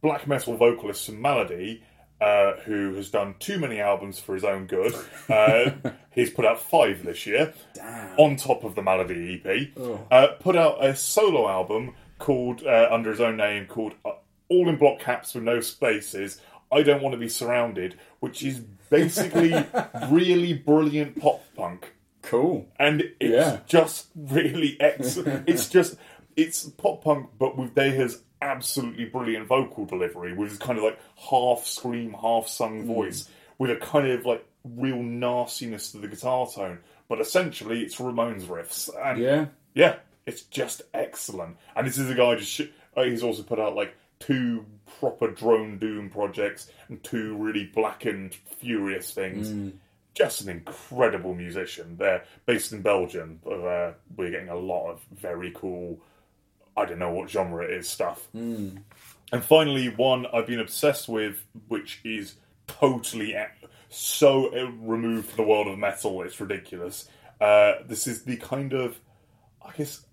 black 0.00 0.26
metal 0.26 0.56
vocalist 0.56 1.06
from 1.06 1.20
Maladie, 1.20 1.82
uh, 2.20 2.52
who 2.64 2.94
has 2.94 3.10
done 3.10 3.34
too 3.38 3.58
many 3.58 3.80
albums 3.80 4.18
for 4.18 4.34
his 4.34 4.44
own 4.44 4.66
good. 4.66 4.94
Uh, 5.28 5.70
he's 6.10 6.30
put 6.30 6.44
out 6.44 6.60
five 6.60 7.04
this 7.04 7.26
year, 7.26 7.52
on 8.18 8.36
top 8.36 8.64
of 8.64 8.74
the 8.74 8.82
Maladie 8.82 9.40
EP. 9.44 9.68
Uh, 10.10 10.28
put 10.40 10.56
out 10.56 10.84
a 10.84 10.94
solo 10.96 11.48
album 11.48 11.94
called 12.18 12.62
uh, 12.64 12.88
under 12.90 13.10
his 13.10 13.20
own 13.20 13.36
name 13.36 13.66
called 13.66 13.94
uh, 14.04 14.10
All 14.48 14.68
in 14.68 14.76
Block 14.76 14.98
Caps 15.00 15.34
with 15.34 15.44
No 15.44 15.60
Spaces. 15.60 16.40
I 16.72 16.82
don't 16.82 17.02
want 17.02 17.12
to 17.14 17.18
be 17.18 17.28
surrounded, 17.28 17.98
which 18.20 18.42
is 18.42 18.58
basically 18.90 19.54
really 20.10 20.52
brilliant 20.54 21.20
pop 21.20 21.42
punk 21.54 21.94
Cool. 22.22 22.68
and 22.78 23.02
it's 23.20 23.32
Yeah. 23.34 23.60
just 23.66 24.08
really 24.16 24.76
excellent. 24.80 25.48
it's 25.48 25.68
just 25.68 25.96
it's 26.36 26.64
pop 26.68 27.02
punk, 27.04 27.30
but 27.38 27.56
with 27.56 27.74
Deha's 27.74 28.22
absolutely 28.42 29.04
brilliant 29.06 29.46
vocal 29.46 29.84
delivery, 29.84 30.32
with 30.32 30.50
his 30.50 30.58
kind 30.58 30.78
of 30.78 30.84
like 30.84 30.98
half 31.16 31.64
scream, 31.66 32.14
half 32.20 32.46
sung 32.48 32.82
Hmm. 32.82 32.86
voice, 32.86 33.28
with 33.58 33.70
a 33.70 33.76
kind 33.76 34.08
of 34.08 34.24
like 34.26 34.44
real 34.64 35.02
nastiness 35.02 35.92
to 35.92 35.98
the 35.98 36.08
guitar 36.08 36.48
tone. 36.50 36.78
But 37.08 37.20
essentially, 37.20 37.82
it's 37.82 37.96
Ramones 37.96 38.44
riffs, 38.44 38.90
and 39.04 39.18
Yeah. 39.20 39.46
yeah, 39.74 39.96
it's 40.26 40.42
just 40.42 40.82
excellent. 40.94 41.56
And 41.74 41.86
this 41.86 41.98
is 41.98 42.10
a 42.10 42.14
guy 42.14 42.34
just 42.36 42.50
sh- 42.50 42.62
uh, 42.96 43.02
he's 43.04 43.22
also 43.22 43.42
put 43.42 43.58
out 43.58 43.74
like 43.74 43.94
two 44.20 44.66
proper 45.00 45.30
drone 45.30 45.78
doom 45.78 46.10
projects 46.10 46.70
and 46.88 47.02
two 47.04 47.36
really 47.36 47.64
blackened 47.66 48.34
furious 48.58 49.12
things. 49.12 49.72
Just 50.14 50.40
an 50.42 50.48
incredible 50.48 51.34
musician. 51.34 51.96
They're 51.96 52.24
based 52.44 52.72
in 52.72 52.82
Belgium. 52.82 53.38
But, 53.44 53.60
uh, 53.60 53.92
we're 54.16 54.30
getting 54.30 54.48
a 54.48 54.56
lot 54.56 54.90
of 54.90 55.00
very 55.12 55.52
cool. 55.54 56.00
I 56.78 56.84
don't 56.86 56.98
know 56.98 57.12
what 57.12 57.30
genre 57.30 57.64
it 57.64 57.70
is 57.70 57.88
stuff. 57.88 58.28
And 59.32 59.44
finally, 59.44 59.88
one 59.88 60.26
I've 60.32 60.46
been 60.46 60.60
obsessed 60.60 61.08
with, 61.08 61.44
which 61.68 62.00
is 62.04 62.36
totally 62.66 63.36
so 63.90 64.50
removed 64.80 65.28
from 65.30 65.36
the 65.44 65.48
world 65.50 65.66
of 65.68 65.78
metal, 65.78 66.22
it's 66.22 66.40
ridiculous. 66.40 67.08
Uh, 67.40 67.74
this 67.86 68.06
is 68.06 68.22
the 68.24 68.36
kind 68.36 68.72
of, 68.72 68.98
I 69.64 69.72
guess, 69.76 70.04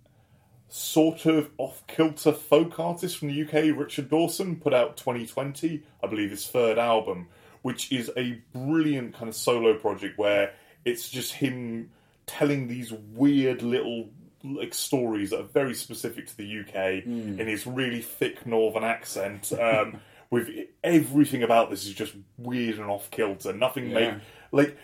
sort 0.68 1.26
of 1.26 1.50
off 1.58 1.86
kilter 1.88 2.34
folk 2.34 2.80
artist 2.80 3.18
from 3.18 3.30
the 3.30 3.44
UK, 3.44 3.78
Richard 3.78 4.10
Dawson, 4.10 4.58
put 4.58 4.74
out 4.74 4.98
2020, 4.98 5.84
I 6.04 6.08
believe, 6.08 6.32
his 6.32 6.48
third 6.48 6.78
album, 6.78 7.28
which 7.62 7.92
is 7.92 8.12
a 8.18 8.42
brilliant 8.54 9.14
kind 9.14 9.30
of 9.30 9.36
solo 9.36 9.76
project 9.76 10.18
where 10.18 10.54
it's 10.84 11.10
just 11.10 11.34
him 11.34 11.90
telling 12.28 12.68
these 12.68 12.92
weird 12.92 13.62
little 13.62 14.10
like 14.54 14.74
stories 14.74 15.32
that 15.32 15.40
are 15.40 15.44
very 15.44 15.74
specific 15.74 16.28
to 16.28 16.38
the 16.38 16.60
UK 16.62 17.06
in 17.06 17.48
his 17.48 17.66
really 17.68 18.02
thick 18.02 18.46
northern 18.46 18.84
accent. 18.84 19.52
Um, 19.54 20.00
with 20.32 20.50
everything 20.84 21.44
about 21.44 21.70
this 21.70 21.86
is 21.86 21.94
just 21.94 22.14
weird 22.38 22.80
and 22.80 22.90
off 22.90 23.10
kilter. 23.12 23.54
Nothing 23.54 23.90
Yeah. 23.90 23.94
made 23.94 24.22
like 24.52 24.78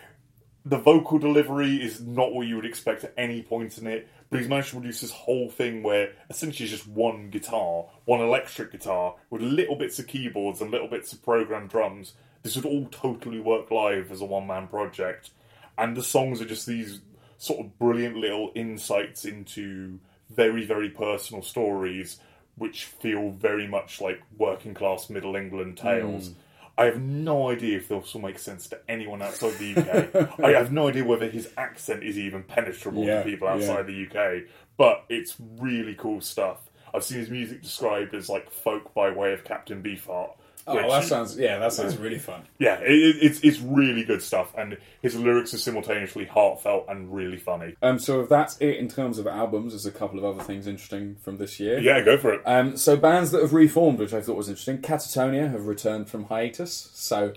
the 0.64 0.78
vocal 0.78 1.18
delivery 1.18 1.76
is 1.82 2.00
not 2.00 2.32
what 2.32 2.46
you 2.46 2.54
would 2.56 2.64
expect 2.64 3.02
at 3.02 3.12
any 3.16 3.42
point 3.42 3.76
in 3.78 3.86
it, 3.88 4.08
but 4.30 4.38
he's 4.38 4.48
managed 4.48 4.68
to 4.70 4.76
produce 4.76 5.00
this 5.00 5.10
whole 5.10 5.50
thing 5.50 5.82
where 5.82 6.12
essentially 6.30 6.64
it's 6.68 6.76
just 6.76 6.86
one 6.88 7.30
guitar, 7.30 7.86
one 8.04 8.20
electric 8.20 8.70
guitar, 8.70 9.16
with 9.30 9.42
little 9.42 9.74
bits 9.74 9.98
of 9.98 10.06
keyboards 10.06 10.60
and 10.60 10.70
little 10.70 10.86
bits 10.86 11.12
of 11.12 11.20
programmed 11.22 11.68
drums. 11.70 12.14
This 12.44 12.54
would 12.54 12.64
all 12.64 12.86
totally 12.92 13.40
work 13.40 13.72
live 13.72 14.12
as 14.12 14.20
a 14.20 14.24
one 14.24 14.46
man 14.46 14.68
project. 14.68 15.30
And 15.76 15.96
the 15.96 16.02
songs 16.02 16.40
are 16.40 16.44
just 16.46 16.66
these 16.66 17.00
sort 17.42 17.58
of 17.58 17.76
brilliant 17.76 18.16
little 18.16 18.52
insights 18.54 19.24
into 19.24 19.98
very, 20.30 20.64
very 20.64 20.88
personal 20.88 21.42
stories 21.42 22.20
which 22.54 22.84
feel 22.84 23.30
very 23.30 23.66
much 23.66 24.00
like 24.00 24.22
working 24.38 24.74
class 24.74 25.10
middle 25.10 25.34
England 25.34 25.76
tales. 25.76 26.28
Hmm. 26.28 26.34
I 26.78 26.84
have 26.84 27.00
no 27.00 27.50
idea 27.50 27.78
if 27.78 27.88
this 27.88 28.14
will 28.14 28.20
make 28.20 28.38
sense 28.38 28.68
to 28.68 28.78
anyone 28.88 29.22
outside 29.22 29.54
the 29.58 29.76
UK. 29.76 30.40
I 30.44 30.50
have 30.50 30.70
no 30.70 30.86
idea 30.86 31.04
whether 31.04 31.28
his 31.28 31.48
accent 31.56 32.04
is 32.04 32.16
even 32.16 32.44
penetrable 32.44 33.04
Yeah, 33.04 33.24
to 33.24 33.28
people 33.28 33.48
outside 33.48 33.88
the 33.88 34.06
UK, 34.06 34.44
but 34.76 35.04
it's 35.08 35.34
really 35.58 35.96
cool 35.96 36.20
stuff. 36.20 36.70
I've 36.94 37.02
seen 37.02 37.18
his 37.18 37.28
music 37.28 37.62
described 37.62 38.14
as 38.14 38.28
like 38.28 38.52
folk 38.52 38.94
by 38.94 39.10
way 39.10 39.32
of 39.32 39.42
Captain 39.42 39.82
Beefheart. 39.82 40.30
Oh, 40.66 40.76
which- 40.76 40.88
that 40.88 41.04
sounds 41.04 41.38
yeah, 41.38 41.58
that 41.58 41.72
sounds 41.72 41.96
really 41.96 42.18
fun. 42.18 42.42
yeah, 42.58 42.78
it, 42.80 42.90
it, 42.92 43.16
it's 43.20 43.40
it's 43.40 43.60
really 43.60 44.04
good 44.04 44.22
stuff, 44.22 44.52
and 44.56 44.78
his 45.00 45.16
lyrics 45.16 45.52
are 45.54 45.58
simultaneously 45.58 46.24
heartfelt 46.24 46.86
and 46.88 47.12
really 47.12 47.36
funny. 47.36 47.74
Um, 47.82 47.98
so 47.98 48.20
if 48.20 48.28
that's 48.28 48.56
it 48.58 48.76
in 48.76 48.88
terms 48.88 49.18
of 49.18 49.26
albums, 49.26 49.72
there's 49.72 49.86
a 49.86 49.90
couple 49.92 50.18
of 50.18 50.24
other 50.24 50.42
things 50.44 50.66
interesting 50.66 51.16
from 51.16 51.38
this 51.38 51.58
year. 51.58 51.78
Yeah, 51.80 52.00
go 52.02 52.16
for 52.16 52.32
it. 52.34 52.42
Um, 52.46 52.76
so 52.76 52.96
bands 52.96 53.30
that 53.32 53.42
have 53.42 53.52
reformed, 53.52 53.98
which 53.98 54.14
I 54.14 54.20
thought 54.20 54.36
was 54.36 54.48
interesting. 54.48 54.78
Katatonia 54.78 55.50
have 55.50 55.66
returned 55.66 56.08
from 56.08 56.24
hiatus, 56.24 56.90
so 56.94 57.32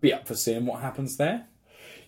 be 0.00 0.12
up 0.12 0.26
for 0.26 0.34
seeing 0.34 0.66
what 0.66 0.80
happens 0.82 1.16
there. 1.16 1.46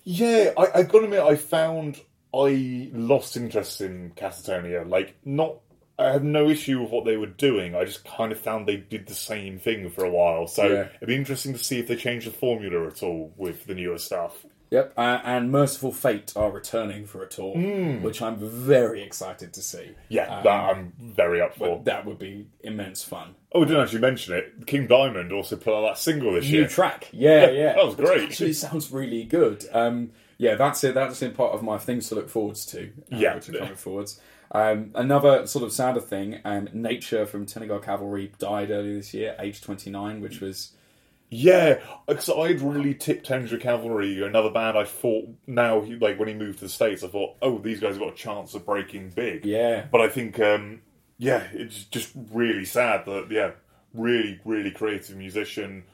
Yeah, 0.04 0.52
I, 0.56 0.80
I 0.80 0.82
gotta 0.82 1.04
admit, 1.04 1.20
I 1.20 1.36
found 1.36 2.00
I 2.34 2.90
lost 2.92 3.36
interest 3.36 3.80
in 3.80 4.12
Katatonia. 4.16 4.88
Like, 4.88 5.16
not. 5.24 5.56
I 5.98 6.12
had 6.12 6.22
no 6.24 6.48
issue 6.48 6.80
with 6.80 6.90
what 6.90 7.04
they 7.04 7.16
were 7.16 7.26
doing. 7.26 7.74
I 7.74 7.84
just 7.84 8.04
kind 8.04 8.30
of 8.32 8.38
found 8.38 8.66
they 8.68 8.76
did 8.76 9.06
the 9.06 9.14
same 9.14 9.58
thing 9.58 9.90
for 9.90 10.04
a 10.04 10.10
while. 10.10 10.46
So 10.46 10.64
Yeah. 10.66 10.88
it'd 10.96 11.08
be 11.08 11.16
interesting 11.16 11.52
to 11.54 11.58
see 11.62 11.78
if 11.80 11.88
they 11.88 11.96
change 11.96 12.24
the 12.24 12.30
formula 12.30 12.86
at 12.86 13.02
all 13.02 13.32
with 13.36 13.64
the 13.66 13.74
newer 13.74 13.98
stuff. 13.98 14.46
Yep, 14.70 14.92
uh, 14.98 15.20
and 15.24 15.50
Mercyful 15.50 15.92
Fate 15.92 16.34
are 16.36 16.50
returning 16.50 17.06
for 17.06 17.22
a 17.22 17.26
tour, 17.26 17.56
which 17.56 18.20
I'm 18.20 18.36
very 18.36 19.02
excited 19.02 19.54
to 19.54 19.62
see. 19.62 19.92
Yeah, 20.10 20.26
Um, 20.36 20.44
that 20.44 20.50
I'm 20.76 20.92
very 21.00 21.40
up 21.40 21.54
for. 21.56 21.80
That 21.84 22.04
would 22.04 22.18
be 22.18 22.48
immense 22.60 23.02
fun. 23.02 23.34
Oh, 23.52 23.60
we 23.60 23.66
didn't 23.66 23.80
actually 23.84 24.00
mention 24.02 24.34
it. 24.34 24.66
King 24.66 24.86
Diamond 24.86 25.32
also 25.32 25.56
put 25.56 25.72
out 25.74 25.88
that 25.88 25.96
single 25.98 26.34
this 26.34 26.44
New 26.44 26.58
year. 26.58 26.68
track, 26.68 27.08
yeah, 27.12 27.46
Yeah, 27.46 27.50
yeah, 27.50 27.72
that 27.76 27.86
was 27.86 27.94
great. 27.94 28.24
actually, 28.24 28.52
sounds 28.52 28.92
really 28.92 29.24
good. 29.24 29.64
Um, 29.72 30.10
yeah, 30.36 30.54
that's 30.54 30.84
it. 30.84 30.94
That's 30.94 31.22
in 31.22 31.32
part 31.32 31.54
of 31.54 31.62
my 31.62 31.78
things 31.78 32.10
to 32.10 32.14
look 32.16 32.28
forwards 32.28 32.66
to. 32.66 32.88
uh, 33.10 33.16
Yeah. 33.16 33.36
which 33.36 33.48
are 33.48 33.52
coming 33.54 33.74
forwards. 33.74 34.20
Um, 34.50 34.92
another 34.94 35.46
sort 35.46 35.64
of 35.64 35.72
sadder 35.72 36.00
thing, 36.00 36.40
um, 36.44 36.68
Nature 36.72 37.26
from 37.26 37.46
Tengger 37.46 37.82
Cavalry 37.82 38.32
died 38.38 38.70
earlier 38.70 38.94
this 38.94 39.12
year, 39.12 39.36
age 39.38 39.60
29, 39.60 40.20
which 40.20 40.40
was 40.40 40.72
Yeah, 41.28 41.80
because 42.06 42.30
I'd 42.30 42.60
really 42.60 42.94
tipped 42.94 43.28
Tengger 43.28 43.60
Cavalry, 43.60 44.22
another 44.22 44.50
band 44.50 44.78
I 44.78 44.84
thought 44.84 45.28
now, 45.46 45.82
he, 45.82 45.96
like 45.96 46.18
when 46.18 46.28
he 46.28 46.34
moved 46.34 46.60
to 46.60 46.64
the 46.64 46.70
States, 46.70 47.04
I 47.04 47.08
thought, 47.08 47.36
oh, 47.42 47.58
these 47.58 47.80
guys 47.80 47.90
have 47.90 48.00
got 48.00 48.14
a 48.14 48.16
chance 48.16 48.54
of 48.54 48.64
breaking 48.64 49.10
big. 49.10 49.44
yeah, 49.44 49.86
But 49.92 50.00
I 50.00 50.08
think, 50.08 50.40
um, 50.40 50.80
yeah, 51.18 51.46
it's 51.52 51.84
just 51.84 52.12
really 52.32 52.64
sad 52.64 53.04
that, 53.04 53.28
yeah, 53.30 53.50
really, 53.92 54.40
really 54.44 54.70
creative 54.70 55.16
musician, 55.16 55.84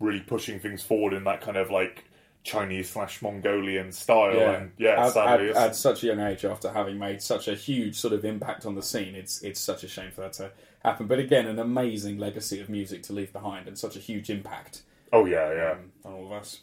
really 0.00 0.20
pushing 0.20 0.60
things 0.60 0.82
forward 0.82 1.14
in 1.14 1.24
that 1.24 1.40
kind 1.40 1.56
of 1.56 1.70
like 1.70 2.04
Chinese 2.42 2.90
slash 2.90 3.22
Mongolian 3.22 3.92
style. 3.92 4.34
yeah, 4.34 4.52
And 4.52 4.72
yeah, 4.78 5.06
at, 5.06 5.12
sadly, 5.12 5.50
at, 5.50 5.56
at 5.56 5.76
such 5.76 6.02
a 6.02 6.08
young 6.08 6.20
age, 6.20 6.44
after 6.44 6.72
having 6.72 6.98
made 6.98 7.22
such 7.22 7.48
a 7.48 7.54
huge 7.54 7.96
sort 7.96 8.12
of 8.12 8.24
impact 8.24 8.66
on 8.66 8.74
the 8.74 8.82
scene, 8.82 9.14
it's 9.14 9.42
it's 9.42 9.60
such 9.60 9.84
a 9.84 9.88
shame 9.88 10.10
for 10.10 10.22
that 10.22 10.32
to 10.34 10.50
happen. 10.82 11.06
But 11.06 11.18
again, 11.18 11.46
an 11.46 11.58
amazing 11.58 12.18
legacy 12.18 12.60
of 12.60 12.68
music 12.68 13.02
to 13.04 13.12
leave 13.12 13.32
behind, 13.32 13.68
and 13.68 13.78
such 13.78 13.96
a 13.96 14.00
huge 14.00 14.30
impact 14.30 14.82
oh, 15.12 15.24
yeah, 15.24 15.52
yeah. 15.52 15.70
um, 15.72 15.92
on 16.04 16.12
all 16.12 16.26
of 16.26 16.32
us. 16.32 16.60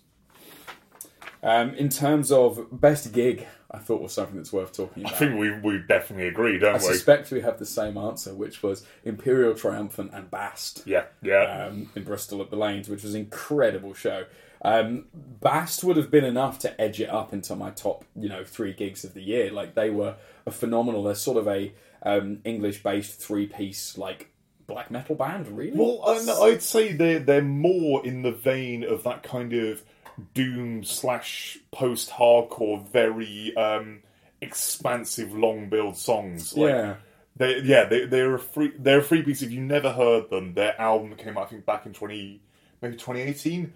Um, 1.41 1.73
in 1.76 1.88
terms 1.88 2.31
of 2.31 2.68
best 2.72 3.14
gig, 3.14 3.47
I 3.72 3.77
thought 3.77 4.01
was 4.01 4.11
something 4.11 4.35
that's 4.35 4.51
worth 4.51 4.73
talking 4.73 5.06
I 5.06 5.10
think 5.10 5.39
we, 5.39 5.51
we 5.60 5.81
definitely 5.88 6.27
agree, 6.27 6.60
don't 6.60 6.76
I 6.76 6.77
we? 6.77 6.93
suspect 6.93 7.31
we 7.31 7.41
have 7.41 7.60
the 7.60 7.65
same 7.65 7.97
answer, 7.97 8.34
which 8.34 8.61
was 8.61 8.85
Imperial 9.06 9.53
Triumphant 9.53 10.11
and 10.14 10.30
Bast 10.30 10.84
yeah, 10.85 11.06
yeah. 11.22 11.68
um, 11.68 11.89
in 11.95 12.03
Bristol 12.03 12.41
at 12.41 12.49
the 12.49 12.57
Lanes, 12.57 12.89
which 12.89 13.03
was 13.03 13.14
an 13.14 13.22
incredible 13.22 13.93
show. 13.93 14.26
Um, 14.61 15.06
Bast 15.14 15.84
would 15.84 15.98
have 15.98 16.11
been 16.11 16.26
enough 16.26 16.60
to 16.60 16.81
edge 16.81 16.99
it 16.99 17.10
up 17.10 17.31
into 17.31 17.56
my 17.56 17.69
top, 17.69 18.03
you 18.15 18.27
know, 18.27 18.44
three 18.44 18.73
gigs 18.73 19.03
of 19.03 19.14
the 19.14 19.22
year. 19.22 19.52
Like 19.52 19.76
they 19.76 19.90
were 19.90 20.15
a 20.45 20.52
phenomenal. 20.52 21.03
They're 21.03 21.15
sort 21.15 21.38
of 21.38 21.48
a 21.48 21.72
um, 22.03 22.40
English-based 22.44 23.19
three-piece 23.19 23.98
like 23.98 24.31
black 24.68 24.91
metal 24.91 25.15
band, 25.15 25.48
really. 25.48 25.77
Well, 25.77 26.03
I'd 26.44 26.61
say 26.61 26.94
they're 26.94 27.19
they're 27.19 27.41
more 27.41 28.06
in 28.06 28.22
the 28.22 28.31
vein 28.31 28.84
of 28.84 29.03
that 29.03 29.23
kind 29.23 29.53
of 29.53 29.81
doom 30.34 30.84
slash 30.84 31.57
post 31.72 32.10
hardcore, 32.10 32.86
very 32.90 33.56
um, 33.56 34.02
expansive 34.41 35.34
long 35.34 35.69
build 35.69 35.98
songs. 35.98 36.56
Like, 36.56 36.69
yeah, 36.69 36.95
they, 37.38 37.60
yeah, 37.61 37.86
they, 37.86 38.06
they're 38.06 38.36
a 38.36 38.40
free 38.40 38.73
they're 38.77 38.99
a 38.99 39.03
free 39.03 39.23
piece. 39.23 39.41
If 39.41 39.52
you 39.52 39.61
never 39.61 39.94
heard 39.94 40.30
them, 40.30 40.53
their 40.53 40.80
album 40.80 41.15
came 41.15 41.38
out 41.38 41.45
I 41.45 41.48
think 41.48 41.65
back 41.65 41.86
in 41.86 41.94
twenty 41.94 42.41
maybe 42.81 42.98
twenty 42.98 43.22
eighteen. 43.22 43.73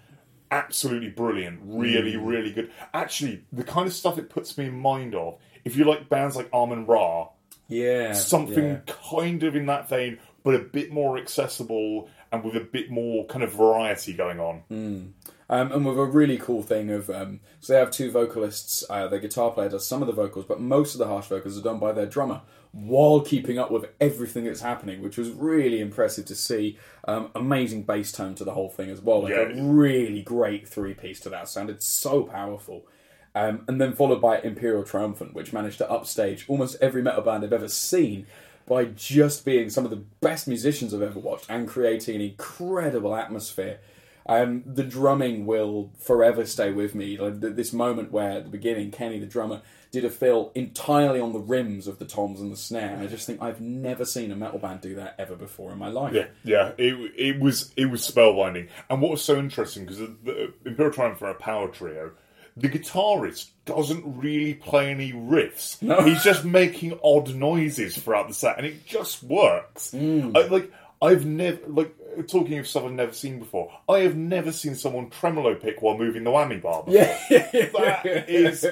Absolutely 0.53 1.09
brilliant, 1.09 1.61
really, 1.63 2.13
mm. 2.13 2.27
really 2.27 2.51
good. 2.51 2.71
Actually, 2.93 3.43
the 3.51 3.63
kind 3.63 3.87
of 3.87 3.93
stuff 3.93 4.19
it 4.19 4.29
puts 4.29 4.55
me 4.55 4.65
in 4.65 4.79
mind 4.79 5.15
of. 5.15 5.37
If 5.65 5.75
you 5.75 5.85
like 5.85 6.09
bands 6.09 6.35
like 6.35 6.51
Amenra, 6.51 7.29
yeah, 7.67 8.13
something 8.13 8.63
yeah. 8.63 8.79
kind 8.85 9.41
of 9.41 9.55
in 9.55 9.65
that 9.65 9.89
vein, 9.89 10.19
but 10.43 10.53
a 10.53 10.59
bit 10.59 10.91
more 10.91 11.17
accessible 11.17 12.07
and 12.31 12.43
with 12.43 12.55
a 12.55 12.59
bit 12.59 12.91
more 12.91 13.25
kind 13.25 13.43
of 13.43 13.53
variety 13.53 14.13
going 14.13 14.39
on. 14.39 14.61
Mm. 14.69 15.11
Um, 15.53 15.71
and 15.71 15.85
with 15.85 15.99
a 15.99 16.03
really 16.05 16.39
cool 16.39 16.63
thing 16.63 16.89
of, 16.89 17.11
um, 17.11 17.39
so 17.59 17.73
they 17.73 17.79
have 17.79 17.91
two 17.91 18.09
vocalists. 18.09 18.83
Uh, 18.89 19.07
the 19.07 19.19
guitar 19.19 19.51
player 19.51 19.69
does 19.69 19.85
some 19.87 20.01
of 20.01 20.07
the 20.07 20.13
vocals, 20.13 20.45
but 20.45 20.59
most 20.59 20.95
of 20.95 20.99
the 20.99 21.05
harsh 21.05 21.27
vocals 21.27 21.59
are 21.59 21.61
done 21.61 21.77
by 21.77 21.91
their 21.91 22.07
drummer 22.07 22.41
while 22.71 23.21
keeping 23.21 23.59
up 23.59 23.69
with 23.69 23.85
everything 24.01 24.45
that's 24.45 24.61
happening, 24.61 24.99
which 25.03 25.15
was 25.15 25.29
really 25.29 25.79
impressive 25.79 26.25
to 26.25 26.33
see. 26.33 26.79
Um, 27.07 27.29
amazing 27.35 27.83
bass 27.83 28.11
tone 28.11 28.33
to 28.33 28.43
the 28.43 28.53
whole 28.53 28.69
thing 28.69 28.89
as 28.89 28.99
well, 28.99 29.21
like 29.21 29.33
a 29.33 29.53
Yeah. 29.53 29.61
really 29.61 30.23
great 30.23 30.67
three 30.67 30.95
piece 30.95 31.19
to 31.19 31.29
that. 31.29 31.47
Sounded 31.47 31.83
so 31.83 32.23
powerful. 32.23 32.87
Um, 33.35 33.63
and 33.67 33.79
then 33.79 33.93
followed 33.93 34.21
by 34.21 34.39
Imperial 34.39 34.83
Triumphant, 34.83 35.35
which 35.35 35.53
managed 35.53 35.77
to 35.79 35.91
upstage 35.91 36.45
almost 36.47 36.77
every 36.81 37.03
metal 37.03 37.21
band 37.21 37.43
I've 37.43 37.53
ever 37.53 37.67
seen 37.67 38.25
by 38.65 38.85
just 38.85 39.45
being 39.45 39.69
some 39.69 39.85
of 39.85 39.91
the 39.91 40.03
best 40.21 40.47
musicians 40.47 40.95
I've 40.95 41.01
ever 41.03 41.19
watched 41.19 41.45
and 41.49 41.67
creating 41.67 42.15
an 42.15 42.21
incredible 42.21 43.15
atmosphere. 43.15 43.79
Um, 44.25 44.63
the 44.65 44.83
drumming 44.83 45.45
will 45.45 45.91
forever 45.99 46.45
stay 46.45 46.71
with 46.71 46.95
me. 46.95 47.17
Like 47.17 47.41
th- 47.41 47.55
this 47.55 47.73
moment 47.73 48.11
where 48.11 48.31
at 48.31 48.45
the 48.45 48.49
beginning, 48.49 48.91
Kenny, 48.91 49.19
the 49.19 49.25
drummer, 49.25 49.61
did 49.91 50.05
a 50.05 50.09
fill 50.09 50.51
entirely 50.55 51.19
on 51.19 51.33
the 51.33 51.39
rims 51.39 51.87
of 51.87 51.99
the 51.99 52.05
toms 52.05 52.41
and 52.41 52.51
the 52.51 52.57
snare. 52.57 52.97
I 52.99 53.05
just 53.05 53.27
think 53.27 53.41
I've 53.41 53.61
never 53.61 54.05
seen 54.05 54.31
a 54.31 54.35
metal 54.35 54.57
band 54.57 54.81
do 54.81 54.95
that 54.95 55.15
ever 55.19 55.35
before 55.35 55.71
in 55.71 55.77
my 55.77 55.89
life. 55.89 56.13
Yeah, 56.13 56.25
yeah, 56.43 56.71
it 56.77 56.95
it 57.15 57.39
was 57.39 57.71
it 57.77 57.85
was 57.85 58.01
spellbinding. 58.01 58.69
And 58.89 59.01
what 59.01 59.11
was 59.11 59.23
so 59.23 59.37
interesting 59.37 59.85
because 59.85 59.99
the 59.99 60.53
Imperial 60.65 60.93
Triumph 60.93 61.21
are 61.21 61.29
a 61.29 61.35
power 61.35 61.67
trio. 61.67 62.11
The 62.55 62.69
guitarist 62.69 63.49
doesn't 63.65 64.03
really 64.19 64.53
play 64.53 64.91
any 64.91 65.11
riffs. 65.11 65.81
No. 65.81 66.03
He's 66.03 66.23
just 66.23 66.45
making 66.45 66.99
odd 67.03 67.33
noises 67.33 67.97
throughout 67.97 68.27
the 68.27 68.33
set, 68.35 68.57
and 68.57 68.67
it 68.67 68.85
just 68.85 69.23
works. 69.23 69.91
Mm. 69.91 70.37
I, 70.37 70.47
like 70.47 70.71
I've 71.03 71.25
never 71.25 71.59
like 71.67 71.95
talking 72.21 72.59
of 72.59 72.67
stuff 72.67 72.83
I've 72.83 72.91
never 72.91 73.13
seen 73.13 73.39
before. 73.39 73.71
I 73.89 73.99
have 73.99 74.15
never 74.15 74.51
seen 74.51 74.75
someone 74.75 75.09
tremolo 75.09 75.55
pick 75.55 75.81
while 75.81 75.97
moving 75.97 76.23
the 76.23 76.29
whammy 76.29 76.61
bar. 76.61 76.83
Before. 76.83 76.93
Yeah, 77.01 77.17
that 77.29 78.25
is 78.29 78.65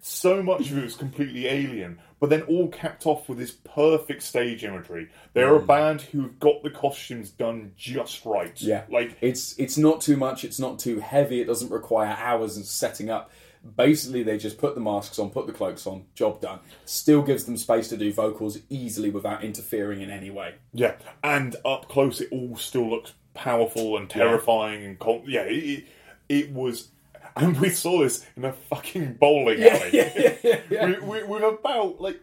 so 0.00 0.42
much 0.42 0.70
of 0.70 0.78
it 0.78 0.84
was 0.84 0.96
completely 0.96 1.46
alien, 1.46 2.00
but 2.20 2.30
then 2.30 2.42
all 2.42 2.68
capped 2.68 3.06
off 3.06 3.28
with 3.28 3.38
this 3.38 3.52
perfect 3.52 4.22
stage 4.22 4.64
imagery. 4.64 5.08
They're 5.32 5.56
a 5.56 5.60
mm. 5.60 5.66
band 5.66 6.00
who've 6.02 6.38
got 6.40 6.62
the 6.62 6.70
costumes 6.70 7.30
done 7.30 7.72
just 7.76 8.24
right. 8.24 8.60
Yeah, 8.60 8.84
like 8.90 9.16
it's 9.20 9.58
it's 9.58 9.78
not 9.78 10.00
too 10.00 10.16
much. 10.16 10.44
It's 10.44 10.58
not 10.58 10.78
too 10.78 11.00
heavy. 11.00 11.40
It 11.40 11.46
doesn't 11.46 11.70
require 11.70 12.16
hours 12.18 12.56
of 12.56 12.66
setting 12.66 13.10
up. 13.10 13.30
Basically, 13.76 14.22
they 14.22 14.38
just 14.38 14.58
put 14.58 14.74
the 14.74 14.80
masks 14.80 15.18
on, 15.18 15.30
put 15.30 15.46
the 15.46 15.52
cloaks 15.52 15.86
on, 15.86 16.04
job 16.14 16.40
done. 16.40 16.60
Still 16.84 17.22
gives 17.22 17.44
them 17.44 17.56
space 17.56 17.88
to 17.88 17.96
do 17.96 18.12
vocals 18.12 18.58
easily 18.68 19.10
without 19.10 19.42
interfering 19.42 20.00
in 20.00 20.10
any 20.10 20.30
way. 20.30 20.54
yeah, 20.72 20.96
and 21.22 21.56
up 21.64 21.88
close, 21.88 22.20
it 22.20 22.28
all 22.30 22.56
still 22.56 22.90
looks 22.90 23.14
powerful 23.34 23.96
and 23.96 24.08
terrifying 24.08 24.84
and 24.84 24.98
con- 24.98 25.24
yeah, 25.26 25.42
it, 25.42 25.64
it, 25.64 25.84
it 26.28 26.52
was. 26.52 26.88
And 27.36 27.58
we 27.58 27.70
saw 27.70 28.00
this 28.00 28.24
in 28.36 28.44
a 28.44 28.52
fucking 28.52 29.14
bowling 29.14 29.62
alley 29.62 29.90
yeah, 29.92 30.36
yeah, 30.44 30.60
yeah. 30.70 30.98
with, 31.00 31.42
about 31.42 32.00
like 32.00 32.20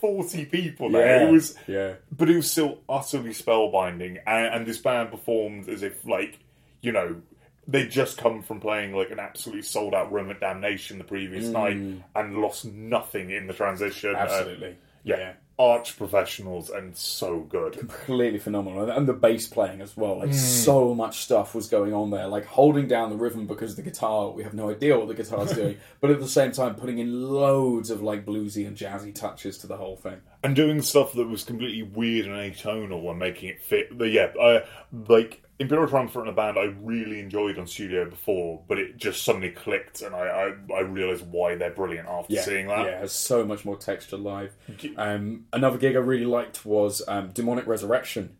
forty 0.00 0.44
people 0.44 0.90
there. 0.90 1.28
It 1.28 1.32
was 1.32 1.54
yeah. 1.66 1.94
but 2.10 2.28
it 2.28 2.36
was 2.36 2.50
still 2.50 2.80
utterly 2.88 3.30
spellbinding 3.30 4.18
and, 4.26 4.46
and 4.54 4.66
this 4.66 4.78
band 4.78 5.10
performed 5.10 5.68
as 5.68 5.82
if 5.82 6.04
like 6.04 6.40
you 6.80 6.92
know 6.92 7.22
they 7.68 7.86
just 7.86 8.16
come 8.16 8.42
from 8.42 8.60
playing 8.60 8.94
like 8.94 9.10
an 9.10 9.20
absolutely 9.20 9.62
sold 9.62 9.94
out 9.94 10.10
room 10.10 10.30
at 10.30 10.40
Damnation 10.40 10.96
the 10.96 11.04
previous 11.04 11.46
night 11.46 11.76
and 12.16 12.38
lost 12.38 12.64
nothing 12.64 13.30
in 13.30 13.46
the 13.46 13.52
transition. 13.52 14.14
Uh, 14.14 14.20
Absolutely. 14.20 14.76
yeah, 15.04 15.34
arch 15.58 15.96
professionals 15.98 16.70
and 16.70 16.96
so 16.96 17.40
good. 17.40 17.76
completely 17.76 18.38
phenomenal, 18.38 18.88
and 18.90 19.06
the 19.06 19.12
bass 19.12 19.48
playing 19.48 19.82
as 19.82 19.96
well. 19.96 20.18
Like 20.18 20.32
so 20.32 20.94
much 20.94 21.18
stuff 21.18 21.54
was 21.54 21.68
going 21.68 21.92
on 21.92 22.10
there, 22.10 22.26
like 22.26 22.46
holding 22.46 22.88
down 22.88 23.10
the 23.10 23.16
rhythm 23.16 23.46
because 23.46 23.76
the 23.76 23.82
guitar. 23.82 24.30
We 24.30 24.44
have 24.44 24.54
no 24.54 24.70
idea 24.70 24.98
what 24.98 25.08
the 25.08 25.14
guitar's 25.14 25.52
doing, 25.52 25.76
but 26.00 26.10
at 26.10 26.20
the 26.20 26.28
same 26.28 26.52
time 26.52 26.74
putting 26.74 26.98
in 26.98 27.22
loads 27.28 27.90
of 27.90 28.02
like 28.02 28.24
bluesy 28.24 28.66
and 28.66 28.76
jazzy 28.78 29.14
touches 29.14 29.58
to 29.58 29.66
the 29.66 29.76
whole 29.76 29.96
thing. 29.96 30.20
and 30.42 30.56
doing 30.56 30.80
stuff 30.80 31.12
that 31.12 31.28
was 31.28 31.44
completely 31.44 31.82
weird 31.82 32.24
and 32.26 32.34
atonal 32.34 33.10
and 33.10 33.18
making 33.18 33.50
it 33.50 33.62
fit. 33.62 33.96
But 33.98 34.10
yeah, 34.10 34.32
I, 34.40 34.62
like 35.08 35.42
Imperial 35.60 35.88
Triumvirate 35.88 36.28
in 36.28 36.32
a 36.32 36.36
band 36.36 36.56
I 36.58 36.64
really 36.80 37.18
enjoyed 37.18 37.58
on 37.58 37.66
studio 37.66 38.08
before, 38.08 38.62
but 38.68 38.78
it 38.78 38.96
just 38.96 39.24
suddenly 39.24 39.50
clicked, 39.50 40.02
and 40.02 40.14
I 40.14 40.54
I, 40.70 40.74
I 40.74 40.80
realised 40.80 41.26
why 41.30 41.56
they're 41.56 41.70
brilliant 41.70 42.08
after 42.08 42.32
Yeah, 42.34 42.42
seeing 42.42 42.68
that. 42.68 42.78
yeah, 42.86 42.92
it 42.92 43.00
has 43.00 43.12
so 43.12 43.44
much 43.44 43.64
more 43.64 43.76
texture 43.76 44.16
live. 44.16 44.54
Um, 44.96 45.46
another 45.52 45.76
gig 45.78 45.96
I 45.96 45.98
really 45.98 46.24
liked 46.26 46.64
was 46.64 47.02
um, 47.08 47.30
Demonic 47.32 47.66
Resurrection, 47.66 48.36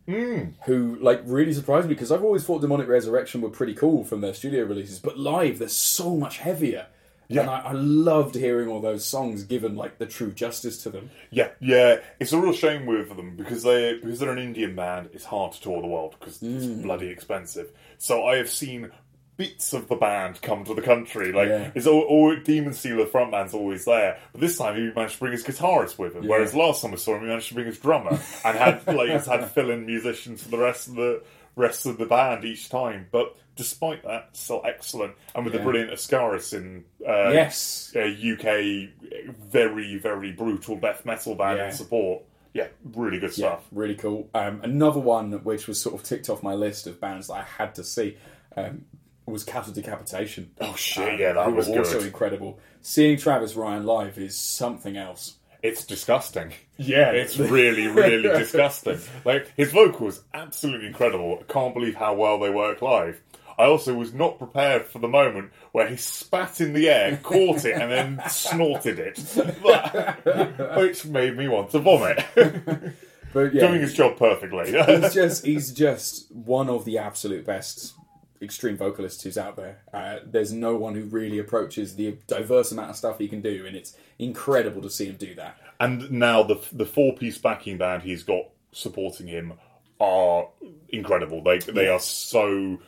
who 0.65 0.97
like 1.01 1.21
really 1.25 1.53
surprised 1.53 1.87
me 1.87 1.93
because 1.93 2.11
I've 2.11 2.23
always 2.23 2.43
thought 2.45 2.61
Demonic 2.61 2.87
Resurrection 2.87 3.41
were 3.41 3.49
pretty 3.49 3.73
cool 3.73 4.03
from 4.05 4.21
their 4.21 4.33
studio 4.33 4.63
releases, 4.63 4.99
but 4.99 5.17
live 5.17 5.59
they're 5.59 5.67
so 5.67 6.15
much 6.15 6.37
heavier. 6.37 6.87
Yeah. 7.31 7.41
And 7.41 7.49
I, 7.51 7.59
I 7.59 7.71
loved 7.73 8.33
hearing 8.35 8.67
all 8.69 8.81
those 8.81 9.05
songs 9.05 9.43
given 9.43 9.75
like 9.75 9.99
the 9.99 10.07
true 10.07 10.31
justice 10.31 10.81
to 10.83 10.89
them. 10.89 11.11
Yeah, 11.29 11.49
yeah, 11.61 11.97
it's 12.19 12.33
a 12.33 12.39
real 12.39 12.53
shame 12.53 12.85
with 12.87 13.15
them 13.15 13.35
because 13.35 13.61
they 13.63 13.93
because 14.01 14.19
they're 14.19 14.31
an 14.31 14.39
Indian 14.39 14.75
band. 14.75 15.09
It's 15.13 15.25
hard 15.25 15.51
to 15.53 15.61
tour 15.61 15.79
the 15.81 15.87
world 15.87 16.15
because 16.19 16.41
it's 16.41 16.65
Mm. 16.65 16.81
bloody 16.83 17.07
expensive. 17.07 17.71
So 17.99 18.25
I 18.25 18.37
have 18.37 18.49
seen 18.49 18.91
bits 19.37 19.71
of 19.73 19.87
the 19.87 19.95
band 19.95 20.41
come 20.41 20.65
to 20.65 20.73
the 20.73 20.81
country. 20.81 21.31
Like 21.31 21.47
Yeah. 21.49 21.71
it's 21.75 21.87
all, 21.87 22.01
all 22.01 22.35
Demonstealer 22.35 23.07
frontman's 23.07 23.53
always 23.53 23.85
there, 23.85 24.17
but 24.33 24.41
this 24.41 24.57
time 24.57 24.75
he 24.75 24.91
managed 24.93 25.13
to 25.13 25.19
bring 25.19 25.31
his 25.31 25.45
guitarist 25.45 25.97
with 25.99 26.15
him. 26.15 26.27
Whereas 26.27 26.53
last 26.55 26.81
time 26.81 26.91
we 26.91 26.97
saw 26.97 27.13
him, 27.15 27.21
he 27.21 27.27
managed 27.27 27.49
to 27.49 27.53
bring 27.53 27.67
his 27.67 27.77
drummer 27.77 28.19
and 28.43 28.57
had 28.57 28.85
like 28.87 29.11
he's 29.11 29.27
had 29.27 29.45
fill-in 29.51 29.85
musicians 29.85 30.43
for 30.43 30.49
the 30.49 30.57
rest 30.57 30.87
of 30.89 30.95
the 30.95 31.21
rest 31.55 31.85
of 31.85 31.97
the 31.99 32.05
band 32.05 32.43
each 32.43 32.69
time. 32.69 33.07
But 33.11 33.35
despite 33.59 34.01
that, 34.03 34.29
still 34.31 34.61
excellent 34.65 35.13
and 35.35 35.43
with 35.43 35.53
the 35.53 35.59
brilliant 35.59 35.91
Ascaris 35.91 36.53
in 36.53 36.85
uh, 37.05 37.29
yes. 37.31 37.91
a 37.95 38.07
UK 38.09 38.89
very 39.37 39.97
very 39.97 40.31
brutal 40.31 40.77
death 40.77 41.05
metal 41.05 41.35
band 41.35 41.57
Yeah. 41.57 41.67
in 41.67 41.73
support. 41.73 42.23
Yeah, 42.53 42.67
really 42.95 43.19
good 43.19 43.37
Yeah, 43.37 43.49
stuff. 43.57 43.65
really 43.71 43.95
cool. 43.95 44.29
Um, 44.33 44.61
another 44.63 44.99
one 44.99 45.31
which 45.43 45.67
was 45.67 45.79
sort 45.81 45.93
of 45.95 46.03
ticked 46.03 46.29
off 46.29 46.41
my 46.41 46.53
list 46.55 46.87
of 46.87 46.99
bands 46.99 47.27
that 47.27 47.33
I 47.33 47.43
had 47.43 47.75
to 47.75 47.83
see 47.83 48.17
um, 48.57 48.85
was 49.25 49.43
Cattle 49.43 49.73
Decapitation. 49.73 50.51
Oh 50.61 50.73
shit, 50.75 51.19
yeah, 51.19 51.33
that 51.33 51.51
was 51.53 51.67
also 51.69 51.99
good. 51.99 52.07
incredible. 52.07 52.59
Seeing 52.81 53.17
Travis 53.17 53.55
Ryan 53.55 53.85
live 53.85 54.17
is 54.17 54.35
something 54.39 54.97
else. 54.97 55.35
It's 55.61 55.83
disgusting. 55.85 56.53
Yeah, 56.77 57.11
It's 57.11 57.37
really, 57.37 57.87
really 57.87 58.21
disgusting. 58.39 58.97
Like 59.25 59.51
his 59.57 59.71
vocals, 59.73 60.23
absolutely 60.33 60.87
incredible. 60.87 61.37
I 61.47 61.51
can't 61.51 61.73
believe 61.73 61.95
how 61.95 62.13
well 62.15 62.39
they 62.39 62.49
work 62.49 62.81
live. 62.81 63.21
I 63.59 63.65
also 63.65 63.93
was 63.93 64.13
not 64.13 64.39
prepared 64.39 64.85
for 64.85 64.99
the 64.99 65.09
moment 65.09 65.51
where 65.73 65.87
he 65.87 65.97
spat 65.97 66.61
in 66.61 66.71
the 66.71 66.89
air, 66.89 67.19
caught 67.21 67.65
it, 67.65 67.73
and 67.73 67.91
then 67.91 68.21
snorted 68.29 68.99
it, 68.99 69.19
which 70.77 71.05
made 71.05 71.37
me 71.37 71.49
want 71.49 71.71
to 71.71 71.79
vomit. 71.79 72.23
But 73.31 73.53
yeah, 73.53 73.67
Doing 73.67 73.81
his 73.81 73.93
job 73.93 74.17
perfectly. 74.17 74.71
he's 74.71 75.13
just 75.13 75.45
he's 75.45 75.71
just 75.71 76.31
one 76.31 76.67
of 76.67 76.83
the 76.83 76.97
absolute 76.97 77.45
best 77.45 77.93
extreme 78.41 78.75
vocalists 78.75 79.21
who's 79.21 79.37
out 79.37 79.55
there. 79.55 79.81
Uh, 79.93 80.17
there's 80.25 80.51
no 80.51 80.75
one 80.75 80.95
who 80.95 81.03
really 81.03 81.37
approaches 81.37 81.95
the 81.95 82.17
diverse 82.25 82.71
amount 82.71 82.89
of 82.89 82.95
stuff 82.95 83.19
he 83.19 83.27
can 83.27 83.41
do, 83.41 83.65
and 83.67 83.75
it's 83.75 83.95
incredible 84.17 84.81
to 84.81 84.89
see 84.89 85.05
him 85.05 85.15
do 85.15 85.35
that. 85.35 85.57
And 85.79 86.11
now 86.11 86.41
the 86.41 86.59
the 86.71 86.87
four 86.87 87.13
piece 87.13 87.37
backing 87.37 87.77
band 87.77 88.01
he's 88.01 88.23
got 88.23 88.45
supporting 88.71 89.27
him 89.27 89.53
are 89.99 90.47
incredible. 90.89 91.43
They 91.43 91.59
they 91.59 91.87
are 91.87 91.99
so 91.99 92.79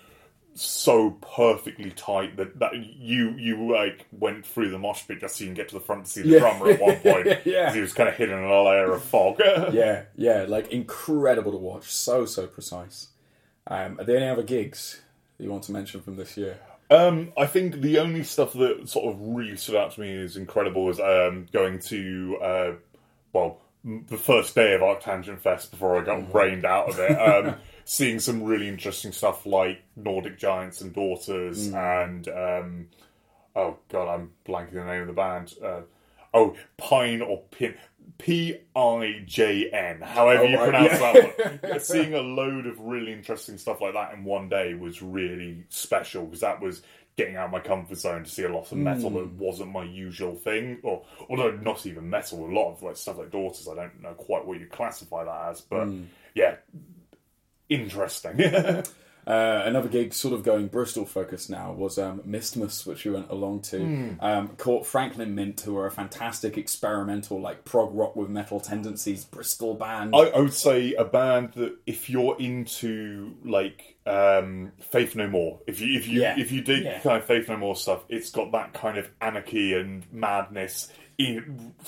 so 0.54 1.12
perfectly 1.36 1.92
tight 1.92 2.36
that, 2.38 2.60
that 2.60 2.74
you 2.76 3.32
you 3.38 3.72
like 3.72 4.06
went 4.12 4.46
through 4.46 4.70
the 4.70 4.78
mosh 4.78 5.08
pit 5.08 5.20
just 5.22 5.38
so 5.38 5.44
you 5.44 5.48
can 5.48 5.56
get 5.56 5.70
to 5.70 5.76
the 5.76 5.80
front 5.80 6.06
to 6.06 6.12
see 6.12 6.22
the 6.24 6.30
Yeah. 6.30 6.40
drummer 6.40 6.70
at 6.72 6.82
one 6.82 6.96
point. 7.00 7.28
yeah, 7.46 7.74
he 7.74 7.80
was 7.80 7.94
kind 7.94 8.10
of 8.10 8.16
hidden 8.16 8.38
in 8.38 8.44
a 8.46 8.62
layer 8.64 8.92
of 8.92 9.02
fog. 9.04 9.40
Yeah, 9.72 10.04
yeah, 10.16 10.46
like 10.48 10.72
incredible 10.72 11.52
to 11.54 11.58
watch. 11.58 11.86
So 11.92 12.26
so 12.26 12.48
precise. 12.48 13.08
Um, 13.68 14.00
are 14.00 14.04
there 14.04 14.18
any 14.18 14.28
other 14.28 14.44
gigs 14.44 15.02
that 15.38 15.44
you 15.46 15.50
want 15.52 15.64
to 15.64 15.72
mention 15.72 16.02
from 16.02 16.18
this 16.18 16.36
year? 16.36 16.60
Um, 16.90 17.32
I 17.38 17.46
think 17.46 17.76
the 17.82 18.00
only 18.00 18.24
stuff 18.24 18.52
that 18.54 18.90
sort 18.90 19.14
of 19.14 19.22
really 19.22 19.56
stood 19.56 19.76
out 19.78 19.92
to 19.94 20.02
me 20.02 20.12
is 20.12 20.36
incredible 20.36 20.90
is 20.90 21.00
um, 21.00 21.46
going 21.54 21.80
to 21.80 22.38
uh, 22.44 22.72
well 23.32 23.62
the 23.86 24.18
first 24.18 24.54
day 24.56 24.74
of 24.74 24.82
Arctangent 24.82 25.40
Fest 25.40 25.72
before 25.72 25.98
I 26.00 26.04
got 26.04 26.36
rained 26.36 26.66
out 26.66 26.90
of 26.90 27.00
it. 27.00 27.58
Seeing 27.86 28.20
some 28.20 28.44
really 28.44 28.68
interesting 28.68 29.12
stuff 29.12 29.46
like 29.46 29.82
Nordic 29.96 30.38
Giants 30.38 30.82
and 30.82 30.94
Daughters 30.94 31.68
and 31.74 32.28
um, 32.28 32.88
oh 33.56 33.78
god, 33.90 34.08
I'm 34.14 34.32
blanking 34.48 34.74
the 34.74 34.86
name 34.86 35.02
of 35.02 35.08
the 35.08 35.14
band. 35.14 35.54
Uh, 35.64 35.82
oh, 36.34 36.56
Pine 36.78 37.22
or 37.22 37.42
Pin. 37.52 37.76
P 38.18 38.56
I 38.76 39.24
J 39.26 39.70
N, 39.72 40.02
however 40.02 40.44
Oh, 40.44 40.48
you 40.48 40.58
right, 40.58 40.64
pronounce 40.70 41.00
yeah. 41.00 41.12
that 41.14 41.72
one. 41.72 41.80
Seeing 41.80 42.14
a 42.14 42.20
load 42.22 42.68
of 42.68 42.80
really 42.80 43.14
interesting 43.14 43.58
stuff 43.58 43.82
like 43.82 43.94
that 43.94 44.14
in 44.14 44.24
one 44.24 44.48
day 44.50 44.74
was 44.76 45.02
really 45.02 45.64
special 45.70 46.26
because 46.26 46.42
that 46.42 46.62
was 46.62 46.84
getting 47.18 47.36
out 47.36 47.46
of 47.46 47.52
my 47.52 47.60
comfort 47.60 47.98
zone 47.98 48.24
to 48.24 48.30
see 48.30 48.44
a 48.44 48.50
lot 48.50 48.72
of 48.72 48.78
metal 48.78 49.10
Hmm. 49.10 49.16
that 49.18 49.32
wasn't 49.34 49.72
my 49.72 49.84
usual 49.84 50.36
thing, 50.36 50.80
or 50.84 51.04
although 51.30 51.52
not 51.52 51.86
even 51.86 52.10
metal, 52.10 52.46
a 52.46 52.52
lot 52.52 52.72
of 52.72 52.84
like 52.84 52.96
stuff 52.98 53.18
like 53.18 53.32
Daughters. 53.32 53.68
I 53.68 53.76
don't 53.76 54.02
know 54.02 54.14
quite 54.14 54.46
what 54.46 54.60
you 54.60 54.68
classify 54.68 55.24
that 55.24 55.50
as, 55.52 55.62
but 55.62 55.86
Hmm. 55.86 56.04
yeah, 56.36 56.56
interesting. 57.76 58.84
Uh, 59.28 59.62
another 59.68 59.88
gig, 59.88 60.16
sort 60.16 60.34
of 60.34 60.42
going 60.42 60.66
Bristol 60.68 61.06
focused 61.06 61.48
now, 61.48 61.72
was 61.72 62.00
um, 62.00 62.22
Mistmas, 62.28 62.88
which 62.88 63.06
we 63.06 63.12
went 63.12 63.30
along 63.30 63.62
to. 63.62 64.16
Um, 64.20 64.48
caught 64.58 64.88
Franklin 64.88 65.36
Mint, 65.36 65.62
who 65.62 65.78
are 65.78 65.86
a 65.86 65.92
fantastic 65.92 66.58
experimental, 66.58 67.40
like 67.40 67.64
prog 67.64 67.94
rock 67.94 68.16
with 68.16 68.30
metal 68.30 68.60
tendencies, 68.60 69.24
Bristol 69.24 69.76
band. 69.76 70.16
I, 70.16 70.22
I 70.22 70.40
would 70.40 70.56
say 70.56 70.96
a 70.96 71.06
band 71.06 71.54
that 71.54 71.76
if 71.86 72.10
you're 72.10 72.36
into 72.40 73.36
like 73.46 73.96
um, 74.08 74.72
Faith 74.90 75.16
No 75.16 75.28
More, 75.28 75.60
if 75.68 75.80
you 75.82 75.96
if 76.00 76.08
you 76.08 76.22
Yeah. 76.22 76.40
if 76.40 76.52
you 76.52 76.62
dig 76.62 76.84
Yeah. 76.84 76.98
kind 77.02 77.18
of 77.18 77.26
Faith 77.26 77.48
No 77.48 77.58
More 77.58 77.76
stuff, 77.76 78.04
it's 78.10 78.32
got 78.32 78.52
that 78.54 78.74
kind 78.74 78.98
of 78.98 79.08
anarchy 79.22 79.76
and 79.76 80.04
madness, 80.12 80.92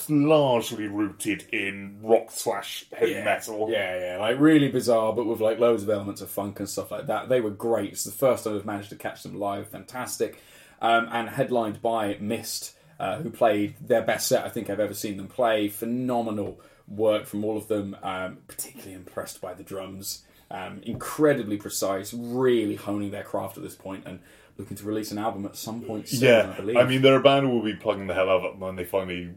largely 0.09 0.87
rooted 0.87 1.47
in 1.51 1.99
rock 2.01 2.31
slash 2.31 2.85
heavy 2.97 3.11
yeah. 3.11 3.23
metal. 3.23 3.69
Yeah, 3.69 3.99
yeah, 3.99 4.17
like 4.17 4.39
really 4.39 4.69
bizarre, 4.69 5.13
but 5.13 5.25
with 5.25 5.39
like 5.39 5.59
loads 5.59 5.83
of 5.83 5.89
elements 5.89 6.21
of 6.21 6.29
funk 6.29 6.59
and 6.59 6.69
stuff 6.69 6.91
like 6.91 7.07
that. 7.07 7.29
They 7.29 7.41
were 7.41 7.51
great. 7.51 7.93
It's 7.93 8.03
the 8.03 8.11
first 8.11 8.43
time 8.43 8.55
I've 8.55 8.65
managed 8.65 8.89
to 8.89 8.95
catch 8.95 9.23
them 9.23 9.39
live. 9.39 9.67
Fantastic, 9.69 10.39
um, 10.81 11.07
and 11.11 11.29
headlined 11.29 11.81
by 11.81 12.17
Mist, 12.19 12.75
uh, 12.99 13.17
who 13.17 13.29
played 13.29 13.75
their 13.81 14.01
best 14.01 14.27
set 14.27 14.45
I 14.45 14.49
think 14.49 14.69
I've 14.69 14.79
ever 14.79 14.93
seen 14.93 15.17
them 15.17 15.27
play. 15.27 15.69
Phenomenal 15.69 16.59
work 16.87 17.25
from 17.25 17.43
all 17.45 17.57
of 17.57 17.67
them. 17.67 17.95
Um, 18.03 18.37
particularly 18.47 18.93
impressed 18.93 19.41
by 19.41 19.53
the 19.53 19.63
drums. 19.63 20.25
Um, 20.51 20.81
incredibly 20.83 21.57
precise, 21.57 22.13
really 22.13 22.75
honing 22.75 23.09
their 23.09 23.23
craft 23.23 23.57
at 23.57 23.63
this 23.63 23.73
point, 23.75 24.03
and 24.05 24.19
looking 24.57 24.77
to 24.77 24.85
release 24.85 25.11
an 25.11 25.17
album 25.17 25.45
at 25.45 25.55
some 25.55 25.81
point 25.81 26.07
soon. 26.07 26.29
Yeah, 26.29 26.51
I 26.53 26.57
believe. 26.57 26.77
I 26.77 26.85
mean, 26.85 27.01
they're 27.01 27.17
a 27.17 27.23
band 27.23 27.49
will 27.49 27.63
be 27.63 27.73
plugging 27.73 28.07
the 28.07 28.13
hell 28.13 28.29
out 28.29 28.43
of 28.43 28.53
it 28.53 28.59
when 28.59 28.75
they 28.75 28.85
finally 28.85 29.31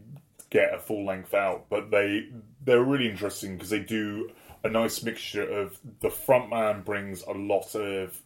get 0.49 0.73
a 0.73 0.79
full 0.79 1.05
length 1.05 1.33
out. 1.33 1.65
But 1.69 1.91
they 1.91 2.29
they're 2.63 2.83
really 2.83 3.09
interesting 3.09 3.55
because 3.55 3.69
they 3.69 3.79
do 3.79 4.31
a 4.63 4.69
nice 4.69 5.03
mixture 5.03 5.47
of 5.47 5.79
the 6.01 6.09
front 6.09 6.49
man 6.49 6.81
brings 6.81 7.23
a 7.23 7.31
lot 7.31 7.75
of 7.75 8.19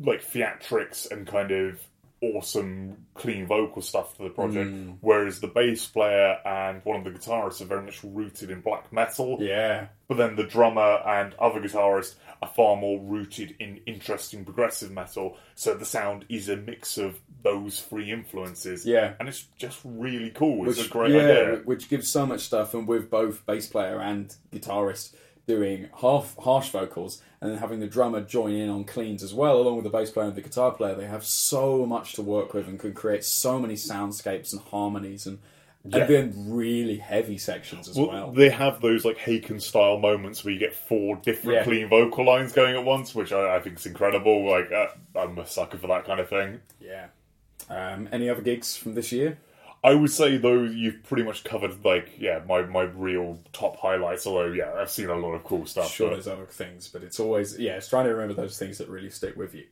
like 0.00 0.22
theatrics 0.22 1.10
and 1.10 1.26
kind 1.26 1.50
of 1.50 1.80
awesome 2.20 3.06
clean 3.14 3.46
vocal 3.46 3.80
stuff 3.80 4.16
to 4.16 4.24
the 4.24 4.30
project 4.30 4.70
mm. 4.70 4.96
whereas 5.00 5.40
the 5.40 5.46
bass 5.46 5.86
player 5.86 6.38
and 6.44 6.80
one 6.84 6.96
of 6.96 7.04
the 7.04 7.10
guitarists 7.10 7.60
are 7.60 7.66
very 7.66 7.82
much 7.82 8.02
rooted 8.02 8.50
in 8.50 8.60
black 8.60 8.92
metal 8.92 9.36
yeah, 9.40 9.86
but 10.08 10.16
then 10.16 10.36
the 10.36 10.44
drummer 10.44 11.00
and 11.06 11.34
other 11.34 11.60
guitarists 11.60 12.14
are 12.40 12.48
far 12.48 12.76
more 12.76 12.98
rooted 13.00 13.54
in 13.58 13.80
interesting 13.86 14.44
progressive 14.44 14.90
metal. 14.90 15.36
So 15.54 15.74
the 15.74 15.84
sound 15.84 16.24
is 16.28 16.48
a 16.48 16.56
mix 16.56 16.98
of 16.98 17.18
those 17.42 17.80
three 17.80 18.10
influences. 18.12 18.86
Yeah. 18.86 19.14
And 19.18 19.28
it's 19.28 19.46
just 19.58 19.80
really 19.84 20.30
cool. 20.30 20.68
It's 20.68 20.78
which, 20.78 20.86
a 20.86 20.90
great 20.90 21.12
yeah, 21.12 21.20
idea. 21.20 21.62
which 21.64 21.88
gives 21.88 22.08
so 22.08 22.26
much 22.26 22.40
stuff, 22.40 22.74
and 22.74 22.86
with 22.86 23.10
both 23.10 23.44
bass 23.46 23.66
player 23.66 24.00
and 24.00 24.34
guitarist 24.52 25.14
doing 25.48 25.88
half 26.00 26.36
harsh 26.38 26.68
vocals, 26.68 27.20
and 27.40 27.50
then 27.50 27.58
having 27.58 27.80
the 27.80 27.86
drummer 27.88 28.20
join 28.20 28.52
in 28.52 28.68
on 28.68 28.84
cleans 28.84 29.22
as 29.24 29.34
well, 29.34 29.56
along 29.60 29.74
with 29.76 29.84
the 29.84 29.90
bass 29.90 30.10
player 30.10 30.26
and 30.28 30.36
the 30.36 30.42
guitar 30.42 30.70
player, 30.70 30.94
they 30.94 31.06
have 31.06 31.24
so 31.24 31.84
much 31.86 32.12
to 32.12 32.22
work 32.22 32.54
with 32.54 32.68
and 32.68 32.78
can 32.78 32.92
create 32.94 33.24
so 33.24 33.58
many 33.58 33.74
soundscapes 33.74 34.52
and 34.52 34.60
harmonies 34.62 35.26
and 35.26 35.38
Yeah. 35.84 36.00
and 36.00 36.08
then 36.08 36.32
really 36.50 36.98
heavy 36.98 37.38
sections 37.38 37.88
as 37.88 37.96
well. 37.96 38.08
Well, 38.08 38.32
they 38.32 38.50
have 38.50 38.80
those 38.80 39.04
like 39.04 39.16
Haken 39.16 39.60
style 39.62 39.96
moments 39.98 40.44
where 40.44 40.52
you 40.52 40.60
get 40.60 40.74
four 40.74 41.16
different 41.16 41.58
Yeah. 41.58 41.64
clean 41.64 41.88
vocal 41.88 42.26
lines 42.26 42.52
going 42.52 42.76
at 42.76 42.84
once, 42.84 43.14
which 43.14 43.32
I, 43.32 43.56
I 43.56 43.60
think 43.60 43.78
is 43.78 43.86
incredible. 43.86 44.48
Like 44.50 44.70
uh, 44.70 44.88
I'm 45.18 45.38
a 45.38 45.46
sucker 45.46 45.78
for 45.78 45.86
that 45.86 46.04
kind 46.04 46.20
of 46.20 46.28
thing. 46.28 46.60
yeah. 46.80 47.06
Um, 47.70 48.08
any 48.12 48.28
other 48.30 48.40
gigs 48.42 48.76
from 48.76 48.94
this 48.94 49.12
year? 49.12 49.38
I 49.82 49.94
would 49.94 50.10
say 50.10 50.38
though 50.38 50.62
you've 50.62 51.04
pretty 51.04 51.22
much 51.22 51.44
covered 51.44 51.84
like 51.84 52.10
yeah 52.18 52.40
my 52.48 52.62
my 52.62 52.82
real 52.82 53.38
top 53.52 53.76
highlights. 53.76 54.26
Although 54.26 54.52
yeah, 54.52 54.74
I've 54.74 54.90
seen 54.90 55.08
a 55.08 55.16
lot 55.16 55.32
of 55.32 55.44
cool 55.44 55.66
stuff. 55.66 55.92
Sure, 55.92 56.08
but- 56.08 56.14
there's 56.14 56.28
other 56.28 56.46
things, 56.46 56.88
but 56.88 57.02
it's 57.02 57.20
always 57.20 57.58
yeah, 57.58 57.76
it's 57.76 57.88
trying 57.88 58.04
to 58.06 58.10
remember 58.10 58.34
those 58.34 58.58
things 58.58 58.78
that 58.78 58.88
really 58.88 59.10
stick 59.10 59.36
with 59.36 59.54
you. 59.54 59.64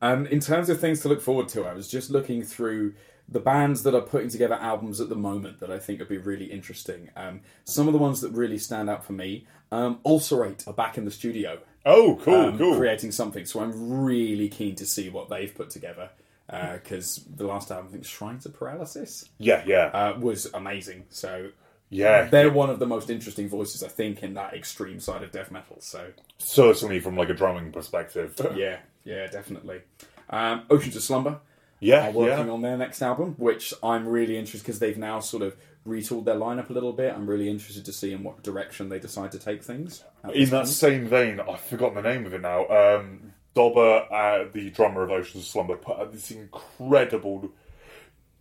Um, 0.00 0.26
in 0.26 0.40
terms 0.40 0.68
of 0.68 0.80
things 0.80 1.00
to 1.02 1.08
look 1.08 1.20
forward 1.20 1.48
to, 1.50 1.64
I 1.64 1.74
was 1.74 1.88
just 1.88 2.10
looking 2.10 2.42
through 2.42 2.94
the 3.28 3.38
bands 3.38 3.84
that 3.84 3.94
are 3.94 4.00
putting 4.00 4.28
together 4.28 4.54
albums 4.54 5.00
at 5.00 5.08
the 5.08 5.14
moment 5.14 5.60
that 5.60 5.70
I 5.70 5.78
think 5.78 6.00
would 6.00 6.08
be 6.08 6.18
really 6.18 6.46
interesting. 6.46 7.08
Um, 7.16 7.40
some 7.64 7.86
of 7.86 7.92
the 7.92 7.98
ones 7.98 8.20
that 8.20 8.32
really 8.32 8.58
stand 8.58 8.90
out 8.90 9.04
for 9.04 9.12
me, 9.12 9.46
um, 9.70 10.00
Ulcerate 10.04 10.64
are 10.66 10.72
back 10.72 10.98
in 10.98 11.04
the 11.04 11.12
studio, 11.12 11.60
oh, 11.86 12.18
cool, 12.22 12.34
um, 12.34 12.58
cool. 12.58 12.76
creating 12.76 13.12
something. 13.12 13.46
So 13.46 13.60
I'm 13.60 14.02
really 14.02 14.48
keen 14.48 14.74
to 14.74 14.84
see 14.84 15.08
what 15.08 15.28
they've 15.28 15.54
put 15.54 15.70
together 15.70 16.10
because 16.48 17.24
the 17.36 17.46
last 17.46 17.70
album, 17.70 17.88
I 17.88 17.92
think 17.92 18.04
Shrines 18.04 18.46
of 18.46 18.54
Paralysis, 18.54 19.28
yeah, 19.38 19.62
yeah, 19.66 19.86
uh, 19.86 20.18
was 20.18 20.50
amazing. 20.52 21.04
So 21.08 21.50
yeah. 21.92 22.24
they're 22.24 22.50
one 22.50 22.70
of 22.70 22.78
the 22.78 22.86
most 22.86 23.10
interesting 23.10 23.48
voices, 23.48 23.82
I 23.82 23.88
think, 23.88 24.22
in 24.22 24.34
that 24.34 24.54
extreme 24.54 24.98
side 24.98 25.22
of 25.22 25.30
death 25.30 25.50
metal. 25.50 25.76
So 25.80 26.08
Certainly 26.38 27.00
from 27.00 27.16
like 27.16 27.28
a 27.28 27.34
drumming 27.34 27.70
perspective. 27.72 28.34
yeah, 28.56 28.78
yeah, 29.04 29.26
definitely. 29.26 29.82
Um, 30.30 30.60
Uh, 30.70 30.74
Oceans 30.74 30.96
of 30.96 31.02
Slumber 31.02 31.40
yeah, 31.80 32.08
are 32.08 32.12
working 32.12 32.46
yeah. 32.46 32.52
on 32.52 32.62
their 32.62 32.78
next 32.78 33.02
album, 33.02 33.34
which 33.38 33.74
I'm 33.82 34.06
really 34.08 34.38
interested 34.38 34.62
because 34.64 34.78
they've 34.78 34.96
now 34.96 35.20
sort 35.20 35.42
of 35.42 35.56
retooled 35.86 36.24
their 36.24 36.36
lineup 36.36 36.70
a 36.70 36.72
little 36.72 36.92
bit. 36.92 37.12
I'm 37.12 37.28
really 37.28 37.50
interested 37.50 37.84
to 37.84 37.92
see 37.92 38.12
in 38.12 38.22
what 38.22 38.42
direction 38.42 38.88
they 38.88 38.98
decide 38.98 39.32
to 39.32 39.38
take 39.38 39.62
things. 39.62 40.04
In 40.32 40.48
that 40.50 40.64
point. 40.64 40.68
same 40.68 41.06
vein, 41.08 41.40
I've 41.40 41.60
forgotten 41.60 42.02
the 42.02 42.08
name 42.08 42.24
of 42.24 42.32
it 42.32 42.40
now. 42.40 42.66
Um, 42.68 43.31
Dobber, 43.54 44.06
uh, 44.12 44.44
the 44.52 44.70
drummer 44.70 45.02
of 45.02 45.10
Oceans 45.10 45.44
of 45.44 45.48
Slumber, 45.50 45.76
put 45.76 45.98
out 45.98 46.12
this 46.12 46.30
incredible 46.30 47.50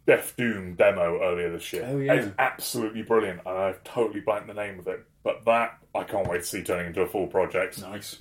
Death 0.08 0.34
Doom 0.38 0.76
demo 0.76 1.22
earlier 1.22 1.52
this 1.52 1.72
year. 1.74 1.86
Oh, 1.88 1.98
yeah. 1.98 2.14
It's 2.14 2.32
absolutely 2.40 3.04
brilliant, 3.04 3.42
and 3.46 3.58
I've 3.58 3.84
totally 3.84 4.22
blanked 4.22 4.48
the 4.48 4.54
name 4.54 4.80
of 4.80 4.88
it. 4.88 5.06
But 5.24 5.46
that, 5.46 5.78
I 5.94 6.04
can't 6.04 6.28
wait 6.28 6.40
to 6.42 6.48
see 6.48 6.64
turning 6.64 6.88
into 6.88 7.02
a 7.02 7.08
full 7.08 7.28
project. 7.28 7.80
Nice. 7.82 8.18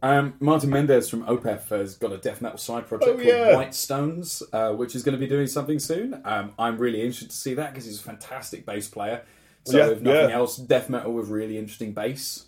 Um, 0.00 0.34
Martin 0.38 0.70
Mendez 0.70 1.08
from 1.08 1.24
Opeth 1.24 1.70
has 1.70 1.96
got 1.96 2.12
a 2.12 2.18
death 2.18 2.40
metal 2.40 2.58
side 2.58 2.86
project 2.86 3.10
Oh, 3.10 3.14
called 3.14 3.26
yeah. 3.26 3.56
White 3.56 3.74
Stones, 3.74 4.42
uh, 4.52 4.72
which 4.72 4.94
is 4.94 5.02
going 5.02 5.14
to 5.14 5.18
be 5.18 5.26
doing 5.26 5.46
something 5.48 5.78
soon. 5.78 6.20
Um, 6.24 6.52
I'm 6.58 6.78
really 6.78 7.00
interested 7.00 7.30
to 7.30 7.36
see 7.36 7.54
that 7.54 7.72
because 7.72 7.86
he's 7.86 7.98
a 8.00 8.04
fantastic 8.04 8.64
bass 8.64 8.88
player. 8.88 9.22
So, 9.64 9.76
Yeah, 9.78 9.88
if 9.90 10.00
nothing 10.00 10.30
yeah. 10.30 10.36
else, 10.36 10.56
death 10.56 10.88
metal 10.88 11.12
with 11.14 11.28
really 11.28 11.58
interesting 11.58 11.92
bass. 11.94 12.44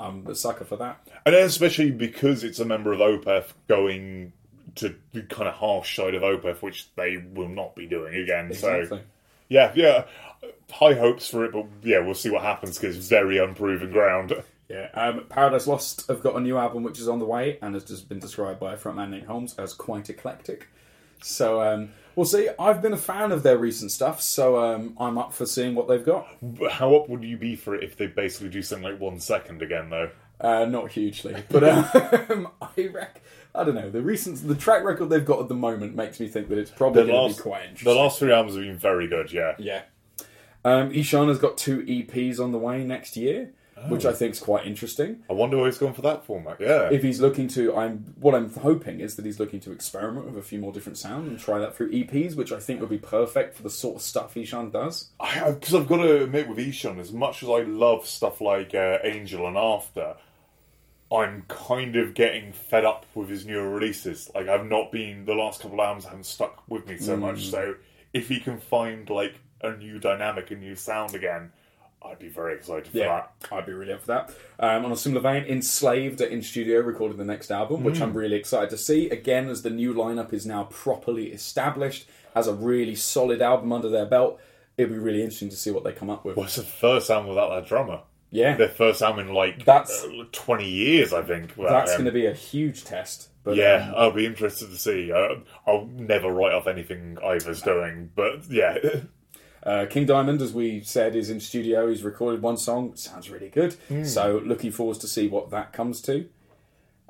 I'm 0.00 0.26
a 0.26 0.34
sucker 0.34 0.64
for 0.64 0.76
that. 0.76 1.06
And 1.26 1.34
especially 1.34 1.90
because 1.90 2.44
it's 2.44 2.60
a 2.60 2.64
member 2.64 2.92
of 2.92 3.00
Opeth 3.00 3.52
going 3.66 4.32
to 4.76 4.94
the 5.12 5.22
kind 5.22 5.48
of 5.48 5.54
harsh 5.54 5.96
side 5.96 6.14
of 6.14 6.22
Opeth, 6.22 6.62
which 6.62 6.88
they 6.94 7.16
will 7.16 7.48
not 7.48 7.74
be 7.74 7.86
doing 7.86 8.14
again. 8.14 8.52
So, 8.54 9.00
yeah, 9.48 9.72
yeah. 9.74 10.04
High 10.70 10.94
hopes 10.94 11.28
for 11.28 11.44
it, 11.44 11.52
but 11.52 11.66
yeah, 11.82 11.98
we'll 11.98 12.14
see 12.14 12.30
what 12.30 12.42
happens 12.42 12.78
because 12.78 12.96
it's 12.96 13.08
very 13.08 13.38
unproven 13.38 13.90
ground. 13.90 14.34
Yeah, 14.68 14.88
um, 14.92 15.24
Paradise 15.28 15.66
Lost 15.66 16.06
have 16.08 16.22
got 16.22 16.36
a 16.36 16.40
new 16.40 16.58
album 16.58 16.82
which 16.82 17.00
is 17.00 17.08
on 17.08 17.18
the 17.18 17.24
way 17.24 17.58
and 17.62 17.74
has 17.74 17.84
just 17.84 18.08
been 18.08 18.18
described 18.18 18.60
by 18.60 18.76
frontman 18.76 19.10
Nick 19.10 19.24
Holmes 19.24 19.54
as 19.56 19.72
quite 19.72 20.10
eclectic. 20.10 20.68
So 21.22 21.62
um, 21.62 21.88
we'll 22.18 22.26
see. 22.26 22.48
I've 22.58 22.82
been 22.82 22.92
a 22.92 22.98
fan 22.98 23.30
of 23.30 23.44
their 23.44 23.56
recent 23.56 23.92
stuff, 23.92 24.20
so 24.20 24.58
um, 24.58 24.96
I'm 24.98 25.16
up 25.16 25.32
for 25.32 25.46
seeing 25.46 25.76
what 25.76 25.86
they've 25.86 26.04
got. 26.04 26.26
How 26.72 26.96
up 26.96 27.08
would 27.08 27.22
you 27.22 27.36
be 27.36 27.54
for 27.54 27.76
it 27.76 27.84
if 27.84 27.96
they 27.96 28.08
basically 28.08 28.48
do 28.48 28.60
something 28.60 28.90
like 28.90 29.00
one 29.00 29.20
second 29.20 29.62
again, 29.62 29.88
though? 29.88 30.10
Uh, 30.40 30.64
not 30.64 30.90
hugely, 30.90 31.36
but 31.48 31.62
um, 32.30 32.48
I 32.60 32.88
rec- 32.92 33.22
I 33.54 33.62
don't 33.62 33.76
know. 33.76 33.88
The 33.88 34.02
recent 34.02 34.46
the 34.46 34.56
track 34.56 34.82
record 34.82 35.10
they've 35.10 35.24
got 35.24 35.40
at 35.40 35.48
the 35.48 35.54
moment 35.54 35.94
makes 35.94 36.18
me 36.18 36.26
think 36.26 36.48
that 36.48 36.58
it's 36.58 36.72
probably 36.72 37.06
going 37.06 37.30
to 37.30 37.36
be 37.36 37.40
quite 37.40 37.62
interesting. 37.62 37.94
the 37.94 37.98
last 37.98 38.18
three 38.18 38.32
albums 38.32 38.56
have 38.56 38.64
been 38.64 38.76
very 38.76 39.06
good, 39.06 39.32
yeah. 39.32 39.54
Yeah. 39.58 39.82
Um, 40.64 40.90
Ihsahn 40.90 41.28
has 41.28 41.38
got 41.38 41.56
two 41.56 41.84
EPs 41.84 42.40
on 42.40 42.50
the 42.50 42.58
way 42.58 42.82
next 42.82 43.16
year, 43.16 43.52
which. 43.88 44.04
I 44.04 44.12
think 44.12 44.32
is 44.32 44.40
quite 44.40 44.66
interesting. 44.66 45.22
I 45.28 45.34
wonder 45.34 45.58
why 45.58 45.66
he's 45.66 45.78
gone 45.78 45.92
for 45.92 46.02
that 46.02 46.24
format, 46.24 46.60
yeah. 46.60 46.88
if 46.90 47.02
he's 47.02 47.20
looking 47.20 47.46
to 47.48 47.76
i'm 47.76 47.98
what 48.18 48.34
i'm 48.34 48.50
hoping 48.50 49.00
is 49.00 49.16
that 49.16 49.24
he's 49.24 49.38
looking 49.38 49.60
to 49.60 49.72
experiment 49.72 50.26
with 50.26 50.38
a 50.38 50.42
few 50.42 50.58
more 50.58 50.72
different 50.72 50.96
sounds 50.96 51.28
and 51.28 51.38
try 51.38 51.58
that 51.58 51.76
through 51.76 51.90
eps 51.90 52.34
which 52.34 52.52
i 52.52 52.58
think 52.58 52.80
would 52.80 52.88
be 52.88 52.98
perfect 52.98 53.54
for 53.54 53.62
the 53.62 53.70
sort 53.70 53.96
of 53.96 54.02
stuff 54.02 54.34
Ihsahn 54.34 54.72
does 54.72 55.10
Because 55.20 55.74
I've 55.74 55.88
got 55.88 55.98
to 55.98 56.24
admit, 56.24 56.48
with 56.48 56.58
Ihsahn, 56.58 56.98
as 56.98 57.12
much 57.12 57.42
as 57.42 57.48
I 57.48 57.62
love 57.62 58.06
stuff 58.06 58.40
like 58.40 58.74
uh, 58.74 58.98
Angel 59.04 59.46
and 59.46 59.56
After, 59.56 60.16
I'm 61.12 61.44
kind 61.48 61.96
of 61.96 62.14
getting 62.14 62.52
fed 62.52 62.84
up 62.84 63.06
with 63.14 63.28
his 63.28 63.46
newer 63.46 63.68
releases. 63.68 64.30
Like, 64.34 64.48
I've 64.48 64.66
not 64.66 64.92
been, 64.92 65.24
the 65.24 65.34
last 65.34 65.60
couple 65.60 65.80
of 65.80 65.86
albums 65.86 66.04
haven't 66.04 66.26
stuck 66.26 66.62
with 66.68 66.86
me 66.86 66.98
so 66.98 67.16
much. 67.16 67.46
So, 67.48 67.74
if 68.12 68.28
he 68.28 68.40
can 68.40 68.58
find, 68.58 69.08
like, 69.08 69.34
a 69.60 69.76
new 69.76 69.98
dynamic, 69.98 70.50
a 70.50 70.56
new 70.56 70.76
sound 70.76 71.14
again, 71.14 71.52
I'd 72.02 72.18
be 72.18 72.28
very 72.28 72.54
excited 72.54 72.88
for 72.88 72.96
yeah 72.98 73.26
that. 73.40 73.52
i'd 73.52 73.66
be 73.66 73.72
really 73.72 73.92
up 73.92 74.00
for 74.00 74.06
that 74.08 74.30
um, 74.60 74.84
on 74.84 74.92
a 74.92 74.96
similar 74.96 75.20
vein 75.20 75.44
enslaved 75.44 76.20
in 76.20 76.42
studio 76.42 76.80
recording 76.80 77.16
the 77.18 77.24
next 77.24 77.50
album 77.50 77.82
which 77.84 78.00
i'm 78.00 78.14
really 78.14 78.36
excited 78.36 78.70
to 78.70 78.76
see 78.78 79.10
again 79.10 79.48
as 79.48 79.62
the 79.62 79.70
new 79.70 79.92
lineup 79.92 80.32
is 80.32 80.46
now 80.46 80.64
properly 80.64 81.32
established 81.32 82.06
has 82.34 82.46
a 82.46 82.54
really 82.54 82.94
solid 82.94 83.42
album 83.42 83.72
under 83.72 83.88
their 83.88 84.06
belt 84.06 84.40
it'd 84.76 84.92
be 84.92 84.98
really 84.98 85.20
interesting 85.22 85.48
to 85.48 85.56
see 85.56 85.70
what 85.72 85.82
they 85.84 85.92
come 85.92 86.08
up 86.08 86.24
with 86.24 86.36
Well, 86.36 86.46
it's 86.46 86.56
the 86.56 86.62
first 86.62 87.10
album 87.10 87.28
without 87.30 87.50
that 87.50 87.66
drummer. 87.66 88.00
yeah 88.30 88.54
Their 88.56 88.68
first 88.68 89.02
album 89.02 89.26
in, 89.28 89.34
like, 89.34 89.64
That's- 89.64 90.04
uh, 90.04 90.22
20 90.30 90.68
years, 90.68 91.12
I 91.12 91.22
think. 91.22 91.56
that's 91.56 91.92
going 91.94 92.04
to 92.04 92.12
be 92.12 92.26
a 92.26 92.32
huge 92.34 92.84
test 92.84 93.30
but 93.42 93.56
Yeah, 93.56 93.88
um, 93.88 93.94
I'll 93.96 94.12
be 94.12 94.26
interested 94.26 94.68
to 94.70 94.76
see. 94.76 95.10
Uh, 95.10 95.36
I'll 95.66 95.86
never 95.86 96.30
write 96.30 96.52
off 96.52 96.66
anything 96.66 97.16
Ivar's 97.24 97.62
doing, 97.62 98.10
but 98.14 98.44
yeah. 98.50 98.76
Uh, 99.68 99.84
King 99.86 100.06
Diamond, 100.06 100.40
as 100.40 100.54
we 100.54 100.80
said, 100.82 101.14
is 101.14 101.28
in 101.28 101.40
studio. 101.40 101.88
He's 101.90 102.02
recorded 102.02 102.40
one 102.40 102.56
song. 102.56 102.96
Sounds 102.96 103.28
really 103.28 103.50
good. 103.50 103.76
So 104.06 104.40
looking 104.44 104.70
forward 104.72 104.98
to 105.00 105.06
see 105.06 105.28
what 105.28 105.50
that 105.50 105.72
comes 105.74 106.00
to. 106.02 106.26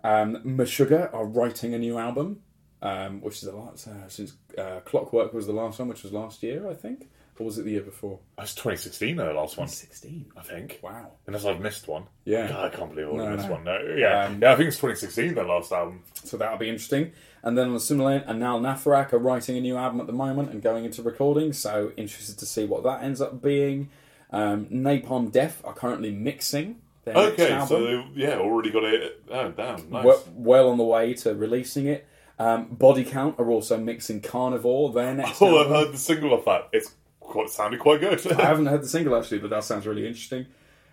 Um, 0.03 0.37
Meshuggah 0.45 1.13
are 1.15 1.25
writing 1.25 1.75
a 1.75 1.79
new 1.79 1.99
album, 1.99 2.41
um, 2.83 3.21
which 3.21 3.37
is 3.37 3.43
the 3.43 3.55
last 3.57 3.87
uh, 3.87 4.09
since 4.09 4.33
uh, 4.57 4.81
Clockwork 4.85 5.33
was 5.33 5.47
the 5.47 5.53
last 5.53 5.79
one, 5.79 5.89
which 5.89 6.03
was 6.03 6.13
last 6.13 6.43
year, 6.43 6.69
I 6.69 6.75
think, 6.75 7.09
or 7.39 7.47
was 7.47 7.59
it 7.59 7.65
the 7.65 7.73
year 7.73 7.83
before? 7.83 8.19
It 8.39 8.41
was 8.43 8.55
2016, 8.55 9.17
though, 9.17 9.27
the 9.27 9.35
last 9.35 9.57
one. 9.57 9.67
2016, 9.69 10.33
I 10.37 10.43
think. 10.43 10.81
Wow. 10.83 11.13
Unless 11.29 11.45
I've 11.45 11.61
missed 11.61 11.87
one. 11.87 12.05
Yeah. 12.25 12.49
God, 12.49 12.73
I 12.73 12.77
can't 12.77 12.91
believe 12.95 13.09
I've 13.09 13.15
No, 13.15 13.37
missed 13.37 13.49
no. 13.49 13.55
one. 13.55 13.65
No, 13.65 13.79
yeah. 13.97 14.25
Um, 14.25 14.43
yeah, 14.43 14.53
I 14.53 14.57
think 14.57 14.69
it's 14.69 14.79
2016, 14.79 15.35
their 15.35 15.45
last 15.45 15.71
album. 15.73 16.03
So 16.25 16.37
that'll 16.37 16.59
be 16.59 16.69
interesting. 16.69 17.13
And 17.43 17.57
then 17.57 17.69
on 17.71 17.77
a 17.77 17.81
similar 17.81 18.19
line, 18.19 18.23
Anaal 18.23 18.61
Nathrakh 18.61 19.13
are 19.13 19.19
writing 19.19 19.57
a 19.57 19.61
new 19.61 19.77
album 19.77 20.01
at 20.01 20.07
the 20.07 20.13
moment 20.13 20.51
and 20.51 20.61
going 20.63 20.85
into 20.85 21.03
recording. 21.03 21.53
So 21.53 21.93
interested 21.97 22.39
to 22.39 22.47
see 22.47 22.65
what 22.65 22.83
that 22.85 23.03
ends 23.03 23.21
up 23.21 23.41
being. 23.43 23.91
Um, 24.31 24.67
Napalm 24.67 25.31
Death 25.33 25.61
are 25.65 25.73
currently 25.73 26.11
mixing 26.11 26.81
their 27.05 27.15
next 27.15 27.33
Okay, 27.41 27.53
album. 27.53 27.69
so 27.69 27.85
they, 27.85 28.07
yeah, 28.15 28.39
already 28.39 28.71
got 28.71 28.85
it. 28.85 29.23
Oh, 29.31 29.51
damn, 29.51 29.91
nice. 29.91 30.05
well, 30.05 30.23
well 30.35 30.69
on 30.69 30.79
the 30.79 30.85
way 30.85 31.15
to 31.15 31.35
releasing 31.35 31.87
it. 31.87 32.07
Um, 32.39 32.67
Body 32.67 33.05
Count 33.05 33.39
are 33.39 33.51
also 33.51 33.79
mixing 33.79 34.21
Carnivore, 34.21 34.93
their 34.93 35.15
next 35.15 35.41
oh, 35.43 35.59
I've 35.61 35.69
heard 35.71 35.93
the 35.93 35.99
single 35.99 36.33
of 36.35 36.45
that. 36.45 36.69
It's 36.73 36.95
quite 37.21 37.49
sounded 37.51 37.81
quite 37.81 38.01
good. 38.01 38.25
I 38.33 38.45
haven't 38.45 38.67
heard 38.73 38.83
the 38.83 38.89
single 38.89 39.17
actually, 39.17 39.39
but 39.39 39.51
that 39.51 39.65
sounds 39.65 39.87
really 39.87 40.07
interesting. 40.07 40.47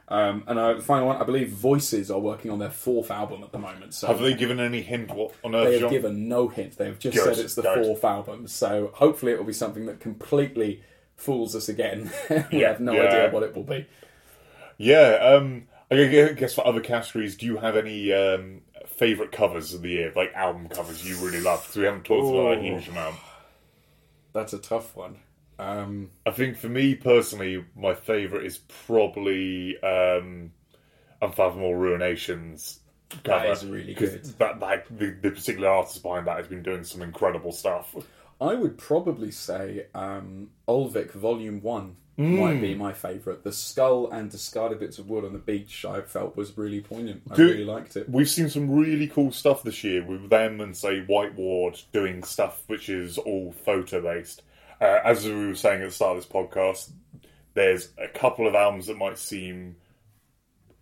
Um, 0.07 0.43
and 0.45 0.59
uh, 0.59 0.75
the 0.75 0.81
final 0.83 1.07
one, 1.07 1.17
I 1.17 1.23
believe 1.23 1.49
Voices 1.49 2.11
are 2.11 2.19
working 2.19 2.51
on 2.51 2.59
their 2.59 2.69
fourth 2.69 3.09
album 3.09 3.43
at 3.43 3.51
the 3.51 3.57
moment. 3.57 3.93
So 3.95 4.07
have 4.07 4.19
they 4.19 4.35
given 4.35 4.59
any 4.59 4.81
hint 4.83 5.11
what 5.11 5.33
on 5.43 5.55
earth? 5.55 5.67
they 5.67 5.79
have 5.79 5.89
given 5.89 6.27
no 6.27 6.47
hint. 6.47 6.77
They 6.77 6.85
have 6.85 6.99
just 6.99 7.17
said 7.17 7.39
it's 7.39 7.55
the 7.55 7.63
fourth 7.63 8.03
album. 8.03 8.47
So 8.47 8.91
hopefully 8.93 9.31
it 9.31 9.39
will 9.39 9.45
be 9.45 9.53
something 9.53 9.87
that 9.87 9.99
completely 9.99 10.83
fools 11.15 11.55
us 11.55 11.69
again. 11.69 12.11
we 12.51 12.59
Yeah, 12.59 12.69
have 12.69 12.79
no 12.79 12.93
yeah. 12.93 13.01
idea 13.01 13.29
what 13.31 13.41
it 13.43 13.55
will 13.55 13.63
be. 13.63 13.87
Yeah, 14.77 15.37
um, 15.37 15.67
I 15.89 16.05
guess 16.05 16.53
for 16.53 16.67
other 16.67 16.81
categories, 16.81 17.35
do 17.35 17.45
you 17.45 17.57
have 17.57 17.75
any 17.77 18.11
um, 18.13 18.61
favourite 18.85 19.31
covers 19.31 19.73
of 19.73 19.81
the 19.81 19.89
year, 19.89 20.13
like 20.15 20.33
album 20.33 20.67
covers 20.67 21.07
you 21.07 21.15
really 21.25 21.41
love? 21.41 21.61
Because 21.63 21.77
we 21.77 21.85
haven't 21.85 22.03
talked 22.03 22.29
about 22.29 22.57
a 22.57 22.61
huge 22.61 22.89
amount. 22.89 23.15
That's 24.33 24.53
a 24.53 24.59
tough 24.59 24.95
one. 24.95 25.17
Um, 25.57 26.09
I 26.25 26.31
think 26.31 26.57
for 26.57 26.67
me 26.69 26.95
personally, 26.95 27.63
my 27.75 27.93
favourite 27.93 28.45
is 28.45 28.59
probably 28.85 29.77
um, 29.81 30.51
Unfathomable 31.21 31.73
Ruinations 31.73 32.79
cover. 33.23 33.51
is 33.51 33.65
really 33.65 33.95
'Cause 33.95 34.09
good. 34.11 34.23
That, 34.39 34.59
that 34.59 34.85
the, 34.89 35.15
the 35.21 35.31
particular 35.31 35.69
artist 35.69 36.01
behind 36.03 36.27
that 36.27 36.37
has 36.37 36.47
been 36.47 36.63
doing 36.63 36.83
some 36.83 37.01
incredible 37.01 37.51
stuff. 37.51 37.95
I 38.41 38.53
would 38.53 38.77
probably 38.77 39.31
say 39.31 39.85
um, 39.95 40.49
Olvik 40.67 41.11
Volume 41.13 41.61
1 41.61 41.95
might 42.17 42.61
be 42.61 42.75
my 42.75 42.93
favourite. 42.93 43.43
The 43.43 43.51
skull 43.51 44.09
and 44.09 44.29
discarded 44.31 44.79
bits 44.79 44.99
of 44.99 45.09
wood 45.09 45.25
on 45.25 45.33
the 45.33 45.39
beach 45.39 45.83
I 45.83 46.01
felt 46.01 46.35
was 46.37 46.57
really 46.57 46.79
poignant. 46.81 47.23
I 47.29 47.35
Do- 47.35 47.47
really 47.47 47.65
liked 47.65 47.95
it. 47.97 48.09
We've 48.09 48.29
seen 48.29 48.49
some 48.49 48.71
really 48.71 49.07
cool 49.07 49.31
stuff 49.33 49.63
this 49.63 49.83
year 49.83 50.01
with 50.05 50.29
them 50.29 50.59
and 50.61 50.75
say 50.75 51.01
White 51.01 51.35
Ward 51.35 51.79
doing 51.93 52.23
stuff 52.23 52.61
which 52.67 52.87
is 52.89 53.17
all 53.17 53.53
photo 53.65 54.01
based. 54.01 54.43
Uh, 54.81 54.99
as 55.03 55.25
we 55.25 55.33
were 55.47 55.55
saying 55.55 55.81
at 55.81 55.89
the 55.89 55.91
start 55.95 56.17
of 56.17 56.23
this 56.23 56.31
podcast, 56.31 56.91
there's 57.53 57.89
a 57.97 58.07
couple 58.07 58.47
of 58.47 58.55
albums 58.55 58.87
that 58.87 58.97
might 58.97 59.17
seem 59.17 59.77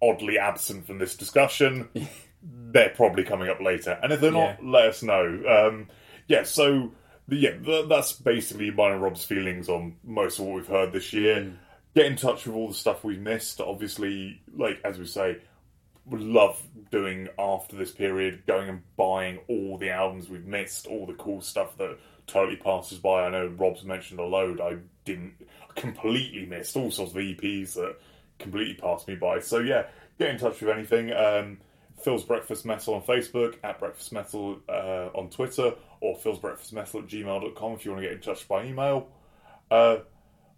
oddly 0.02 0.38
absent 0.40 0.86
from 0.88 0.98
this 0.98 1.16
discussion. 1.16 1.90
they're 2.44 2.90
probably 2.90 3.24
coming 3.24 3.50
up 3.50 3.62
later, 3.62 3.98
and 4.04 4.12
if 4.12 4.20
they're 4.20 4.32
not, 4.32 4.58
Yeah. 4.62 4.70
let 4.70 4.86
us 4.88 5.04
know. 5.04 5.44
Um, 5.48 5.88
yeah, 6.28 6.44
so 6.44 6.92
yeah, 7.30 7.58
th- 7.58 7.88
that's 7.88 8.14
basically 8.14 8.72
mine 8.72 8.94
and 8.94 9.02
Rob's 9.02 9.24
feelings 9.24 9.70
on 9.70 9.96
most 10.04 10.40
of 10.40 10.46
what 10.46 10.56
we've 10.56 10.68
heard 10.68 10.92
this 10.92 11.14
year. 11.14 11.54
Get 11.96 12.08
in 12.08 12.16
touch 12.16 12.46
with 12.48 12.56
all 12.56 12.68
the 12.70 12.74
stuff 12.74 13.04
we've 13.04 13.22
missed. 13.22 13.62
Obviously, 13.62 14.42
like 14.56 14.82
as 14.84 14.98
we 14.98 15.06
say, 15.06 15.38
would 16.06 16.22
love 16.22 16.62
doing 16.92 17.30
after 17.38 17.76
this 17.76 17.92
period, 17.92 18.44
going 18.48 18.68
and 18.68 18.82
buying 18.98 19.40
all 19.48 19.78
the 19.78 19.92
albums 19.92 20.28
we've 20.28 20.46
missed, 20.46 20.88
all 20.88 21.06
the 21.06 21.14
cool 21.14 21.40
stuff 21.40 21.78
that 21.78 21.98
totally 22.28 22.58
passes 22.58 23.00
by. 23.00 23.26
I 23.26 23.30
know 23.30 23.48
Rob's 23.48 23.84
mentioned 23.84 24.20
a 24.20 24.24
load. 24.24 24.62
I 24.62 24.78
didn't 25.06 25.34
completely 25.76 26.46
missed 26.46 26.76
all 26.76 26.92
sorts 26.92 27.14
of 27.14 27.18
EPs 27.18 27.74
that 27.76 27.96
completely 28.40 28.76
passed 28.76 29.08
me 29.08 29.16
by. 29.16 29.40
So 29.40 29.60
yeah, 29.60 29.88
get 30.20 30.30
in 30.30 30.38
touch 30.38 30.62
with 30.62 30.70
anything. 30.70 31.12
Um, 31.12 31.58
Phil's 32.04 32.24
Breakfast 32.24 32.66
Metal 32.66 32.96
on 32.96 33.02
Facebook, 33.04 33.56
at 33.64 33.80
Breakfast 33.80 34.12
Metal 34.12 34.60
uh, 34.68 35.10
on 35.14 35.30
Twitter, 35.30 35.74
or 36.02 36.16
Phil's 36.18 36.40
Breakfast 36.40 36.74
Metal 36.74 37.00
at 37.00 37.08
gmail.com 37.08 37.72
if 37.74 37.86
you 37.86 37.92
want 37.92 38.04
to 38.04 38.10
get 38.10 38.16
in 38.16 38.22
touch 38.22 38.48
by 38.48 38.66
email. 38.66 39.08
Uh, 39.72 39.98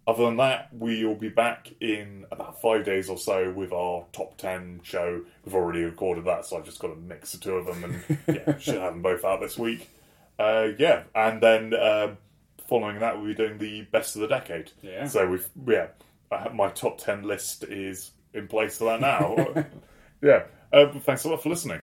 other 0.08 0.24
than 0.24 0.36
that, 0.36 0.68
we'll 0.72 1.16
be 1.16 1.28
back 1.28 1.72
in 1.80 2.26
about 2.30 2.60
five 2.60 2.84
days 2.84 3.08
or 3.08 3.18
so 3.18 3.50
with 3.52 3.72
our 3.72 4.04
top 4.12 4.38
10 4.38 4.80
show. 4.84 5.22
We've 5.44 5.54
already 5.54 5.82
recorded 5.82 6.24
that, 6.26 6.46
so 6.46 6.58
I've 6.58 6.64
just 6.64 6.78
got 6.78 6.88
to 6.88 6.96
mix 6.96 7.32
the 7.32 7.38
two 7.38 7.54
of 7.54 7.66
them 7.66 7.84
and 7.84 8.18
yeah, 8.36 8.56
should 8.58 8.76
have 8.76 8.92
them 8.92 9.02
both 9.02 9.24
out 9.24 9.40
this 9.40 9.58
week. 9.58 9.88
Uh, 10.38 10.68
yeah, 10.78 11.04
and 11.14 11.42
then 11.42 11.74
um 11.74 12.18
following 12.68 12.98
that, 13.00 13.16
we'll 13.16 13.26
be 13.26 13.34
doing 13.34 13.58
the 13.58 13.82
best 13.82 14.16
of 14.16 14.22
the 14.22 14.28
decade. 14.28 14.72
Yeah. 14.82 15.06
So 15.06 15.26
we've, 15.26 15.48
yeah, 15.66 15.88
I 16.30 16.48
my 16.48 16.68
top 16.68 16.98
10 16.98 17.22
list 17.22 17.64
is 17.64 18.12
in 18.34 18.48
place 18.48 18.78
for 18.78 18.84
that 18.84 19.00
now. 19.00 19.66
yeah. 20.22 20.44
Uh, 20.72 20.92
thanks 21.00 21.24
a 21.24 21.28
lot 21.28 21.42
for 21.42 21.48
listening. 21.48 21.80